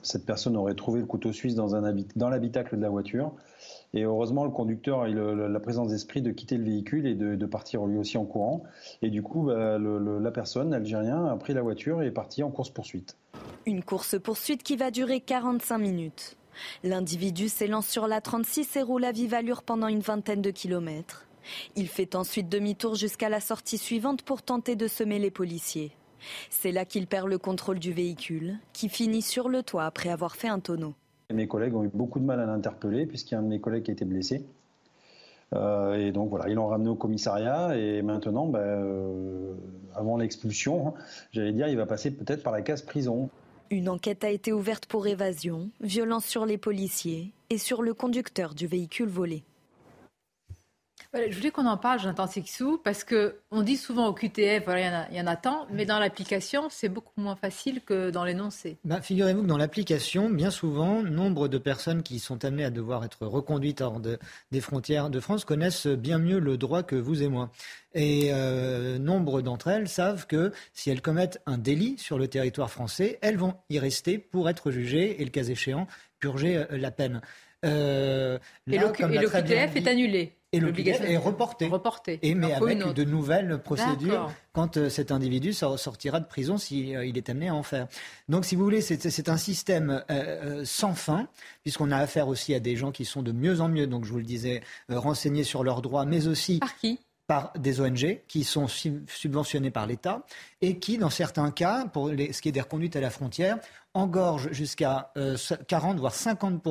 cette 0.03 0.27
personne 0.27 0.57
aurait 0.57 0.75
trouvé 0.75 1.01
le 1.01 1.07
couteau 1.07 1.33
suisse 1.33 1.55
dans, 1.55 1.81
dans 2.17 2.29
l'habitacle 2.29 2.77
de 2.77 2.83
la 2.83 2.89
voiture. 2.89 3.33
Et 3.93 4.03
heureusement, 4.03 4.45
le 4.45 4.51
conducteur 4.51 5.03
a 5.03 5.09
eu 5.09 5.15
la 5.15 5.61
présence 5.61 5.89
d'esprit 5.89 6.21
de 6.21 6.33
quitter 6.33 6.57
le 6.57 6.65
véhicule 6.65 7.07
et 7.07 7.15
de, 7.15 7.47
partir 7.47 7.87
lui 7.87 7.99
aussi 7.99 8.19
en 8.19 8.25
courant. 8.25 8.65
Et 9.03 9.11
du 9.11 9.23
coup, 9.23 9.45
bah, 9.45 9.79
la 9.79 10.31
personne, 10.33 10.71
l'Algérien, 10.71 11.27
a 11.27 11.37
pris 11.37 11.55
la 11.55 11.63
voiture 11.63 12.03
et 12.03 12.07
est 12.07 12.11
parti 12.11 12.43
en 12.43 12.51
course-poursuite. 12.51 13.17
Une 13.67 13.85
course-poursuite 13.85 14.63
qui 14.63 14.77
va 14.77 14.91
durer 14.91 15.21
45 15.21 15.79
minutes. 15.79 16.37
L'individu 16.83 17.49
s'élance 17.49 17.87
sur 17.87 18.07
la 18.09 18.21
36 18.21 18.77
et 18.77 18.83
roule 18.83 19.05
à 19.05 19.13
vive 19.13 19.35
allure 19.35 19.63
pendant 19.63 19.89
une 19.89 20.01
vingtaine 20.01 20.43
de 20.43 20.51
kilomètres. 20.51 21.27
Il 21.77 21.89
fait 21.89 22.15
ensuite 22.15 22.49
demi-tour 22.49 22.95
jusqu'à 22.95 23.29
la 23.29 23.41
sortie 23.41 23.79
suivante 23.79 24.23
pour 24.23 24.43
tenter 24.43 24.77
de 24.77 24.89
semer 24.89 25.19
les 25.19 25.31
policiers. 25.31 25.93
C'est 26.51 26.72
là 26.72 26.85
qu'il 26.85 27.07
perd 27.07 27.29
le 27.29 27.39
contrôle 27.39 27.79
du 27.79 27.93
véhicule, 27.93 28.59
qui 28.72 28.89
finit 28.89 29.22
sur 29.22 29.49
le 29.49 29.62
toit 29.62 29.85
après 29.85 30.09
avoir 30.09 30.37
fait 30.37 30.49
un 30.49 30.61
tonneau. 30.61 30.95
Mes 31.33 31.49
collègues 31.49 31.75
ont 31.75 31.85
eu 31.85 31.91
beaucoup 31.93 32.20
de 32.20 32.25
mal 32.25 32.41
à 32.41 32.47
l'interpeller 32.47 33.07
puisqu'il 33.07 33.35
y 33.35 33.37
a 33.37 33.41
un 33.41 33.43
de 33.43 33.49
mes 33.49 33.61
collègues 33.61 33.85
qui 33.85 33.91
a 33.91 33.95
été 33.95 34.05
blessé. 34.05 34.45
Euh, 35.55 35.95
et 35.95 36.12
donc 36.12 36.31
voilà, 36.31 36.49
ils 36.49 36.55
l'ont 36.55 36.66
ramené 36.66 36.91
au 36.91 36.95
commissariat 36.95 37.77
et 37.77 38.03
maintenant, 38.03 38.47
ben, 38.47 38.61
euh, 38.61 39.55
avant 39.95 40.16
l'expulsion, 40.16 40.95
j'allais 41.33 41.53
dire, 41.53 41.68
il 41.68 41.77
va 41.77 41.87
passer 41.87 42.11
peut-être 42.11 42.43
par 42.43 42.53
la 42.53 42.62
case 42.62 42.83
prison. 42.83 43.31
Une 43.70 43.89
enquête 43.89 44.25
a 44.25 44.31
été 44.31 44.53
ouverte 44.53 44.87
pour 44.87 45.07
évasion, 45.07 45.70
violence 45.81 46.27
sur 46.27 46.45
les 46.45 46.59
policiers 46.59 47.33
et 47.51 47.59
sur 47.59 47.83
le 47.83 47.95
conducteur 47.95 48.55
du 48.55 48.66
véhicule 48.66 49.09
volé 49.09 49.45
je 51.15 51.37
voulais 51.37 51.51
qu'on 51.51 51.67
en 51.67 51.77
parle, 51.77 52.01
j'entends 52.01 52.27
Sixou, 52.27 52.81
parce 52.83 53.05
qu'on 53.05 53.62
dit 53.62 53.77
souvent 53.77 54.09
au 54.09 54.12
QTF, 54.12 54.65
voilà, 54.65 55.07
il 55.11 55.17
y, 55.17 55.21
en 55.21 55.27
a 55.27 55.37
tant, 55.37 55.67
mais 55.71 55.87
dans 55.87 55.99
l'application, 55.99 56.69
c'est 56.71 56.89
beaucoup 56.89 57.21
moins 57.21 57.37
facile 57.37 57.81
que 57.81 58.11
dans 58.11 58.25
l'énoncé. 58.25 58.77
Bah, 58.85 59.01
figurez-vous 59.01 59.43
que 59.43 59.47
dans 59.47 59.57
l'application, 59.57 60.29
bien 60.31 60.51
souvent, 60.51 61.03
nombre 61.03 61.49
de 61.49 61.59
personnes 61.59 62.03
qui 62.03 62.19
sont 62.19 62.45
amenées 62.45 62.65
à 62.65 62.71
devoir 62.71 63.05
être 63.05 63.27
reconduites 63.27 63.81
hors 63.81 64.01
des 64.01 64.61
frontières 64.61 65.11
de 65.11 65.21
France 65.21 65.45
connaissent 65.45 65.87
bien 65.87 66.19
mieux 66.19 66.39
le 66.39 66.57
droit 66.57 66.83
que 66.83 66.97
vous 66.97 67.23
et 67.23 67.29
moi. 67.29 67.51
Et 67.95 68.31
euh, 68.33 68.99
nombre 68.99 69.41
d'entre 69.41 69.69
elles 69.69 69.89
savent 69.89 70.27
que 70.27 70.53
si 70.73 70.91
elles 70.91 71.01
commettent 71.01 71.41
un 71.47 71.59
délit 71.59 71.97
sur 71.99 72.19
le 72.19 72.27
territoire 72.27 72.71
français, 72.71 73.19
elles 73.23 73.37
vont 73.37 73.55
y 73.71 73.79
rester 73.79 74.19
pour 74.19 74.49
être 74.49 74.73
jugées 74.73 75.21
et, 75.21 75.25
le 75.25 75.31
cas 75.31 75.45
échéant, 75.45 75.87
purger 76.19 76.57
euh, 76.57 76.65
la 76.71 76.91
peine. 76.91 77.21
Euh, 77.65 78.39
et 78.71 78.79
l'OQTF 78.79 79.77
est 79.77 79.89
annulé 79.89 80.33
et 80.55 80.61
l'obligation 80.61 81.05
est 81.05 81.17
reportée. 81.17 81.67
Reporté. 81.67 82.19
Et 82.23 82.35
mais 82.35 82.53
avec 82.53 82.93
de 82.95 83.05
nouvelles 83.05 83.59
procédures 83.59 84.31
quand 84.53 84.77
euh, 84.77 84.89
cet 84.89 85.11
individu 85.11 85.53
sortira 85.53 86.21
de 86.21 86.27
prison 86.27 86.59
s'il 86.59 86.95
euh, 86.95 87.05
est 87.05 87.29
amené 87.29 87.49
à 87.49 87.55
en 87.55 87.63
faire. 87.63 87.89
Donc, 88.29 88.45
si 88.45 88.55
vous 88.55 88.63
voulez, 88.63 88.81
c'est 88.81 89.29
un 89.29 89.37
système 89.37 90.05
euh, 90.11 90.65
sans 90.65 90.95
fin, 90.95 91.29
puisqu'on 91.63 91.91
a 91.91 91.99
affaire 91.99 92.29
aussi 92.29 92.55
à 92.55 92.61
des 92.61 92.77
gens 92.77 92.93
qui 92.93 93.05
sont 93.05 93.23
de 93.23 93.33
mieux 93.33 93.61
en 93.61 93.69
mieux, 93.69 93.87
donc 93.87 94.05
je 94.05 94.13
vous 94.13 94.19
le 94.19 94.25
disais, 94.25 94.63
renseignés 94.89 95.45
sur 95.45 95.65
leurs 95.65 95.83
droits, 95.83 96.05
mais 96.05 96.27
aussi 96.29 96.59
par 96.61 96.77
qui? 96.77 97.01
Par 97.27 97.53
des 97.59 97.81
ONG 97.81 98.21
qui 98.29 98.45
sont 98.45 98.69
subventionnées 98.69 99.71
par 99.71 99.87
l'État 99.87 100.27
et 100.65 100.79
qui, 100.79 100.97
dans 100.97 101.11
certains 101.11 101.51
cas, 101.51 101.85
pour 101.87 102.09
ce 102.09 102.41
qui 102.41 102.49
est 102.49 102.53
des 102.53 102.61
reconduites 102.61 102.97
à 102.97 103.01
la 103.01 103.11
frontière, 103.11 103.59
engorgent 103.93 104.51
jusqu'à 104.51 105.12
40 105.69 105.99
voire 105.99 106.15
50 106.15 106.62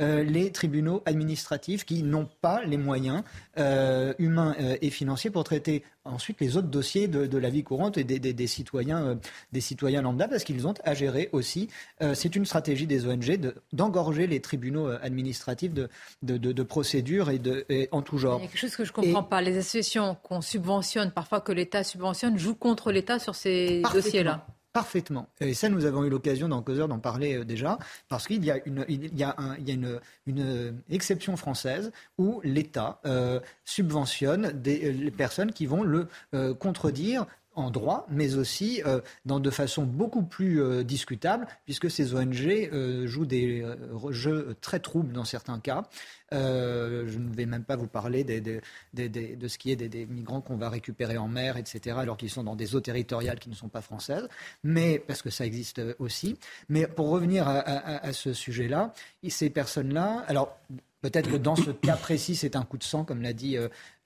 euh, 0.00 0.22
les 0.22 0.52
tribunaux 0.52 1.02
administratifs 1.06 1.84
qui 1.84 2.04
n'ont 2.04 2.28
pas 2.40 2.62
les 2.62 2.76
moyens 2.76 3.24
euh, 3.58 4.14
humains 4.20 4.54
euh, 4.60 4.76
et 4.80 4.90
financiers 4.90 5.30
pour 5.30 5.42
traiter 5.42 5.82
ensuite 6.04 6.40
les 6.40 6.56
autres 6.56 6.68
dossiers 6.68 7.08
de, 7.08 7.36
la 7.36 7.50
vie 7.50 7.64
courante 7.64 7.98
et 7.98 8.04
des, 8.04 8.46
citoyens, 8.46 9.18
des 9.52 9.60
citoyens 9.60 10.00
lambda, 10.00 10.26
parce 10.26 10.42
qu'ils 10.42 10.66
ont 10.66 10.72
à 10.84 10.94
gérer 10.94 11.28
aussi. 11.32 11.68
c'est 12.14 12.34
une 12.34 12.46
stratégie 12.46 12.86
des 12.86 13.06
ONG 13.06 13.52
d'engorger 13.74 14.26
les 14.26 14.40
tribunaux 14.40 14.88
administratifs 15.02 15.74
de, 15.74 15.88
de, 16.22 16.62
procédures 16.62 17.28
et, 17.28 17.88
en 17.92 18.00
tout 18.00 18.16
genre. 18.16 18.38
Il 18.38 18.44
y 18.44 18.46
a 18.46 18.48
quelque 18.48 18.58
chose 18.58 18.76
que 18.76 18.84
je 18.86 18.90
ne 18.90 18.94
comprends 18.94 19.22
pas. 19.22 19.42
Les 19.42 19.58
associations 19.58 20.16
qu'on 20.22 20.40
subventionne, 20.40 21.10
parfois 21.10 21.42
que 21.42 21.52
l'État 21.52 21.84
subventionne, 21.84 22.38
jouent 22.38 22.54
contre 22.54 22.90
l'État 22.90 23.07
sur 23.18 23.34
ces 23.34 23.82
dossiers-là. 23.94 24.44
Parfaitement. 24.72 25.28
Et 25.40 25.54
ça, 25.54 25.70
nous 25.70 25.86
avons 25.86 26.04
eu 26.04 26.10
l'occasion 26.10 26.48
dans 26.48 26.60
Causeur 26.62 26.88
d'en 26.88 26.98
parler 26.98 27.38
euh, 27.38 27.44
déjà, 27.44 27.78
parce 28.08 28.26
qu'il 28.26 28.44
y 28.44 28.50
a 28.50 28.58
une, 28.66 28.84
il 28.88 29.18
y 29.18 29.24
a 29.24 29.34
une, 29.66 29.98
une, 30.26 30.82
exception 30.90 31.36
française 31.36 31.90
où 32.18 32.40
l'État 32.44 33.00
euh, 33.06 33.40
subventionne 33.64 34.52
des, 34.52 34.92
les 34.92 35.10
personnes 35.10 35.52
qui 35.52 35.64
vont 35.64 35.82
le 35.82 36.06
euh, 36.34 36.54
contredire 36.54 37.26
en 37.58 37.70
droit, 37.70 38.06
mais 38.08 38.36
aussi 38.36 38.82
euh, 38.86 39.00
dans 39.24 39.40
de 39.40 39.50
façon 39.50 39.84
beaucoup 39.84 40.22
plus 40.22 40.62
euh, 40.62 40.84
discutable, 40.84 41.46
puisque 41.64 41.90
ces 41.90 42.14
ONG 42.14 42.46
euh, 42.46 43.06
jouent 43.06 43.26
des 43.26 43.64
jeux 44.10 44.56
très 44.60 44.80
troubles 44.80 45.12
dans 45.12 45.24
certains 45.24 45.58
cas. 45.58 45.82
je 46.30 47.18
ne 47.18 47.34
vais 47.34 47.46
même 47.46 47.64
pas 47.64 47.76
vous 47.76 47.86
parler 47.86 48.22
de 48.24 48.60
ce 48.94 49.58
qui 49.58 49.70
est 49.70 49.76
des, 49.76 50.06
migrants 50.06 50.40
qu'on 50.40 50.56
va 50.56 50.68
récupérer 50.68 51.18
en 51.18 51.28
mer, 51.28 51.56
etc., 51.56 51.96
alors 51.98 52.16
qu'ils 52.16 52.30
sont 52.30 52.44
dans 52.44 52.56
des 52.56 52.74
eaux 52.74 52.80
territoriales 52.80 53.38
qui 53.38 53.50
ne 53.50 53.54
sont 53.54 53.68
pas 53.68 53.82
françaises, 53.82 54.28
mais 54.62 54.98
parce 54.98 55.22
que 55.22 55.30
ça 55.30 55.44
existe 55.44 55.80
aussi. 55.98 56.38
Mais 56.68 56.86
pour 56.86 57.08
revenir 57.10 57.48
à, 57.48 58.12
ce 58.12 58.32
sujet-là, 58.32 58.92
ces 59.28 59.50
personnes-là, 59.50 60.24
alors 60.28 60.56
peut-être 61.00 61.30
que 61.30 61.36
dans 61.36 61.56
ce 61.56 61.70
cas 61.70 61.96
précis, 61.96 62.36
c'est 62.36 62.56
un 62.56 62.62
coup 62.62 62.78
de 62.78 62.84
sang, 62.84 63.04
comme 63.04 63.22
l'a 63.22 63.32
dit, 63.32 63.56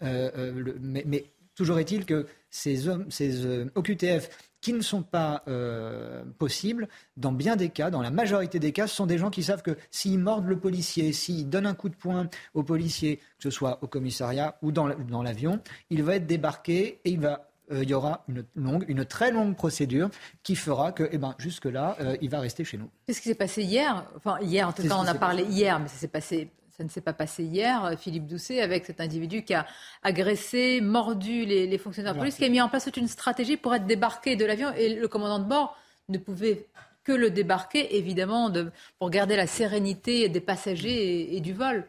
mais, 0.01 1.05
mais 1.07 1.27
Toujours 1.55 1.79
est-il 1.79 2.07
que 2.07 2.27
ces, 2.53 2.89
ces 3.09 3.67
OQTF 3.75 4.29
qui 4.61 4.73
ne 4.73 4.81
sont 4.81 5.03
pas 5.03 5.43
euh, 5.49 6.23
possibles 6.39 6.89
dans 7.17 7.33
bien 7.33 7.57
des 7.57 7.71
cas, 7.71 7.91
dans 7.91 8.01
la 8.01 8.13
majorité 8.13 8.61
des 8.61 8.71
cas, 8.71 8.87
ce 8.87 8.95
sont 8.95 9.07
des 9.07 9.19
gens 9.19 9.31
qui 9.31 9.43
savent 9.43 9.63
que 9.63 9.77
s'ils 9.91 10.21
mordent 10.21 10.47
le 10.47 10.59
policier, 10.59 11.13
s'ils 11.13 11.51
donnent 11.51 11.67
un 11.67 11.75
coup 11.75 11.89
de 11.89 11.97
poing 11.97 12.29
au 12.55 12.63
policier, 12.63 13.17
que 13.17 13.43
ce 13.43 13.51
soit 13.51 13.79
au 13.83 13.89
commissariat 13.89 14.57
ou 14.63 14.71
dans 14.71 15.23
l'avion, 15.23 15.61
il 15.91 16.05
va 16.05 16.15
être 16.15 16.27
débarqué 16.27 17.01
et 17.05 17.11
il 17.11 17.19
va 17.19 17.49
euh, 17.73 17.83
il 17.83 17.91
y 17.91 17.95
aura 17.95 18.25
une 18.29 18.45
longue, 18.55 18.85
une 18.89 19.05
très 19.05 19.31
longue 19.31 19.57
procédure 19.57 20.11
qui 20.43 20.57
fera 20.57 20.93
que, 20.93 21.09
eh 21.11 21.19
ben, 21.19 21.35
jusque-là, 21.39 21.97
euh, 22.01 22.17
il 22.21 22.29
va 22.29 22.41
rester 22.41 22.65
chez 22.65 22.77
nous. 22.77 22.91
Qu'est-ce 23.07 23.21
qui 23.21 23.29
s'est 23.29 23.35
passé 23.35 23.63
hier? 23.63 24.05
Enfin, 24.17 24.39
hier, 24.43 24.69
en 24.69 24.73
tout 24.73 24.83
cas, 24.83 24.97
on 24.97 25.07
a 25.07 25.15
parlé 25.15 25.45
hier, 25.45 25.79
mais 25.79 25.89
ça 25.89 25.97
s'est 25.97 26.09
passé 26.09 26.51
ça 26.77 26.85
ne 26.85 26.89
s'est 26.89 27.03
pas 27.03 27.13
passé 27.13 27.45
hier, 27.45 27.95
Philippe 27.99 28.27
Doucet, 28.27 28.61
avec 28.63 28.87
cet 28.87 29.01
individu 29.01 29.45
qui 29.45 29.53
a 29.53 29.67
agressé, 30.03 30.81
mordu 30.81 31.45
les, 31.45 31.79
fonctionnaires 31.79 32.15
de 32.15 32.19
police, 32.19 32.37
qui 32.37 32.47
a 32.47 32.49
mis 32.49 32.63
en 32.63 32.69
place 32.69 32.85
toute 32.85 32.97
une 32.97 33.09
stratégie 33.09 33.59
pour 33.59 33.75
être 33.75 33.87
débarqué 33.87 34.37
de 34.37 34.45
l'avion. 34.45 34.73
Et 34.75 34.95
le 34.95 35.07
commandant 35.07 35.39
de 35.39 35.49
bord 35.49 35.77
ne 36.09 36.19
pouvait 36.19 36.67
que 37.05 37.13
le 37.13 37.31
débarquer, 37.31 37.97
évidemment, 37.97 38.49
de, 38.49 38.71
pour 38.99 39.11
garder 39.11 39.37
la 39.37 39.47
sérénité 39.47 40.29
des 40.29 40.41
passagers 40.41 41.37
et, 41.37 41.41
du 41.41 41.53
vol. 41.53 41.85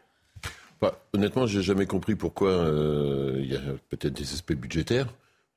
Bah, 0.81 0.99
honnêtement, 1.13 1.45
je 1.47 1.59
n'ai 1.59 1.63
jamais 1.63 1.85
compris 1.85 2.15
pourquoi 2.15 2.49
euh, 2.49 3.37
il 3.39 3.51
y 3.51 3.55
a 3.55 3.61
peut-être 3.89 4.13
des 4.13 4.33
aspects 4.33 4.53
budgétaires. 4.53 5.07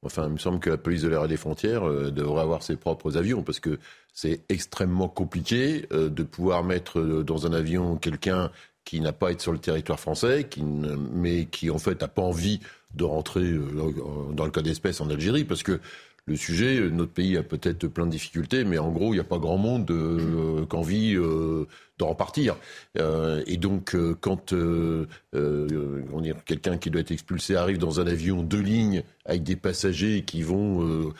Enfin, 0.03 0.27
il 0.27 0.35
me 0.35 0.39
semble 0.39 0.61
que 0.61 0.70
la 0.70 0.77
police 0.77 1.03
de 1.03 1.09
l'air 1.09 1.24
et 1.24 1.29
des 1.29 1.39
frontières 1.39 1.89
euh, 1.89 2.11
devrait 2.11 2.43
avoir 2.43 2.62
ses 2.62 2.77
propres 2.77 3.16
avions 3.16 3.43
parce 3.43 3.59
que 3.59 3.79
c'est 4.12 4.43
extrêmement 4.49 5.09
compliqué 5.09 5.87
euh, 5.91 6.11
de 6.11 6.22
pouvoir 6.22 6.62
mettre 6.62 7.01
dans 7.01 7.47
un 7.47 7.53
avion 7.53 7.97
quelqu'un 7.97 8.53
qui 8.87 9.01
n'a 9.01 9.12
pas 9.12 9.32
été 9.32 9.43
sur 9.43 9.53
le 9.53 9.59
territoire 9.59 10.01
français, 10.01 10.47
qui 10.49 10.62
mais 10.62 11.47
qui 11.47 11.68
en 11.70 11.78
fait 11.78 12.01
n'a 12.01 12.09
pas 12.09 12.22
envie 12.22 12.61
de 12.95 13.05
rentrer 13.05 13.43
euh, 13.43 13.93
dans 14.32 14.45
le 14.47 14.51
cas 14.51 14.62
d'espèce 14.62 15.03
en 15.03 15.11
Algérie, 15.11 15.45
parce 15.45 15.62
que 15.62 15.80
le 16.27 16.37
sujet, 16.37 16.81
notre 16.91 17.12
pays 17.12 17.37
a 17.37 17.43
peut-être 17.43 17.87
plein 17.87 18.07
de 18.07 18.11
difficultés, 18.11 18.64
mais 18.64 18.79
en 18.79 18.91
gros, 18.91 19.12
il 19.12 19.16
n'y 19.16 19.20
a 19.20 19.24
pas 19.24 19.39
grand 19.39 19.59
monde 19.59 19.91
euh, 19.91 20.66
qui 20.66 20.77
a 20.77 20.79
envie 20.79 21.14
euh, 21.14 21.66
de 21.99 22.05
repartir. 22.05 22.57
et 22.97 23.57
donc, 23.57 23.97
quand 24.20 24.55
quelqu'un 26.45 26.77
qui 26.79 26.91
doit 26.91 27.01
être 27.01 27.12
expulsé 27.12 27.57
arrive 27.57 27.79
dans 27.79 28.01
un 28.01 28.07
avion 28.07 28.43
de 28.43 28.59
ligne 28.59 29.03
avec 29.24 29.45
des 29.45 29.57
passagers 29.57 30.22
qui 30.22 30.43
vont 30.43 31.12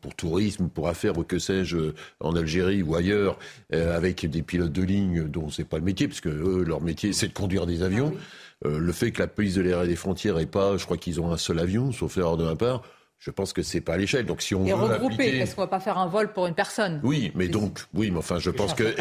pour 0.00 0.14
tourisme, 0.14 0.68
pour 0.68 0.88
affaires 0.88 1.18
ou 1.18 1.24
que 1.24 1.38
sais-je, 1.38 1.76
euh, 1.76 1.94
en 2.20 2.36
Algérie 2.36 2.82
ou 2.82 2.94
ailleurs, 2.94 3.38
euh, 3.72 3.96
avec 3.96 4.26
des 4.26 4.42
pilotes 4.42 4.72
de 4.72 4.82
ligne 4.82 5.24
dont 5.24 5.50
c'est 5.50 5.64
pas 5.64 5.78
le 5.78 5.84
métier, 5.84 6.08
parce 6.08 6.20
que 6.20 6.28
leur 6.28 6.80
métier 6.82 7.12
c'est 7.12 7.28
de 7.28 7.32
conduire 7.32 7.66
des 7.66 7.82
avions. 7.82 8.12
Ah 8.14 8.68
euh, 8.68 8.78
le 8.78 8.92
fait 8.92 9.10
que 9.10 9.20
la 9.20 9.26
police 9.26 9.54
de 9.54 9.62
l'air 9.62 9.82
et 9.82 9.88
des 9.88 9.96
frontières 9.96 10.38
ait 10.38 10.46
pas, 10.46 10.76
je 10.76 10.84
crois 10.84 10.96
qu'ils 10.96 11.20
ont 11.20 11.32
un 11.32 11.36
seul 11.36 11.58
avion, 11.58 11.90
sauf 11.90 12.16
erreur 12.16 12.36
de 12.36 12.44
ma 12.44 12.54
part, 12.54 12.82
je 13.24 13.30
pense 13.30 13.52
que 13.52 13.62
c'est 13.62 13.80
pas 13.80 13.94
à 13.94 13.96
l'échelle. 13.98 14.26
Donc 14.26 14.42
si 14.42 14.52
on 14.52 14.66
et 14.66 14.72
veut 14.72 14.74
regrouper, 14.74 15.38
parce 15.38 15.54
qu'on 15.54 15.60
va 15.60 15.68
pas 15.68 15.78
faire 15.78 15.96
un 15.96 16.08
vol 16.08 16.32
pour 16.32 16.48
une 16.48 16.54
personne. 16.54 17.00
Oui, 17.04 17.30
mais 17.36 17.46
donc 17.46 17.78
oui, 17.94 18.10
mais 18.10 18.18
enfin 18.18 18.40
je 18.40 18.50
pense 18.50 18.74
que 18.74 18.96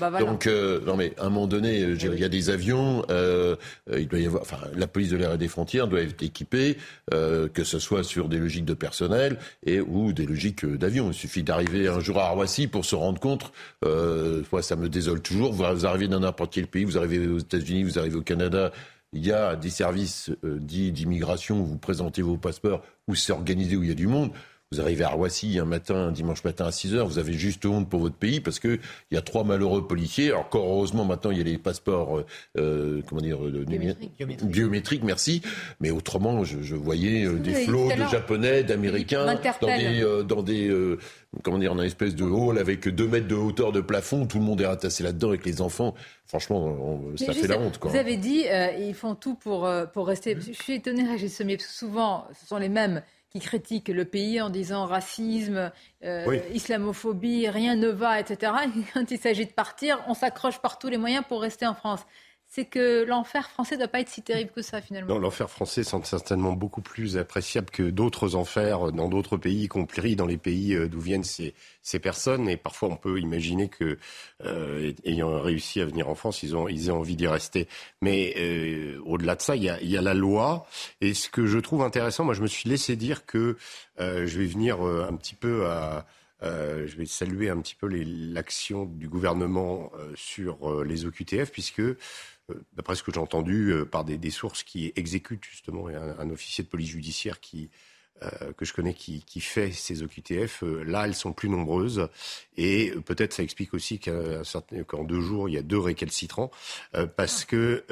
bah, 0.00 0.10
donc 0.18 0.46
euh, 0.46 0.80
non 0.86 0.96
mais 0.96 1.12
à 1.18 1.26
un 1.26 1.28
moment 1.28 1.46
donné, 1.46 1.82
euh, 1.82 1.94
il 1.94 2.18
y 2.18 2.24
a 2.24 2.30
des 2.30 2.48
avions, 2.48 3.04
euh, 3.10 3.54
il 3.94 4.08
doit 4.08 4.18
y 4.18 4.26
avoir, 4.26 4.40
enfin 4.40 4.56
la 4.74 4.86
police 4.86 5.10
de 5.10 5.18
l'air 5.18 5.34
et 5.34 5.38
des 5.38 5.48
frontières 5.48 5.88
doit 5.88 6.00
être 6.00 6.22
équipée, 6.22 6.78
que 7.10 7.64
ce 7.64 7.78
soit 7.78 8.02
sur 8.02 8.28
des 8.28 8.38
logiques 8.38 8.64
de 8.64 8.74
personnel 8.74 9.38
et 9.64 9.80
ou 9.80 10.14
des 10.14 10.24
logiques 10.24 10.64
d'avion. 10.64 11.10
Il 11.10 11.14
suffit 11.14 11.42
d'arriver 11.42 11.88
un 11.88 12.00
jour 12.00 12.18
à 12.18 12.30
Roissy 12.30 12.68
pour 12.68 12.86
se 12.86 12.94
rendre 12.94 13.20
compte. 13.20 13.52
moi, 13.82 14.62
ça 14.62 14.76
me 14.76 14.88
désole 14.88 15.20
toujours. 15.20 15.52
Vous 15.52 15.64
arrivez 15.86 16.08
dans 16.08 16.20
n'importe 16.20 16.54
quel 16.54 16.66
pays, 16.66 16.84
vous 16.84 16.96
arrivez 16.96 17.26
aux 17.26 17.38
États-Unis, 17.38 17.84
vous 17.84 17.98
arrivez 17.98 18.16
au 18.16 18.22
Canada 18.22 18.72
il 19.12 19.24
y 19.24 19.32
a 19.32 19.56
des 19.56 19.70
services 19.70 20.30
euh, 20.44 20.58
dits 20.58 20.92
d'immigration 20.92 21.60
où 21.60 21.64
vous 21.64 21.78
présentez 21.78 22.22
vos 22.22 22.36
passeports, 22.36 22.82
où 23.08 23.14
c'est 23.14 23.32
organisé, 23.32 23.76
où 23.76 23.82
il 23.82 23.88
y 23.88 23.92
a 23.92 23.94
du 23.94 24.06
monde. 24.06 24.30
Vous 24.72 24.80
arrivez 24.80 25.04
à 25.04 25.10
Roissy 25.10 25.60
un 25.60 25.64
matin, 25.64 26.08
un 26.08 26.10
dimanche 26.10 26.42
matin 26.42 26.66
à 26.66 26.72
6 26.72 26.96
heures, 26.96 27.06
vous 27.06 27.20
avez 27.20 27.34
juste 27.34 27.64
honte 27.66 27.88
pour 27.88 28.00
votre 28.00 28.16
pays 28.16 28.40
parce 28.40 28.58
qu'il 28.58 28.80
y 29.12 29.16
a 29.16 29.22
trois 29.22 29.44
malheureux 29.44 29.86
policiers. 29.86 30.32
Encore 30.32 30.66
heureusement, 30.66 31.04
maintenant, 31.04 31.30
il 31.30 31.38
y 31.38 31.40
a 31.40 31.44
les 31.44 31.56
passeports 31.56 32.18
euh, 32.18 32.26
euh 32.58 33.00
comment 33.06 33.20
dire, 33.20 33.46
euh, 33.46 33.64
biométriques. 33.64 34.44
biométriques. 34.44 35.04
merci. 35.04 35.40
Mais 35.78 35.92
autrement, 35.92 36.42
je, 36.42 36.62
je 36.62 36.74
voyais 36.74 37.28
des 37.28 37.54
flots 37.64 37.90
de 37.92 38.10
Japonais, 38.10 38.64
d'Américains 38.64 39.38
dans 39.60 39.68
des, 39.68 40.24
dans 40.26 40.42
des 40.42 40.96
comment 41.44 41.58
dire, 41.58 41.76
dans 41.76 41.82
une 41.82 41.86
espèce 41.86 42.16
de 42.16 42.24
hall 42.24 42.58
avec 42.58 42.88
deux 42.88 43.06
mètres 43.06 43.28
de 43.28 43.36
hauteur 43.36 43.70
de 43.70 43.80
plafond. 43.80 44.26
Tout 44.26 44.40
le 44.40 44.44
monde 44.44 44.60
est 44.60 44.66
ratassé 44.66 45.04
là-dedans 45.04 45.28
avec 45.28 45.46
les 45.46 45.60
enfants. 45.60 45.94
Franchement, 46.24 47.04
ça 47.14 47.32
fait 47.32 47.46
la 47.46 47.60
honte. 47.60 47.78
Quoi. 47.78 47.92
Vous 47.92 47.96
avez 47.96 48.16
dit, 48.16 48.48
euh, 48.48 48.72
ils 48.80 48.94
font 48.94 49.14
tout 49.14 49.36
pour, 49.36 49.70
pour 49.92 50.08
rester. 50.08 50.36
Je 50.40 50.60
suis 50.60 50.72
étonné, 50.72 51.04
Régis 51.04 51.36
Sommier, 51.36 51.56
parce 51.56 51.68
que 51.68 51.74
souvent, 51.74 52.26
ce 52.36 52.48
sont 52.48 52.58
les 52.58 52.68
mêmes 52.68 53.00
qui 53.30 53.40
critiquent 53.40 53.88
le 53.88 54.04
pays 54.04 54.40
en 54.40 54.50
disant 54.50 54.86
racisme, 54.86 55.72
euh, 56.04 56.40
islamophobie, 56.52 57.48
rien 57.48 57.74
ne 57.74 57.88
va, 57.88 58.20
etc. 58.20 58.52
Et 58.64 58.82
quand 58.94 59.10
il 59.10 59.18
s'agit 59.18 59.46
de 59.46 59.52
partir, 59.52 60.02
on 60.06 60.14
s'accroche 60.14 60.60
par 60.60 60.78
tous 60.78 60.88
les 60.88 60.98
moyens 60.98 61.24
pour 61.28 61.42
rester 61.42 61.66
en 61.66 61.74
France 61.74 62.06
c'est 62.56 62.64
que 62.64 63.04
l'enfer 63.04 63.50
français 63.50 63.74
ne 63.74 63.80
doit 63.80 63.88
pas 63.88 64.00
être 64.00 64.08
si 64.08 64.22
terrible 64.22 64.50
que 64.50 64.62
ça 64.62 64.80
finalement. 64.80 65.12
Non, 65.12 65.20
l'enfer 65.20 65.50
français 65.50 65.82
est 65.82 66.04
certainement 66.06 66.54
beaucoup 66.54 66.80
plus 66.80 67.18
appréciable 67.18 67.68
que 67.68 67.82
d'autres 67.82 68.34
enfers 68.34 68.92
dans 68.92 69.10
d'autres 69.10 69.36
pays, 69.36 69.64
y 69.64 69.68
compris 69.68 70.16
dans 70.16 70.24
les 70.24 70.38
pays 70.38 70.74
euh, 70.74 70.88
d'où 70.88 70.98
viennent 70.98 71.22
ces, 71.22 71.52
ces, 71.82 71.98
personnes. 71.98 72.48
Et 72.48 72.56
parfois, 72.56 72.88
on 72.88 72.96
peut 72.96 73.20
imaginer 73.20 73.68
que, 73.68 73.98
euh, 74.46 74.94
ayant 75.04 75.38
réussi 75.38 75.82
à 75.82 75.84
venir 75.84 76.08
en 76.08 76.14
France, 76.14 76.42
ils, 76.42 76.56
ont, 76.56 76.66
ils 76.66 76.88
aient 76.88 76.92
envie 76.92 77.14
d'y 77.14 77.26
rester. 77.26 77.68
Mais 78.00 78.32
euh, 78.38 79.02
au-delà 79.04 79.36
de 79.36 79.42
ça, 79.42 79.54
il 79.54 79.64
y, 79.64 79.68
a, 79.68 79.78
il 79.82 79.90
y, 79.90 79.98
a, 79.98 80.02
la 80.02 80.14
loi. 80.14 80.66
Et 81.02 81.12
ce 81.12 81.28
que 81.28 81.44
je 81.44 81.58
trouve 81.58 81.82
intéressant, 81.82 82.24
moi, 82.24 82.32
je 82.32 82.40
me 82.40 82.46
suis 82.46 82.70
laissé 82.70 82.96
dire 82.96 83.26
que 83.26 83.58
je 83.98 84.38
vais 84.38 84.46
venir 84.46 84.80
un 84.80 85.14
petit 85.16 85.34
peu 85.34 85.66
à... 85.66 86.06
je 86.42 86.96
vais 86.96 87.06
saluer 87.06 87.50
un 87.50 87.60
petit 87.60 87.74
peu 87.74 87.86
l'action 87.86 88.86
du 88.86 89.08
gouvernement 89.08 89.90
sur 90.14 90.84
les 90.84 91.04
OQTF, 91.04 91.50
puisque 91.50 91.82
d'après 92.74 92.94
ce 92.94 93.02
que 93.02 93.12
j'ai 93.12 93.20
entendu 93.20 93.72
euh, 93.72 93.84
par 93.84 94.04
des, 94.04 94.30
sources 94.30 94.62
qui 94.62 94.92
exécutent 94.96 95.44
justement 95.44 95.88
un, 95.88 96.30
officier 96.30 96.64
de 96.64 96.68
police 96.68 96.90
judiciaire 96.90 97.40
qui 97.40 97.70
euh, 98.22 98.52
que 98.56 98.64
je 98.64 98.72
connais 98.72 98.94
qui, 98.94 99.22
fait 99.40 99.72
ces 99.72 100.02
OQTF, 100.02 100.62
là 100.86 101.04
elles 101.04 101.14
sont 101.14 101.34
plus 101.34 101.50
nombreuses. 101.50 102.08
Et 102.56 102.92
peut-être 103.04 103.34
ça 103.34 103.42
explique 103.42 103.74
aussi 103.74 103.98
qu'en 103.98 105.04
deux 105.04 105.20
jours 105.20 105.50
il 105.50 105.52
y 105.52 105.58
a 105.58 105.62
deux 105.62 105.78
récalcitrants 105.78 106.50
parce 107.16 107.44
que 107.44 107.84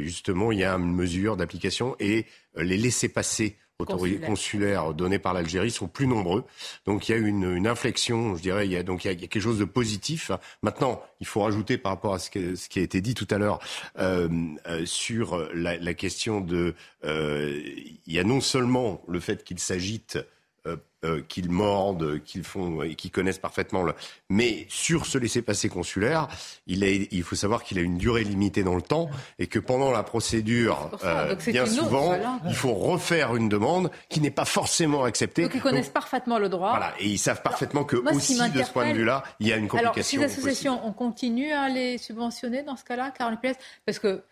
justement 0.00 0.52
il 0.52 0.60
y 0.60 0.64
a 0.64 0.72
une 0.72 0.94
mesure 0.94 1.36
d'application 1.36 1.96
et 2.00 2.24
les 2.56 2.78
laisser 2.78 3.10
passer 3.10 3.58
consulaires 3.84 4.92
données 4.92 5.20
par 5.20 5.34
l'Algérie 5.34 5.70
sont 5.70 5.86
plus 5.86 6.08
nombreux. 6.08 6.44
Donc 6.84 7.08
il 7.08 7.12
y 7.12 7.14
a 7.14 7.18
une, 7.18 7.44
une 7.54 7.68
inflexion, 7.68 8.34
je 8.34 8.42
dirais, 8.42 8.66
il 8.66 8.72
y 8.72 8.76
a, 8.76 8.82
donc 8.82 9.04
il 9.04 9.08
y 9.08 9.10
a, 9.10 9.14
quelque 9.14 9.40
chose 9.40 9.58
de 9.58 9.64
positif. 9.64 10.32
Maintenant, 10.62 11.00
il 11.20 11.26
faut 11.26 11.42
rajouter 11.42 11.78
par 11.78 11.92
rapport 11.92 12.14
à 12.14 12.18
ce, 12.18 12.28
que, 12.28 12.56
ce 12.56 12.68
qui 12.68 12.80
a 12.80 12.82
été 12.82 13.00
dit 13.00 13.14
tout 13.14 13.28
à 13.30 13.38
l'heure 13.38 13.60
euh, 13.98 14.28
euh, 14.66 14.84
sur 14.84 15.48
la, 15.54 15.76
la, 15.76 15.94
question 15.94 16.40
de... 16.40 16.74
Euh, 17.04 17.60
il 18.06 18.12
y 18.12 18.18
a 18.18 18.24
non 18.24 18.40
seulement 18.40 19.02
le 19.06 19.20
fait 19.20 19.44
qu'il 19.44 19.60
s'agite 19.60 20.18
euh, 21.04 21.22
qu'ils 21.28 21.50
mordent, 21.50 22.20
qu'ils 22.24 22.42
font 22.42 22.82
et 22.82 22.96
qu'ils 22.96 23.12
connaissent 23.12 23.38
parfaitement. 23.38 23.84
Le... 23.84 23.94
Mais 24.28 24.66
sur 24.68 25.06
ce 25.06 25.16
laisser-passer 25.16 25.68
consulaire, 25.68 26.26
il, 26.66 26.82
est, 26.82 27.08
il 27.12 27.22
faut 27.22 27.36
savoir 27.36 27.62
qu'il 27.62 27.78
a 27.78 27.82
une 27.82 27.98
durée 27.98 28.24
limitée 28.24 28.64
dans 28.64 28.74
le 28.74 28.82
temps 28.82 29.08
et 29.38 29.46
que 29.46 29.60
pendant 29.60 29.92
la 29.92 30.02
procédure, 30.02 30.90
euh, 31.04 31.36
bien 31.46 31.66
souvent, 31.66 32.18
il 32.48 32.54
faut 32.54 32.74
refaire 32.74 33.36
une 33.36 33.48
demande 33.48 33.90
qui 34.08 34.20
n'est 34.20 34.32
pas 34.32 34.44
forcément 34.44 35.04
acceptée. 35.04 35.42
Donc 35.42 35.54
ils 35.54 35.60
connaissent 35.60 35.88
parfaitement 35.88 36.38
le 36.38 36.48
droit. 36.48 36.70
Voilà, 36.70 36.92
et 36.98 37.06
ils 37.06 37.18
savent 37.18 37.42
parfaitement 37.42 37.84
que 37.84 37.96
aussi 37.96 38.34
de 38.50 38.62
ce 38.62 38.70
point 38.72 38.90
de 38.90 38.96
vue-là, 38.96 39.22
il 39.38 39.46
y 39.46 39.52
a 39.52 39.56
une 39.56 39.68
complication. 39.68 40.20
Alors, 40.20 40.30
ces 40.30 40.38
associations, 40.40 40.80
on 40.84 40.92
continue 40.92 41.52
à 41.52 41.68
les 41.68 41.98
subventionner 41.98 42.62
dans 42.62 42.76
ce 42.76 42.84
cas-là, 42.84 43.12
Caroline 43.12 43.38
Place 43.38 43.56
Parce 43.86 43.98
que 43.98 44.22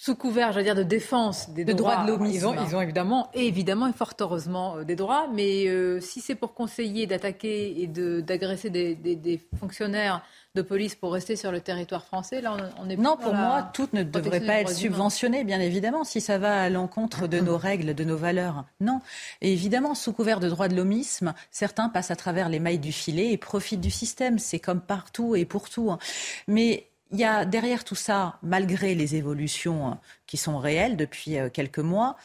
sous 0.00 0.14
couvert, 0.14 0.56
dire, 0.62 0.76
de 0.76 0.84
défense 0.84 1.50
des 1.50 1.64
droits, 1.64 2.04
de 2.04 2.12
l'homme, 2.12 2.24
ils 2.26 2.46
ont, 2.46 2.54
ils 2.54 2.76
ont 2.76 2.80
évidemment, 2.80 3.30
et 3.34 3.48
évidemment 3.48 3.88
et 3.88 3.92
fort 3.92 4.12
heureusement 4.20 4.76
euh, 4.76 4.84
des 4.84 4.94
droits, 4.94 5.26
mais 5.34 5.66
euh, 5.66 5.98
si 6.00 6.20
c'est 6.20 6.36
pour 6.36 6.54
conseiller 6.54 7.08
d'attaquer 7.08 7.82
et 7.82 7.88
d'agresser 7.88 8.70
des, 8.70 8.94
des, 8.94 9.40
fonctionnaires 9.58 10.22
de 10.54 10.62
police 10.62 10.94
pour 10.94 11.12
rester 11.12 11.34
sur 11.34 11.50
le 11.50 11.60
territoire 11.60 12.04
français, 12.04 12.40
là 12.40 12.56
on, 12.78 12.88
est 12.88 12.96
Non, 12.96 13.16
pour 13.16 13.34
moi, 13.34 13.70
tout 13.74 13.88
ne 13.92 14.04
devrait 14.04 14.40
pas 14.40 14.60
être 14.60 14.70
subventionné, 14.70 15.42
bien 15.42 15.58
évidemment, 15.58 16.04
si 16.04 16.20
ça 16.20 16.38
va 16.38 16.62
à 16.62 16.70
l'encontre 16.70 17.26
de 17.26 17.40
nos 17.40 17.58
règles, 17.58 17.92
de 17.92 18.04
nos 18.04 18.16
valeurs. 18.16 18.66
Non. 18.78 19.00
Et 19.40 19.52
évidemment, 19.52 19.96
sous 19.96 20.12
couvert 20.12 20.38
de 20.38 20.48
droits 20.48 20.68
de 20.68 20.76
l'homisme, 20.76 21.34
certains 21.50 21.88
passent 21.88 22.12
à 22.12 22.16
travers 22.16 22.48
les 22.48 22.60
mailles 22.60 22.78
du 22.78 22.92
filet 22.92 23.32
et 23.32 23.36
profitent 23.36 23.80
du 23.80 23.90
système. 23.90 24.38
C'est 24.38 24.60
comme 24.60 24.80
partout 24.80 25.34
et 25.34 25.44
pour 25.44 25.68
tout. 25.68 25.90
Hein. 25.90 25.98
Mais 26.46 26.88
il 27.10 27.18
y 27.18 27.24
a 27.24 27.44
derrière 27.44 27.84
tout 27.84 27.94
ça, 27.94 28.38
malgré 28.42 28.94
les 28.94 29.16
évolutions 29.16 29.98
qui 30.26 30.36
sont 30.36 30.58
réelles 30.58 30.96
depuis 30.96 31.38
euh, 31.38 31.48
quelques 31.48 31.78
mois, 31.78 32.16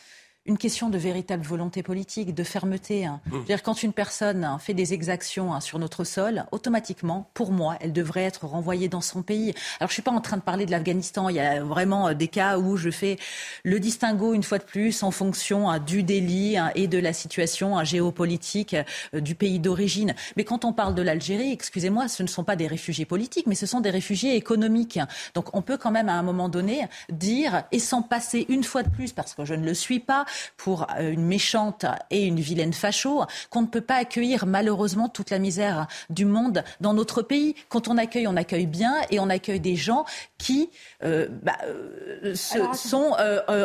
une 0.46 0.58
question 0.58 0.90
de 0.90 0.98
véritable 0.98 1.44
volonté 1.44 1.84
politique, 1.84 2.36
de 2.36 2.44
fermeté. 2.44 3.06
Hein. 3.06 3.22
Mmh. 3.28 3.44
dire 3.46 3.64
quand 3.64 3.82
une 3.82 3.94
personne 3.94 4.44
hein, 4.44 4.60
fait 4.60 4.74
des 4.74 4.94
exactions 4.94 5.54
hein, 5.54 5.62
sur 5.62 5.80
notre 5.80 6.04
sol, 6.04 6.46
automatiquement, 6.52 7.30
pour 7.34 7.52
moi, 7.52 7.78
elle 7.80 7.94
devrait 7.94 8.24
être 8.24 8.46
renvoyée 8.46 8.90
dans 8.90 9.02
son 9.02 9.22
pays. 9.22 9.54
Alors 9.80 9.90
je 9.90 9.94
suis 9.94 10.02
pas 10.02 10.12
en 10.12 10.20
train 10.20 10.36
de 10.36 10.42
parler 10.42 10.66
de 10.66 10.72
l'Afghanistan. 10.72 11.30
Il 11.30 11.38
y 11.38 11.40
a 11.40 11.64
vraiment 11.64 12.10
euh, 12.10 12.14
des 12.14 12.28
cas 12.28 12.58
où 12.58 12.76
je 12.76 12.90
fais 12.90 13.18
le 13.64 13.80
distinguo 13.80 14.34
une 14.34 14.44
fois 14.44 14.58
de 14.58 14.66
plus 14.66 15.02
en 15.04 15.12
fonction 15.12 15.78
du 15.80 16.04
délit 16.04 16.58
et 16.76 16.88
de 16.88 16.98
la 16.98 17.14
situation 17.14 17.82
géopolitique 17.86 18.76
euh, 19.14 19.22
du 19.22 19.36
pays 19.36 19.60
d'origine. 19.60 20.14
Mais 20.36 20.44
quand 20.44 20.66
on 20.66 20.74
parle 20.74 20.94
de 20.94 21.02
l'Algérie, 21.02 21.54
excusez-moi, 21.54 22.10
ce 22.10 22.22
ne 22.22 22.28
sont 22.28 22.44
pas 22.44 22.58
des 22.58 22.68
réfugiés 22.68 23.06
politiques, 23.06 23.48
mais 23.48 23.56
ce 23.56 23.66
sont 23.66 23.80
des 23.80 23.90
réfugiés 23.90 24.36
économiques. 24.36 25.00
Donc 25.36 25.56
on 25.56 25.62
peut 25.62 25.78
quand 25.78 25.92
même 25.92 26.10
à 26.10 26.14
un 26.14 26.24
moment 26.24 26.50
donné 26.50 26.88
dire, 27.10 27.64
et 27.72 27.80
sans 27.80 28.02
passer 28.02 28.46
une 28.50 28.66
fois 28.66 28.84
de 28.84 28.90
plus, 28.90 29.14
parce 29.14 29.34
que 29.34 29.46
je 29.46 29.54
ne 29.54 29.66
le 29.66 29.74
suis 29.74 30.00
pas, 30.00 30.26
pour 30.58 30.88
euh, 31.00 31.12
une 31.12 31.26
méchante 31.26 31.86
et 32.10 32.26
une 32.26 32.40
vilaine 32.40 32.74
facho, 32.74 33.24
qu'on 33.50 33.62
ne 33.62 33.68
peut 33.68 33.82
pas 33.82 33.96
accueillir 33.96 34.46
malheureusement 34.46 35.10
toute 35.10 35.30
la 35.30 35.40
misère 35.40 35.88
du 36.10 36.26
monde 36.26 36.64
dans 36.82 36.94
notre 36.94 37.22
pays. 37.22 37.56
Quand 37.70 37.88
on 37.88 37.98
accueille, 37.98 38.28
on 38.28 38.36
accueille 38.36 38.68
bien 38.68 38.96
et 39.10 39.20
on 39.20 39.30
accueille 39.30 39.60
des 39.60 39.76
gens 39.76 40.06
qui 40.38 40.70
euh, 41.04 41.28
bah, 41.44 41.58
euh, 41.66 42.36
sont 42.36 43.16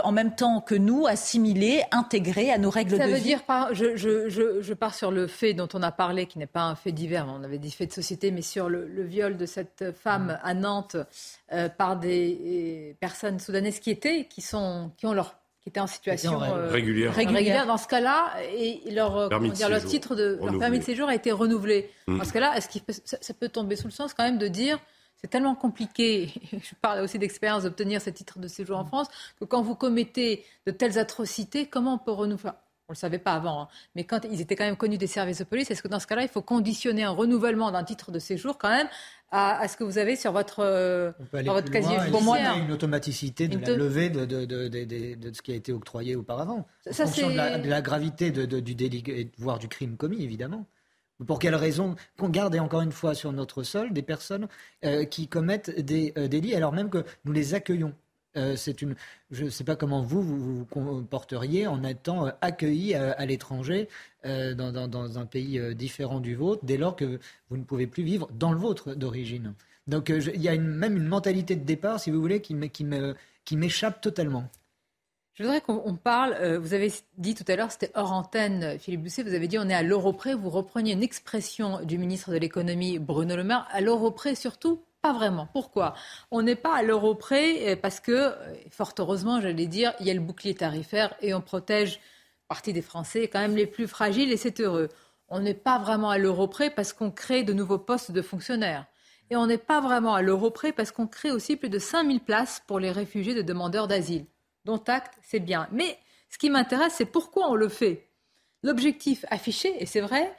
en 0.05 0.13
même 0.13 0.35
temps 0.35 0.61
que 0.61 0.75
nous 0.75 1.07
assimilés, 1.07 1.83
intégrés 1.91 2.51
à 2.51 2.59
nos 2.59 2.71
règles 2.71 2.97
Ça 2.97 3.07
de 3.07 3.13
vie. 3.13 3.13
Ça 3.13 3.19
veut 3.19 3.25
dire, 3.25 3.41
je, 3.73 3.97
je, 3.97 4.29
je, 4.29 4.63
je, 4.63 4.75
pars 4.75 4.95
sur 4.95 5.11
le 5.11 5.27
fait 5.27 5.55
dont 5.55 5.69
on 5.75 5.83
a 5.83 5.93
parlé, 5.93 6.27
qui 6.27 6.39
n'est 6.39 6.47
pas 6.47 6.63
un 6.63 6.75
fait 6.75 6.93
divers, 6.93 7.27
on 7.29 7.43
avait 7.43 7.59
dit 7.59 7.71
fait 7.71 7.87
de 7.87 7.93
société, 7.93 8.31
mais 8.31 8.43
sur 8.43 8.69
le, 8.69 8.87
le 8.87 9.05
viol 9.05 9.37
de 9.37 9.47
cette 9.47 9.93
femme 9.93 10.39
à 10.43 10.55
Nantes 10.55 10.97
par 11.77 11.97
des 11.97 12.97
personnes 13.01 13.39
soudanaises 13.39 13.81
qui 13.81 13.91
étaient, 13.91 14.27
qui, 14.27 14.41
sont, 14.41 14.91
qui 14.97 15.07
ont 15.07 15.13
leur 15.13 15.38
qui 15.69 15.71
étaient 15.71 15.81
en 15.81 15.87
situation 15.87 16.43
euh, 16.43 16.69
régulière. 16.69 17.15
régulière. 17.15 17.67
Dans 17.67 17.77
ce 17.77 17.87
cas-là, 17.89 18.33
et 18.55 18.91
leur, 18.91 19.17
euh, 19.17 19.29
comment 19.29 19.49
dire, 19.49 19.69
leur 19.69 19.85
titre 19.85 20.17
de 20.17 20.39
leur 20.43 20.59
permis 20.59 20.79
de 20.79 20.85
séjour 20.85 21.09
a 21.09 21.15
été 21.15 21.31
renouvelé. 21.31 21.91
Mmh. 22.07 22.19
Dans 22.19 22.25
ce 22.25 22.33
cas-là, 22.33 22.57
est-ce 22.57 22.69
que 22.69 22.93
ça, 23.05 23.19
ça, 23.21 23.35
peut 23.35 23.51
tomber 23.51 23.77
sous 23.77 23.87
le 23.87 23.93
sens 23.93 24.15
quand 24.15 24.25
même 24.25 24.39
de 24.39 24.49
dire 24.49 24.79
c'est 25.21 25.29
tellement 25.29 25.55
compliqué, 25.55 26.33
je 26.53 26.75
parle 26.81 27.01
aussi 27.01 27.19
d'expérience 27.19 27.65
d'obtenir 27.65 28.01
ce 28.01 28.09
titre 28.09 28.39
de 28.39 28.49
séjour 28.49 28.79
en 28.79 28.85
France, 28.85 29.09
que 29.39 29.45
quand 29.45 29.61
vous 29.61 29.75
commettez 29.75 30.45
de 30.67 30.71
telles 30.71 30.99
atrocités, 30.99 31.67
comment 31.67 31.95
on 31.95 31.99
peut 31.99 32.13
renouveler? 32.13 32.53
On 32.91 32.93
ne 32.93 32.97
le 32.97 32.99
savait 33.01 33.19
pas 33.19 33.35
avant, 33.35 33.63
hein, 33.63 33.69
mais 33.95 34.05
quand 34.05 34.25
ils 34.25 34.41
étaient 34.41 34.57
quand 34.57 34.65
même 34.65 34.79
connus 34.79 34.97
des 34.97 35.07
services 35.07 35.41
de 35.41 35.45
police, 35.45 35.71
est-ce 35.71 35.83
que 35.83 35.89
dans 35.89 36.01
ce 36.01 36.07
cas-là, 36.07 36.23
il 36.23 36.29
faut 36.31 36.41
conditionner 36.41 37.05
un 37.05 37.11
renouvellement 37.11 37.71
d'un 37.71 37.85
titre 37.85 38.11
de 38.11 38.19
séjour 38.19 38.57
quand 38.57 38.71
même 38.71 38.89
à, 39.31 39.69
ce 39.69 39.77
que 39.77 39.85
vous 39.85 39.99
avez 39.99 40.17
sur 40.17 40.33
votre, 40.33 40.61
euh, 40.61 41.13
votre 41.33 41.71
casier 41.71 41.97
Pour 42.11 42.23
moi, 42.23 42.39
il 42.39 42.45
y 42.45 42.47
a 42.47 42.57
une 42.57 42.73
automaticité 42.73 43.49
de 43.49 43.59
la 43.59 43.77
levée 43.77 44.11
de, 44.11 44.25
de, 44.25 44.45
de, 44.45 45.33
ce 45.33 45.43
qui 45.43 45.53
a 45.53 45.55
été 45.55 45.73
octroyé 45.73 46.17
auparavant. 46.17 46.67
Ça, 46.91 47.05
en 47.05 47.07
fonction 47.07 47.31
de 47.31 47.69
la, 47.69 47.83
gravité 47.83 48.31
du 48.31 48.75
délit, 48.75 49.31
voire 49.39 49.59
du 49.59 49.69
crime 49.69 49.97
commis, 49.97 50.23
évidemment. 50.23 50.67
Pour 51.27 51.41
quelle 51.41 51.57
raison 51.57 51.97
qu'on 52.17 52.29
garde, 52.29 52.55
encore 52.57 52.83
une 52.83 52.93
fois, 52.93 53.15
sur 53.15 53.33
notre 53.33 53.65
sol 53.65 53.93
des 53.93 54.03
personnes 54.03 54.47
euh, 54.85 55.05
qui 55.05 55.27
commettent 55.27 55.81
des 55.81 56.13
euh, 56.17 56.29
délits 56.29 56.55
alors 56.55 56.73
même 56.73 56.91
que 56.91 57.05
nous 57.25 57.33
les 57.33 57.55
accueillons 57.55 57.93
euh, 58.39 58.57
c'est 58.57 58.83
une, 58.83 58.95
je 59.31 59.45
ne 59.45 59.51
sais 59.51 59.65
pas 59.65 59.77
comment 59.77 60.03
vous, 60.03 60.23
vous 60.23 60.65
comporteriez 60.67 61.67
en 61.67 61.83
étant 61.83 62.27
euh, 62.27 62.31
accueilli 62.41 62.95
à, 62.95 63.27
l'étranger 63.27 63.89
euh, 64.25 64.55
dans, 64.55 65.19
un 65.19 65.27
pays 65.27 65.61
différent 65.75 66.21
du 66.21 66.35
vôtre, 66.35 66.65
dès 66.65 66.77
lors 66.77 66.97
que 66.97 67.19
vous 67.51 67.57
ne 67.57 67.65
pouvez 67.65 67.87
plus 67.87 68.03
vivre 68.03 68.29
dans 68.33 68.53
le 68.53 68.59
vôtre 68.59 68.95
d'origine. 68.95 69.55
Donc 69.87 70.11
il 70.11 70.41
y 70.41 70.49
a 70.49 70.57
même 70.57 70.97
une 70.97 71.07
mentalité 71.07 71.57
de 71.57 71.65
départ, 71.65 71.99
si 71.99 72.11
vous 72.11 72.21
voulez, 72.21 72.41
qui, 72.41 72.55
m'échappe 73.57 74.01
totalement. 74.01 74.49
Je 75.35 75.45
voudrais 75.45 75.61
qu'on 75.61 75.95
parle, 75.95 76.57
vous 76.57 76.75
avez 76.75 76.93
dit 77.17 77.35
tout 77.35 77.45
à 77.47 77.57
l'heure, 77.57 77.71
c'était 77.71 77.93
hors 77.95 78.13
antenne, 78.13 78.79
Philippe 78.79 79.05
Bousset, 79.05 79.23
vous 79.23 79.35
avez 79.35 79.49
dit 79.49 79.59
on 79.59 79.69
est 79.69 79.75
à 79.75 79.83
l'euro 79.83 80.13
près, 80.13 80.35
vous 80.35 80.51
repreniez 80.51 80.93
une 80.93 81.03
expression 81.03 81.81
du 81.85 81.97
ministre 81.97 82.33
de 82.33 82.37
l'économie 82.37 82.99
Bruno 82.99 83.37
Le 83.37 83.45
Maire, 83.45 83.67
à 83.71 83.81
l'euro 83.81 84.11
près 84.11 84.35
surtout 84.35 84.83
pas 85.03 85.13
vraiment. 85.13 85.49
Pourquoi? 85.53 85.95
On 86.31 86.43
n'est 86.43 86.57
pas 86.57 86.77
à 86.77 86.83
l'euro 86.83 87.15
près 87.15 87.73
euh, 87.73 87.77
parce 87.77 88.01
que, 88.01 88.13
euh, 88.13 88.55
fort 88.71 88.93
heureusement, 88.99 89.41
j'allais 89.41 89.67
dire, 89.67 89.95
il 90.01 90.07
y 90.07 90.11
a 90.11 90.15
le 90.15 90.21
bouclier 90.21 90.55
tarifaire 90.55 91.15
et 91.21 91.35
on 91.35 91.41
protège 91.41 92.01
partie 92.49 92.73
des 92.73 92.83
Français, 92.83 93.29
quand 93.29 93.41
même 93.41 93.57
les 93.57 93.67
plus 93.67 93.87
fragiles, 93.87 94.33
et 94.33 94.37
c'est 94.37 94.61
heureux. 94.61 94.89
On 95.29 95.41
n'est 95.41 95.55
pas 95.55 95.79
vraiment 95.79 96.11
à 96.11 96.19
l'euro 96.19 96.49
près 96.49 96.71
parce 96.71 96.93
qu'on 96.93 97.11
crée 97.11 97.43
de 97.43 97.53
nouveaux 97.53 97.79
postes 97.79 98.11
de 98.11 98.23
fonctionnaires. 98.23 98.87
Et 99.31 99.37
on 99.37 99.47
n'est 99.47 99.59
pas 99.59 99.81
vraiment 99.81 100.15
à 100.15 100.23
l'euro 100.23 100.51
près 100.51 100.73
parce 100.73 100.91
qu'on 100.91 101.07
crée 101.07 101.31
aussi 101.31 101.57
plus 101.57 101.69
de 101.69 101.79
5000 101.79 102.21
places 102.21 102.63
pour 102.67 102.81
les 102.81 102.91
réfugiés 102.91 103.35
de 103.35 103.43
demandeurs 103.43 103.87
d'asile. 103.87 104.25
Dont 104.65 104.83
acte, 104.87 105.15
c'est 105.23 105.41
bien. 105.41 105.69
Mais 105.71 105.99
ce 106.31 106.39
qui 106.39 106.49
m'intéresse, 106.49 106.95
c'est 106.97 107.05
pourquoi 107.05 107.51
on 107.51 107.55
le 107.55 107.69
fait? 107.69 108.09
L'objectif 108.63 109.25
affiché, 109.29 109.75
et 109.81 109.87
c'est 109.87 110.01
vrai, 110.01 110.35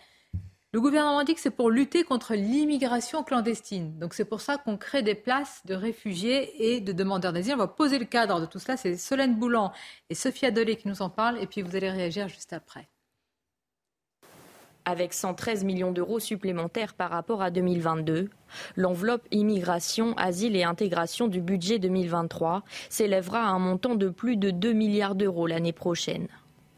le 0.72 0.82
gouvernement 0.82 1.24
dit 1.24 1.34
que 1.34 1.42
c'est 1.42 1.50
pour 1.50 1.72
lutter 1.72 2.04
contre 2.04 2.36
l'immigration 2.36 3.24
clandestine. 3.24 3.98
Donc 3.98 4.14
c'est 4.14 4.26
pour 4.26 4.40
ça 4.40 4.58
qu'on 4.58 4.78
crée 4.78 5.02
des 5.02 5.16
places 5.16 5.62
de 5.66 5.74
réfugiés 5.74 6.74
et 6.74 6.80
de 6.80 6.92
demandeurs 6.92 7.34
d'asile. 7.34 7.56
On 7.56 7.58
va 7.58 7.68
poser 7.68 7.98
le 7.98 8.06
cadre 8.06 8.40
de 8.40 8.46
tout 8.46 8.60
cela. 8.60 8.78
C'est 8.78 8.96
Solène 8.96 9.36
Boulan 9.36 9.72
et 10.12 10.16
Sophia 10.16 10.52
Dolé 10.52 10.76
qui 10.76 10.88
nous 10.88 11.02
en 11.02 11.10
parlent. 11.10 11.40
Et 11.42 11.48
puis 11.48 11.64
vous 11.64 11.76
allez 11.76 11.90
réagir 11.90 12.28
juste 12.28 12.54
après. 12.54 12.88
Avec 14.86 15.14
113 15.14 15.64
millions 15.64 15.92
d'euros 15.92 16.20
supplémentaires 16.20 16.94
par 16.94 17.10
rapport 17.10 17.42
à 17.42 17.50
2022, 17.50 18.30
l'enveloppe 18.76 19.28
immigration, 19.32 20.16
asile 20.18 20.56
et 20.56 20.64
intégration 20.64 21.28
du 21.28 21.42
budget 21.42 21.80
2023 21.80 22.64
s'élèvera 22.90 23.40
à 23.40 23.50
un 23.50 23.60
montant 23.60 23.96
de 23.96 24.10
plus 24.10 24.38
de 24.38 24.52
2 24.52 24.74
milliards 24.74 25.16
d'euros 25.16 25.48
l'année 25.48 25.74
prochaine. 25.74 26.28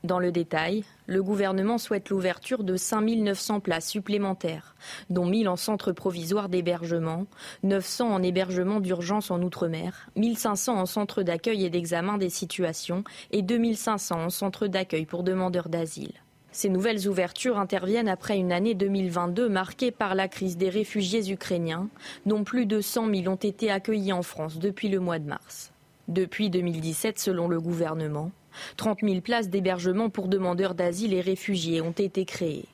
Dans 0.04 0.18
le 0.18 0.32
détail, 0.32 0.84
le 1.06 1.22
gouvernement 1.22 1.78
souhaite 1.78 2.10
l'ouverture 2.10 2.64
de 2.64 2.76
5 2.76 3.02
900 3.02 3.60
places 3.60 3.88
supplémentaires, 3.88 4.76
dont 5.12 5.28
1000 5.28 5.47
en 5.47 5.56
centre 5.56 5.91
provisoire 5.91 6.49
d'hébergement, 6.49 7.28
900 7.62 8.10
en 8.10 8.24
hébergement 8.24 8.80
d'urgence 8.80 9.30
en 9.30 9.39
Outre-mer, 9.43 10.10
1500 10.16 10.80
en 10.80 10.86
centre 10.88 11.22
d'accueil 11.22 11.66
et 11.66 11.70
d'examen 11.70 12.18
des 12.18 12.32
situations 12.32 13.04
et 13.32 13.43
2500 13.43 14.24
en 14.24 14.30
centre 14.32 14.66
d'accueil 14.66 15.06
pour 15.06 15.22
demandeurs 15.22 15.70
d'asile. 15.70 16.14
Ces 16.52 16.70
nouvelles 16.70 17.08
ouvertures 17.08 17.60
interviennent 17.60 18.10
après 18.10 18.38
une 18.38 18.52
année 18.52 18.74
2022 18.74 19.49
marquée 19.49 19.91
par 19.91 20.16
la 20.16 20.28
crise 20.28 20.58
des 20.58 20.70
réfugiés 20.70 21.32
ukrainiens, 21.32 21.89
dont 22.26 22.43
plus 22.43 22.66
de 22.66 22.82
100 22.82 23.14
000 23.14 23.28
ont 23.28 23.36
été 23.36 23.70
accueillis 23.70 24.14
en 24.14 24.24
France 24.24 24.58
depuis 24.58 24.89
le 24.89 24.99
mois 24.99 25.20
de 25.20 25.28
mars. 25.28 25.72
Depuis 26.08 26.49
2017, 26.49 27.20
selon 27.20 27.47
le 27.47 27.62
gouvernement, 27.62 28.32
30 28.78 28.99
000 29.02 29.22
places 29.22 29.49
d'hébergement 29.49 30.10
pour 30.10 30.28
demandeurs 30.28 30.76
d'asile 30.76 31.14
et 31.14 31.22
réfugiés 31.22 31.82
ont 31.82 31.91
été 31.91 32.26
créées. 32.26 32.68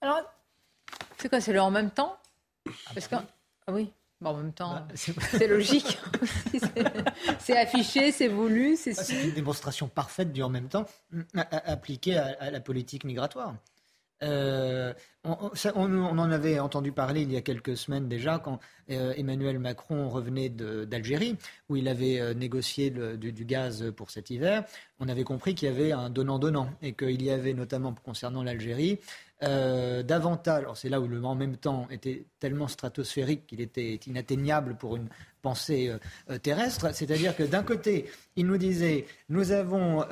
Alors, 0.00 0.22
c'est 1.18 1.28
quoi 1.28 1.40
C'est 1.40 1.52
le 1.52 1.60
en 1.60 1.70
même 1.70 1.90
temps? 1.90 2.16
Parce 2.94 3.08
que... 3.08 3.16
Ah 3.16 3.72
oui. 3.72 3.92
Bon, 4.20 4.30
en 4.30 4.36
même 4.36 4.52
temps, 4.52 4.74
bah, 4.74 4.86
c'est 4.94 5.46
logique. 5.46 5.98
c'est 7.38 7.56
affiché, 7.56 8.12
c'est 8.12 8.28
voulu. 8.28 8.76
C'est 8.76 9.24
une 9.24 9.32
démonstration 9.32 9.88
parfaite 9.88 10.30
du 10.32 10.42
en 10.42 10.50
même 10.50 10.68
temps 10.68 10.84
appliquée 11.34 12.18
à 12.18 12.50
la 12.50 12.60
politique 12.60 13.04
migratoire. 13.04 13.54
Euh, 14.22 14.92
on, 15.24 16.18
en 16.18 16.30
avait 16.30 16.60
entendu 16.60 16.92
parler 16.92 17.22
il 17.22 17.32
y 17.32 17.36
a 17.36 17.40
quelques 17.40 17.76
semaines 17.76 18.08
déjà 18.08 18.38
quand 18.38 18.58
euh, 18.90 19.12
Emmanuel 19.16 19.58
Macron 19.58 20.08
revenait 20.08 20.48
d'Algérie, 20.48 21.36
où 21.68 21.76
il 21.76 21.88
avait 21.88 22.20
euh, 22.20 22.34
négocié 22.34 22.90
du, 22.90 23.44
gaz 23.44 23.92
pour 23.96 24.10
cet 24.10 24.30
hiver. 24.30 24.64
On 24.98 25.08
avait 25.08 25.24
compris 25.24 25.54
qu'il 25.54 25.68
y 25.68 25.70
avait 25.70 25.92
un 25.92 26.10
donnant-donnant 26.10 26.70
et 26.82 26.92
qu'il 26.92 27.22
y 27.22 27.30
avait 27.30 27.54
notamment 27.54 27.94
concernant 28.04 28.42
l'Algérie 28.42 28.98
davantage, 29.42 30.64
alors 30.64 30.76
c'est 30.76 30.90
là 30.90 31.00
où 31.00 31.08
le 31.08 31.24
en 31.24 31.34
même 31.34 31.56
temps 31.56 31.88
était 31.90 32.26
tellement 32.40 32.68
stratosphérique 32.68 33.46
qu'il 33.46 33.62
était 33.62 33.94
inatteignable 34.06 34.76
pour 34.76 34.96
une 34.96 35.08
pensée 35.40 35.90
terrestre, 36.42 36.94
c'est-à-dire 36.94 37.34
que 37.34 37.44
d'un 37.44 37.62
côté, 37.62 38.10
il 38.36 38.44
nous 38.44 38.58
disait 38.58 39.06
nous 39.30 39.52
avons, 39.52 40.04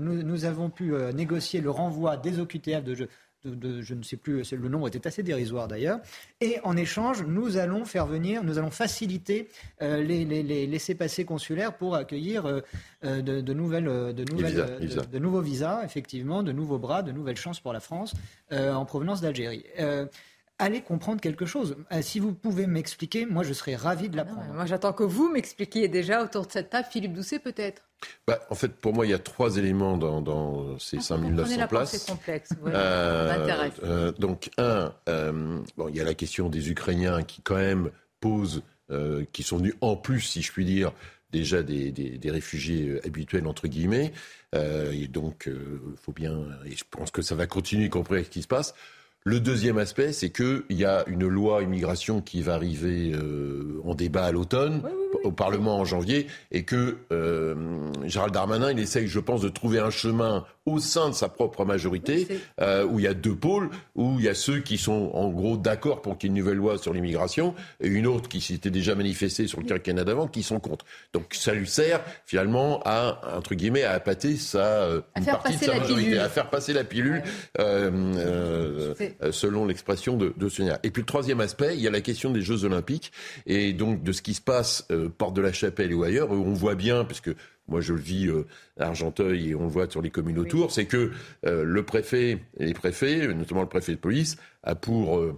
nous, 0.00 0.44
avons 0.44 0.70
pu 0.70 0.92
négocier 1.14 1.60
le 1.60 1.70
renvoi 1.70 2.16
des 2.16 2.40
OQTF 2.40 2.82
de, 2.82 3.08
je 3.44 3.94
ne 3.94 4.02
sais 4.02 4.16
plus, 4.16 4.52
le 4.52 4.68
nombre 4.68 4.88
était 4.88 5.06
assez 5.06 5.22
dérisoire 5.22 5.68
d'ailleurs. 5.68 6.00
Et 6.40 6.58
en 6.64 6.76
échange, 6.76 7.22
nous 7.24 7.56
allons 7.56 7.84
faire 7.84 8.06
venir, 8.06 8.42
nous 8.42 8.58
allons 8.58 8.70
faciliter 8.70 9.48
euh, 9.82 10.02
les, 10.02 10.66
laissés-passer 10.66 11.24
consulaires 11.24 11.76
pour 11.76 11.94
accueillir 11.94 12.46
euh, 12.46 12.60
euh, 13.04 13.22
de, 13.22 13.52
nouvelles, 13.52 13.84
de, 13.84 14.24
nouvelles, 14.32 14.78
de, 15.10 15.18
nouveaux 15.18 15.40
visas, 15.40 15.84
effectivement, 15.84 16.42
de 16.42 16.52
nouveaux 16.52 16.78
bras, 16.78 17.02
de 17.02 17.12
nouvelles 17.12 17.36
chances 17.36 17.60
pour 17.60 17.72
la 17.72 17.80
France 17.80 18.14
en 18.50 18.84
provenance 18.84 19.20
d'Algérie. 19.20 19.64
Allez 20.58 20.82
comprendre 20.82 21.20
quelque 21.20 21.46
chose. 21.46 21.76
si 22.00 22.20
vous 22.20 22.32
pouvez 22.32 22.66
m'expliquer, 22.66 23.26
moi 23.26 23.42
je 23.42 23.52
serais 23.52 23.76
ravi 23.76 24.08
de 24.08 24.16
l'apprendre. 24.16 24.52
Moi 24.54 24.66
j'attends 24.66 24.92
que 24.92 25.02
vous 25.02 25.28
m'expliquiez 25.28 25.88
déjà 25.88 26.22
autour 26.22 26.46
de 26.46 26.52
cette 26.52 26.70
table, 26.70 26.88
Philippe 26.90 27.12
Doucet 27.12 27.38
peut-être. 27.38 27.82
Bah, 28.26 28.40
en 28.50 28.54
fait, 28.54 28.68
pour 28.68 28.94
moi, 28.94 29.06
il 29.06 29.10
y 29.10 29.14
a 29.14 29.18
trois 29.18 29.56
éléments 29.56 29.96
dans, 29.96 30.78
ces 30.78 31.00
5900 31.00 31.56
ah, 31.60 31.66
places. 31.66 31.90
C'est 31.96 32.10
complexe. 32.10 32.50
Euh, 32.66 33.70
euh, 33.82 34.12
donc, 34.12 34.50
un, 34.58 34.92
euh, 35.08 35.60
bon, 35.76 35.88
il 35.88 35.96
y 35.96 36.00
a 36.00 36.04
la 36.04 36.14
question 36.14 36.48
des 36.48 36.70
Ukrainiens 36.70 37.22
qui, 37.22 37.42
quand 37.42 37.56
même, 37.56 37.90
posent, 38.20 38.62
qui 39.32 39.42
sont 39.42 39.58
venus 39.58 39.74
en 39.80 39.96
plus, 39.96 40.20
si 40.20 40.42
je 40.42 40.52
puis 40.52 40.64
dire, 40.64 40.92
déjà 41.32 41.62
des, 41.62 41.90
des, 41.90 42.30
réfugiés 42.30 43.00
habituels, 43.04 43.46
entre 43.46 43.66
guillemets. 43.66 44.12
et 44.54 45.08
donc, 45.08 45.46
il 45.48 45.96
faut 45.96 46.12
bien, 46.12 46.36
et 46.64 46.76
je 46.76 46.84
pense 46.88 47.10
que 47.10 47.22
ça 47.22 47.34
va 47.34 47.46
continuer, 47.46 47.86
y 47.86 47.90
compris 47.90 48.14
avec 48.14 48.26
ce 48.26 48.30
qui 48.30 48.42
se 48.42 48.48
passe. 48.48 48.74
Le 49.26 49.40
deuxième 49.40 49.78
aspect, 49.78 50.12
c'est 50.12 50.28
qu'il 50.28 50.64
y 50.68 50.84
a 50.84 51.02
une 51.06 51.26
loi 51.26 51.62
immigration 51.62 52.20
qui 52.20 52.42
va 52.42 52.52
arriver 52.52 53.12
euh, 53.14 53.80
en 53.82 53.94
débat 53.94 54.26
à 54.26 54.32
l'automne, 54.32 54.82
au 55.22 55.30
Parlement 55.30 55.78
en 55.78 55.84
janvier, 55.84 56.26
et 56.50 56.64
que 56.64 56.96
euh, 57.12 57.54
Gérald 58.04 58.34
Darmanin, 58.34 58.72
il 58.72 58.78
essaye, 58.78 59.06
je 59.06 59.20
pense, 59.20 59.40
de 59.40 59.48
trouver 59.48 59.78
un 59.78 59.90
chemin 59.90 60.44
au 60.66 60.78
sein 60.78 61.10
de 61.10 61.14
sa 61.14 61.28
propre 61.28 61.66
majorité, 61.66 62.26
euh, 62.60 62.86
où 62.86 62.98
il 62.98 63.04
y 63.04 63.08
a 63.08 63.12
deux 63.12 63.34
pôles, 63.34 63.68
où 63.94 64.16
il 64.18 64.24
y 64.24 64.28
a 64.28 64.34
ceux 64.34 64.60
qui 64.60 64.78
sont 64.78 65.10
en 65.12 65.28
gros 65.28 65.58
d'accord 65.58 66.00
pour 66.00 66.16
qu'il 66.16 66.30
y 66.30 66.32
ait 66.32 66.34
une 66.34 66.42
nouvelle 66.42 66.56
loi 66.56 66.78
sur 66.78 66.94
l'immigration, 66.94 67.54
et 67.80 67.88
une 67.88 68.06
autre 68.06 68.30
qui 68.30 68.40
s'était 68.40 68.70
déjà 68.70 68.94
manifestée 68.94 69.46
sur 69.46 69.60
le 69.60 69.66
quinquennat 69.66 70.04
d'avant, 70.04 70.26
qui 70.26 70.42
sont 70.42 70.60
contre. 70.60 70.86
Donc 71.12 71.34
ça 71.34 71.52
lui 71.52 71.68
sert 71.68 72.00
finalement 72.24 72.80
à, 72.86 73.20
entre 73.36 73.54
guillemets, 73.54 73.82
à 73.82 73.92
appâter 73.92 74.36
sa, 74.36 74.88
une 75.16 75.24
partie 75.24 75.56
de 75.56 75.64
sa 75.64 75.78
majorité, 75.78 76.18
à 76.18 76.30
faire 76.30 76.48
passer 76.48 76.72
la 76.72 76.84
pilule, 76.84 77.22
euh, 77.58 78.94
selon 79.32 79.66
l'expression 79.66 80.16
de, 80.16 80.32
de 80.34 80.48
Sonia. 80.48 80.80
Et 80.82 80.90
puis 80.90 81.02
le 81.02 81.06
troisième 81.06 81.40
aspect, 81.40 81.74
il 81.74 81.80
y 81.80 81.86
a 81.86 81.90
la 81.90 82.00
question 82.00 82.30
des 82.30 82.40
Jeux 82.40 82.64
Olympiques, 82.64 83.12
et 83.46 83.74
donc 83.74 84.02
de 84.02 84.12
ce 84.12 84.22
qui 84.22 84.32
se 84.32 84.40
passe 84.40 84.86
porte 85.08 85.34
de 85.34 85.42
la 85.42 85.52
Chapelle 85.52 85.94
ou 85.94 86.02
ailleurs, 86.02 86.30
où 86.30 86.34
on 86.34 86.52
voit 86.52 86.74
bien, 86.74 87.04
puisque 87.04 87.30
moi 87.68 87.80
je 87.80 87.92
le 87.94 88.00
vis 88.00 88.28
euh, 88.28 88.46
à 88.78 88.86
Argenteuil 88.88 89.50
et 89.50 89.54
on 89.54 89.64
le 89.64 89.68
voit 89.68 89.88
sur 89.88 90.02
les 90.02 90.10
communes 90.10 90.38
autour, 90.38 90.70
c'est 90.70 90.86
que 90.86 91.10
euh, 91.46 91.64
le 91.64 91.82
préfet 91.82 92.38
et 92.58 92.66
les 92.66 92.74
préfets, 92.74 93.28
notamment 93.34 93.62
le 93.62 93.68
préfet 93.68 93.92
de 93.92 93.98
police, 93.98 94.36
a 94.62 94.74
pour 94.74 95.18
euh, 95.18 95.36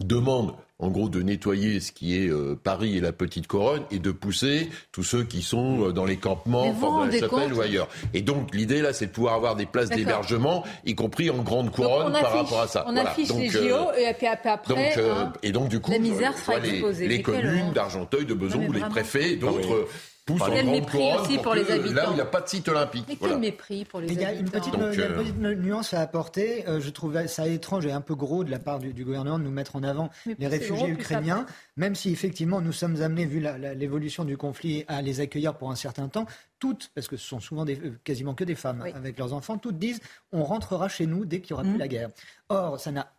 demande 0.00 0.54
en 0.80 0.90
gros 0.90 1.08
de 1.08 1.20
nettoyer 1.22 1.80
ce 1.80 1.90
qui 1.90 2.16
est 2.16 2.30
Paris 2.62 2.96
et 2.96 3.00
la 3.00 3.10
petite 3.10 3.48
couronne 3.48 3.82
et 3.90 3.98
de 3.98 4.12
pousser 4.12 4.68
tous 4.92 5.02
ceux 5.02 5.24
qui 5.24 5.42
sont 5.42 5.90
dans 5.90 6.04
les 6.04 6.18
campements, 6.18 6.72
fort 6.72 7.04
de 7.04 7.10
la 7.10 7.18
chapelle 7.18 7.52
ou 7.52 7.60
ailleurs. 7.60 7.88
Et 8.14 8.22
donc 8.22 8.54
l'idée 8.54 8.80
là, 8.80 8.92
c'est 8.92 9.06
de 9.06 9.10
pouvoir 9.10 9.34
avoir 9.34 9.56
des 9.56 9.66
places 9.66 9.88
d'hébergement, 9.88 10.62
y 10.86 10.94
compris 10.94 11.30
en 11.30 11.38
grande 11.38 11.72
couronne 11.72 12.12
par 12.12 12.32
rapport 12.32 12.60
à 12.60 12.68
ça. 12.68 12.84
On 12.86 12.96
affiche 12.96 13.32
les 13.34 13.48
JO 13.48 13.92
et 13.98 14.14
puis 14.14 14.28
après. 14.28 14.56
Donc, 14.68 14.78
hein, 14.78 15.32
et 15.42 15.50
donc 15.50 15.68
du 15.68 15.80
coup, 15.80 15.90
la 15.90 15.98
misère 15.98 16.38
sera 16.38 16.60
les, 16.60 17.08
les 17.08 17.22
communes 17.22 17.72
d'Argenteuil, 17.72 18.24
de 18.24 18.34
Besançon 18.34 18.68
ou 18.68 18.72
les 18.72 18.80
préfets, 18.80 19.34
d'autres 19.34 19.88
pousse 20.28 20.42
en 20.42 20.64
mépris 20.64 21.12
aussi 21.18 21.38
pour, 21.38 21.54
les 21.54 21.70
habitants. 21.70 21.94
Là 21.94 22.08
où 22.08 22.12
il 22.12 22.16
n'y 22.16 22.20
a 22.20 22.26
pas 22.26 22.40
de 22.40 22.48
site 22.48 22.68
olympique. 22.68 23.04
Mais 23.08 23.16
quel 23.16 23.38
mépris 23.38 23.84
pour 23.84 24.00
les 24.00 24.08
habitants. 24.08 24.20
Il 24.20 24.22
y 24.22 24.36
a 24.36 24.38
une 24.38 24.50
petite, 24.50 24.74
euh, 24.74 25.54
nuance 25.54 25.94
à 25.94 26.00
apporter. 26.00 26.68
Euh, 26.68 26.80
je 26.80 26.90
trouve 26.90 27.26
ça 27.26 27.48
étrange 27.48 27.86
et 27.86 27.92
un 27.92 28.00
peu 28.00 28.14
gros 28.14 28.44
de 28.44 28.50
la 28.50 28.58
part 28.58 28.78
du, 28.78 29.04
gouvernement 29.04 29.38
de 29.38 29.44
nous 29.44 29.50
mettre 29.50 29.76
en 29.76 29.82
avant 29.82 30.10
les 30.38 30.46
réfugiés 30.46 30.88
ukrainiens, 30.88 31.46
même 31.76 31.94
si 31.94 32.10
effectivement 32.10 32.60
nous 32.60 32.72
sommes 32.72 33.00
amenés, 33.02 33.24
vu 33.24 33.40
l'évolution 33.74 34.24
du 34.24 34.36
conflit, 34.36 34.84
à 34.88 35.02
les 35.02 35.20
accueillir 35.20 35.54
pour 35.54 35.70
un 35.70 35.76
certain 35.76 36.08
temps 36.08 36.26
toutes, 36.58 36.90
parce 36.94 37.06
que 37.06 37.16
ce 37.16 37.26
sont 37.26 37.40
souvent 37.40 37.64
des, 37.64 37.78
euh, 37.78 37.98
quasiment 38.04 38.34
que 38.34 38.44
des 38.44 38.54
femmes 38.54 38.82
avec 38.94 39.18
leurs 39.18 39.32
enfants, 39.32 39.58
toutes 39.58 39.78
disent 39.78 40.00
on 40.32 40.42
rentrera 40.42 40.88
chez 40.88 41.06
nous 41.06 41.24
dès 41.24 41.40
qu'il 41.40 41.54
n'y 41.54 41.60
aura 41.60 41.62
plus 41.62 41.76
mmh. 41.76 41.78
la 41.78 41.88
guerre. 41.88 42.08
Or, 42.48 42.80
ça 42.80 42.90
n'a 42.90 43.12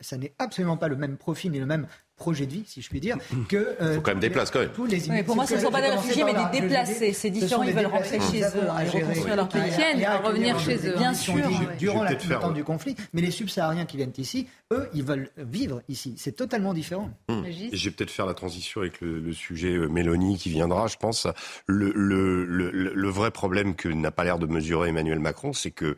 ça 0.00 0.16
n'est 0.16 0.34
absolument 0.38 0.76
pas 0.76 0.88
le 0.88 0.96
même 0.96 1.16
profil 1.16 1.50
ni 1.50 1.58
le 1.58 1.66
même 1.66 1.86
projet 2.22 2.46
de 2.46 2.52
vie, 2.52 2.64
si 2.66 2.80
je 2.80 2.88
puis 2.88 3.00
dire, 3.00 3.16
que. 3.48 3.76
Il 3.80 3.94
faut 3.96 4.00
quand 4.00 4.12
même 4.12 4.20
des 4.20 4.30
places, 4.30 4.50
quand 4.50 4.60
même. 4.60 4.70
Tous 4.70 4.86
les 4.86 5.00
pour 5.24 5.34
moi, 5.34 5.46
ce 5.46 5.54
ne 5.54 5.60
sont 5.60 5.70
pas 5.70 5.82
des 5.82 5.88
réfugiés, 5.88 6.24
mais 6.24 6.34
des 6.34 6.60
déplacés. 6.60 7.12
C'est 7.12 7.30
différent, 7.30 7.64
ils 7.64 7.74
veulent 7.74 7.86
rentrer 7.86 8.20
chez 8.20 8.42
eux, 8.42 8.68
ils 8.80 9.02
reconstruire 9.02 9.36
leur 9.36 9.48
pays. 9.48 9.62
Ils 9.96 10.06
revenir 10.24 10.58
chez 10.60 10.76
eux. 10.88 10.94
Bien 10.96 11.14
sûr. 11.14 11.34
Durant 11.78 12.04
la 12.04 12.14
temps 12.14 12.52
du 12.52 12.64
conflit. 12.64 12.96
Mais 13.12 13.20
les 13.20 13.30
subsahariens 13.30 13.86
qui 13.86 13.96
viennent 13.96 14.12
ici, 14.18 14.46
eux, 14.72 14.88
ils 14.94 15.02
veulent 15.02 15.30
vivre 15.36 15.82
ici. 15.88 16.14
C'est 16.16 16.36
totalement 16.36 16.74
différent. 16.74 17.10
Hum. 17.28 17.44
Je 17.72 17.84
vais 17.84 17.90
peut-être 17.90 18.10
faire 18.10 18.26
la 18.26 18.34
transition 18.34 18.80
avec 18.80 19.00
le, 19.00 19.32
sujet 19.32 19.72
euh, 19.72 19.88
Mélanie 19.88 20.38
qui 20.38 20.50
viendra, 20.50 20.86
je 20.86 20.96
pense. 20.96 21.26
Le, 21.66 21.92
le, 21.92 22.70
le 22.70 23.08
vrai 23.08 23.30
problème 23.30 23.74
que 23.74 23.88
n'a 23.88 24.10
pas 24.10 24.24
l'air 24.24 24.38
de 24.38 24.46
mesurer 24.46 24.90
Emmanuel 24.90 25.18
Macron, 25.18 25.52
c'est 25.52 25.70
que 25.70 25.82
euh, 25.84 25.96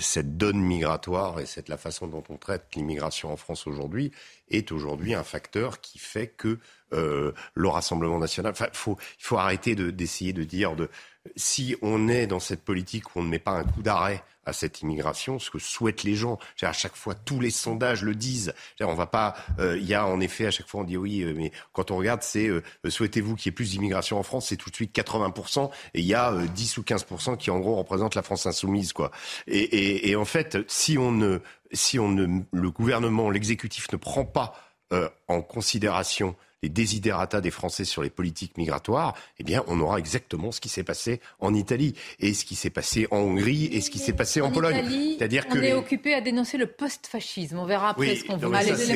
cette 0.00 0.36
donne 0.36 0.60
migratoire 0.60 1.40
et 1.40 1.46
cette 1.46 1.68
la 1.68 1.76
façon 1.76 2.06
dont 2.06 2.24
on 2.28 2.36
traite 2.36 2.64
l'immigration 2.74 3.32
en 3.32 3.36
France 3.36 3.66
aujourd'hui 3.66 4.12
est 4.50 4.72
aujourd'hui 4.72 5.14
un 5.14 5.22
facteur 5.22 5.80
qui 5.80 5.98
fait 5.98 6.28
que 6.28 6.58
euh, 6.92 7.32
le 7.54 7.68
Rassemblement 7.68 8.18
national. 8.18 8.52
Enfin, 8.52 8.68
faut, 8.72 8.96
il 9.18 9.24
faut 9.24 9.38
arrêter 9.38 9.74
d'essayer 9.74 10.32
de, 10.32 10.44
dire 10.44 10.76
de 10.76 10.88
si 11.34 11.76
on 11.82 12.08
est 12.08 12.26
dans 12.26 12.40
cette 12.40 12.64
politique 12.64 13.14
où 13.14 13.20
on 13.20 13.22
ne 13.22 13.28
met 13.28 13.38
pas 13.38 13.52
un 13.52 13.64
coup 13.64 13.82
d'arrêt 13.82 14.22
à 14.46 14.52
cette 14.52 14.80
immigration, 14.80 15.38
ce 15.38 15.50
que 15.50 15.58
souhaitent 15.58 16.04
les 16.04 16.14
gens. 16.14 16.38
À 16.62 16.72
chaque 16.72 16.96
fois, 16.96 17.14
tous 17.14 17.40
les 17.40 17.50
sondages 17.50 18.02
le 18.02 18.14
disent. 18.14 18.54
On 18.80 18.94
va 18.94 19.06
pas. 19.06 19.34
Euh, 19.58 19.76
il 19.76 19.86
y 19.86 19.94
a 19.94 20.06
en 20.06 20.20
effet 20.20 20.46
à 20.46 20.50
chaque 20.50 20.68
fois 20.68 20.80
on 20.80 20.84
dit 20.84 20.96
oui, 20.96 21.22
euh, 21.22 21.34
mais 21.36 21.52
quand 21.72 21.90
on 21.90 21.96
regarde, 21.96 22.22
c'est 22.22 22.48
souhaitez-vous 22.88 23.36
qu'il 23.36 23.50
y 23.50 23.50
ait 23.50 23.54
plus 23.54 23.70
d'immigration 23.70 24.18
en 24.18 24.22
France, 24.22 24.48
c'est 24.48 24.56
tout 24.56 24.70
de 24.70 24.74
suite 24.74 24.96
80% 24.96 25.70
et 25.94 26.00
il 26.00 26.06
y 26.06 26.14
a 26.14 26.32
10 26.32 26.78
ou 26.78 26.82
15% 26.82 27.36
qui 27.36 27.50
en 27.50 27.58
gros 27.58 27.76
représentent 27.76 28.14
la 28.14 28.22
France 28.22 28.46
insoumise, 28.46 28.92
quoi. 28.92 29.10
Et, 29.46 29.58
et, 29.58 30.10
et 30.10 30.16
en 30.16 30.24
fait, 30.24 30.58
si 30.68 30.96
on 30.98 31.12
ne, 31.12 31.38
si 31.72 31.98
on 31.98 32.08
ne, 32.08 32.42
le 32.52 32.70
gouvernement, 32.70 33.30
l'exécutif 33.30 33.90
ne 33.92 33.96
prend 33.96 34.24
pas 34.24 34.54
en 35.26 35.42
considération 35.42 36.36
les 36.62 36.68
désidérata 36.68 37.40
des 37.40 37.50
Français 37.50 37.84
sur 37.84 38.02
les 38.02 38.10
politiques 38.10 38.56
migratoires, 38.56 39.14
eh 39.38 39.44
bien, 39.44 39.62
on 39.66 39.80
aura 39.80 39.98
exactement 39.98 40.52
ce 40.52 40.60
qui 40.60 40.68
s'est 40.68 40.84
passé 40.84 41.20
en 41.38 41.54
Italie 41.54 41.94
et 42.18 42.34
ce 42.34 42.44
qui 42.44 42.54
s'est 42.54 42.70
passé 42.70 43.06
en 43.10 43.18
Hongrie 43.18 43.66
et 43.66 43.80
ce 43.80 43.90
qui 43.90 43.98
s'est 43.98 44.12
passé 44.12 44.40
en, 44.40 44.50
Pologne. 44.50 45.16
C'est-à-dire 45.18 45.48
que 45.48 45.58
on 45.58 45.62
est 45.62 45.74
occupé 45.74 46.14
à 46.14 46.20
dénoncer 46.20 46.56
le 46.56 46.66
post-fascisme. 46.66 47.58
On 47.58 47.66
verra 47.66 47.90
après 47.90 48.16
ce 48.16 48.24
qu'on 48.24 48.36
veut. 48.36 48.52
Allez, 48.54 48.70
les 48.70 48.94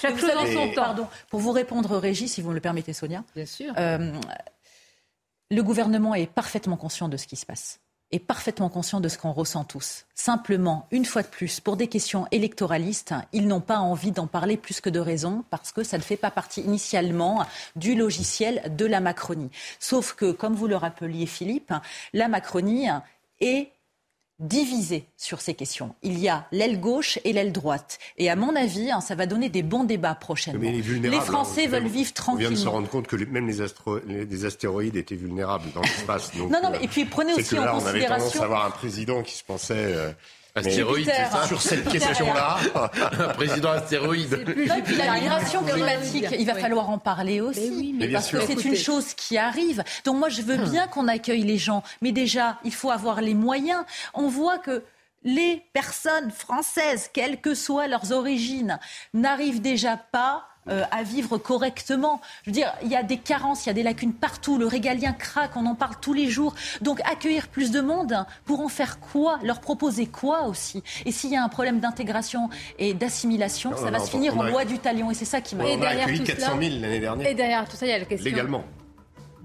Chaque 0.00 0.18
chose 0.18 0.30
en 0.36 0.46
son 0.46 0.68
temps. 0.68 0.74
Pardon. 0.74 1.06
Pour 1.30 1.40
vous 1.40 1.52
répondre, 1.52 1.96
Régis, 1.96 2.32
si 2.32 2.40
vous 2.40 2.50
me 2.50 2.54
le 2.54 2.60
permettez, 2.60 2.92
Sonia. 2.92 3.24
Bien 3.34 3.46
sûr. 3.46 3.72
Euh, 3.76 4.12
le 5.50 5.62
gouvernement 5.62 6.14
est 6.14 6.26
parfaitement 6.26 6.76
conscient 6.76 7.08
de 7.08 7.16
ce 7.16 7.26
qui 7.26 7.36
se 7.36 7.46
passe 7.46 7.80
est 8.12 8.18
parfaitement 8.18 8.68
conscient 8.68 9.00
de 9.00 9.08
ce 9.08 9.18
qu'on 9.18 9.32
ressent 9.32 9.64
tous. 9.64 10.06
Simplement, 10.14 10.86
une 10.90 11.04
fois 11.04 11.22
de 11.22 11.28
plus, 11.28 11.60
pour 11.60 11.76
des 11.76 11.88
questions 11.88 12.26
électoralistes, 12.30 13.14
ils 13.32 13.46
n'ont 13.46 13.60
pas 13.60 13.78
envie 13.78 14.12
d'en 14.12 14.26
parler 14.26 14.56
plus 14.56 14.80
que 14.80 14.90
de 14.90 15.00
raison 15.00 15.44
parce 15.50 15.72
que 15.72 15.82
ça 15.82 15.98
ne 15.98 16.02
fait 16.02 16.16
pas 16.16 16.30
partie 16.30 16.60
initialement 16.60 17.44
du 17.74 17.94
logiciel 17.94 18.62
de 18.76 18.86
la 18.86 19.00
Macronie. 19.00 19.50
Sauf 19.80 20.14
que, 20.14 20.32
comme 20.32 20.54
vous 20.54 20.68
le 20.68 20.76
rappeliez, 20.76 21.26
Philippe, 21.26 21.72
la 22.12 22.28
Macronie 22.28 22.88
est 23.40 23.70
divisé 24.38 25.08
sur 25.16 25.40
ces 25.40 25.54
questions. 25.54 25.94
Il 26.02 26.18
y 26.18 26.28
a 26.28 26.46
l'aile 26.52 26.78
gauche 26.78 27.18
et 27.24 27.32
l'aile 27.32 27.52
droite. 27.52 27.98
Et 28.18 28.28
à 28.28 28.36
mon 28.36 28.54
avis, 28.54 28.90
hein, 28.90 29.00
ça 29.00 29.14
va 29.14 29.26
donner 29.26 29.48
des 29.48 29.62
bons 29.62 29.84
débats 29.84 30.14
prochainement. 30.14 30.60
les, 30.62 31.20
Français 31.20 31.66
hein, 31.66 31.70
veulent 31.70 31.86
vivre 31.86 32.12
tranquillement. 32.12 32.48
On 32.48 32.50
vient 32.50 32.58
de 32.58 32.62
se 32.62 32.68
rendre 32.68 32.88
compte 32.88 33.06
que 33.06 33.16
même 33.16 33.48
les, 33.48 34.44
astéroïdes 34.44 34.96
étaient 34.96 35.16
vulnérables 35.16 35.72
dans 35.74 35.80
l'espace. 35.80 36.34
non, 36.36 36.48
non, 36.48 36.70
mais, 36.70 36.84
et 36.84 36.88
puis 36.88 37.06
prenez 37.06 37.32
aussi 37.32 37.58
en 37.58 37.64
là, 37.64 37.72
considération... 37.72 37.86
On 37.86 38.08
avait 38.08 38.20
tendance 38.20 38.36
à 38.36 38.44
avoir 38.44 38.66
un 38.66 38.70
président 38.70 39.22
qui 39.22 39.36
se 39.36 39.44
pensait... 39.44 39.74
Euh, 39.94 40.12
Astéroïde, 40.56 41.10
c'est 41.14 41.30
ça. 41.30 41.46
Sur 41.46 41.60
cette 41.60 41.88
question-là, 41.88 42.56
un 42.74 43.28
président 43.34 43.70
astéroïde. 43.70 44.32
Et 44.32 44.82
puis 44.82 44.96
la 44.96 45.14
migration 45.14 45.62
climatique, 45.62 46.26
il 46.38 46.46
va 46.46 46.54
falloir 46.54 46.90
en 46.90 46.98
parler 46.98 47.40
aussi, 47.40 47.94
mais 47.96 48.08
parce 48.08 48.30
que 48.30 48.40
c'est 48.40 48.64
une 48.64 48.76
chose 48.76 49.14
qui 49.14 49.36
arrive. 49.36 49.84
Donc 50.04 50.16
moi, 50.16 50.28
je 50.30 50.42
veux 50.42 50.56
bien 50.56 50.88
qu'on 50.88 51.08
accueille 51.08 51.42
les 51.42 51.58
gens, 51.58 51.82
mais 52.00 52.12
déjà, 52.12 52.58
il 52.64 52.72
faut 52.72 52.90
avoir 52.90 53.20
les 53.20 53.34
moyens. 53.34 53.84
On 54.14 54.28
voit 54.28 54.58
que 54.58 54.82
les 55.24 55.62
personnes 55.72 56.30
françaises, 56.30 57.10
quelles 57.12 57.40
que 57.40 57.54
soient 57.54 57.88
leurs 57.88 58.12
origines, 58.12 58.78
n'arrivent 59.12 59.60
déjà 59.60 59.96
pas 59.96 60.46
euh, 60.68 60.82
à 60.90 61.02
vivre 61.02 61.38
correctement. 61.38 62.20
Je 62.42 62.50
veux 62.50 62.54
dire, 62.54 62.72
il 62.82 62.88
y 62.88 62.96
a 62.96 63.02
des 63.02 63.18
carences, 63.18 63.66
il 63.66 63.68
y 63.68 63.70
a 63.70 63.74
des 63.74 63.82
lacunes 63.82 64.12
partout. 64.12 64.58
Le 64.58 64.66
régalien 64.66 65.12
craque, 65.12 65.56
on 65.56 65.66
en 65.66 65.74
parle 65.74 65.94
tous 66.00 66.12
les 66.12 66.28
jours. 66.28 66.54
Donc 66.80 67.00
accueillir 67.00 67.48
plus 67.48 67.70
de 67.70 67.80
monde, 67.80 68.24
pour 68.44 68.60
en 68.60 68.68
faire 68.68 69.00
quoi? 69.00 69.38
Leur 69.42 69.60
proposer 69.60 70.06
quoi 70.06 70.42
aussi? 70.44 70.82
Et 71.04 71.12
s'il 71.12 71.30
y 71.30 71.36
a 71.36 71.44
un 71.44 71.48
problème 71.48 71.80
d'intégration 71.80 72.48
et 72.78 72.94
d'assimilation, 72.94 73.76
ça 73.76 73.90
va 73.90 73.98
se 73.98 74.10
finir 74.10 74.38
en 74.38 74.42
loi 74.42 74.64
du 74.64 74.78
talion. 74.78 75.10
Et 75.10 75.14
c'est 75.14 75.24
ça 75.24 75.40
qui 75.40 75.56
m'a... 75.56 75.64
On 75.64 75.82
a 75.82 75.88
accueilli 75.88 76.24
400 76.24 76.58
000 76.60 76.80
l'année 76.80 77.00
dernière. 77.00 77.26
Et 77.26 77.34
derrière 77.34 77.68
tout 77.68 77.76
ça, 77.76 77.86
il 77.86 77.90
y 77.90 77.92
a 77.92 77.98
la 77.98 78.04
question... 78.04 78.30
Légalement 78.30 78.64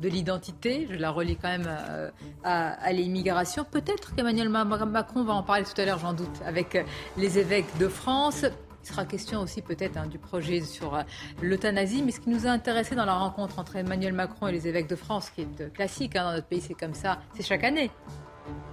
de 0.02 0.10
l'identité. 0.10 0.88
Je 0.90 0.96
la 0.98 1.12
relie 1.12 1.38
quand 1.38 1.48
même 1.48 1.68
euh, 1.68 2.10
à, 2.44 2.72
à 2.72 2.92
l'immigration. 2.92 3.66
Peut-être 3.70 4.16
qu'Emmanuel 4.16 4.50
Macron 4.50 5.24
va 5.24 5.34
en 5.34 5.44
parler 5.44 5.64
tout 5.64 5.80
à 5.80 5.86
l'heure, 5.86 6.00
j'en 6.00 6.14
doute, 6.14 6.42
avec 6.46 6.76
euh, 6.76 6.84
les 7.18 7.38
évêques 7.38 7.78
de 7.80 7.88
France. 7.88 8.46
Il 8.84 8.88
sera 8.88 9.06
question 9.06 9.42
aussi 9.42 9.62
peut-être 9.62 9.98
hein, 9.98 10.08
du 10.08 10.18
projet 10.18 10.62
sur 10.62 10.96
euh, 10.96 11.04
l'euthanasie. 11.42 12.04
Mais 12.04 12.12
ce 12.12 12.20
qui 12.20 12.30
nous 12.30 12.48
a 12.48 12.50
intéressé 12.50 12.96
dans 12.96 13.06
la 13.06 13.16
rencontre 13.16 13.60
entre 13.60 13.76
Emmanuel 13.76 14.14
Macron 14.14 14.48
et 14.48 14.52
les 14.52 14.68
évêques 14.68 14.88
de 14.88 14.96
France, 14.96 15.30
qui 15.30 15.42
est 15.42 15.74
classique 15.74 16.16
hein, 16.16 16.26
dans 16.26 16.34
notre 16.34 16.48
pays, 16.48 16.62
c'est 16.62 16.74
comme 16.74 16.94
ça, 16.94 17.22
c'est 17.36 17.44
chaque 17.44 17.64
année. 17.64 17.92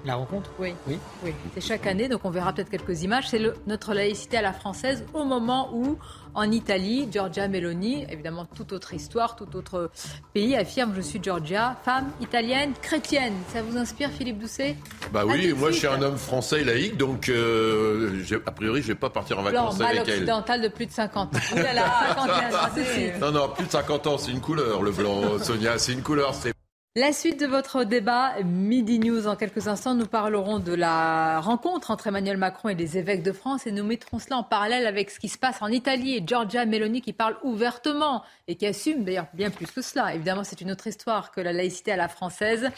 La 0.04 0.14
rencontre? 0.14 0.50
Oui. 0.58 0.74
Oui. 0.86 0.98
oui. 1.24 1.34
C'est 1.54 1.60
chaque 1.60 1.86
année, 1.86 2.08
donc 2.08 2.20
on 2.24 2.30
verra 2.30 2.52
peut-être 2.52 2.70
quelques 2.70 3.02
images. 3.02 3.28
C'est 3.28 3.42
notre 3.66 3.94
laïcité 3.94 4.36
à 4.38 4.42
la 4.42 4.52
française 4.52 5.04
au 5.12 5.24
moment 5.24 5.70
où, 5.74 5.98
en 6.34 6.50
Italie, 6.50 7.08
Giorgia 7.10 7.48
Meloni, 7.48 8.06
évidemment 8.08 8.46
toute 8.46 8.72
autre 8.72 8.94
histoire, 8.94 9.36
tout 9.36 9.56
autre 9.56 9.90
pays, 10.32 10.56
affirme 10.56 10.94
Je 10.94 11.00
suis 11.00 11.20
Giorgia, 11.22 11.76
femme 11.84 12.10
italienne, 12.20 12.72
chrétienne. 12.80 13.34
Ça 13.52 13.60
vous 13.62 13.76
inspire, 13.76 14.10
Philippe 14.10 14.38
Doucet? 14.38 14.76
Bah 15.12 15.24
oui, 15.26 15.52
moi 15.52 15.72
je 15.72 15.78
suis 15.78 15.86
un 15.86 16.00
homme 16.00 16.16
français 16.16 16.62
laïque, 16.62 16.96
donc 16.96 17.28
euh, 17.28 18.22
a 18.46 18.52
priori 18.52 18.82
je 18.82 18.88
ne 18.88 18.92
vais 18.92 18.98
pas 18.98 19.10
partir 19.10 19.38
en 19.38 19.42
vacances 19.42 19.80
avec 19.80 20.02
elle. 20.06 20.14
occidental 20.14 20.62
de 20.62 20.68
plus 20.68 20.86
de 20.86 20.92
50 20.92 21.34
ans. 21.34 21.38
non, 23.20 23.32
non, 23.32 23.48
plus 23.48 23.66
de 23.66 23.72
50 23.72 24.06
ans, 24.06 24.18
c'est 24.18 24.30
une 24.30 24.40
couleur, 24.40 24.82
le 24.82 24.92
blanc, 24.92 25.38
Sonia, 25.42 25.78
c'est 25.78 25.92
une 25.92 26.02
couleur. 26.02 26.34
C'est 26.34 26.52
la 26.96 27.12
suite 27.12 27.38
de 27.38 27.46
votre 27.46 27.84
débat, 27.84 28.34
Midi 28.42 28.98
News. 28.98 29.28
En 29.28 29.36
quelques 29.36 29.68
instants, 29.68 29.94
nous 29.94 30.06
parlerons 30.06 30.58
de 30.58 30.74
la 30.74 31.38
rencontre 31.40 31.90
entre 31.90 32.08
Emmanuel 32.08 32.36
Macron 32.36 32.70
et 32.70 32.74
les 32.74 32.98
évêques 32.98 33.22
de 33.22 33.30
France 33.30 33.66
et 33.66 33.72
nous 33.72 33.84
mettrons 33.84 34.18
cela 34.18 34.38
en 34.38 34.42
parallèle 34.42 34.86
avec 34.86 35.10
ce 35.10 35.20
qui 35.20 35.28
se 35.28 35.38
passe 35.38 35.62
en 35.62 35.68
Italie 35.68 36.16
et 36.16 36.22
Giorgia 36.26 36.66
Meloni 36.66 37.00
qui 37.00 37.12
parle 37.12 37.36
ouvertement 37.44 38.24
et 38.48 38.56
qui 38.56 38.66
assume 38.66 39.04
d'ailleurs 39.04 39.28
bien 39.32 39.50
plus 39.50 39.70
que 39.70 39.80
cela. 39.80 40.14
Évidemment, 40.14 40.42
c'est 40.42 40.60
une 40.60 40.72
autre 40.72 40.86
histoire 40.88 41.30
que 41.30 41.40
la 41.40 41.52
laïcité 41.52 41.92
à 41.92 41.96
la 41.96 42.08
française, 42.08 42.68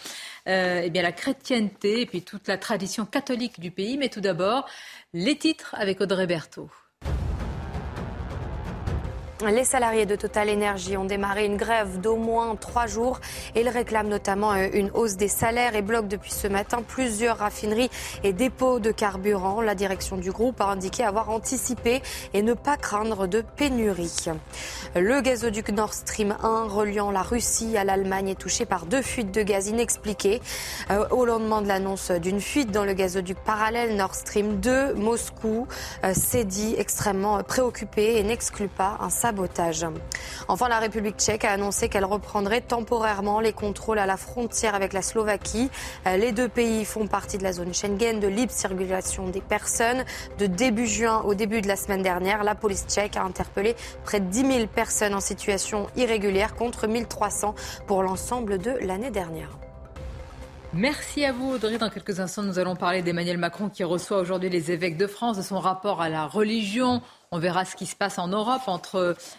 euh, 0.49 0.83
et 0.83 0.91
bien 0.91 1.03
la 1.03 1.13
chrétienté 1.13 2.03
et 2.03 2.07
puis 2.07 2.23
toute 2.23 2.47
la 2.49 2.59
tradition 2.59 3.07
catholique 3.07 3.59
du 3.59 3.71
pays. 3.71 3.97
Mais 3.97 4.11
tout 4.11 4.21
d'abord, 4.21 4.69
les 5.15 5.39
titres 5.39 5.75
avec 5.79 6.01
Audrey 6.01 6.27
Berthaud. 6.27 6.69
Les 9.49 9.65
salariés 9.65 10.05
de 10.05 10.17
Total 10.17 10.51
Energy 10.51 10.99
ont 10.99 11.07
démarré 11.07 11.47
une 11.47 11.57
grève 11.57 11.99
d'au 11.99 12.17
moins 12.17 12.55
trois 12.57 12.87
jours. 12.87 13.21
Ils 13.57 13.71
réclament 13.71 14.09
notamment 14.09 14.53
euh, 14.53 14.69
une 14.75 14.91
hausse 14.93 15.17
des 15.17 15.29
salaires 15.29 15.75
et 15.75 15.81
bloquent 15.81 16.09
depuis 16.09 16.31
ce 16.31 16.47
matin 16.47 16.83
plusieurs 16.87 17.39
raffineries 17.39 17.91
et 18.23 18.35
dépôts 18.35 18.81
de 18.81 18.91
carburant. 18.91 19.63
La 19.63 19.75
direction 19.75 20.19
du 20.19 20.31
groupe 20.31 20.61
a 20.61 20.67
indiqué 20.67 21.05
avoir 21.05 21.31
anticipé 21.31 22.03
et 22.35 22.43
ne 22.43 22.53
pas 22.53 22.77
craindre 22.77 23.27
de 23.27 23.43
pénurie. 23.57 24.27
Le 24.95 25.23
gazoduc 25.23 25.71
Nord 25.71 25.95
Stream 25.95 26.37
1 26.43 26.65
reliant 26.65 27.11
la 27.11 27.23
Russie 27.23 27.79
à 27.79 27.85
l'Allemagne 27.85 28.29
est 28.29 28.39
touché 28.39 28.67
par 28.67 28.85
deux 28.85 29.03
fuites 29.03 29.33
de 29.33 29.43
gaz 29.43 29.69
inexpliquées. 29.69 30.43
Euh, 30.91 31.09
au 31.11 31.25
lendemain 31.25 31.63
de 31.63 31.69
l'annonce 31.69 32.11
d'une 32.11 32.41
fuite 32.43 32.73
dans 32.73 32.85
le 32.85 32.93
gazoduc 32.93 33.39
parallèle 33.39 33.97
Nord 33.97 34.15
Stream 34.15 34.61
2, 34.61 34.95
Moscou 34.95 35.67
euh, 36.05 36.13
s'est 36.13 36.45
dit 36.45 36.75
extrêmement 36.77 37.43
préoccupé 37.43 38.19
et 38.19 38.23
n'exclut 38.23 38.69
pas 38.69 38.99
un 39.01 39.09
Enfin, 40.49 40.69
la 40.69 40.79
République 40.79 41.17
tchèque 41.17 41.45
a 41.45 41.53
annoncé 41.53 41.89
qu'elle 41.89 42.05
reprendrait 42.05 42.61
temporairement 42.61 43.41
les 43.41 43.53
contrôles 43.53 43.99
à 43.99 44.07
la 44.07 44.17
frontière 44.17 44.75
avec 44.75 44.93
la 44.93 45.03
Slovaquie. 45.03 45.71
Les 46.07 46.33
deux 46.33 46.49
pays 46.49 46.85
font 46.85 47.07
partie 47.07 47.39
de 47.39 47.43
la 47.43 47.53
zone 47.53 47.75
Schengen 47.75 48.21
de 48.21 48.29
libre 48.29 48.53
circulation 48.53 49.29
des 49.29 49.41
personnes. 49.41 50.05
De 50.39 50.47
début 50.47 50.87
juin 50.87 51.23
au 51.25 51.35
début 51.35 51.61
de 51.61 51.69
la 51.69 51.77
semaine 51.77 52.03
dernière, 52.03 52.45
la 52.45 52.55
police 52.55 52.87
tchèque 52.89 53.17
a 53.17 53.23
interpellé 53.23 53.77
près 54.05 54.21
de 54.21 54.27
10 54.27 54.53
000 54.53 54.67
personnes 54.67 55.15
en 55.15 55.21
situation 55.21 55.89
irrégulière 55.97 56.55
contre 56.55 56.87
1300 56.87 57.55
pour 57.87 58.03
l'ensemble 58.03 58.59
de 58.59 58.73
l'année 58.83 59.11
dernière. 59.11 59.51
Merci 60.73 61.25
à 61.25 61.33
vous 61.33 61.55
Audrey. 61.55 61.79
Dans 61.79 61.91
quelques 61.91 62.21
instants, 62.21 62.43
nous 62.43 62.61
allons 62.61 62.77
parler 62.77 63.03
d'Emmanuel 63.03 63.39
Macron 63.39 63.69
qui 63.69 63.83
reçoit 63.83 64.19
aujourd'hui 64.19 64.51
les 64.51 64.71
évêques 64.71 64.97
de 64.97 65.09
France, 65.09 65.37
de 65.37 65.43
son 65.43 65.59
rapport 65.59 66.01
à 66.01 66.09
la 66.09 66.27
religion. 66.27 67.03
On 67.33 67.39
verra 67.39 67.65
ce 67.65 67.77
qui 67.77 67.87
se 67.87 67.95
passe 67.95 68.19
en 68.19 68.27
Europe 68.27 68.63
entre 68.67 68.97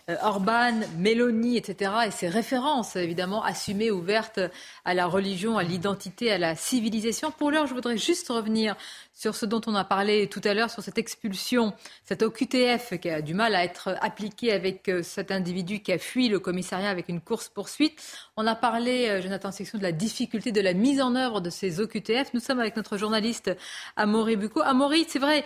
euh, 0.09 0.15
Orban, 0.21 0.79
Mélanie, 0.97 1.57
etc. 1.57 1.91
Et 2.07 2.11
ses 2.11 2.29
références, 2.29 2.95
évidemment, 2.95 3.43
assumées, 3.43 3.91
ouvertes 3.91 4.39
à 4.85 4.93
la 4.93 5.07
religion, 5.07 5.57
à 5.57 5.63
l'identité, 5.63 6.31
à 6.31 6.37
la 6.37 6.55
civilisation. 6.55 7.31
Pour 7.31 7.51
l'heure, 7.51 7.67
je 7.67 7.73
voudrais 7.73 7.97
juste 7.97 8.29
revenir 8.29 8.77
sur 9.13 9.35
ce 9.35 9.45
dont 9.45 9.59
on 9.67 9.75
a 9.75 9.83
parlé 9.83 10.27
tout 10.27 10.39
à 10.45 10.53
l'heure, 10.53 10.69
sur 10.69 10.81
cette 10.81 10.97
expulsion, 10.97 11.73
cette 12.05 12.23
OQTF 12.23 12.97
qui 12.97 13.09
a 13.09 13.21
du 13.21 13.33
mal 13.33 13.55
à 13.55 13.65
être 13.65 13.97
appliquée 13.99 14.53
avec 14.53 14.87
euh, 14.87 15.03
cet 15.03 15.29
individu 15.29 15.81
qui 15.81 15.91
a 15.91 15.97
fui 15.97 16.29
le 16.29 16.39
commissariat 16.39 16.89
avec 16.89 17.09
une 17.09 17.19
course-poursuite. 17.19 18.01
On 18.37 18.47
a 18.47 18.55
parlé, 18.55 19.09
euh, 19.09 19.21
Jonathan 19.21 19.51
Section, 19.51 19.77
de 19.77 19.83
la 19.83 19.91
difficulté 19.91 20.53
de 20.53 20.61
la 20.61 20.73
mise 20.73 21.01
en 21.01 21.13
œuvre 21.15 21.41
de 21.41 21.49
ces 21.49 21.81
OQTF. 21.81 22.33
Nous 22.33 22.39
sommes 22.39 22.61
avec 22.61 22.77
notre 22.77 22.95
journaliste 22.95 23.51
Amaury 23.97 24.37
Bucco. 24.37 24.61
Amaury, 24.61 25.05
c'est 25.09 25.19
vrai, 25.19 25.43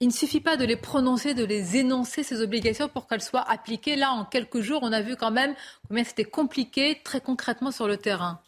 il 0.00 0.08
ne 0.08 0.12
suffit 0.12 0.40
pas 0.40 0.56
de 0.56 0.64
les 0.64 0.76
prononcer, 0.76 1.34
de 1.34 1.44
les 1.44 1.76
énoncer, 1.76 2.22
ces 2.22 2.42
obligations, 2.42 2.88
pour 2.88 3.06
qu'elles 3.06 3.22
soient 3.22 3.48
appliquées. 3.48 3.96
Là, 3.96 4.10
en 4.10 4.24
quelques 4.24 4.60
jours, 4.60 4.80
on 4.82 4.92
a 4.92 5.00
vu 5.00 5.16
quand 5.16 5.30
même 5.30 5.54
combien 5.88 6.04
c'était 6.04 6.24
compliqué 6.24 7.00
très 7.02 7.20
concrètement 7.20 7.70
sur 7.70 7.88
le 7.88 7.96
terrain. 7.96 8.40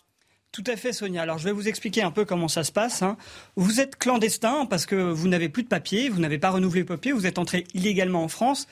Tout 0.53 0.65
à 0.67 0.77
fait, 0.77 0.93
Sonia. 0.93 1.23
Alors, 1.23 1.39
je 1.39 1.45
vais 1.45 1.53
vous 1.53 1.69
expliquer 1.69 2.03
un 2.03 2.11
peu 2.11 2.25
comment 2.25 2.49
ça 2.49 2.65
se 2.65 2.73
passe. 2.73 3.03
Hein. 3.03 3.17
Vous 3.57 3.81
êtes 3.81 3.97
clandestin 3.97 4.67
parce 4.67 4.87
que 4.87 4.95
vous 4.95 5.29
n'avez 5.29 5.49
plus 5.49 5.63
de 5.63 5.69
papier, 5.69 6.09
vous 6.09 6.21
n'avez 6.21 6.39
pas 6.39 6.51
renouvelé 6.51 6.81
le 6.81 6.87
papier, 6.87 7.13
vous 7.13 7.27
êtes 7.27 7.39
entré 7.39 7.65
illégalement 7.75 8.23
en 8.23 8.29
France 8.29 8.67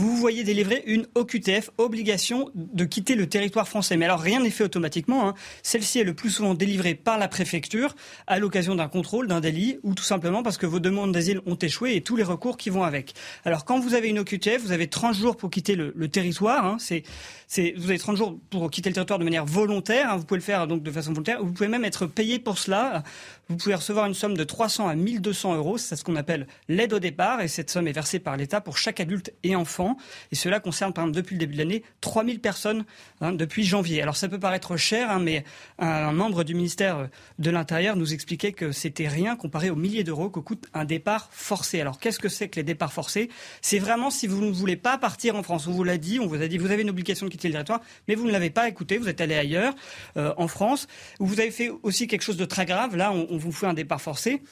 vous 0.00 0.16
voyez 0.16 0.44
délivrer 0.44 0.82
une 0.86 1.06
OQTF, 1.14 1.68
obligation 1.76 2.48
de 2.54 2.86
quitter 2.86 3.14
le 3.14 3.28
territoire 3.28 3.68
français. 3.68 3.98
Mais 3.98 4.06
alors 4.06 4.20
rien 4.20 4.40
n'est 4.40 4.48
fait 4.48 4.64
automatiquement. 4.64 5.28
Hein. 5.28 5.34
Celle-ci 5.62 5.98
est 5.98 6.04
le 6.04 6.14
plus 6.14 6.30
souvent 6.30 6.54
délivrée 6.54 6.94
par 6.94 7.18
la 7.18 7.28
préfecture 7.28 7.94
à 8.26 8.38
l'occasion 8.38 8.74
d'un 8.74 8.88
contrôle, 8.88 9.26
d'un 9.26 9.40
délit, 9.40 9.78
ou 9.82 9.94
tout 9.94 10.02
simplement 10.02 10.42
parce 10.42 10.56
que 10.56 10.64
vos 10.64 10.80
demandes 10.80 11.12
d'asile 11.12 11.42
ont 11.44 11.56
échoué 11.56 11.96
et 11.96 12.00
tous 12.00 12.16
les 12.16 12.22
recours 12.22 12.56
qui 12.56 12.70
vont 12.70 12.82
avec. 12.82 13.12
Alors 13.44 13.66
quand 13.66 13.78
vous 13.78 13.92
avez 13.92 14.08
une 14.08 14.20
OQTF, 14.20 14.62
vous 14.62 14.72
avez 14.72 14.86
30 14.86 15.14
jours 15.14 15.36
pour 15.36 15.50
quitter 15.50 15.74
le, 15.74 15.92
territoire. 16.08 16.64
Hein. 16.64 16.76
Vous 16.80 17.90
avez 17.90 17.98
30 17.98 18.16
jours 18.16 18.38
pour 18.48 18.70
quitter 18.70 18.88
le 18.88 18.94
territoire 18.94 19.18
de 19.18 19.24
manière 19.24 19.44
volontaire. 19.44 20.12
Hein. 20.12 20.16
Vous 20.16 20.24
pouvez 20.24 20.38
le 20.38 20.44
faire 20.44 20.66
donc 20.66 20.82
de 20.82 20.90
façon 20.90 21.10
volontaire. 21.12 21.44
Vous 21.44 21.52
pouvez 21.52 21.68
même 21.68 21.84
être 21.84 22.06
payé 22.06 22.38
pour 22.38 22.56
cela. 22.56 23.02
Vous 23.50 23.56
pouvez 23.56 23.74
recevoir 23.74 24.06
une 24.06 24.14
somme 24.14 24.36
de 24.36 24.44
300 24.44 24.86
à 24.86 24.94
1200 24.94 25.56
euros. 25.56 25.76
C'est 25.76 25.96
ce 25.96 26.04
qu'on 26.04 26.14
appelle 26.14 26.46
l'aide 26.68 26.92
au 26.92 27.00
départ. 27.00 27.40
Et 27.40 27.48
cette 27.48 27.68
somme 27.68 27.88
est 27.88 27.92
versée 27.92 28.20
par 28.20 28.36
l'État 28.36 28.60
pour 28.60 28.78
chaque 28.78 29.00
adulte 29.00 29.32
et 29.42 29.56
enfant. 29.56 29.96
Et 30.30 30.36
cela 30.36 30.60
concerne, 30.60 30.92
par 30.92 31.02
exemple, 31.02 31.16
depuis 31.16 31.34
le 31.34 31.40
début 31.40 31.54
de 31.54 31.58
l'année, 31.58 31.82
3000 32.00 32.38
personnes 32.38 32.84
hein, 33.20 33.32
depuis 33.32 33.64
janvier. 33.64 34.02
Alors 34.02 34.16
ça 34.16 34.28
peut 34.28 34.38
paraître 34.38 34.76
cher, 34.76 35.10
hein, 35.10 35.18
mais 35.18 35.42
un, 35.80 36.12
membre 36.12 36.44
du 36.44 36.54
ministère 36.54 37.08
de 37.40 37.50
l'Intérieur 37.50 37.96
nous 37.96 38.14
expliquait 38.14 38.52
que 38.52 38.70
c'était 38.70 39.08
rien 39.08 39.34
comparé 39.34 39.68
aux 39.68 39.74
milliers 39.74 40.04
d'euros 40.04 40.30
que 40.30 40.38
coûte 40.38 40.68
un 40.72 40.84
départ 40.84 41.28
forcé. 41.32 41.80
Alors 41.80 41.98
qu'est-ce 41.98 42.20
que 42.20 42.28
c'est 42.28 42.48
que 42.48 42.54
les 42.54 42.62
départs 42.62 42.92
forcés? 42.92 43.30
C'est 43.62 43.80
vraiment 43.80 44.10
si 44.10 44.28
vous 44.28 44.42
ne 44.42 44.52
voulez 44.52 44.76
pas 44.76 44.96
partir 44.96 45.34
en 45.34 45.42
France. 45.42 45.66
On 45.66 45.72
vous 45.72 45.82
l'a 45.82 45.98
dit, 45.98 46.20
on 46.20 46.28
vous 46.28 46.40
a 46.40 46.46
dit, 46.46 46.56
vous 46.56 46.70
avez 46.70 46.82
une 46.82 46.90
obligation 46.90 47.26
de 47.26 47.32
quitter 47.32 47.48
le 47.48 47.54
territoire, 47.54 47.80
mais 48.06 48.14
vous 48.14 48.28
ne 48.28 48.30
l'avez 48.30 48.50
pas 48.50 48.68
écouté, 48.68 48.96
vous 48.96 49.08
êtes 49.08 49.20
allé 49.20 49.34
ailleurs, 49.34 49.74
euh, 50.16 50.32
en 50.36 50.46
France. 50.46 50.86
Vous 51.18 51.40
avez 51.40 51.50
fait 51.50 51.72
aussi 51.82 52.06
quelque 52.06 52.22
chose 52.22 52.36
de 52.36 52.44
très 52.44 52.64
grave. 52.64 52.94
Là, 52.94 53.10
on, 53.10 53.39
vous 53.40 53.52
fait 53.52 53.66
un 53.66 53.74
départ 53.74 54.00
forcé. 54.00 54.42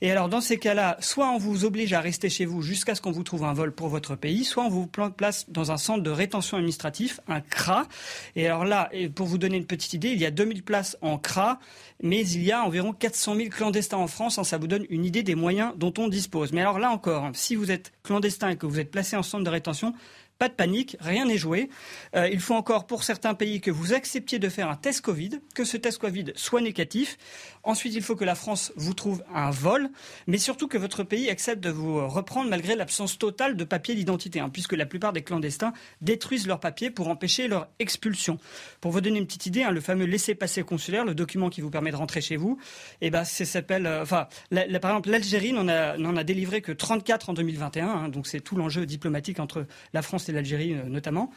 Et 0.00 0.10
alors 0.10 0.28
dans 0.28 0.40
ces 0.40 0.58
cas-là, 0.58 0.96
soit 1.00 1.30
on 1.30 1.38
vous 1.38 1.64
oblige 1.64 1.92
à 1.92 2.00
rester 2.00 2.28
chez 2.28 2.44
vous 2.44 2.62
jusqu'à 2.62 2.94
ce 2.94 3.00
qu'on 3.00 3.12
vous 3.12 3.22
trouve 3.22 3.44
un 3.44 3.52
vol 3.52 3.72
pour 3.72 3.88
votre 3.88 4.16
pays, 4.16 4.44
soit 4.44 4.64
on 4.64 4.68
vous 4.68 4.86
place 4.86 5.48
dans 5.48 5.70
un 5.70 5.76
centre 5.76 6.02
de 6.02 6.10
rétention 6.10 6.56
administratif, 6.56 7.20
un 7.28 7.40
CRA. 7.40 7.86
Et 8.34 8.46
alors 8.46 8.64
là, 8.64 8.90
pour 9.14 9.26
vous 9.26 9.38
donner 9.38 9.56
une 9.56 9.66
petite 9.66 9.92
idée, 9.92 10.08
il 10.10 10.18
y 10.18 10.26
a 10.26 10.30
2000 10.30 10.62
places 10.62 10.96
en 11.02 11.18
CRA, 11.18 11.60
mais 12.02 12.26
il 12.26 12.42
y 12.42 12.52
a 12.52 12.64
environ 12.64 12.92
400 12.92 13.36
000 13.36 13.48
clandestins 13.50 13.98
en 13.98 14.06
France. 14.06 14.38
Hein, 14.38 14.44
ça 14.44 14.58
vous 14.58 14.66
donne 14.66 14.86
une 14.90 15.04
idée 15.04 15.22
des 15.22 15.34
moyens 15.34 15.72
dont 15.76 15.92
on 15.98 16.08
dispose. 16.08 16.52
Mais 16.52 16.60
alors 16.60 16.78
là 16.78 16.90
encore, 16.90 17.24
hein, 17.24 17.32
si 17.34 17.54
vous 17.54 17.70
êtes 17.70 17.92
clandestin 18.02 18.50
et 18.50 18.56
que 18.56 18.66
vous 18.66 18.80
êtes 18.80 18.90
placé 18.90 19.16
en 19.16 19.22
centre 19.22 19.44
de 19.44 19.50
rétention, 19.50 19.94
pas 20.38 20.48
de 20.48 20.54
panique, 20.54 20.96
rien 21.00 21.26
n'est 21.26 21.36
joué. 21.36 21.68
Euh, 22.14 22.28
il 22.28 22.38
faut 22.38 22.54
encore 22.54 22.86
pour 22.86 23.02
certains 23.02 23.34
pays 23.34 23.60
que 23.60 23.72
vous 23.72 23.92
acceptiez 23.92 24.38
de 24.38 24.48
faire 24.48 24.70
un 24.70 24.76
test 24.76 25.00
Covid, 25.00 25.40
que 25.54 25.64
ce 25.64 25.76
test 25.76 25.98
Covid 25.98 26.26
soit 26.36 26.60
négatif. 26.60 27.18
Ensuite, 27.64 27.94
il 27.94 28.02
faut 28.02 28.14
que 28.14 28.24
la 28.24 28.36
France 28.36 28.72
vous 28.76 28.94
trouve 28.94 29.24
un 29.34 29.50
vol, 29.50 29.90
mais 30.28 30.38
surtout 30.38 30.68
que 30.68 30.78
votre 30.78 31.02
pays 31.02 31.28
accepte 31.28 31.62
de 31.62 31.70
vous 31.70 32.06
reprendre 32.06 32.48
malgré 32.48 32.76
l'absence 32.76 33.18
totale 33.18 33.56
de 33.56 33.64
papier 33.64 33.96
d'identité, 33.96 34.38
hein, 34.38 34.48
puisque 34.48 34.74
la 34.74 34.86
plupart 34.86 35.12
des 35.12 35.22
clandestins 35.22 35.72
détruisent 36.00 36.46
leurs 36.46 36.60
papiers 36.60 36.90
pour 36.90 37.08
empêcher 37.08 37.48
leur 37.48 37.68
expulsion. 37.80 38.38
Pour 38.80 38.92
vous 38.92 39.00
donner 39.00 39.18
une 39.18 39.26
petite 39.26 39.46
idée, 39.46 39.64
hein, 39.64 39.72
le 39.72 39.80
fameux 39.80 40.04
laissez-passer 40.04 40.62
consulaire, 40.62 41.04
le 41.04 41.16
document 41.16 41.50
qui 41.50 41.60
vous 41.60 41.70
permet 41.70 41.90
de 41.90 41.96
rentrer 41.96 42.20
chez 42.20 42.36
vous, 42.36 42.58
eh 43.00 43.10
ben, 43.10 43.24
ça 43.24 43.44
s'appelle, 43.44 43.86
euh, 43.86 44.04
par 44.04 44.28
exemple, 44.50 45.10
l'Algérie 45.10 45.52
n'en 45.52 45.66
a, 45.66 45.96
a, 45.96 46.24
délivré 46.24 46.62
que 46.62 46.72
34 46.72 47.30
en 47.30 47.32
2021, 47.34 47.88
hein, 47.88 48.08
donc 48.08 48.28
c'est 48.28 48.40
tout 48.40 48.54
l'enjeu 48.54 48.86
diplomatique 48.86 49.40
entre 49.40 49.66
la 49.92 50.02
France 50.02 50.27
et 50.28 50.32
l'Algérie 50.32 50.74
euh, 50.74 50.84
notamment. 50.84 51.30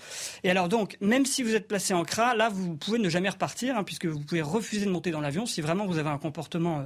Et 0.43 0.51
alors 0.51 0.69
donc, 0.69 0.97
même 1.01 1.25
si 1.25 1.43
vous 1.43 1.55
êtes 1.55 1.67
placé 1.67 1.93
en 1.93 2.03
CRA, 2.03 2.35
là, 2.35 2.49
vous 2.49 2.75
pouvez 2.75 2.99
ne 2.99 3.09
jamais 3.09 3.29
repartir, 3.29 3.77
hein, 3.77 3.83
puisque 3.83 4.05
vous 4.05 4.19
pouvez 4.19 4.41
refuser 4.41 4.85
de 4.85 4.91
monter 4.91 5.11
dans 5.11 5.21
l'avion 5.21 5.45
si 5.45 5.61
vraiment 5.61 5.85
vous 5.85 5.97
avez 5.97 6.09
un 6.09 6.17
comportement 6.17 6.79
euh, 6.79 6.83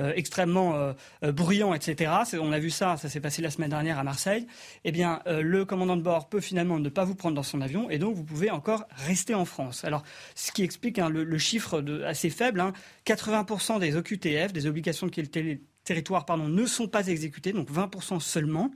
euh, 0.00 0.12
extrêmement 0.16 0.92
bruyant, 1.22 1.72
etc. 1.72 2.12
On 2.40 2.50
a 2.50 2.58
vu 2.58 2.70
ça, 2.70 2.96
ça 2.96 3.08
s'est 3.08 3.20
passé 3.20 3.42
la 3.42 3.50
semaine 3.50 3.70
dernière 3.70 3.98
à 3.98 4.02
Marseille. 4.02 4.48
Eh 4.84 4.90
bien, 4.90 5.20
le 5.26 5.64
commandant 5.64 5.96
de 5.96 6.02
bord 6.02 6.28
peut 6.28 6.40
finalement 6.40 6.80
ne 6.80 6.88
pas 6.88 7.04
vous 7.04 7.14
prendre 7.14 7.36
dans 7.36 7.44
son 7.44 7.60
avion, 7.60 7.88
et 7.90 7.98
donc 7.98 8.16
vous 8.16 8.24
pouvez 8.24 8.50
encore 8.50 8.86
rester 8.90 9.34
en 9.34 9.44
France. 9.44 9.84
Alors, 9.84 10.02
ce 10.34 10.50
qui 10.50 10.64
explique 10.64 10.98
hein, 10.98 11.08
le, 11.08 11.38
chiffre 11.38 11.84
assez 12.04 12.30
faible, 12.30 12.64
80% 13.06 13.78
des 13.78 13.96
OQTF, 13.96 14.52
des 14.52 14.66
obligations 14.66 15.06
de 15.06 15.12
territoires 15.84 16.24
pardon, 16.24 16.48
ne 16.48 16.66
sont 16.66 16.88
pas 16.88 17.06
exécutés, 17.06 17.52
donc 17.52 17.70
20% 17.70 18.20
seulement. 18.20 18.70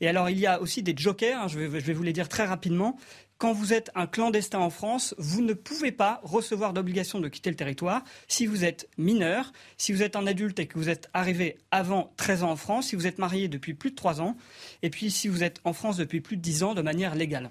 Et 0.00 0.08
alors 0.08 0.30
il 0.30 0.38
y 0.38 0.46
a 0.46 0.60
aussi 0.60 0.82
des 0.82 0.94
jokers, 0.96 1.40
hein, 1.40 1.48
je, 1.48 1.58
vais, 1.58 1.80
je 1.80 1.86
vais 1.86 1.92
vous 1.92 2.02
les 2.02 2.12
dire 2.12 2.28
très 2.28 2.44
rapidement. 2.44 2.98
quand 3.38 3.52
vous 3.52 3.72
êtes 3.72 3.90
un 3.96 4.06
clandestin 4.06 4.60
en 4.60 4.70
France, 4.70 5.14
vous 5.18 5.42
ne 5.42 5.52
pouvez 5.52 5.90
pas 5.90 6.20
recevoir 6.22 6.72
d'obligation 6.72 7.18
de 7.18 7.28
quitter 7.28 7.50
le 7.50 7.56
territoire 7.56 8.04
si 8.28 8.46
vous 8.46 8.64
êtes 8.64 8.88
mineur, 8.98 9.52
si 9.78 9.92
vous 9.92 10.02
êtes 10.02 10.14
un 10.14 10.26
adulte 10.26 10.60
et 10.60 10.66
que 10.66 10.78
vous 10.78 10.88
êtes 10.88 11.08
arrivé 11.12 11.58
avant 11.70 12.12
13 12.18 12.44
ans 12.44 12.50
en 12.50 12.56
France, 12.56 12.88
si 12.88 12.96
vous 12.96 13.06
êtes 13.06 13.18
marié 13.18 13.48
depuis 13.48 13.74
plus 13.74 13.90
de 13.90 13.96
3 13.96 14.20
ans, 14.20 14.36
et 14.82 14.90
puis 14.90 15.10
si 15.10 15.26
vous 15.26 15.42
êtes 15.42 15.60
en 15.64 15.72
France 15.72 15.96
depuis 15.96 16.20
plus 16.20 16.36
de 16.36 16.42
10 16.42 16.62
ans 16.62 16.74
de 16.74 16.82
manière 16.82 17.14
légale. 17.14 17.50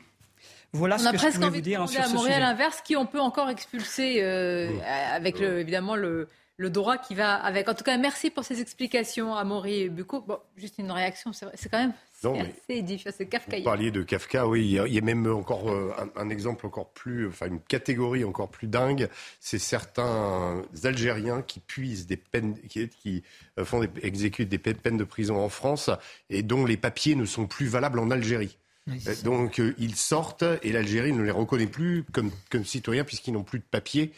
Voilà 0.73 0.97
ce 0.97 1.09
que 1.09 1.17
je 1.17 1.35
pouvais 1.35 1.49
vous 1.49 1.61
dire 1.61 1.89
sur 1.89 2.05
ce 2.05 2.13
Montréal 2.13 2.43
inverse, 2.43 2.81
qui 2.81 2.95
on 2.95 3.05
peut 3.05 3.19
encore 3.19 3.49
expulser 3.49 4.21
euh, 4.21 4.71
avec 5.13 5.41
évidemment 5.41 5.97
le, 5.97 6.29
le 6.57 6.69
droit 6.69 6.97
qui 6.97 7.15
va 7.15 7.35
avec. 7.35 7.67
En 7.69 7.73
tout 7.73 7.83
cas, 7.83 7.97
merci 7.97 8.29
pour 8.29 8.43
ces 8.43 8.61
explications 8.61 9.35
à 9.35 9.43
Maury 9.43 9.81
et 9.81 9.89
Bucco. 9.89 10.21
Bon, 10.21 10.37
juste 10.55 10.77
une 10.77 10.91
réaction, 10.91 11.31
c'est 11.33 11.69
quand 11.69 11.79
même 11.79 11.93
assez 12.23 12.81
difficile, 12.81 13.13
c'est 13.17 13.25
Kafka. 13.25 13.57
Vous 13.57 13.63
parliez 13.63 13.91
de 13.91 14.03
Kafka, 14.03 14.47
oui, 14.47 14.79
il 14.87 14.93
y 14.93 14.97
a, 14.97 15.01
même 15.01 15.25
encore 15.27 15.69
euh, 15.71 15.91
un, 16.15 16.29
exemple 16.29 16.65
encore 16.65 16.91
plus, 16.91 17.27
enfin 17.27 17.47
une 17.47 17.61
catégorie 17.61 18.23
encore 18.23 18.49
plus 18.49 18.67
dingue, 18.67 19.09
c'est 19.39 19.59
certains 19.59 20.61
Algériens 20.83 21.41
qui 21.41 21.59
puisent 21.59 22.05
des 22.05 22.17
peines, 22.17 22.57
qui, 22.69 23.23
euh, 23.57 23.65
font 23.65 23.79
des, 23.79 23.89
exécutent 24.03 24.49
des 24.49 24.59
peines 24.59 24.97
de 24.97 25.03
prison 25.03 25.37
en 25.43 25.49
France 25.49 25.89
et 26.29 26.43
dont 26.43 26.65
les 26.65 26.77
papiers 26.77 27.15
ne 27.15 27.25
sont 27.25 27.47
plus 27.47 27.67
valables 27.67 27.99
en 27.99 28.11
Algérie. 28.11 28.57
Euh, 28.89 29.15
donc 29.23 29.61
ils 29.77 29.95
sortent 29.95 30.43
et 30.63 30.71
l'Algérie 30.71 31.13
ne 31.13 31.21
les 31.21 31.31
reconnaît 31.31 31.67
plus 31.67 32.03
comme, 32.11 32.31
comme 32.49 32.65
citoyens 32.65 33.03
puisqu'ils 33.03 33.33
n'ont 33.33 33.43
plus 33.43 33.59
de 33.59 33.65
papiers. 33.69 34.11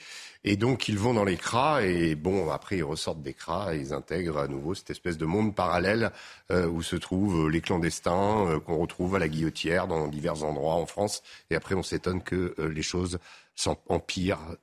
Et 0.46 0.58
donc 0.58 0.90
ils 0.90 0.98
vont 0.98 1.14
dans 1.14 1.24
les 1.24 1.38
cras 1.38 1.84
et 1.84 2.16
bon 2.16 2.52
après 2.52 2.78
ils 2.78 2.84
ressortent 2.84 3.22
des 3.22 3.34
cras 3.34 3.74
et 3.74 3.80
ils 3.80 3.94
intègrent 3.94 4.40
à 4.40 4.48
nouveau 4.48 4.76
cette 4.76 4.90
espèce 4.90 5.18
de 5.18 5.26
monde 5.26 5.56
parallèle 5.56 6.12
euh, 6.52 6.68
où 6.68 6.82
se 6.82 6.98
trouvent 6.98 7.50
les 7.50 7.62
clandestins 7.62 8.48
euh, 8.48 8.60
qu'on 8.60 8.78
retrouve 8.78 9.16
à 9.16 9.20
la 9.20 9.30
guillotière 9.30 9.88
dans 9.88 10.08
divers 10.10 10.44
endroits 10.44 10.76
en 10.76 10.86
France. 10.86 11.24
Et 11.50 11.56
après 11.56 11.76
on 11.76 11.84
s'étonne 11.84 12.22
que 12.22 12.56
euh, 12.60 12.68
les 12.68 12.82
choses 12.82 13.20
s'empirent 13.56 14.58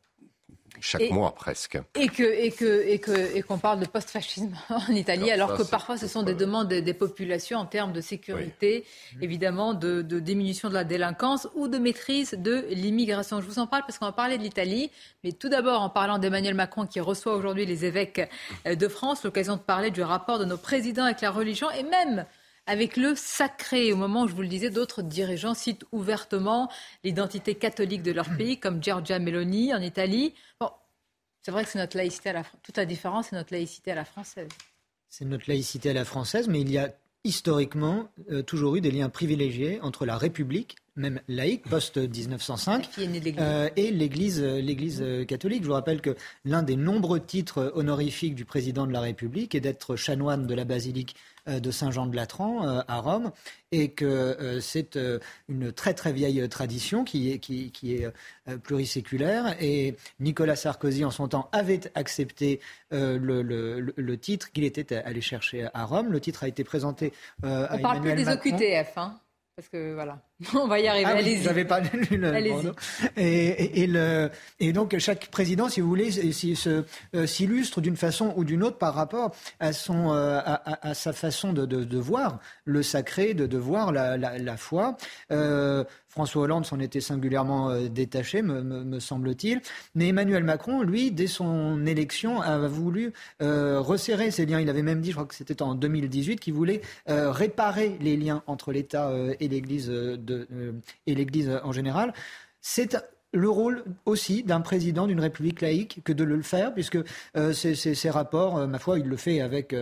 chaque 0.81 1.11
mois 1.11 1.35
presque. 1.35 1.78
Et 1.94 2.09
que 2.09 2.23
et 2.23 2.51
que 2.51 2.86
et 2.86 2.98
que 2.98 3.36
et 3.36 3.43
qu'on 3.43 3.59
parle 3.59 3.81
de 3.81 3.86
post-fascisme 3.86 4.55
en 4.70 4.93
Italie, 4.93 5.31
alors, 5.31 5.57
que 5.57 5.62
parfois 5.62 5.97
ce 5.97 6.07
sont 6.07 6.23
des 6.23 6.35
demandes 6.35 6.69
des, 6.69 6.94
populations 6.94 7.59
en 7.59 7.66
termes 7.66 7.93
de 7.93 8.01
sécurité, 8.01 8.85
évidemment, 9.20 9.74
de, 9.74 10.02
de, 10.02 10.20
diminution 10.20 10.69
de 10.69 10.74
la 10.74 10.85
délinquance 10.85 11.48
ou 11.55 11.69
de 11.69 11.78
maîtrise 11.78 12.35
de 12.36 12.66
l'immigration. 12.70 13.40
Je 13.40 13.47
vous 13.47 13.59
en 13.59 13.66
parle 13.66 13.82
parce 13.82 13.98
qu'on 13.98 14.07
va 14.07 14.12
parler 14.12 14.39
de 14.39 14.43
l'Italie, 14.43 14.90
mais 15.24 15.32
tout 15.32 15.48
d'abord 15.48 15.82
en 15.82 15.90
parlant 15.90 16.19
d'Emmanuel 16.19 16.55
Macron 16.55 16.86
qui 16.86 17.01
reçoit 17.01 17.35
aujourd'hui 17.35 17.66
les 17.66 17.85
évêques 17.85 18.28
euh, 18.66 18.74
de 18.74 18.89
France, 18.89 19.24
l'occasion 19.24 19.57
de 19.57 19.62
parler 19.62 19.90
du 19.90 20.02
rapport 20.02 20.39
de 20.39 20.44
nos 20.44 20.59
présidents 20.59 21.05
avec 21.05 21.20
la 21.20 21.31
religion 21.31 21.70
et 21.70 21.82
même 21.82 22.27
avec 22.66 22.97
le 22.97 23.15
sacré. 23.15 23.93
Au 23.93 23.97
moment 23.97 24.23
où 24.23 24.28
je 24.28 24.35
vous 24.35 24.43
le 24.43 24.49
disais, 24.49 24.70
d'autres 24.70 25.03
dirigeants 25.03 25.55
citent 25.55 25.85
ouvertement 25.93 26.70
l'identité 27.05 27.55
catholique 27.55 28.03
de 28.03 28.12
leur 28.12 28.28
pays, 28.37 28.59
comme 28.59 28.82
Giorgia 28.82 29.19
Meloni 29.19 29.74
en 29.74 29.81
Italie. 29.81 30.35
Bon, 30.61 30.70
c'est 31.43 31.51
vrai 31.51 31.65
que 31.65 31.70
c'est 31.70 31.78
notre 31.78 31.97
laïcité 31.97 32.31
à 32.31 32.35
la 32.35 32.45
toute 32.62 32.77
la 32.77 32.87
différence, 32.87 33.28
c'est 33.28 33.37
notre 33.37 33.53
laïcité 33.53 33.93
à 33.93 33.95
la 33.95 34.05
française. 34.05 34.49
C'est 35.09 35.24
notre 35.24 35.45
laïcité 35.49 35.91
à 35.91 35.95
la 35.95 36.05
française, 36.05 36.49
mais 36.49 36.61
il 36.61 36.70
y 36.70 36.78
a 36.78 36.93
historiquement 37.24 38.09
euh, 38.31 38.43
toujours 38.43 38.77
eu 38.77 38.81
des 38.81 38.91
liens 38.91 39.09
privilégiés 39.09 39.81
entre 39.82 40.07
la 40.07 40.16
République, 40.16 40.77
même 40.97 41.21
laïque, 41.29 41.69
post-1905, 41.69 42.89
euh, 43.39 43.69
et 43.77 43.91
l'Église, 43.91 44.41
euh, 44.43 44.61
l'Église 44.61 45.05
catholique. 45.27 45.62
Je 45.62 45.69
vous 45.69 45.75
rappelle 45.75 46.01
que 46.01 46.17
l'un 46.45 46.62
des 46.62 46.77
nombreux 46.77 47.21
titres 47.21 47.73
honorifiques 47.75 48.35
du 48.35 48.45
président 48.45 48.87
de 48.87 48.93
la 48.93 49.01
République 49.01 49.55
est 49.55 49.61
d'être 49.61 49.97
chanoine 49.97 50.47
de 50.47 50.55
la 50.55 50.65
basilique 50.65 51.17
euh, 51.49 51.59
de 51.61 51.71
Saint-Jean 51.71 52.07
de 52.07 52.15
Latran 52.15 52.67
euh, 52.67 52.81
à 52.87 52.99
Rome 53.01 53.33
et 53.73 53.93
que 53.93 54.05
euh, 54.05 54.61
c'est 54.61 54.99
une 55.49 55.73
très 55.73 55.95
très 55.95 56.12
vieille 56.12 56.47
tradition 56.49 57.05
qui 57.05 57.33
est, 57.33 57.39
qui, 57.39 57.95
est 57.95 58.07
pluriséculaire 58.62 59.57
et 59.61 59.97
Nicolas 60.19 60.57
Sarkozy 60.57 61.05
en 61.05 61.11
son 61.11 61.29
temps 61.29 61.49
avait 61.53 61.81
accepté 61.95 62.61
le, 62.91 64.15
titre 64.17 64.53
qu'il 64.53 64.65
était 64.65 64.95
allé 64.97 65.21
chercher 65.21 65.69
à 65.73 65.85
Rome. 65.85 66.12
Le 66.12 66.21
titre 66.21 66.45
a 66.45 66.49
été 66.49 66.65
présenté 66.65 67.12
à 67.43 67.77
On 67.77 67.79
parle 67.79 68.01
plus 68.01 68.15
des 68.15 68.29
OQTF, 68.29 68.99
hein 68.99 69.19
parce 69.57 69.69
que 69.69 69.95
voilà, 69.95 70.21
on 70.55 70.67
va 70.67 70.81
y 70.81 70.89
arriver. 70.89 71.07
Ah 71.07 71.17
Allez-y. 71.17 71.37
vous 71.39 71.45
n'avez 71.45 71.65
pas 71.65 71.81
lu 71.81 72.17
le 72.17 72.73
et, 73.17 73.83
et, 73.83 73.87
le, 73.87 74.31
et, 74.59 74.73
donc 74.73 74.97
chaque 74.99 75.27
président, 75.29 75.69
si 75.69 75.81
vous 75.81 75.89
voulez, 75.89 76.11
euh, 77.15 77.27
s'illustre 77.27 77.81
d'une 77.81 77.97
façon 77.97 78.33
ou 78.37 78.45
d'une 78.45 78.62
autre 78.62 78.79
par 78.79 78.95
rapport 78.95 79.35
à, 79.59 79.73
son, 79.73 80.12
euh, 80.12 80.41
à, 80.45 80.95
sa 80.95 81.12
façon 81.12 81.53
de, 81.53 81.67
de, 81.67 81.85
de, 81.85 81.99
voir 81.99 82.39
le 82.65 82.83
sacré, 82.83 83.35
de, 83.35 83.47
de 83.47 83.59
voir 83.59 83.93
la, 83.93 84.17
la, 84.17 84.39
la 84.39 84.57
foi. 84.57 84.97
Euh, 85.31 85.85
François 86.11 86.43
Hollande 86.43 86.67
s'en 86.67 86.81
était 86.81 87.01
singulièrement 87.01 87.73
détaché, 87.89 88.43
me, 88.43 88.99
semble-t-il. 88.99 89.61
Mais 89.95 90.09
Emmanuel 90.09 90.43
Macron, 90.43 90.83
lui, 90.83 91.12
dès 91.12 91.29
son 91.29 91.87
élection, 91.87 92.41
a 92.41 92.59
voulu 92.67 93.12
euh, 93.43 93.81
resserrer 93.81 94.33
ces 94.33 94.45
liens. 94.45 94.61
Il 94.61 94.69
avait 94.69 94.83
même 94.83 95.01
dit, 95.01 95.11
je 95.11 95.15
crois 95.15 95.27
que 95.27 95.37
c'était 95.37 95.62
en 95.62 95.77
2018, 95.77 96.41
qu'il 96.41 96.55
voulait 96.55 96.81
euh, 97.09 97.31
réparer 97.31 97.97
les 98.01 98.17
liens 98.17 98.43
entre 98.49 98.73
l'État 98.73 99.12
et 99.39 99.47
l'Église 99.47 99.89
et 101.07 101.15
l'Église 101.15 101.51
en 101.62 101.73
général. 101.73 102.12
C'est 102.61 102.97
le 103.32 103.48
rôle 103.48 103.85
aussi 104.07 104.43
d'un 104.43 104.61
président 104.61 105.07
d'une 105.07 105.20
république 105.20 105.61
laïque 105.61 106.01
que 106.05 106.12
de 106.12 106.24
le 106.24 106.43
faire, 106.43 106.74
puisque 106.74 106.98
ces, 107.52 108.11
rapports, 108.11 108.66
ma 108.66 108.78
foi, 108.81 108.98
il 108.98 109.07
le 109.07 109.16
fait 109.16 109.40
avec, 109.40 109.74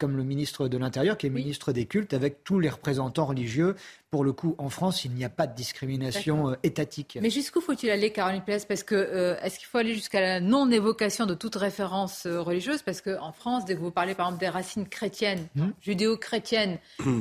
comme 0.00 0.16
le 0.16 0.24
ministre 0.24 0.68
de 0.68 0.78
l'Intérieur, 0.78 1.18
qui 1.18 1.26
est 1.26 1.30
ministre 1.30 1.72
des 1.72 1.84
cultes, 1.84 2.14
avec 2.14 2.44
tous 2.44 2.60
les 2.60 2.70
représentants 2.70 3.26
religieux 3.26 3.76
pour 4.10 4.24
le 4.24 4.32
coup, 4.32 4.54
en 4.56 4.70
France, 4.70 5.04
il 5.04 5.12
n'y 5.12 5.24
a 5.24 5.28
pas 5.28 5.46
de 5.46 5.54
discrimination 5.54 6.50
euh, 6.50 6.54
étatique. 6.62 7.18
Mais 7.20 7.28
jusqu'où 7.28 7.60
faut-il 7.60 7.90
aller, 7.90 8.10
Caroline 8.10 8.40
Pérez 8.42 8.62
Parce 8.66 8.82
que 8.82 8.94
euh, 8.94 9.38
est-ce 9.42 9.58
qu'il 9.58 9.68
faut 9.68 9.76
aller 9.76 9.94
jusqu'à 9.94 10.20
la 10.20 10.40
non-évocation 10.40 11.26
de 11.26 11.34
toute 11.34 11.56
référence 11.56 12.24
euh, 12.24 12.40
religieuse? 12.40 12.80
Parce 12.80 13.02
qu'en 13.02 13.32
France, 13.32 13.66
dès 13.66 13.74
que 13.74 13.80
vous 13.80 13.90
parlez 13.90 14.14
par 14.14 14.28
exemple 14.28 14.40
des 14.40 14.48
racines 14.48 14.88
chrétiennes, 14.88 15.46
hmm. 15.56 15.68
judéo-chrétiennes 15.82 16.78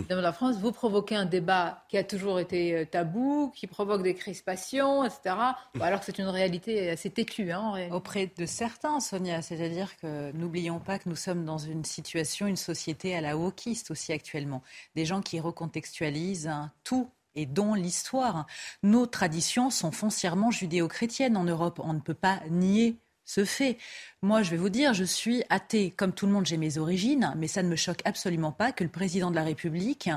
dans 0.09 0.21
la 0.21 0.31
France, 0.31 0.55
vous 0.57 0.71
provoquez 0.71 1.15
un 1.15 1.25
débat 1.25 1.83
qui 1.89 1.97
a 1.97 2.05
toujours 2.05 2.39
été 2.39 2.85
tabou, 2.89 3.51
qui 3.53 3.67
provoque 3.67 4.03
des 4.03 4.13
crispations, 4.13 5.03
etc. 5.03 5.35
alors 5.81 5.99
que 5.99 6.05
c'est 6.05 6.19
une 6.19 6.27
réalité 6.27 6.89
assez 6.89 7.09
têtue. 7.09 7.51
Hein, 7.51 7.89
Auprès 7.91 8.31
de 8.37 8.45
certains, 8.45 8.99
Sonia, 8.99 9.41
c'est-à-dire 9.41 9.97
que 9.97 10.31
n'oublions 10.31 10.79
pas 10.79 10.99
que 10.99 11.09
nous 11.09 11.15
sommes 11.15 11.43
dans 11.43 11.57
une 11.57 11.83
situation, 11.83 12.47
une 12.47 12.55
société 12.55 13.15
à 13.15 13.21
la 13.21 13.35
wokiste 13.37 13.91
aussi 13.91 14.13
actuellement. 14.13 14.61
Des 14.95 15.05
gens 15.05 15.21
qui 15.21 15.39
recontextualisent 15.39 16.49
tout 16.87 17.09
et 17.35 17.45
dont 17.45 17.73
l'histoire. 17.73 18.45
Nos 18.81 19.05
traditions 19.05 19.69
sont 19.69 19.91
foncièrement 19.91 20.51
judéo-chrétiennes 20.51 21.35
en 21.35 21.43
Europe. 21.43 21.81
On 21.83 21.93
ne 21.93 21.99
peut 21.99 22.13
pas 22.13 22.39
nier 22.49 22.97
ce 23.27 23.45
fait. 23.45 23.77
Moi, 24.23 24.41
je 24.41 24.49
vais 24.49 24.57
vous 24.57 24.69
dire, 24.69 24.95
je 24.95 25.03
suis 25.03 25.43
athée. 25.49 25.91
Comme 25.91 26.13
tout 26.13 26.25
le 26.25 26.31
monde, 26.31 26.47
j'ai 26.47 26.57
mes 26.57 26.79
origines, 26.79 27.33
mais 27.37 27.47
ça 27.47 27.61
ne 27.61 27.67
me 27.67 27.75
choque 27.75 27.99
absolument 28.05 28.51
pas 28.51 28.71
que 28.71 28.83
le 28.83 28.89
président 28.89 29.29
de 29.29 29.35
la 29.35 29.43
République 29.43 30.09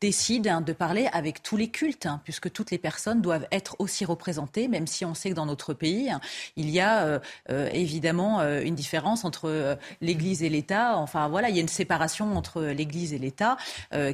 décide 0.00 0.64
de 0.64 0.72
parler 0.72 1.08
avec 1.12 1.42
tous 1.42 1.56
les 1.56 1.68
cultes, 1.68 2.06
hein, 2.06 2.20
puisque 2.24 2.50
toutes 2.50 2.70
les 2.70 2.78
personnes 2.78 3.20
doivent 3.20 3.46
être 3.52 3.76
aussi 3.78 4.04
représentées, 4.04 4.68
même 4.68 4.86
si 4.86 5.04
on 5.04 5.14
sait 5.14 5.30
que 5.30 5.34
dans 5.34 5.46
notre 5.46 5.74
pays, 5.74 6.10
il 6.56 6.70
y 6.70 6.80
a 6.80 7.04
euh, 7.04 7.18
euh, 7.50 7.68
évidemment 7.72 8.40
euh, 8.40 8.62
une 8.62 8.74
différence 8.74 9.24
entre 9.24 9.78
l'Église 10.00 10.42
et 10.42 10.48
l'État. 10.48 10.96
Enfin, 10.96 11.28
voilà, 11.28 11.50
il 11.50 11.56
y 11.56 11.58
a 11.58 11.62
une 11.62 11.68
séparation 11.68 12.36
entre 12.36 12.62
l'Église 12.62 13.12
et 13.12 13.18
l'État 13.18 13.58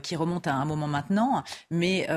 qui 0.02 0.16
remonte 0.16 0.46
à 0.46 0.54
un 0.54 0.64
moment 0.64 0.88
maintenant. 0.88 1.44
Mais 1.70 2.08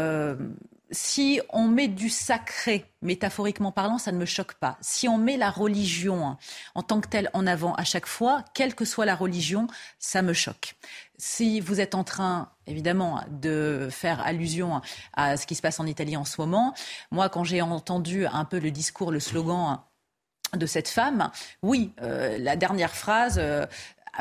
si 0.91 1.41
on 1.49 1.68
met 1.68 1.88
du 1.88 2.10
sacré, 2.10 2.86
métaphoriquement 3.02 3.72
parlant, 3.72 3.98
ça 3.98 4.12
ne 4.12 4.18
me 4.18 4.26
choque 4.26 4.53
pas. 4.56 4.78
Si 4.82 5.07
on 5.07 5.18
met 5.18 5.38
la 5.38 5.49
religion 5.49 6.38
en 6.76 6.84
tant 6.84 7.02
que 7.02 7.07
telle 7.07 7.30
en 7.34 7.48
avant 7.48 7.74
à 7.76 7.84
chaque 7.84 8.06
fois, 8.06 8.44
quelle 8.53 8.76
que 8.76 8.86
soit 8.86 9.06
la 9.06 9.16
religion, 9.16 9.68
ça 9.99 10.22
me 10.22 10.34
choque. 10.34 10.76
Si 11.18 11.60
vous 11.60 11.80
êtes 11.80 11.95
en 11.95 12.03
train, 12.03 12.52
évidemment, 12.68 13.24
de 13.30 13.88
faire 13.90 14.20
allusion 14.22 14.82
à 15.14 15.38
ce 15.38 15.48
qui 15.48 15.56
se 15.56 15.62
passe 15.62 15.80
en 15.80 15.86
Italie 15.86 16.18
en 16.18 16.26
ce 16.26 16.40
moment, 16.40 16.74
moi, 17.12 17.30
quand 17.30 17.44
j'ai 17.44 17.62
entendu 17.62 18.26
un 18.26 18.45
peu 18.45 18.60
le 18.60 18.72
discours, 18.72 19.12
le 19.12 19.20
slogan 19.20 19.80
de 20.53 20.66
cette 20.66 20.88
femme, 20.88 21.32
oui, 21.64 21.94
euh, 22.02 22.38
la 22.38 22.56
dernière 22.56 22.95
phrase, 22.95 23.38
euh, 23.40 23.66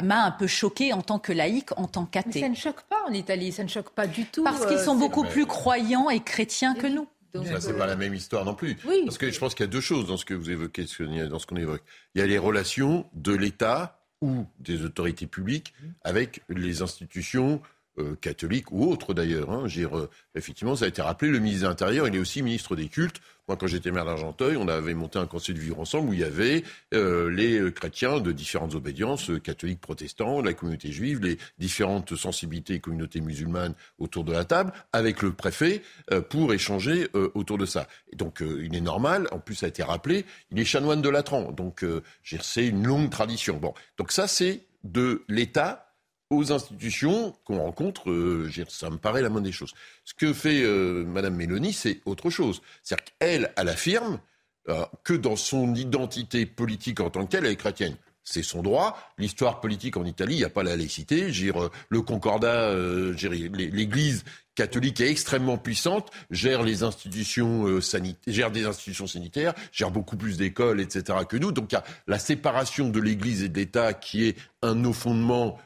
m'a 0.02 0.24
un 0.24 0.30
peu 0.30 0.46
choqué 0.46 0.92
en 0.92 1.02
tant 1.02 1.18
que 1.18 1.32
laïque, 1.32 1.70
en 1.78 1.86
tant 1.86 2.06
qu'athée. 2.06 2.40
Ça 2.40 2.48
ne 2.48 2.54
choque 2.54 2.82
pas 2.82 3.02
en 3.08 3.12
Italie, 3.12 3.52
ça 3.52 3.62
ne 3.62 3.68
choque 3.68 3.90
pas 3.90 4.06
du 4.06 4.26
tout. 4.26 4.44
Parce 4.44 4.66
qu'ils 4.66 4.76
euh, 4.76 4.84
sont 4.84 4.96
beaucoup 4.96 5.24
plus 5.24 5.46
croyants 5.46 6.10
et 6.10 6.20
chrétiens 6.20 6.74
que 6.74 6.86
nous. 6.86 7.06
Ça, 7.44 7.60
c'est 7.60 7.76
pas 7.76 7.86
la 7.86 7.96
même 7.96 8.14
histoire 8.14 8.44
non 8.44 8.54
plus. 8.54 8.76
Parce 9.04 9.18
que 9.18 9.30
je 9.30 9.38
pense 9.38 9.54
qu'il 9.54 9.64
y 9.64 9.68
a 9.68 9.72
deux 9.72 9.80
choses 9.80 10.06
dans 10.06 10.16
ce 10.16 10.24
que 10.24 10.34
vous 10.34 10.50
évoquez, 10.50 10.86
dans 11.28 11.38
ce 11.38 11.46
qu'on 11.46 11.56
évoque. 11.56 11.82
Il 12.14 12.20
y 12.20 12.22
a 12.22 12.26
les 12.26 12.38
relations 12.38 13.06
de 13.14 13.32
l'État 13.34 14.00
ou 14.20 14.46
des 14.60 14.84
autorités 14.84 15.26
publiques 15.26 15.74
avec 16.02 16.42
les 16.48 16.80
institutions 16.80 17.60
euh, 17.98 18.16
catholique 18.20 18.72
ou 18.72 18.90
autre 18.90 19.14
d'ailleurs. 19.14 19.50
Hein. 19.50 19.66
Euh, 19.76 20.06
effectivement, 20.34 20.74
ça 20.74 20.84
a 20.84 20.88
été 20.88 21.00
rappelé, 21.00 21.30
le 21.30 21.38
ministre 21.38 21.62
de 21.64 21.68
l'Intérieur, 21.68 22.08
il 22.08 22.16
est 22.16 22.18
aussi 22.18 22.42
ministre 22.42 22.74
des 22.74 22.88
cultes. 22.88 23.20
Moi, 23.46 23.56
quand 23.56 23.68
j'étais 23.68 23.92
maire 23.92 24.04
d'Argenteuil, 24.04 24.56
on 24.56 24.66
avait 24.66 24.94
monté 24.94 25.18
un 25.18 25.26
conseil 25.26 25.54
de 25.54 25.60
vivre 25.60 25.78
ensemble 25.78 26.08
où 26.08 26.12
il 26.12 26.18
y 26.18 26.24
avait 26.24 26.64
euh, 26.92 27.30
les 27.30 27.72
chrétiens 27.72 28.18
de 28.18 28.32
différentes 28.32 28.74
obédiences, 28.74 29.30
catholiques, 29.44 29.80
protestants, 29.80 30.40
la 30.40 30.54
communauté 30.54 30.90
juive, 30.90 31.20
les 31.20 31.38
différentes 31.58 32.16
sensibilités 32.16 32.74
et 32.74 32.80
communautés 32.80 33.20
musulmanes 33.20 33.74
autour 33.98 34.24
de 34.24 34.32
la 34.32 34.44
table, 34.44 34.72
avec 34.92 35.22
le 35.22 35.32
préfet, 35.32 35.82
pour 36.30 36.52
échanger 36.54 37.08
autour 37.34 37.58
de 37.58 37.66
ça. 37.66 37.86
Et 38.12 38.16
donc, 38.16 38.40
il 38.40 38.74
est 38.74 38.80
normal, 38.80 39.28
en 39.30 39.38
plus 39.38 39.56
ça 39.56 39.66
a 39.66 39.68
été 39.68 39.82
rappelé, 39.82 40.24
il 40.50 40.58
est 40.58 40.64
chanoine 40.64 41.02
de 41.02 41.08
Latran. 41.10 41.52
Donc, 41.52 41.84
c'est 42.22 42.66
une 42.66 42.86
longue 42.86 43.10
tradition. 43.10 43.60
Donc 43.98 44.10
ça, 44.10 44.26
c'est 44.26 44.62
de 44.84 45.22
l'État 45.28 45.84
aux 46.30 46.52
institutions 46.52 47.34
qu'on 47.44 47.58
rencontre, 47.58 48.10
euh, 48.10 48.50
ça 48.68 48.90
me 48.90 48.96
paraît 48.96 49.22
la 49.22 49.28
moindre 49.28 49.46
des 49.46 49.52
choses. 49.52 49.72
Ce 50.04 50.14
que 50.14 50.32
fait 50.32 50.62
euh, 50.62 51.04
Madame 51.04 51.34
Mélanie, 51.34 51.72
c'est 51.72 52.00
autre 52.06 52.30
chose. 52.30 52.62
C'est-à-dire 52.82 53.04
qu'elle, 53.18 53.52
elle 53.56 53.68
affirme 53.68 54.20
euh, 54.68 54.84
que 55.02 55.14
dans 55.14 55.36
son 55.36 55.74
identité 55.74 56.46
politique 56.46 57.00
en 57.00 57.10
tant 57.10 57.24
que 57.24 57.30
telle, 57.30 57.46
elle 57.46 57.52
est 57.52 57.56
chrétienne. 57.56 57.96
C'est 58.26 58.42
son 58.42 58.62
droit. 58.62 58.98
L'histoire 59.18 59.60
politique 59.60 59.98
en 59.98 60.04
Italie, 60.06 60.36
il 60.36 60.38
n'y 60.38 60.44
a 60.44 60.50
pas 60.50 60.62
la 60.62 60.76
laïcité. 60.76 61.30
Dire, 61.30 61.68
le 61.90 62.00
concordat, 62.00 62.74
l'Église 62.74 64.24
catholique 64.54 65.02
est 65.02 65.10
extrêmement 65.10 65.58
puissante, 65.58 66.10
gère 66.30 66.62
les 66.62 66.84
institutions 66.84 67.82
sanitaires, 67.82 68.32
gère 68.32 68.50
des 68.50 68.64
institutions 68.64 69.06
sanitaires, 69.06 69.52
gère 69.72 69.90
beaucoup 69.90 70.16
plus 70.16 70.38
d'écoles, 70.38 70.80
etc. 70.80 71.18
que 71.28 71.36
nous. 71.36 71.52
Donc 71.52 71.72
il 71.72 71.74
y 71.74 71.76
a 71.76 71.84
la 72.06 72.18
séparation 72.18 72.88
de 72.88 72.98
l'Église 72.98 73.42
et 73.42 73.50
de 73.50 73.58
l'État 73.58 73.92
qui 73.92 74.24
est 74.24 74.38
un 74.62 74.74
nos 74.74 74.94
fondements 74.94 75.58
euh, 75.58 75.60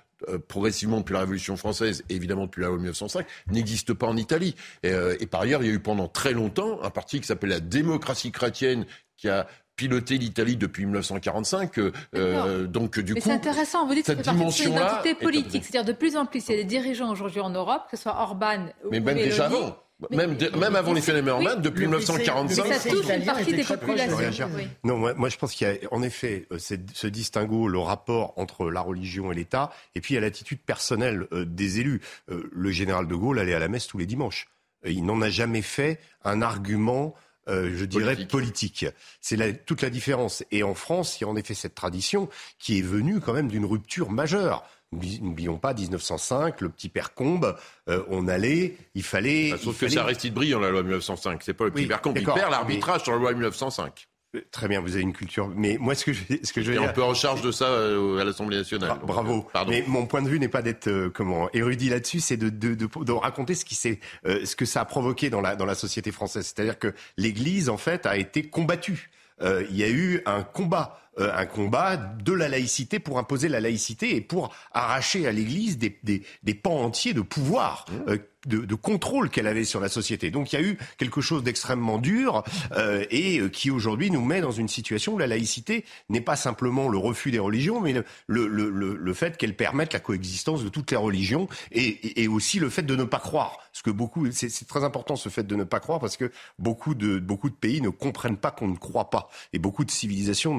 progressivement 0.49 0.99
depuis 0.99 1.15
la 1.15 1.21
Révolution 1.21 1.57
française 1.57 2.05
et 2.09 2.15
évidemment 2.15 2.45
depuis 2.45 2.63
la 2.63 2.69
loi 2.69 2.77
1905, 2.77 3.27
n'existe 3.51 3.93
pas 3.95 4.07
en 4.07 4.17
Italie. 4.17 4.55
Euh, 4.85 5.17
et, 5.21 5.27
par 5.27 5.43
ailleurs, 5.43 5.63
il 5.63 5.69
y 5.69 5.71
a 5.71 5.75
eu 5.75 5.81
pendant 5.81 6.09
très 6.09 6.33
longtemps 6.33 6.83
un 6.83 6.91
parti 6.91 7.21
qui 7.21 7.27
s'appelle 7.27 7.51
la 7.51 7.61
démocratie 7.61 8.33
chrétienne 8.33 8.87
qui 9.17 9.29
a 9.29 9.47
piloté 9.77 10.19
l'Italie 10.19 10.57
depuis 10.57 10.85
1945. 10.85 11.79
Euh, 12.15 12.67
donc 12.67 12.99
du 12.99 13.15
Mais 13.15 13.21
c'est 13.21 13.31
intéressant, 13.31 13.87
vous 13.87 13.95
dites 13.95 14.07
que 14.07 14.23
c'est 14.23 14.65
une 14.65 14.73
identité 14.73 15.15
politique, 15.15 15.65
c'est-à-dire 15.65 15.85
de 15.85 15.97
plus 15.97 16.17
en 16.17 16.27
plus, 16.27 16.47
il 16.49 16.51
y 16.51 16.55
a 16.55 16.57
des 16.63 16.65
dirigeants 16.65 17.11
aujourd'hui 17.11 17.41
en 17.41 17.51
Europe, 17.51 17.83
que 17.91 17.97
ce 17.97 18.03
soit 18.03 18.21
Orban 18.21 18.67
Mais 18.91 19.01
même 19.01 19.17
déjà 19.17 19.47
avant 19.47 19.77
même, 20.11 20.39
même 20.59 20.77
avant 20.77 20.93
les 20.93 21.01
phénomènes 21.01 21.61
depuis 21.61 21.83
1945. 21.83 22.69
Mais 22.69 22.79
ça 22.79 22.91
touche 22.91 23.09
une 23.09 23.25
partie 23.25 23.53
des 23.53 23.65
populations. 23.65 24.51
Non, 24.85 24.97
moi, 24.97 25.15
moi, 25.15 25.29
je 25.29 25.37
pense 25.37 25.55
qu'il 25.55 25.67
y 25.67 25.71
a 25.71 25.77
en 25.91 26.03
effet 26.03 26.47
euh, 26.53 26.59
ce 26.59 27.07
distinguo, 27.07 27.69
le 27.69 27.79
rapport 27.79 28.33
entre 28.37 28.71
la 28.71 28.81
religion 28.81 29.33
et 29.33 29.35
l'État, 29.35 29.73
et 29.95 30.01
puis 30.01 30.15
il 30.15 30.17
y 30.17 30.19
a 30.19 30.21
l'attitude 30.21 30.61
personnelle 30.61 31.27
euh, 31.33 31.45
des 31.45 31.81
élus. 31.81 32.01
Euh, 32.31 32.49
le 32.53 32.71
général 32.71 33.09
de 33.09 33.15
Gaulle 33.15 33.39
allait 33.39 33.55
à 33.55 33.59
la 33.59 33.69
messe 33.69 33.87
tous 33.87 33.99
les 33.99 34.07
dimanches. 34.07 34.49
Il 34.85 35.05
n'en 35.05 35.21
a 35.21 35.31
jamais 35.31 35.63
fait 35.63 35.99
un 36.25 36.43
argument 36.43 37.15
je 37.51 37.87
dirais, 37.87 38.27
politique. 38.27 38.85
C'est 39.23 39.65
toute 39.65 39.81
la 39.81 39.89
différence. 39.89 40.45
Et 40.51 40.63
en 40.63 40.75
France, 40.75 41.19
il 41.19 41.25
y 41.25 41.27
a 41.27 41.31
en 41.31 41.37
effet 41.37 41.55
cette 41.55 41.75
tradition 41.75 42.29
qui 42.59 42.79
est 42.79 42.83
venue 42.83 43.21
quand 43.21 43.33
même 43.33 43.49
d'une 43.49 43.65
rupture 43.65 44.11
majeure. 44.11 44.69
N'oublions 44.91 45.59
pas 45.59 45.75
1905, 45.75 46.63
le 46.63 46.71
petit 46.71 46.89
père 46.89 47.13
Combe, 47.13 47.55
euh, 47.91 48.03
on 48.09 48.27
allait, 48.27 48.75
il 48.95 49.03
fallait. 49.03 49.51
Ah, 49.53 49.59
sauf 49.59 49.79
que 49.79 49.89
ça 49.89 50.03
reste 50.03 50.27
brillant 50.31 50.61
la 50.61 50.71
loi 50.71 50.83
1905. 50.83 51.43
C'est 51.43 51.53
pas 51.53 51.65
le 51.65 51.71
petit 51.73 51.87
père 51.87 52.01
Combe, 52.01 52.17
il 52.17 52.25
perd 52.25 52.51
l'arbitrage 52.51 53.03
sur 53.03 53.13
la 53.13 53.19
loi 53.19 53.33
1905. 53.33 54.09
Euh, 54.35 54.41
très 54.51 54.67
bien, 54.67 54.81
vous 54.81 54.95
avez 54.95 55.03
une 55.03 55.13
culture. 55.13 55.49
Mais 55.55 55.77
moi, 55.79 55.95
ce 55.95 56.07
que 56.07 56.15
je, 56.15 56.23
ce 56.43 56.55
que 56.55 56.63
je 56.63 56.73
veux 56.73 56.81
un 56.81 56.89
peu 56.89 57.03
en 57.03 57.13
charge 57.13 57.43
de 57.43 57.53
ça 57.53 57.67
euh, 57.67 58.19
à 58.19 58.25
l'Assemblée 58.25 58.57
nationale. 58.57 58.99
bravo. 59.03 59.47
Mais 59.69 59.85
mon 59.87 60.07
point 60.07 60.23
de 60.23 60.29
vue 60.29 60.39
n'est 60.39 60.49
pas 60.49 60.63
d'être 60.63 61.09
comment 61.09 61.51
érudit 61.53 61.91
là-dessus, 61.91 62.21
c'est 62.21 62.39
de, 62.39 62.49
de, 62.49 62.75
de, 62.75 63.13
raconter 63.13 63.55
ce 63.55 63.67
qui 63.67 63.75
s'est, 63.75 64.01
ce 64.25 64.57
que 64.57 64.65
ça 64.65 64.81
a 64.81 64.85
provoqué 64.87 65.29
dans 65.29 65.43
la 65.43 65.55
dans 65.55 65.67
la 65.67 65.75
société 65.75 66.13
française. 66.13 66.47
C'est-à-dire 66.47 66.79
que 66.79 66.95
l'Église, 67.19 67.69
en 67.69 67.77
fait, 67.77 68.07
a 68.07 68.17
été 68.17 68.49
combattue. 68.49 69.11
il 69.43 69.77
y 69.77 69.85
a 69.85 69.89
eu 69.91 70.23
un 70.25 70.45
combat 70.45 70.99
euh, 71.19 71.33
un 71.35 71.47
combat 71.47 71.97
de 71.97 72.33
la 72.33 72.49
laïcité 72.49 72.99
pour 72.99 73.19
imposer 73.19 73.49
la 73.49 73.61
laïcité 73.61 74.17
et 74.17 74.21
pour 74.21 74.55
arracher 74.73 75.27
à 75.27 75.33
l'Église 75.33 75.79
des, 75.79 75.99
des, 76.03 76.23
des 76.43 76.55
pans 76.55 76.83
entiers 76.83 77.15
de 77.15 77.23
pouvoir. 77.23 77.85
Mmh. 77.91 78.11
Euh, 78.11 78.19
de, 78.47 78.59
de, 78.59 78.75
contrôle 78.75 79.31
qu'elle 79.31 79.47
avait 79.47 79.65
sur 79.65 79.81
la 79.81 79.89
société. 79.89 80.31
Donc 80.31 80.53
il 80.53 80.61
y 80.61 80.63
a 80.63 80.65
eu 80.65 80.79
quelque 80.97 81.21
chose 81.21 81.43
d'extrêmement 81.43 81.99
dur 81.99 82.45
euh, 82.73 83.05
et 83.11 83.41
euh, 83.41 83.49
qui 83.49 83.71
aujourd'hui 83.71 84.11
nous 84.11 84.25
met 84.25 84.41
dans 84.41 84.53
une 84.53 84.69
situation 84.69 85.15
où 85.15 85.19
la 85.19 85.27
laïcité 85.27 85.85
n'est 86.09 86.21
pas 86.21 86.37
simplement 86.37 86.89
le 86.89 86.99
refus 86.99 87.31
des 87.31 87.39
religions, 87.39 87.81
mais 87.81 87.93
le, 87.93 88.05
le, 88.27 88.71
le, 88.71 88.97
le 88.97 89.15
fait 89.15 89.37
qu'elle 89.37 89.57
permette 89.57 89.93
la 89.93 90.01
coexistence 90.01 90.63
de 90.63 90.69
toutes 90.69 90.91
les 90.91 90.97
religions 90.97 91.49
et, 91.73 92.23
et, 92.23 92.29
aussi 92.29 92.59
le 92.59 92.71
fait 92.71 92.83
de 92.83 92.95
ne 92.95 93.05
pas 93.05 93.19
croire. 93.19 93.59
Ce 93.73 93.83
que 93.83 93.91
beaucoup, 93.91 94.31
c'est 94.33 94.69
très 94.69 94.85
important 94.85 95.17
ce 95.17 95.29
fait 95.29 95.47
de 95.47 95.57
ne 95.57 95.65
pas 95.65 95.81
croire 95.81 96.01
parce 96.01 96.17
que 96.17 96.31
beaucoup 96.59 96.95
de 96.95 97.19
beaucoup 97.19 97.51
de 97.51 97.55
pays 97.55 97.81
ne 97.81 97.91
comprennent 97.91 98.37
pas 98.37 98.51
qu'on 98.51 98.69
ne 98.69 98.77
croit 98.77 99.11
pas 99.11 99.31
et 99.53 99.59
beaucoup 99.59 99.85
de 99.85 99.91
civilisations, 99.91 100.57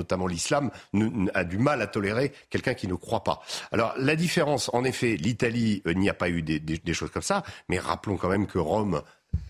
notamment 0.00 0.26
l'islam, 0.26 0.70
a 1.34 1.44
du 1.44 1.58
mal 1.58 1.82
à 1.82 1.86
tolérer 1.86 2.32
quelqu'un 2.48 2.74
qui 2.74 2.88
ne 2.88 2.94
croit 2.94 3.22
pas. 3.22 3.42
Alors 3.72 3.94
la 3.96 4.16
différence, 4.16 4.70
en 4.72 4.84
effet, 4.84 5.16
l'Italie 5.16 5.82
euh, 5.86 5.94
n'y 5.94 6.08
a 6.08 6.14
pas 6.14 6.30
eu 6.30 6.42
des, 6.42 6.94
choses 6.94 7.10
comme 7.10 7.22
ça. 7.22 7.42
Mais 7.68 7.78
rappelons 7.78 8.16
quand 8.16 8.28
même 8.28 8.46
que 8.46 8.58
Rome 8.58 9.02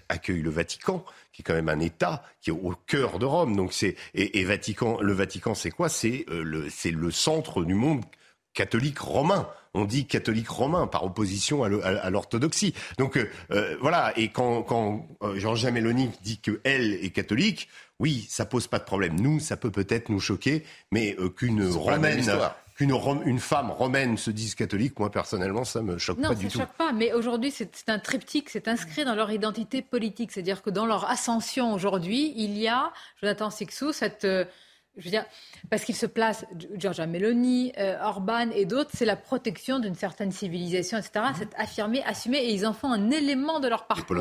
accueille 0.09 0.43
le 0.43 0.51
Vatican, 0.51 1.05
qui 1.33 1.43
est 1.43 1.45
quand 1.45 1.55
même 1.55 1.69
un 1.69 1.81
État 1.81 2.23
qui 2.41 2.51
est 2.51 2.53
au 2.53 2.75
cœur 2.87 3.19
de 3.19 3.27
Rome. 3.27 3.69
Et, 4.15 4.43
le 4.43 5.13
Vatican, 5.13 5.55
c'est 5.55 5.71
quoi? 5.71 5.89
C'est 5.89 6.27
euh, 6.29 6.69
c'est 6.71 6.91
le 6.91 7.11
centre 7.11 7.65
du 7.65 7.75
monde 7.75 8.05
catholique 8.53 8.99
romain. 8.99 9.49
On 9.75 9.85
dit 9.85 10.07
catholique 10.07 10.49
romain 10.49 10.87
par 10.87 11.05
opposition 11.05 11.63
à 11.63 12.11
l'orthodoxie. 12.11 12.75
Donc 12.99 13.17
euh, 13.17 13.31
euh, 13.53 13.77
voilà. 13.81 14.13
Et 14.17 14.29
quand, 14.29 14.63
quand 14.63 15.07
Jean-Jean 15.37 15.73
Mélanie 15.73 16.11
dit 16.23 16.41
que 16.41 16.61
elle 16.65 16.95
est 16.95 17.11
catholique, 17.11 17.69
oui, 18.01 18.27
ça 18.29 18.47
pose 18.47 18.67
pas 18.67 18.79
de 18.79 18.85
problème. 18.85 19.21
Nous, 19.21 19.41
ça 19.41 19.57
peut 19.57 19.71
peut-être 19.71 20.09
nous 20.09 20.21
choquer, 20.21 20.65
mais 20.91 21.17
qu'une 21.37 21.65
romaine 21.71 22.25
qu'une 22.81 22.95
une 23.27 23.41
femme 23.41 23.71
romaine 23.71 24.17
se 24.17 24.31
dise 24.31 24.55
catholique, 24.55 24.99
moi 24.99 25.11
personnellement, 25.11 25.65
ça 25.65 25.83
me 25.83 25.99
choque 25.99 26.19
pas 26.19 26.35
du 26.35 26.37
tout. 26.37 26.43
Non, 26.45 26.51
ça 26.51 26.59
choque 26.61 26.77
pas. 26.79 26.93
Mais 26.93 27.13
aujourd'hui, 27.13 27.51
c'est 27.51 27.89
un 27.89 27.99
triptyque, 27.99 28.49
c'est 28.49 28.69
inscrit 28.69 29.05
dans 29.05 29.15
leur 29.15 29.31
identité 29.31 29.83
politique. 29.83 30.33
C'est-à-dire 30.33 30.63
que 30.63 30.71
dans 30.71 30.87
leur 30.87 31.11
ascension 31.11 31.75
aujourd'hui, 31.75 32.33
il 32.37 32.57
y 32.57 32.69
a, 32.69 32.91
Jonathan 33.21 33.51
Sixou, 33.51 33.93
cette 33.93 34.25
euh, 34.25 34.47
je 35.01 35.07
veux 35.07 35.11
dire, 35.11 35.25
parce 35.71 35.85
qu'il 35.85 35.95
se 35.95 36.07
place, 36.07 36.45
Giorgia 36.77 37.07
Meloni, 37.07 37.73
euh, 37.79 37.97
Orban 38.03 38.51
et 38.55 38.67
d'autres, 38.67 38.91
c'est 38.95 39.05
la 39.05 39.17
protection 39.17 39.79
d'une 39.79 39.95
certaine 39.95 40.31
civilisation, 40.31 40.99
etc. 40.99 41.11
Mhm. 41.17 41.35
C'est 41.39 41.49
affirmé, 41.57 42.03
assumé, 42.05 42.39
et 42.39 42.53
ils 42.53 42.67
en 42.67 42.73
font 42.73 42.93
un 42.93 43.11
élément 43.11 43.61
de 43.61 43.69
leur 43.69 43.87
parcours. 43.87 44.17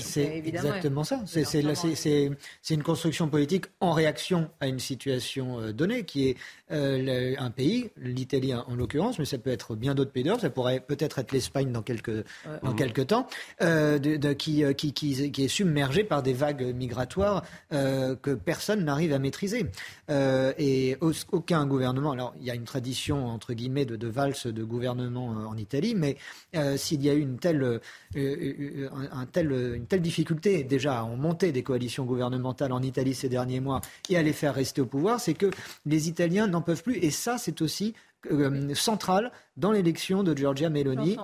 c'est 0.00 0.42
exactement 0.44 1.04
ça. 1.04 1.22
C'est 1.26 2.74
une 2.74 2.82
construction 2.82 3.28
politique 3.28 3.66
en 3.80 3.92
réaction 3.92 4.50
à 4.60 4.68
une 4.68 4.78
situation 4.78 5.60
euh, 5.60 5.72
donnée, 5.72 6.04
qui 6.04 6.28
est 6.28 6.36
euh, 6.70 7.34
un 7.38 7.50
pays, 7.50 7.90
l'Italie 7.96 8.54
en 8.54 8.74
l'occurrence, 8.74 9.18
mais 9.18 9.24
ça 9.24 9.38
peut 9.38 9.50
être 9.50 9.74
bien 9.74 9.94
d'autres 9.94 10.12
pays 10.12 10.22
d'Europe, 10.22 10.40
ça 10.40 10.50
pourrait 10.50 10.80
peut-être 10.80 11.18
être 11.18 11.32
l'Espagne 11.32 11.72
dans 11.72 11.82
quelques, 11.82 12.24
dans 12.62 12.74
quelques 12.74 13.06
temps, 13.06 13.26
de, 13.60 14.32
qui, 14.34 14.62
qui, 14.74 14.92
qui, 14.92 15.30
qui, 15.32 15.44
est 15.44 15.48
submergé 15.48 16.04
par 16.04 16.22
des 16.22 16.34
vagues 16.34 16.74
migratoires 16.74 17.42
que 17.70 18.34
personne 18.34 18.84
n'arrive 18.84 19.12
à 19.12 19.18
maîtriser. 19.18 19.66
Euh, 20.10 20.17
et 20.58 20.96
aucun 21.00 21.66
gouvernement. 21.66 22.12
Alors, 22.12 22.34
il 22.40 22.46
y 22.46 22.50
a 22.50 22.54
une 22.54 22.64
tradition 22.64 23.26
entre 23.26 23.52
guillemets 23.54 23.84
de, 23.84 24.08
valse 24.08 24.46
de 24.46 24.64
gouvernement 24.64 25.32
euh, 25.32 25.46
en 25.46 25.56
Italie, 25.56 25.94
mais 25.94 26.16
euh, 26.54 26.76
s'il 26.76 27.02
y 27.02 27.10
a 27.10 27.14
eu 27.14 27.20
une 27.20 27.38
telle 27.38 27.80
difficulté 30.00 30.64
déjà 30.64 31.00
à 31.00 31.04
monter 31.04 31.52
des 31.52 31.62
coalitions 31.62 32.04
gouvernementales 32.04 32.72
en 32.72 32.82
Italie 32.82 33.14
ces 33.14 33.28
derniers 33.28 33.60
mois 33.60 33.80
et 34.08 34.16
à 34.16 34.22
les 34.22 34.32
faire 34.32 34.54
rester 34.54 34.80
au 34.80 34.86
pouvoir, 34.86 35.20
c'est 35.20 35.34
que 35.34 35.50
les 35.86 36.08
Italiens 36.08 36.46
n'en 36.46 36.62
peuvent 36.62 36.82
plus. 36.82 36.96
Et 36.98 37.10
ça, 37.10 37.38
c'est 37.38 37.62
aussi 37.62 37.94
central 38.74 39.30
dans 39.56 39.72
l'élection 39.72 40.22
de 40.22 40.36
Giorgia 40.36 40.70
Meloni. 40.70 41.16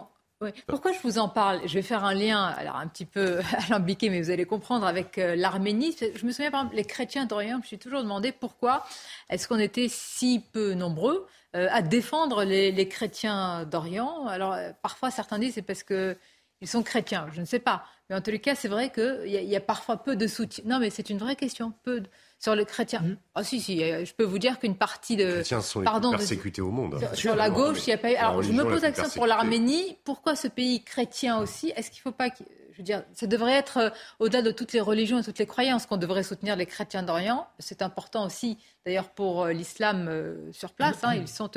Pourquoi 0.66 0.92
je 0.92 0.98
vous 1.02 1.18
en 1.18 1.28
parle? 1.28 1.60
Je 1.66 1.74
vais 1.74 1.82
faire 1.82 2.04
un 2.04 2.14
lien, 2.14 2.44
alors 2.44 2.76
un 2.76 2.86
petit 2.86 3.04
peu 3.04 3.40
alambiqué, 3.68 4.10
mais 4.10 4.20
vous 4.20 4.30
allez 4.30 4.44
comprendre, 4.44 4.86
avec 4.86 5.18
euh, 5.18 5.36
l'Arménie. 5.36 5.96
Je 6.14 6.26
me 6.26 6.32
souviens, 6.32 6.50
par 6.50 6.60
exemple, 6.60 6.76
les 6.76 6.84
chrétiens 6.84 7.26
d'Orient, 7.26 7.56
je 7.56 7.62
me 7.62 7.66
suis 7.66 7.78
toujours 7.78 8.02
demandé 8.02 8.32
pourquoi 8.32 8.84
est-ce 9.30 9.48
qu'on 9.48 9.58
était 9.58 9.88
si 9.88 10.44
peu 10.52 10.74
nombreux 10.74 11.26
euh, 11.56 11.68
à 11.70 11.82
défendre 11.82 12.44
les, 12.44 12.88
chrétiens 12.88 13.64
d'Orient. 13.64 14.26
Alors, 14.26 14.54
euh, 14.54 14.72
parfois, 14.82 15.10
certains 15.10 15.38
disent 15.38 15.54
c'est 15.54 15.62
parce 15.62 15.82
que 15.82 16.16
ils 16.60 16.68
sont 16.68 16.82
chrétiens, 16.82 17.28
je 17.32 17.40
ne 17.40 17.46
sais 17.46 17.58
pas. 17.58 17.84
Mais 18.08 18.16
en 18.16 18.20
tous 18.20 18.30
les 18.30 18.40
cas, 18.40 18.54
c'est 18.54 18.68
vrai 18.68 18.90
qu'il 18.90 19.26
y, 19.26 19.36
y, 19.36 19.56
a 19.56 19.60
parfois 19.60 20.02
peu 20.02 20.16
de 20.16 20.26
soutien. 20.26 20.64
Non, 20.66 20.78
mais 20.78 20.90
c'est 20.90 21.10
une 21.10 21.18
vraie 21.18 21.36
question. 21.36 21.72
Peu 21.82 22.00
de 22.00 22.08
sur 22.44 22.54
le 22.54 22.66
chrétien. 22.66 23.00
Mmh. 23.00 23.16
Ah 23.34 23.42
si, 23.42 23.58
si, 23.58 23.82
euh, 23.82 24.04
je 24.04 24.12
peux 24.12 24.22
vous 24.22 24.38
dire 24.38 24.58
qu'une 24.58 24.76
partie 24.76 25.16
de... 25.16 25.24
Les 25.24 25.32
chrétiens 25.32 25.62
sont 25.62 25.80
les 25.80 25.86
pardon, 25.86 26.10
persécutés 26.10 26.60
au 26.60 26.70
monde. 26.70 27.00
Sur, 27.14 27.34
la 27.34 27.48
gauche, 27.48 27.86
il 27.86 27.90
n'y 27.90 27.94
a 27.94 27.98
pas 27.98 28.12
eu... 28.12 28.16
Alors, 28.16 28.42
je 28.42 28.52
me 28.52 28.62
pose 28.62 28.82
la 28.82 28.92
question 28.92 29.18
pour 29.18 29.26
l'Arménie. 29.26 29.96
Pourquoi 30.04 30.36
ce 30.36 30.48
pays 30.48 30.84
chrétien 30.84 31.38
aussi? 31.38 31.72
Est-ce 31.74 31.90
qu'il 31.90 32.00
ne 32.00 32.10
faut 32.10 32.16
pas... 32.16 32.28
Je 32.72 32.78
veux 32.78 32.84
dire, 32.84 33.02
ça 33.14 33.26
devrait 33.26 33.54
être 33.54 33.78
euh, 33.78 33.90
au-delà 34.18 34.42
de 34.42 34.50
toutes 34.50 34.74
les 34.74 34.80
religions 34.80 35.20
et 35.20 35.22
toutes 35.22 35.38
les 35.38 35.46
croyances 35.46 35.86
qu'on 35.86 35.96
devrait 35.96 36.22
soutenir 36.22 36.54
les 36.54 36.66
chrétiens 36.66 37.02
d'Orient. 37.02 37.46
C'est 37.58 37.80
important 37.80 38.26
aussi, 38.26 38.58
d'ailleurs, 38.84 39.08
pour 39.08 39.44
euh, 39.44 39.52
l'islam 39.52 40.10
sur 40.52 40.74
place. 40.74 40.98
Hein. 41.02 41.14
Ils 41.14 41.28
sont 41.28 41.50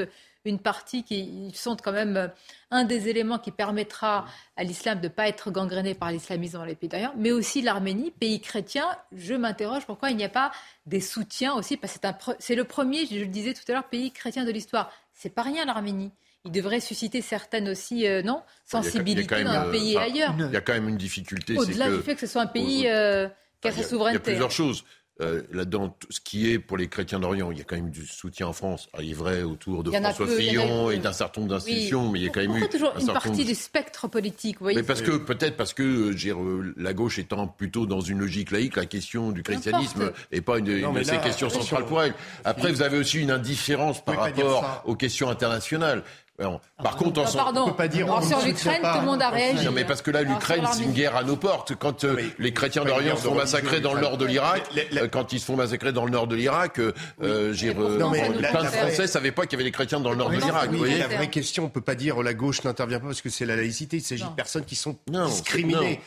une 0.46 0.60
partie 0.60 1.04
qui 1.04 1.52
sont 1.54 1.76
quand 1.76 1.92
même 1.92 2.32
un 2.72 2.84
des 2.84 3.10
éléments 3.10 3.40
qui 3.40 3.52
permettra 3.52 4.26
à 4.56 4.64
l'islam 4.64 5.00
de 5.00 5.08
ne 5.08 5.14
pas 5.14 5.28
être 5.28 5.52
gangréné 5.52 5.94
par 5.94 6.12
l'islamisme 6.12 6.58
dans 6.58 6.66
les 6.66 6.76
pays 6.76 6.90
d'ailleurs, 6.90 7.14
mais 7.18 7.32
aussi 7.32 7.62
l'Arménie, 7.62 8.12
pays 8.12 8.40
chrétien. 8.40 8.86
Je 9.16 9.34
m'interroge 9.34 9.86
pourquoi 9.86 10.12
il 10.12 10.18
n'y 10.18 10.26
a 10.26 10.30
pas 10.30 10.52
des 10.86 11.02
soutiens 11.02 11.54
aussi, 11.54 11.78
parce 11.78 11.98
que 11.98 12.08
c'est 12.40 12.56
le 12.56 12.64
premier, 12.64 13.06
je 13.06 13.16
le 13.20 13.28
disais 13.28 13.54
tout 13.54 13.64
à 13.70 13.74
l'heure, 13.74 13.88
pays 13.90 14.12
chrétien 14.12 14.46
de 14.46 14.52
l'histoire. 14.52 14.92
C'est 15.14 15.34
pas 15.34 15.44
rien 15.44 15.66
l'Arménie 15.66 16.12
il 16.48 16.52
devrait 16.52 16.80
susciter 16.80 17.22
certaines 17.22 17.68
aussi, 17.68 18.08
euh, 18.08 18.22
non, 18.24 18.42
sensibilités 18.66 19.44
dans 19.44 19.52
un 19.52 19.72
pays 19.72 19.94
et 19.94 19.98
ailleurs. 19.98 20.34
Il 20.38 20.54
y 20.54 20.56
a 20.56 20.62
quand 20.62 20.74
même 20.74 20.88
une 20.88 20.98
difficulté. 20.98 21.58
Au-delà 21.58 21.90
du 21.90 22.02
fait 22.02 22.16
que 22.16 22.22
ce 22.22 22.28
soit 22.28 22.42
un 22.42 22.48
pays 22.48 22.88
euh, 22.88 23.28
qui 23.62 23.68
a 23.68 23.72
sa 23.72 23.84
souveraineté. 23.84 24.32
Il 24.32 24.34
y 24.34 24.36
a 24.36 24.48
plusieurs 24.48 24.52
choses. 24.52 24.86
Euh, 25.20 25.42
là-dedans, 25.52 25.96
ce 26.12 26.20
qui 26.20 26.52
est 26.52 26.60
pour 26.60 26.78
les 26.78 26.88
chrétiens 26.90 27.20
d'Orient, 27.20 27.52
il 27.52 27.58
y 27.58 27.62
a 27.62 27.64
quand 27.64 27.76
même 27.76 27.90
du 27.90 28.06
soutien 28.06 28.48
en 28.48 28.54
France. 28.54 28.88
il 29.00 29.10
est 29.10 29.14
vrai 29.16 29.42
autour 29.42 29.84
de 29.84 29.90
François 29.90 30.28
Fillon 30.28 30.92
et 30.92 30.98
d'un 30.98 31.12
certain 31.12 31.42
nombre 31.42 31.54
d'institutions, 31.56 32.12
mais 32.12 32.20
il 32.20 32.26
y 32.26 32.28
a 32.28 32.32
quand 32.32 32.42
même 32.42 32.56
eu 32.56 32.70
toujours 32.70 32.94
une 33.00 33.08
partie 33.08 33.44
du 33.44 33.56
spectre 33.56 34.08
politique. 34.08 34.58
Vous 34.60 34.66
voyez, 34.66 34.78
mais 34.78 34.84
parce 34.84 35.02
que 35.02 35.18
peut-être 35.18 35.58
parce 35.58 35.74
que 35.74 35.84
euh, 35.84 36.74
la 36.78 36.94
gauche 36.94 37.18
étant 37.18 37.48
plutôt 37.48 37.88
dans 37.88 38.02
une 38.02 38.20
logique 38.20 38.52
laïque, 38.52 38.76
la 38.76 38.86
question 38.86 39.32
du 39.32 39.42
christianisme 39.42 40.12
n'est 40.32 40.42
pas 40.42 40.60
une, 40.60 40.66
de 40.66 41.04
ces 41.04 41.18
questions 41.18 41.50
centrales 41.50 41.86
pour 41.86 42.04
elle. 42.04 42.14
Après, 42.46 42.72
vous 42.72 42.84
avez 42.84 43.00
aussi 43.00 43.20
une 43.20 43.32
indifférence 43.32 44.04
par 44.04 44.18
rapport 44.18 44.84
aux 44.86 44.96
questions 44.96 45.30
internationales. 45.30 46.04
Par 46.38 46.96
contre, 46.98 47.22
on, 47.22 47.52
ne 47.52 47.70
peut 47.70 47.76
pas 47.76 47.88
dire. 47.88 48.08
sur 48.24 48.40
l'Ukraine, 48.46 48.82
tout 48.82 49.00
le 49.00 49.06
monde 49.06 49.22
a 49.24 49.30
réagi. 49.30 49.66
Non, 49.66 49.72
mais 49.72 49.86
parce 49.86 50.04
que 50.04 50.12
là, 50.12 50.22
l'Ukraine, 50.22 50.64
c'est 50.72 50.84
une 50.84 50.94
guerre 50.94 51.16
à 51.16 51.24
nos 51.24 51.36
portes. 51.36 51.74
Quand 51.76 52.04
euh, 52.04 52.16
les 52.38 52.54
chrétiens 52.54 52.86
d'Orient 52.86 53.16
se 53.16 53.24
font 53.24 53.36
massacrer 53.36 53.82
dans 53.82 53.96
le 53.96 54.02
nord 54.02 54.18
de 54.18 54.26
l'Irak, 54.26 54.64
euh, 54.78 55.08
quand 55.08 55.34
ils 55.34 55.40
se 55.40 55.46
font 55.46 55.56
massacrer 55.56 55.92
dans 55.92 56.06
le 56.06 56.12
nord 56.12 56.28
de 56.28 56.36
l'Irak, 56.36 56.80
euh, 56.80 56.94
plein 57.18 57.54
de 57.54 58.68
Français 58.68 59.02
ne 59.04 59.08
savaient 59.08 59.32
pas 59.32 59.44
qu'il 59.44 59.54
y 59.54 59.56
avait 59.56 59.64
des 59.64 59.72
chrétiens 59.72 60.00
dans 60.00 60.12
le 60.12 60.18
nord 60.18 60.30
de 60.30 60.38
l'Irak. 60.38 60.70
La 61.00 61.08
vraie 61.08 61.30
question, 61.30 61.66
on 61.66 61.70
peut 61.70 61.82
pas 61.82 61.96
dire 61.96 62.22
la 62.22 62.36
gauche 62.36 62.64
n'intervient 62.64 63.00
pas 63.00 63.08
parce 63.08 63.22
que 63.22 63.30
c'est 63.30 63.46
la 63.46 63.56
laïcité. 63.56 63.98
Il 63.98 64.04
s'agit 64.04 64.24
de 64.24 64.36
personnes 64.36 64.66
qui 64.66 64.76
sont 64.76 64.96
discriminées. 65.08 66.02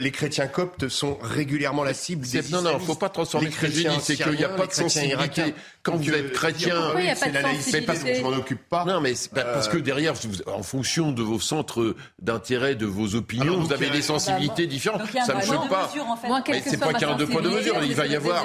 les 0.00 0.10
chrétiens 0.10 0.46
coptes 0.46 0.88
sont 0.88 1.18
régulièrement 1.20 1.84
la 1.84 1.94
cible 1.94 2.26
des 2.26 2.40
Non, 2.50 2.62
non, 2.62 2.70
il 2.70 2.80
ne 2.80 2.86
faut 2.86 2.94
pas 2.94 3.10
transformer 3.10 3.50
ce 3.50 3.60
que 3.60 4.00
C'est 4.00 4.16
qu'il 4.16 4.32
n'y 4.32 4.44
a 4.44 4.48
pas 4.48 4.66
de 4.66 4.72
sensibilité. 4.72 5.54
Quand 5.86 5.96
vous 5.96 6.10
êtes 6.10 6.32
chrétien, 6.32 6.92
c'est 7.14 7.32
la 7.32 7.42
laïcité. 7.42 7.80
Parce 7.82 8.00
que 8.00 8.14
je 8.14 8.20
m'en 8.20 8.30
occupe 8.30 8.68
pas. 8.68 8.84
Non, 8.84 9.00
mais 9.00 9.14
parce 9.32 9.68
que 9.68 9.78
derrière, 9.78 10.14
en 10.46 10.62
fonction 10.62 11.12
de 11.12 11.22
vos 11.22 11.38
centres 11.38 11.94
d'intérêt, 12.20 12.74
de 12.74 12.86
vos 12.86 13.14
opinions, 13.14 13.60
vous 13.60 13.72
avez 13.72 13.90
des 13.90 14.02
sensibilités 14.02 14.66
différentes. 14.66 15.02
Ça 15.24 15.34
ne 15.34 15.40
me 15.40 15.44
choque 15.44 15.68
pas. 15.68 15.90
Mais 16.48 16.62
c'est 16.66 16.76
pas 16.78 16.92
qu'il 16.92 17.06
y 17.06 17.10
a 17.10 17.14
un 17.14 17.16
deux 17.16 17.26
poids 17.26 17.42
deux 17.42 17.50
mesures. 17.50 17.76
Il 17.84 17.94
va 17.94 18.06
y 18.06 18.16
avoir. 18.16 18.44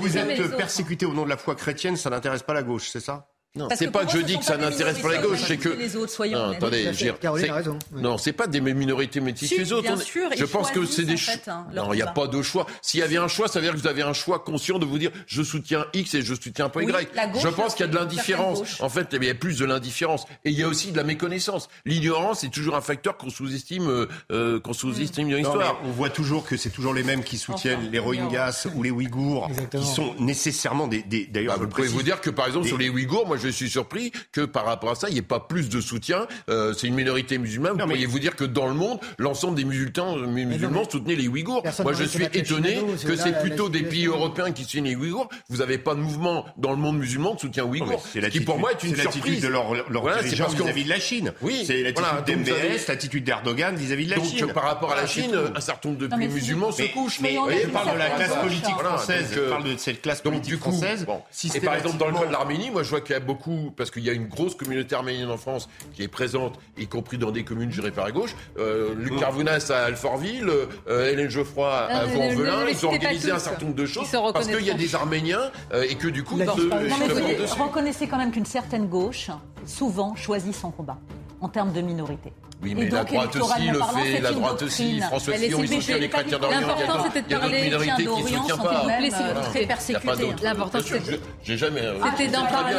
Vous 0.00 0.18
êtes 0.18 0.56
persécuté 0.56 1.06
au 1.06 1.14
nom 1.14 1.24
de 1.24 1.30
la 1.30 1.36
foi 1.36 1.54
chrétienne, 1.54 1.96
ça 1.96 2.10
n'intéresse 2.10 2.42
pas 2.42 2.54
la 2.54 2.62
gauche, 2.62 2.88
c'est 2.92 3.00
ça? 3.00 3.26
C'est 3.74 3.90
pas 3.90 4.04
que 4.04 4.12
je 4.12 4.18
dis 4.18 4.38
que 4.38 4.44
ça 4.44 4.56
n'intéresse 4.56 4.98
pas 4.98 5.12
la 5.12 5.18
gauche, 5.18 5.40
c'est 5.46 5.56
que. 5.56 5.68
Les 5.68 5.96
autres, 5.96 6.26
non, 6.26 6.50
attendez, 6.50 6.90
Caroline 7.20 7.50
a 7.50 7.54
raison. 7.54 7.78
Non, 7.92 8.18
c'est 8.18 8.32
pas 8.32 8.46
des 8.46 8.60
minorités 8.60 9.20
métisses 9.20 9.50
que 9.50 9.56
les 9.56 9.72
autres. 9.72 9.82
Bien 9.82 9.96
sûr, 9.96 10.28
je 10.36 10.44
pense 10.44 10.70
que 10.70 10.84
c'est 10.86 11.04
des 11.04 11.16
choix. 11.16 11.34
Hein, 11.46 11.66
non, 11.74 11.92
il 11.92 11.96
n'y 11.96 12.02
a 12.02 12.06
pas 12.06 12.26
de 12.26 12.42
choix. 12.42 12.66
S'il 12.82 13.00
y 13.00 13.02
avait 13.02 13.16
un 13.16 13.28
choix, 13.28 13.48
ça 13.48 13.58
veut 13.58 13.66
dire 13.66 13.74
que 13.74 13.78
vous 13.78 13.86
avez 13.86 14.02
un 14.02 14.12
choix 14.12 14.38
conscient 14.40 14.78
de 14.78 14.84
vous 14.84 14.98
dire 14.98 15.10
je 15.26 15.42
soutiens 15.42 15.86
X 15.92 16.14
et 16.14 16.22
je 16.22 16.34
soutiens 16.34 16.68
pas 16.68 16.82
Y. 16.82 17.08
je 17.40 17.48
pense 17.48 17.74
qu'il 17.74 17.86
y 17.86 17.88
a 17.88 17.92
de 17.92 17.96
l'indifférence. 17.96 18.80
En 18.80 18.88
fait, 18.88 19.08
il 19.12 19.24
y 19.24 19.30
a 19.30 19.34
plus 19.34 19.58
de 19.58 19.64
l'indifférence. 19.64 20.26
Et 20.44 20.50
il 20.50 20.58
y 20.58 20.62
a 20.62 20.68
aussi 20.68 20.92
de 20.92 20.96
la 20.96 21.04
méconnaissance. 21.04 21.68
L'ignorance 21.84 22.44
est 22.44 22.48
toujours 22.48 22.76
un 22.76 22.80
facteur 22.80 23.16
qu'on 23.16 23.30
sous-estime, 23.30 23.88
euh, 23.88 24.06
euh 24.30 24.60
qu'on 24.60 24.72
sous-estime 24.72 25.30
dans 25.30 25.36
l'histoire. 25.36 25.80
On 25.84 25.90
voit 25.90 26.10
toujours 26.10 26.44
que 26.44 26.56
c'est 26.56 26.70
toujours 26.70 26.94
les 26.94 27.02
mêmes 27.02 27.22
qui 27.22 27.38
soutiennent 27.38 27.90
les 27.90 27.98
Rohingyas 27.98 28.66
ou 28.74 28.82
les 28.82 28.90
Ouïghours, 28.90 29.50
qui 29.70 29.86
sont 29.86 30.14
nécessairement 30.18 30.86
des. 30.86 31.02
D'ailleurs, 31.02 31.58
bah, 31.58 31.64
vous 31.64 31.68
pouvez 31.70 31.88
vous 31.88 32.02
dire 32.02 32.20
que 32.20 32.30
par 32.30 32.46
exemple 32.46 32.66
sur 32.66 32.78
les 32.78 32.88
Ouïghours, 32.88 33.26
moi 33.26 33.36
je 33.46 33.56
suis 33.56 33.70
surpris 33.70 34.12
que 34.32 34.42
par 34.42 34.64
rapport 34.64 34.90
à 34.90 34.94
ça, 34.94 35.08
il 35.08 35.12
n'y 35.12 35.18
ait 35.18 35.22
pas 35.22 35.40
plus 35.40 35.68
de 35.68 35.80
soutien. 35.80 36.26
Euh, 36.48 36.72
c'est 36.72 36.86
une 36.86 36.94
minorité 36.94 37.38
musulmane. 37.38 37.72
Vous 37.72 37.78
pourriez 37.86 38.06
vous 38.06 38.18
dire 38.18 38.36
que 38.36 38.44
dans 38.44 38.66
le 38.66 38.74
monde, 38.74 38.98
l'ensemble 39.18 39.56
des 39.56 39.64
musulmans, 39.64 40.16
musulmans 40.16 40.88
soutenaient 40.88 41.14
les 41.16 41.28
Ouïghours? 41.28 41.62
Moi, 41.82 41.92
je 41.92 42.04
suis 42.04 42.24
étonné 42.24 42.78
que 43.06 43.16
c'est 43.16 43.40
plutôt 43.40 43.68
des 43.68 43.82
pays 43.82 44.06
européens 44.06 44.52
qui 44.52 44.62
soutiennent 44.62 44.84
les 44.84 44.96
Ouïghours. 44.96 45.28
Vous 45.48 45.58
n'avez 45.58 45.78
pas 45.78 45.94
de 45.94 46.00
mouvement 46.00 46.46
dans 46.56 46.70
le 46.70 46.76
monde 46.76 46.98
musulman 46.98 47.34
de 47.34 47.40
soutien 47.40 47.64
Ouïghour. 47.64 48.02
C'est 48.12 48.28
qui 48.30 48.40
pour 48.40 48.58
moi 48.58 48.72
est 48.72 48.82
une 48.82 48.96
surprise 48.96 49.42
de 49.42 49.48
leur, 49.48 49.74
leur 49.90 50.02
voilà, 50.02 50.22
vis-à-vis 50.22 50.84
de 50.84 50.88
la 50.88 51.00
Chine. 51.00 51.32
Oui, 51.42 51.64
c'est 51.66 51.82
l'attitude 51.82 52.44
d'MBS, 52.44 52.86
l'attitude 52.88 53.24
d'Erdogan 53.24 53.76
vis-à-vis 53.76 54.06
de 54.06 54.10
la 54.10 54.22
Chine. 54.22 54.40
Donc 54.40 54.52
par 54.52 54.64
rapport 54.64 54.92
à 54.92 54.96
la 54.96 55.06
Chine, 55.06 55.34
un 55.54 55.60
certain 55.60 55.90
nombre 55.90 56.00
de 56.00 56.06
pays 56.06 56.28
musulmans 56.28 56.72
se 56.72 56.82
couchent. 56.92 57.20
Mais 57.20 57.36
on 57.38 57.70
parle 57.70 57.94
de 57.94 57.98
la 57.98 58.10
classe 58.10 58.36
politique 58.36 58.76
française. 58.76 59.30
Euh, 59.36 59.50
parle 59.50 59.64
de 59.64 59.76
cette 59.76 60.02
classe 60.02 60.20
politique 60.20 60.58
française. 60.58 61.06
Et 61.54 61.60
par 61.60 61.74
exemple 61.74 61.98
dans 61.98 62.08
le 62.08 62.14
cas 62.14 62.26
de 62.26 62.32
l'Arménie, 62.32 62.70
moi 62.70 62.82
je 62.82 62.90
vois 62.90 63.00
qu'il 63.00 63.12
y 63.12 63.16
a 63.16 63.20
beaucoup 63.20 63.35
parce 63.76 63.90
qu'il 63.90 64.04
y 64.04 64.10
a 64.10 64.12
une 64.12 64.26
grosse 64.26 64.54
communauté 64.54 64.94
arménienne 64.94 65.30
en 65.30 65.36
France 65.36 65.68
qui 65.94 66.02
est 66.02 66.08
présente, 66.08 66.58
y 66.76 66.86
compris 66.86 67.18
dans 67.18 67.30
des 67.30 67.44
communes 67.44 67.70
gérées 67.70 67.90
par 67.90 68.04
la 68.04 68.12
gauche. 68.12 68.34
Euh, 68.58 68.94
Luc 68.94 69.18
Carvounas 69.18 69.70
à 69.70 69.84
Alfortville, 69.84 70.50
euh, 70.88 71.10
Hélène 71.10 71.30
Geoffroy 71.30 71.72
à 71.72 72.06
Vaux-en-Velin. 72.06 72.66
Ils 72.68 72.86
ont 72.86 72.90
organisé 72.90 73.30
un 73.30 73.38
certain 73.38 73.66
nombre 73.66 73.76
de 73.76 73.86
choses 73.86 74.10
parce 74.32 74.46
qu'il 74.46 74.64
y 74.64 74.70
a 74.70 74.74
des 74.74 74.94
Arméniens 74.94 75.50
euh, 75.72 75.84
et 75.88 75.94
que 75.94 76.08
du 76.08 76.22
coup... 76.22 76.36
Non, 76.36 76.54
mais 76.56 77.34
vous 77.44 77.64
reconnaissez 77.64 78.06
quand 78.06 78.18
même 78.18 78.32
qu'une 78.32 78.46
certaine 78.46 78.86
gauche, 78.86 79.30
souvent, 79.66 80.14
choisit 80.14 80.54
son 80.54 80.70
combat 80.70 80.98
en 81.40 81.48
termes 81.48 81.72
de 81.72 81.80
minorité. 81.80 82.32
Oui, 82.62 82.74
mais 82.74 82.88
la 82.88 83.04
droite 83.04 83.36
aussi 83.36 83.68
le 83.68 83.80
fait, 83.80 84.20
la 84.20 84.32
droite 84.32 84.62
aussi. 84.62 85.00
François 85.00 85.34
Fillon, 85.34 85.60
il 85.62 85.68
soutient 85.68 85.98
les 85.98 86.08
chrétiens 86.08 86.38
d'Orient. 86.38 86.60
L'important, 86.60 87.04
c'était 87.04 87.22
de 87.22 87.38
parler 87.38 87.60
des 87.60 87.64
minorités 87.64 88.04
qui 88.04 88.22
ne 88.22 88.38
soutiennent 88.38 88.58
pas. 88.58 89.42
Très 89.50 89.66
persécutés. 89.66 90.34
L'important, 90.42 90.78
c'était... 90.82 91.20
J'ai 91.42 91.56
jamais... 91.58 91.82
C'était 92.16 92.32
d'en 92.32 92.46
parler. 92.46 92.76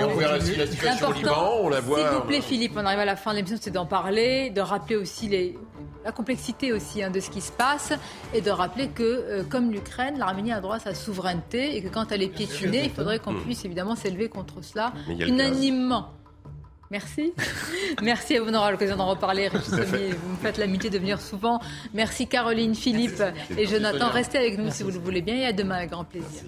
Et 0.00 0.04
on 0.04 0.16
verra 0.16 0.38
la 0.38 0.66
situation 0.66 1.08
au 1.08 1.12
Liban, 1.12 1.52
on 1.62 1.68
la 1.68 1.80
voit... 1.80 1.98
S'il 1.98 2.18
vous 2.18 2.24
plaît, 2.26 2.40
Philippe, 2.40 2.72
on 2.76 2.84
arrive 2.84 3.00
à 3.00 3.04
la 3.04 3.16
fin 3.16 3.32
de 3.32 3.36
l'émission, 3.36 3.58
c'est 3.60 3.70
d'en 3.70 3.86
parler, 3.86 4.50
de 4.50 4.60
rappeler 4.60 4.96
aussi 4.96 5.28
les 5.28 5.58
la 6.04 6.12
complexité 6.12 6.72
aussi 6.72 7.02
hein, 7.02 7.10
de 7.10 7.18
ce 7.18 7.30
qui 7.30 7.40
se 7.40 7.50
passe 7.50 7.92
et 8.32 8.40
de 8.40 8.50
rappeler 8.50 8.88
que, 8.88 9.02
euh, 9.02 9.42
comme 9.42 9.72
l'Ukraine, 9.72 10.18
l'Arménie 10.18 10.52
a 10.52 10.60
droit 10.60 10.76
à 10.76 10.78
sa 10.78 10.94
souveraineté 10.94 11.76
et 11.76 11.82
que 11.82 11.88
quand 11.88 12.12
elle 12.12 12.22
est 12.22 12.28
piétinée, 12.28 12.84
il 12.84 12.90
faudrait 12.90 13.18
qu'on 13.18 13.34
puisse 13.34 13.64
évidemment 13.64 13.96
s'élever 13.96 14.28
contre 14.28 14.62
cela 14.62 14.92
unanimement. 15.08 16.15
Merci. 16.90 17.32
Merci 18.02 18.36
à 18.36 18.40
vous. 18.40 18.50
On 18.50 18.54
aura 18.54 18.70
l'occasion 18.70 18.96
d'en 18.96 19.08
reparler. 19.08 19.48
vous 19.48 20.30
me 20.30 20.36
faites 20.36 20.58
l'amitié 20.58 20.90
de 20.90 20.98
venir 20.98 21.20
souvent. 21.20 21.60
Merci 21.94 22.26
Caroline, 22.26 22.74
Philippe 22.74 23.22
et 23.56 23.66
Jonathan. 23.66 24.08
Restez 24.08 24.38
avec 24.38 24.58
nous 24.58 24.70
si 24.70 24.82
vous 24.82 24.90
le 24.90 24.98
voulez 24.98 25.22
bien 25.22 25.36
et 25.36 25.46
à 25.46 25.52
demain 25.52 25.76
avec 25.76 25.90
grand 25.90 26.04
plaisir. 26.04 26.42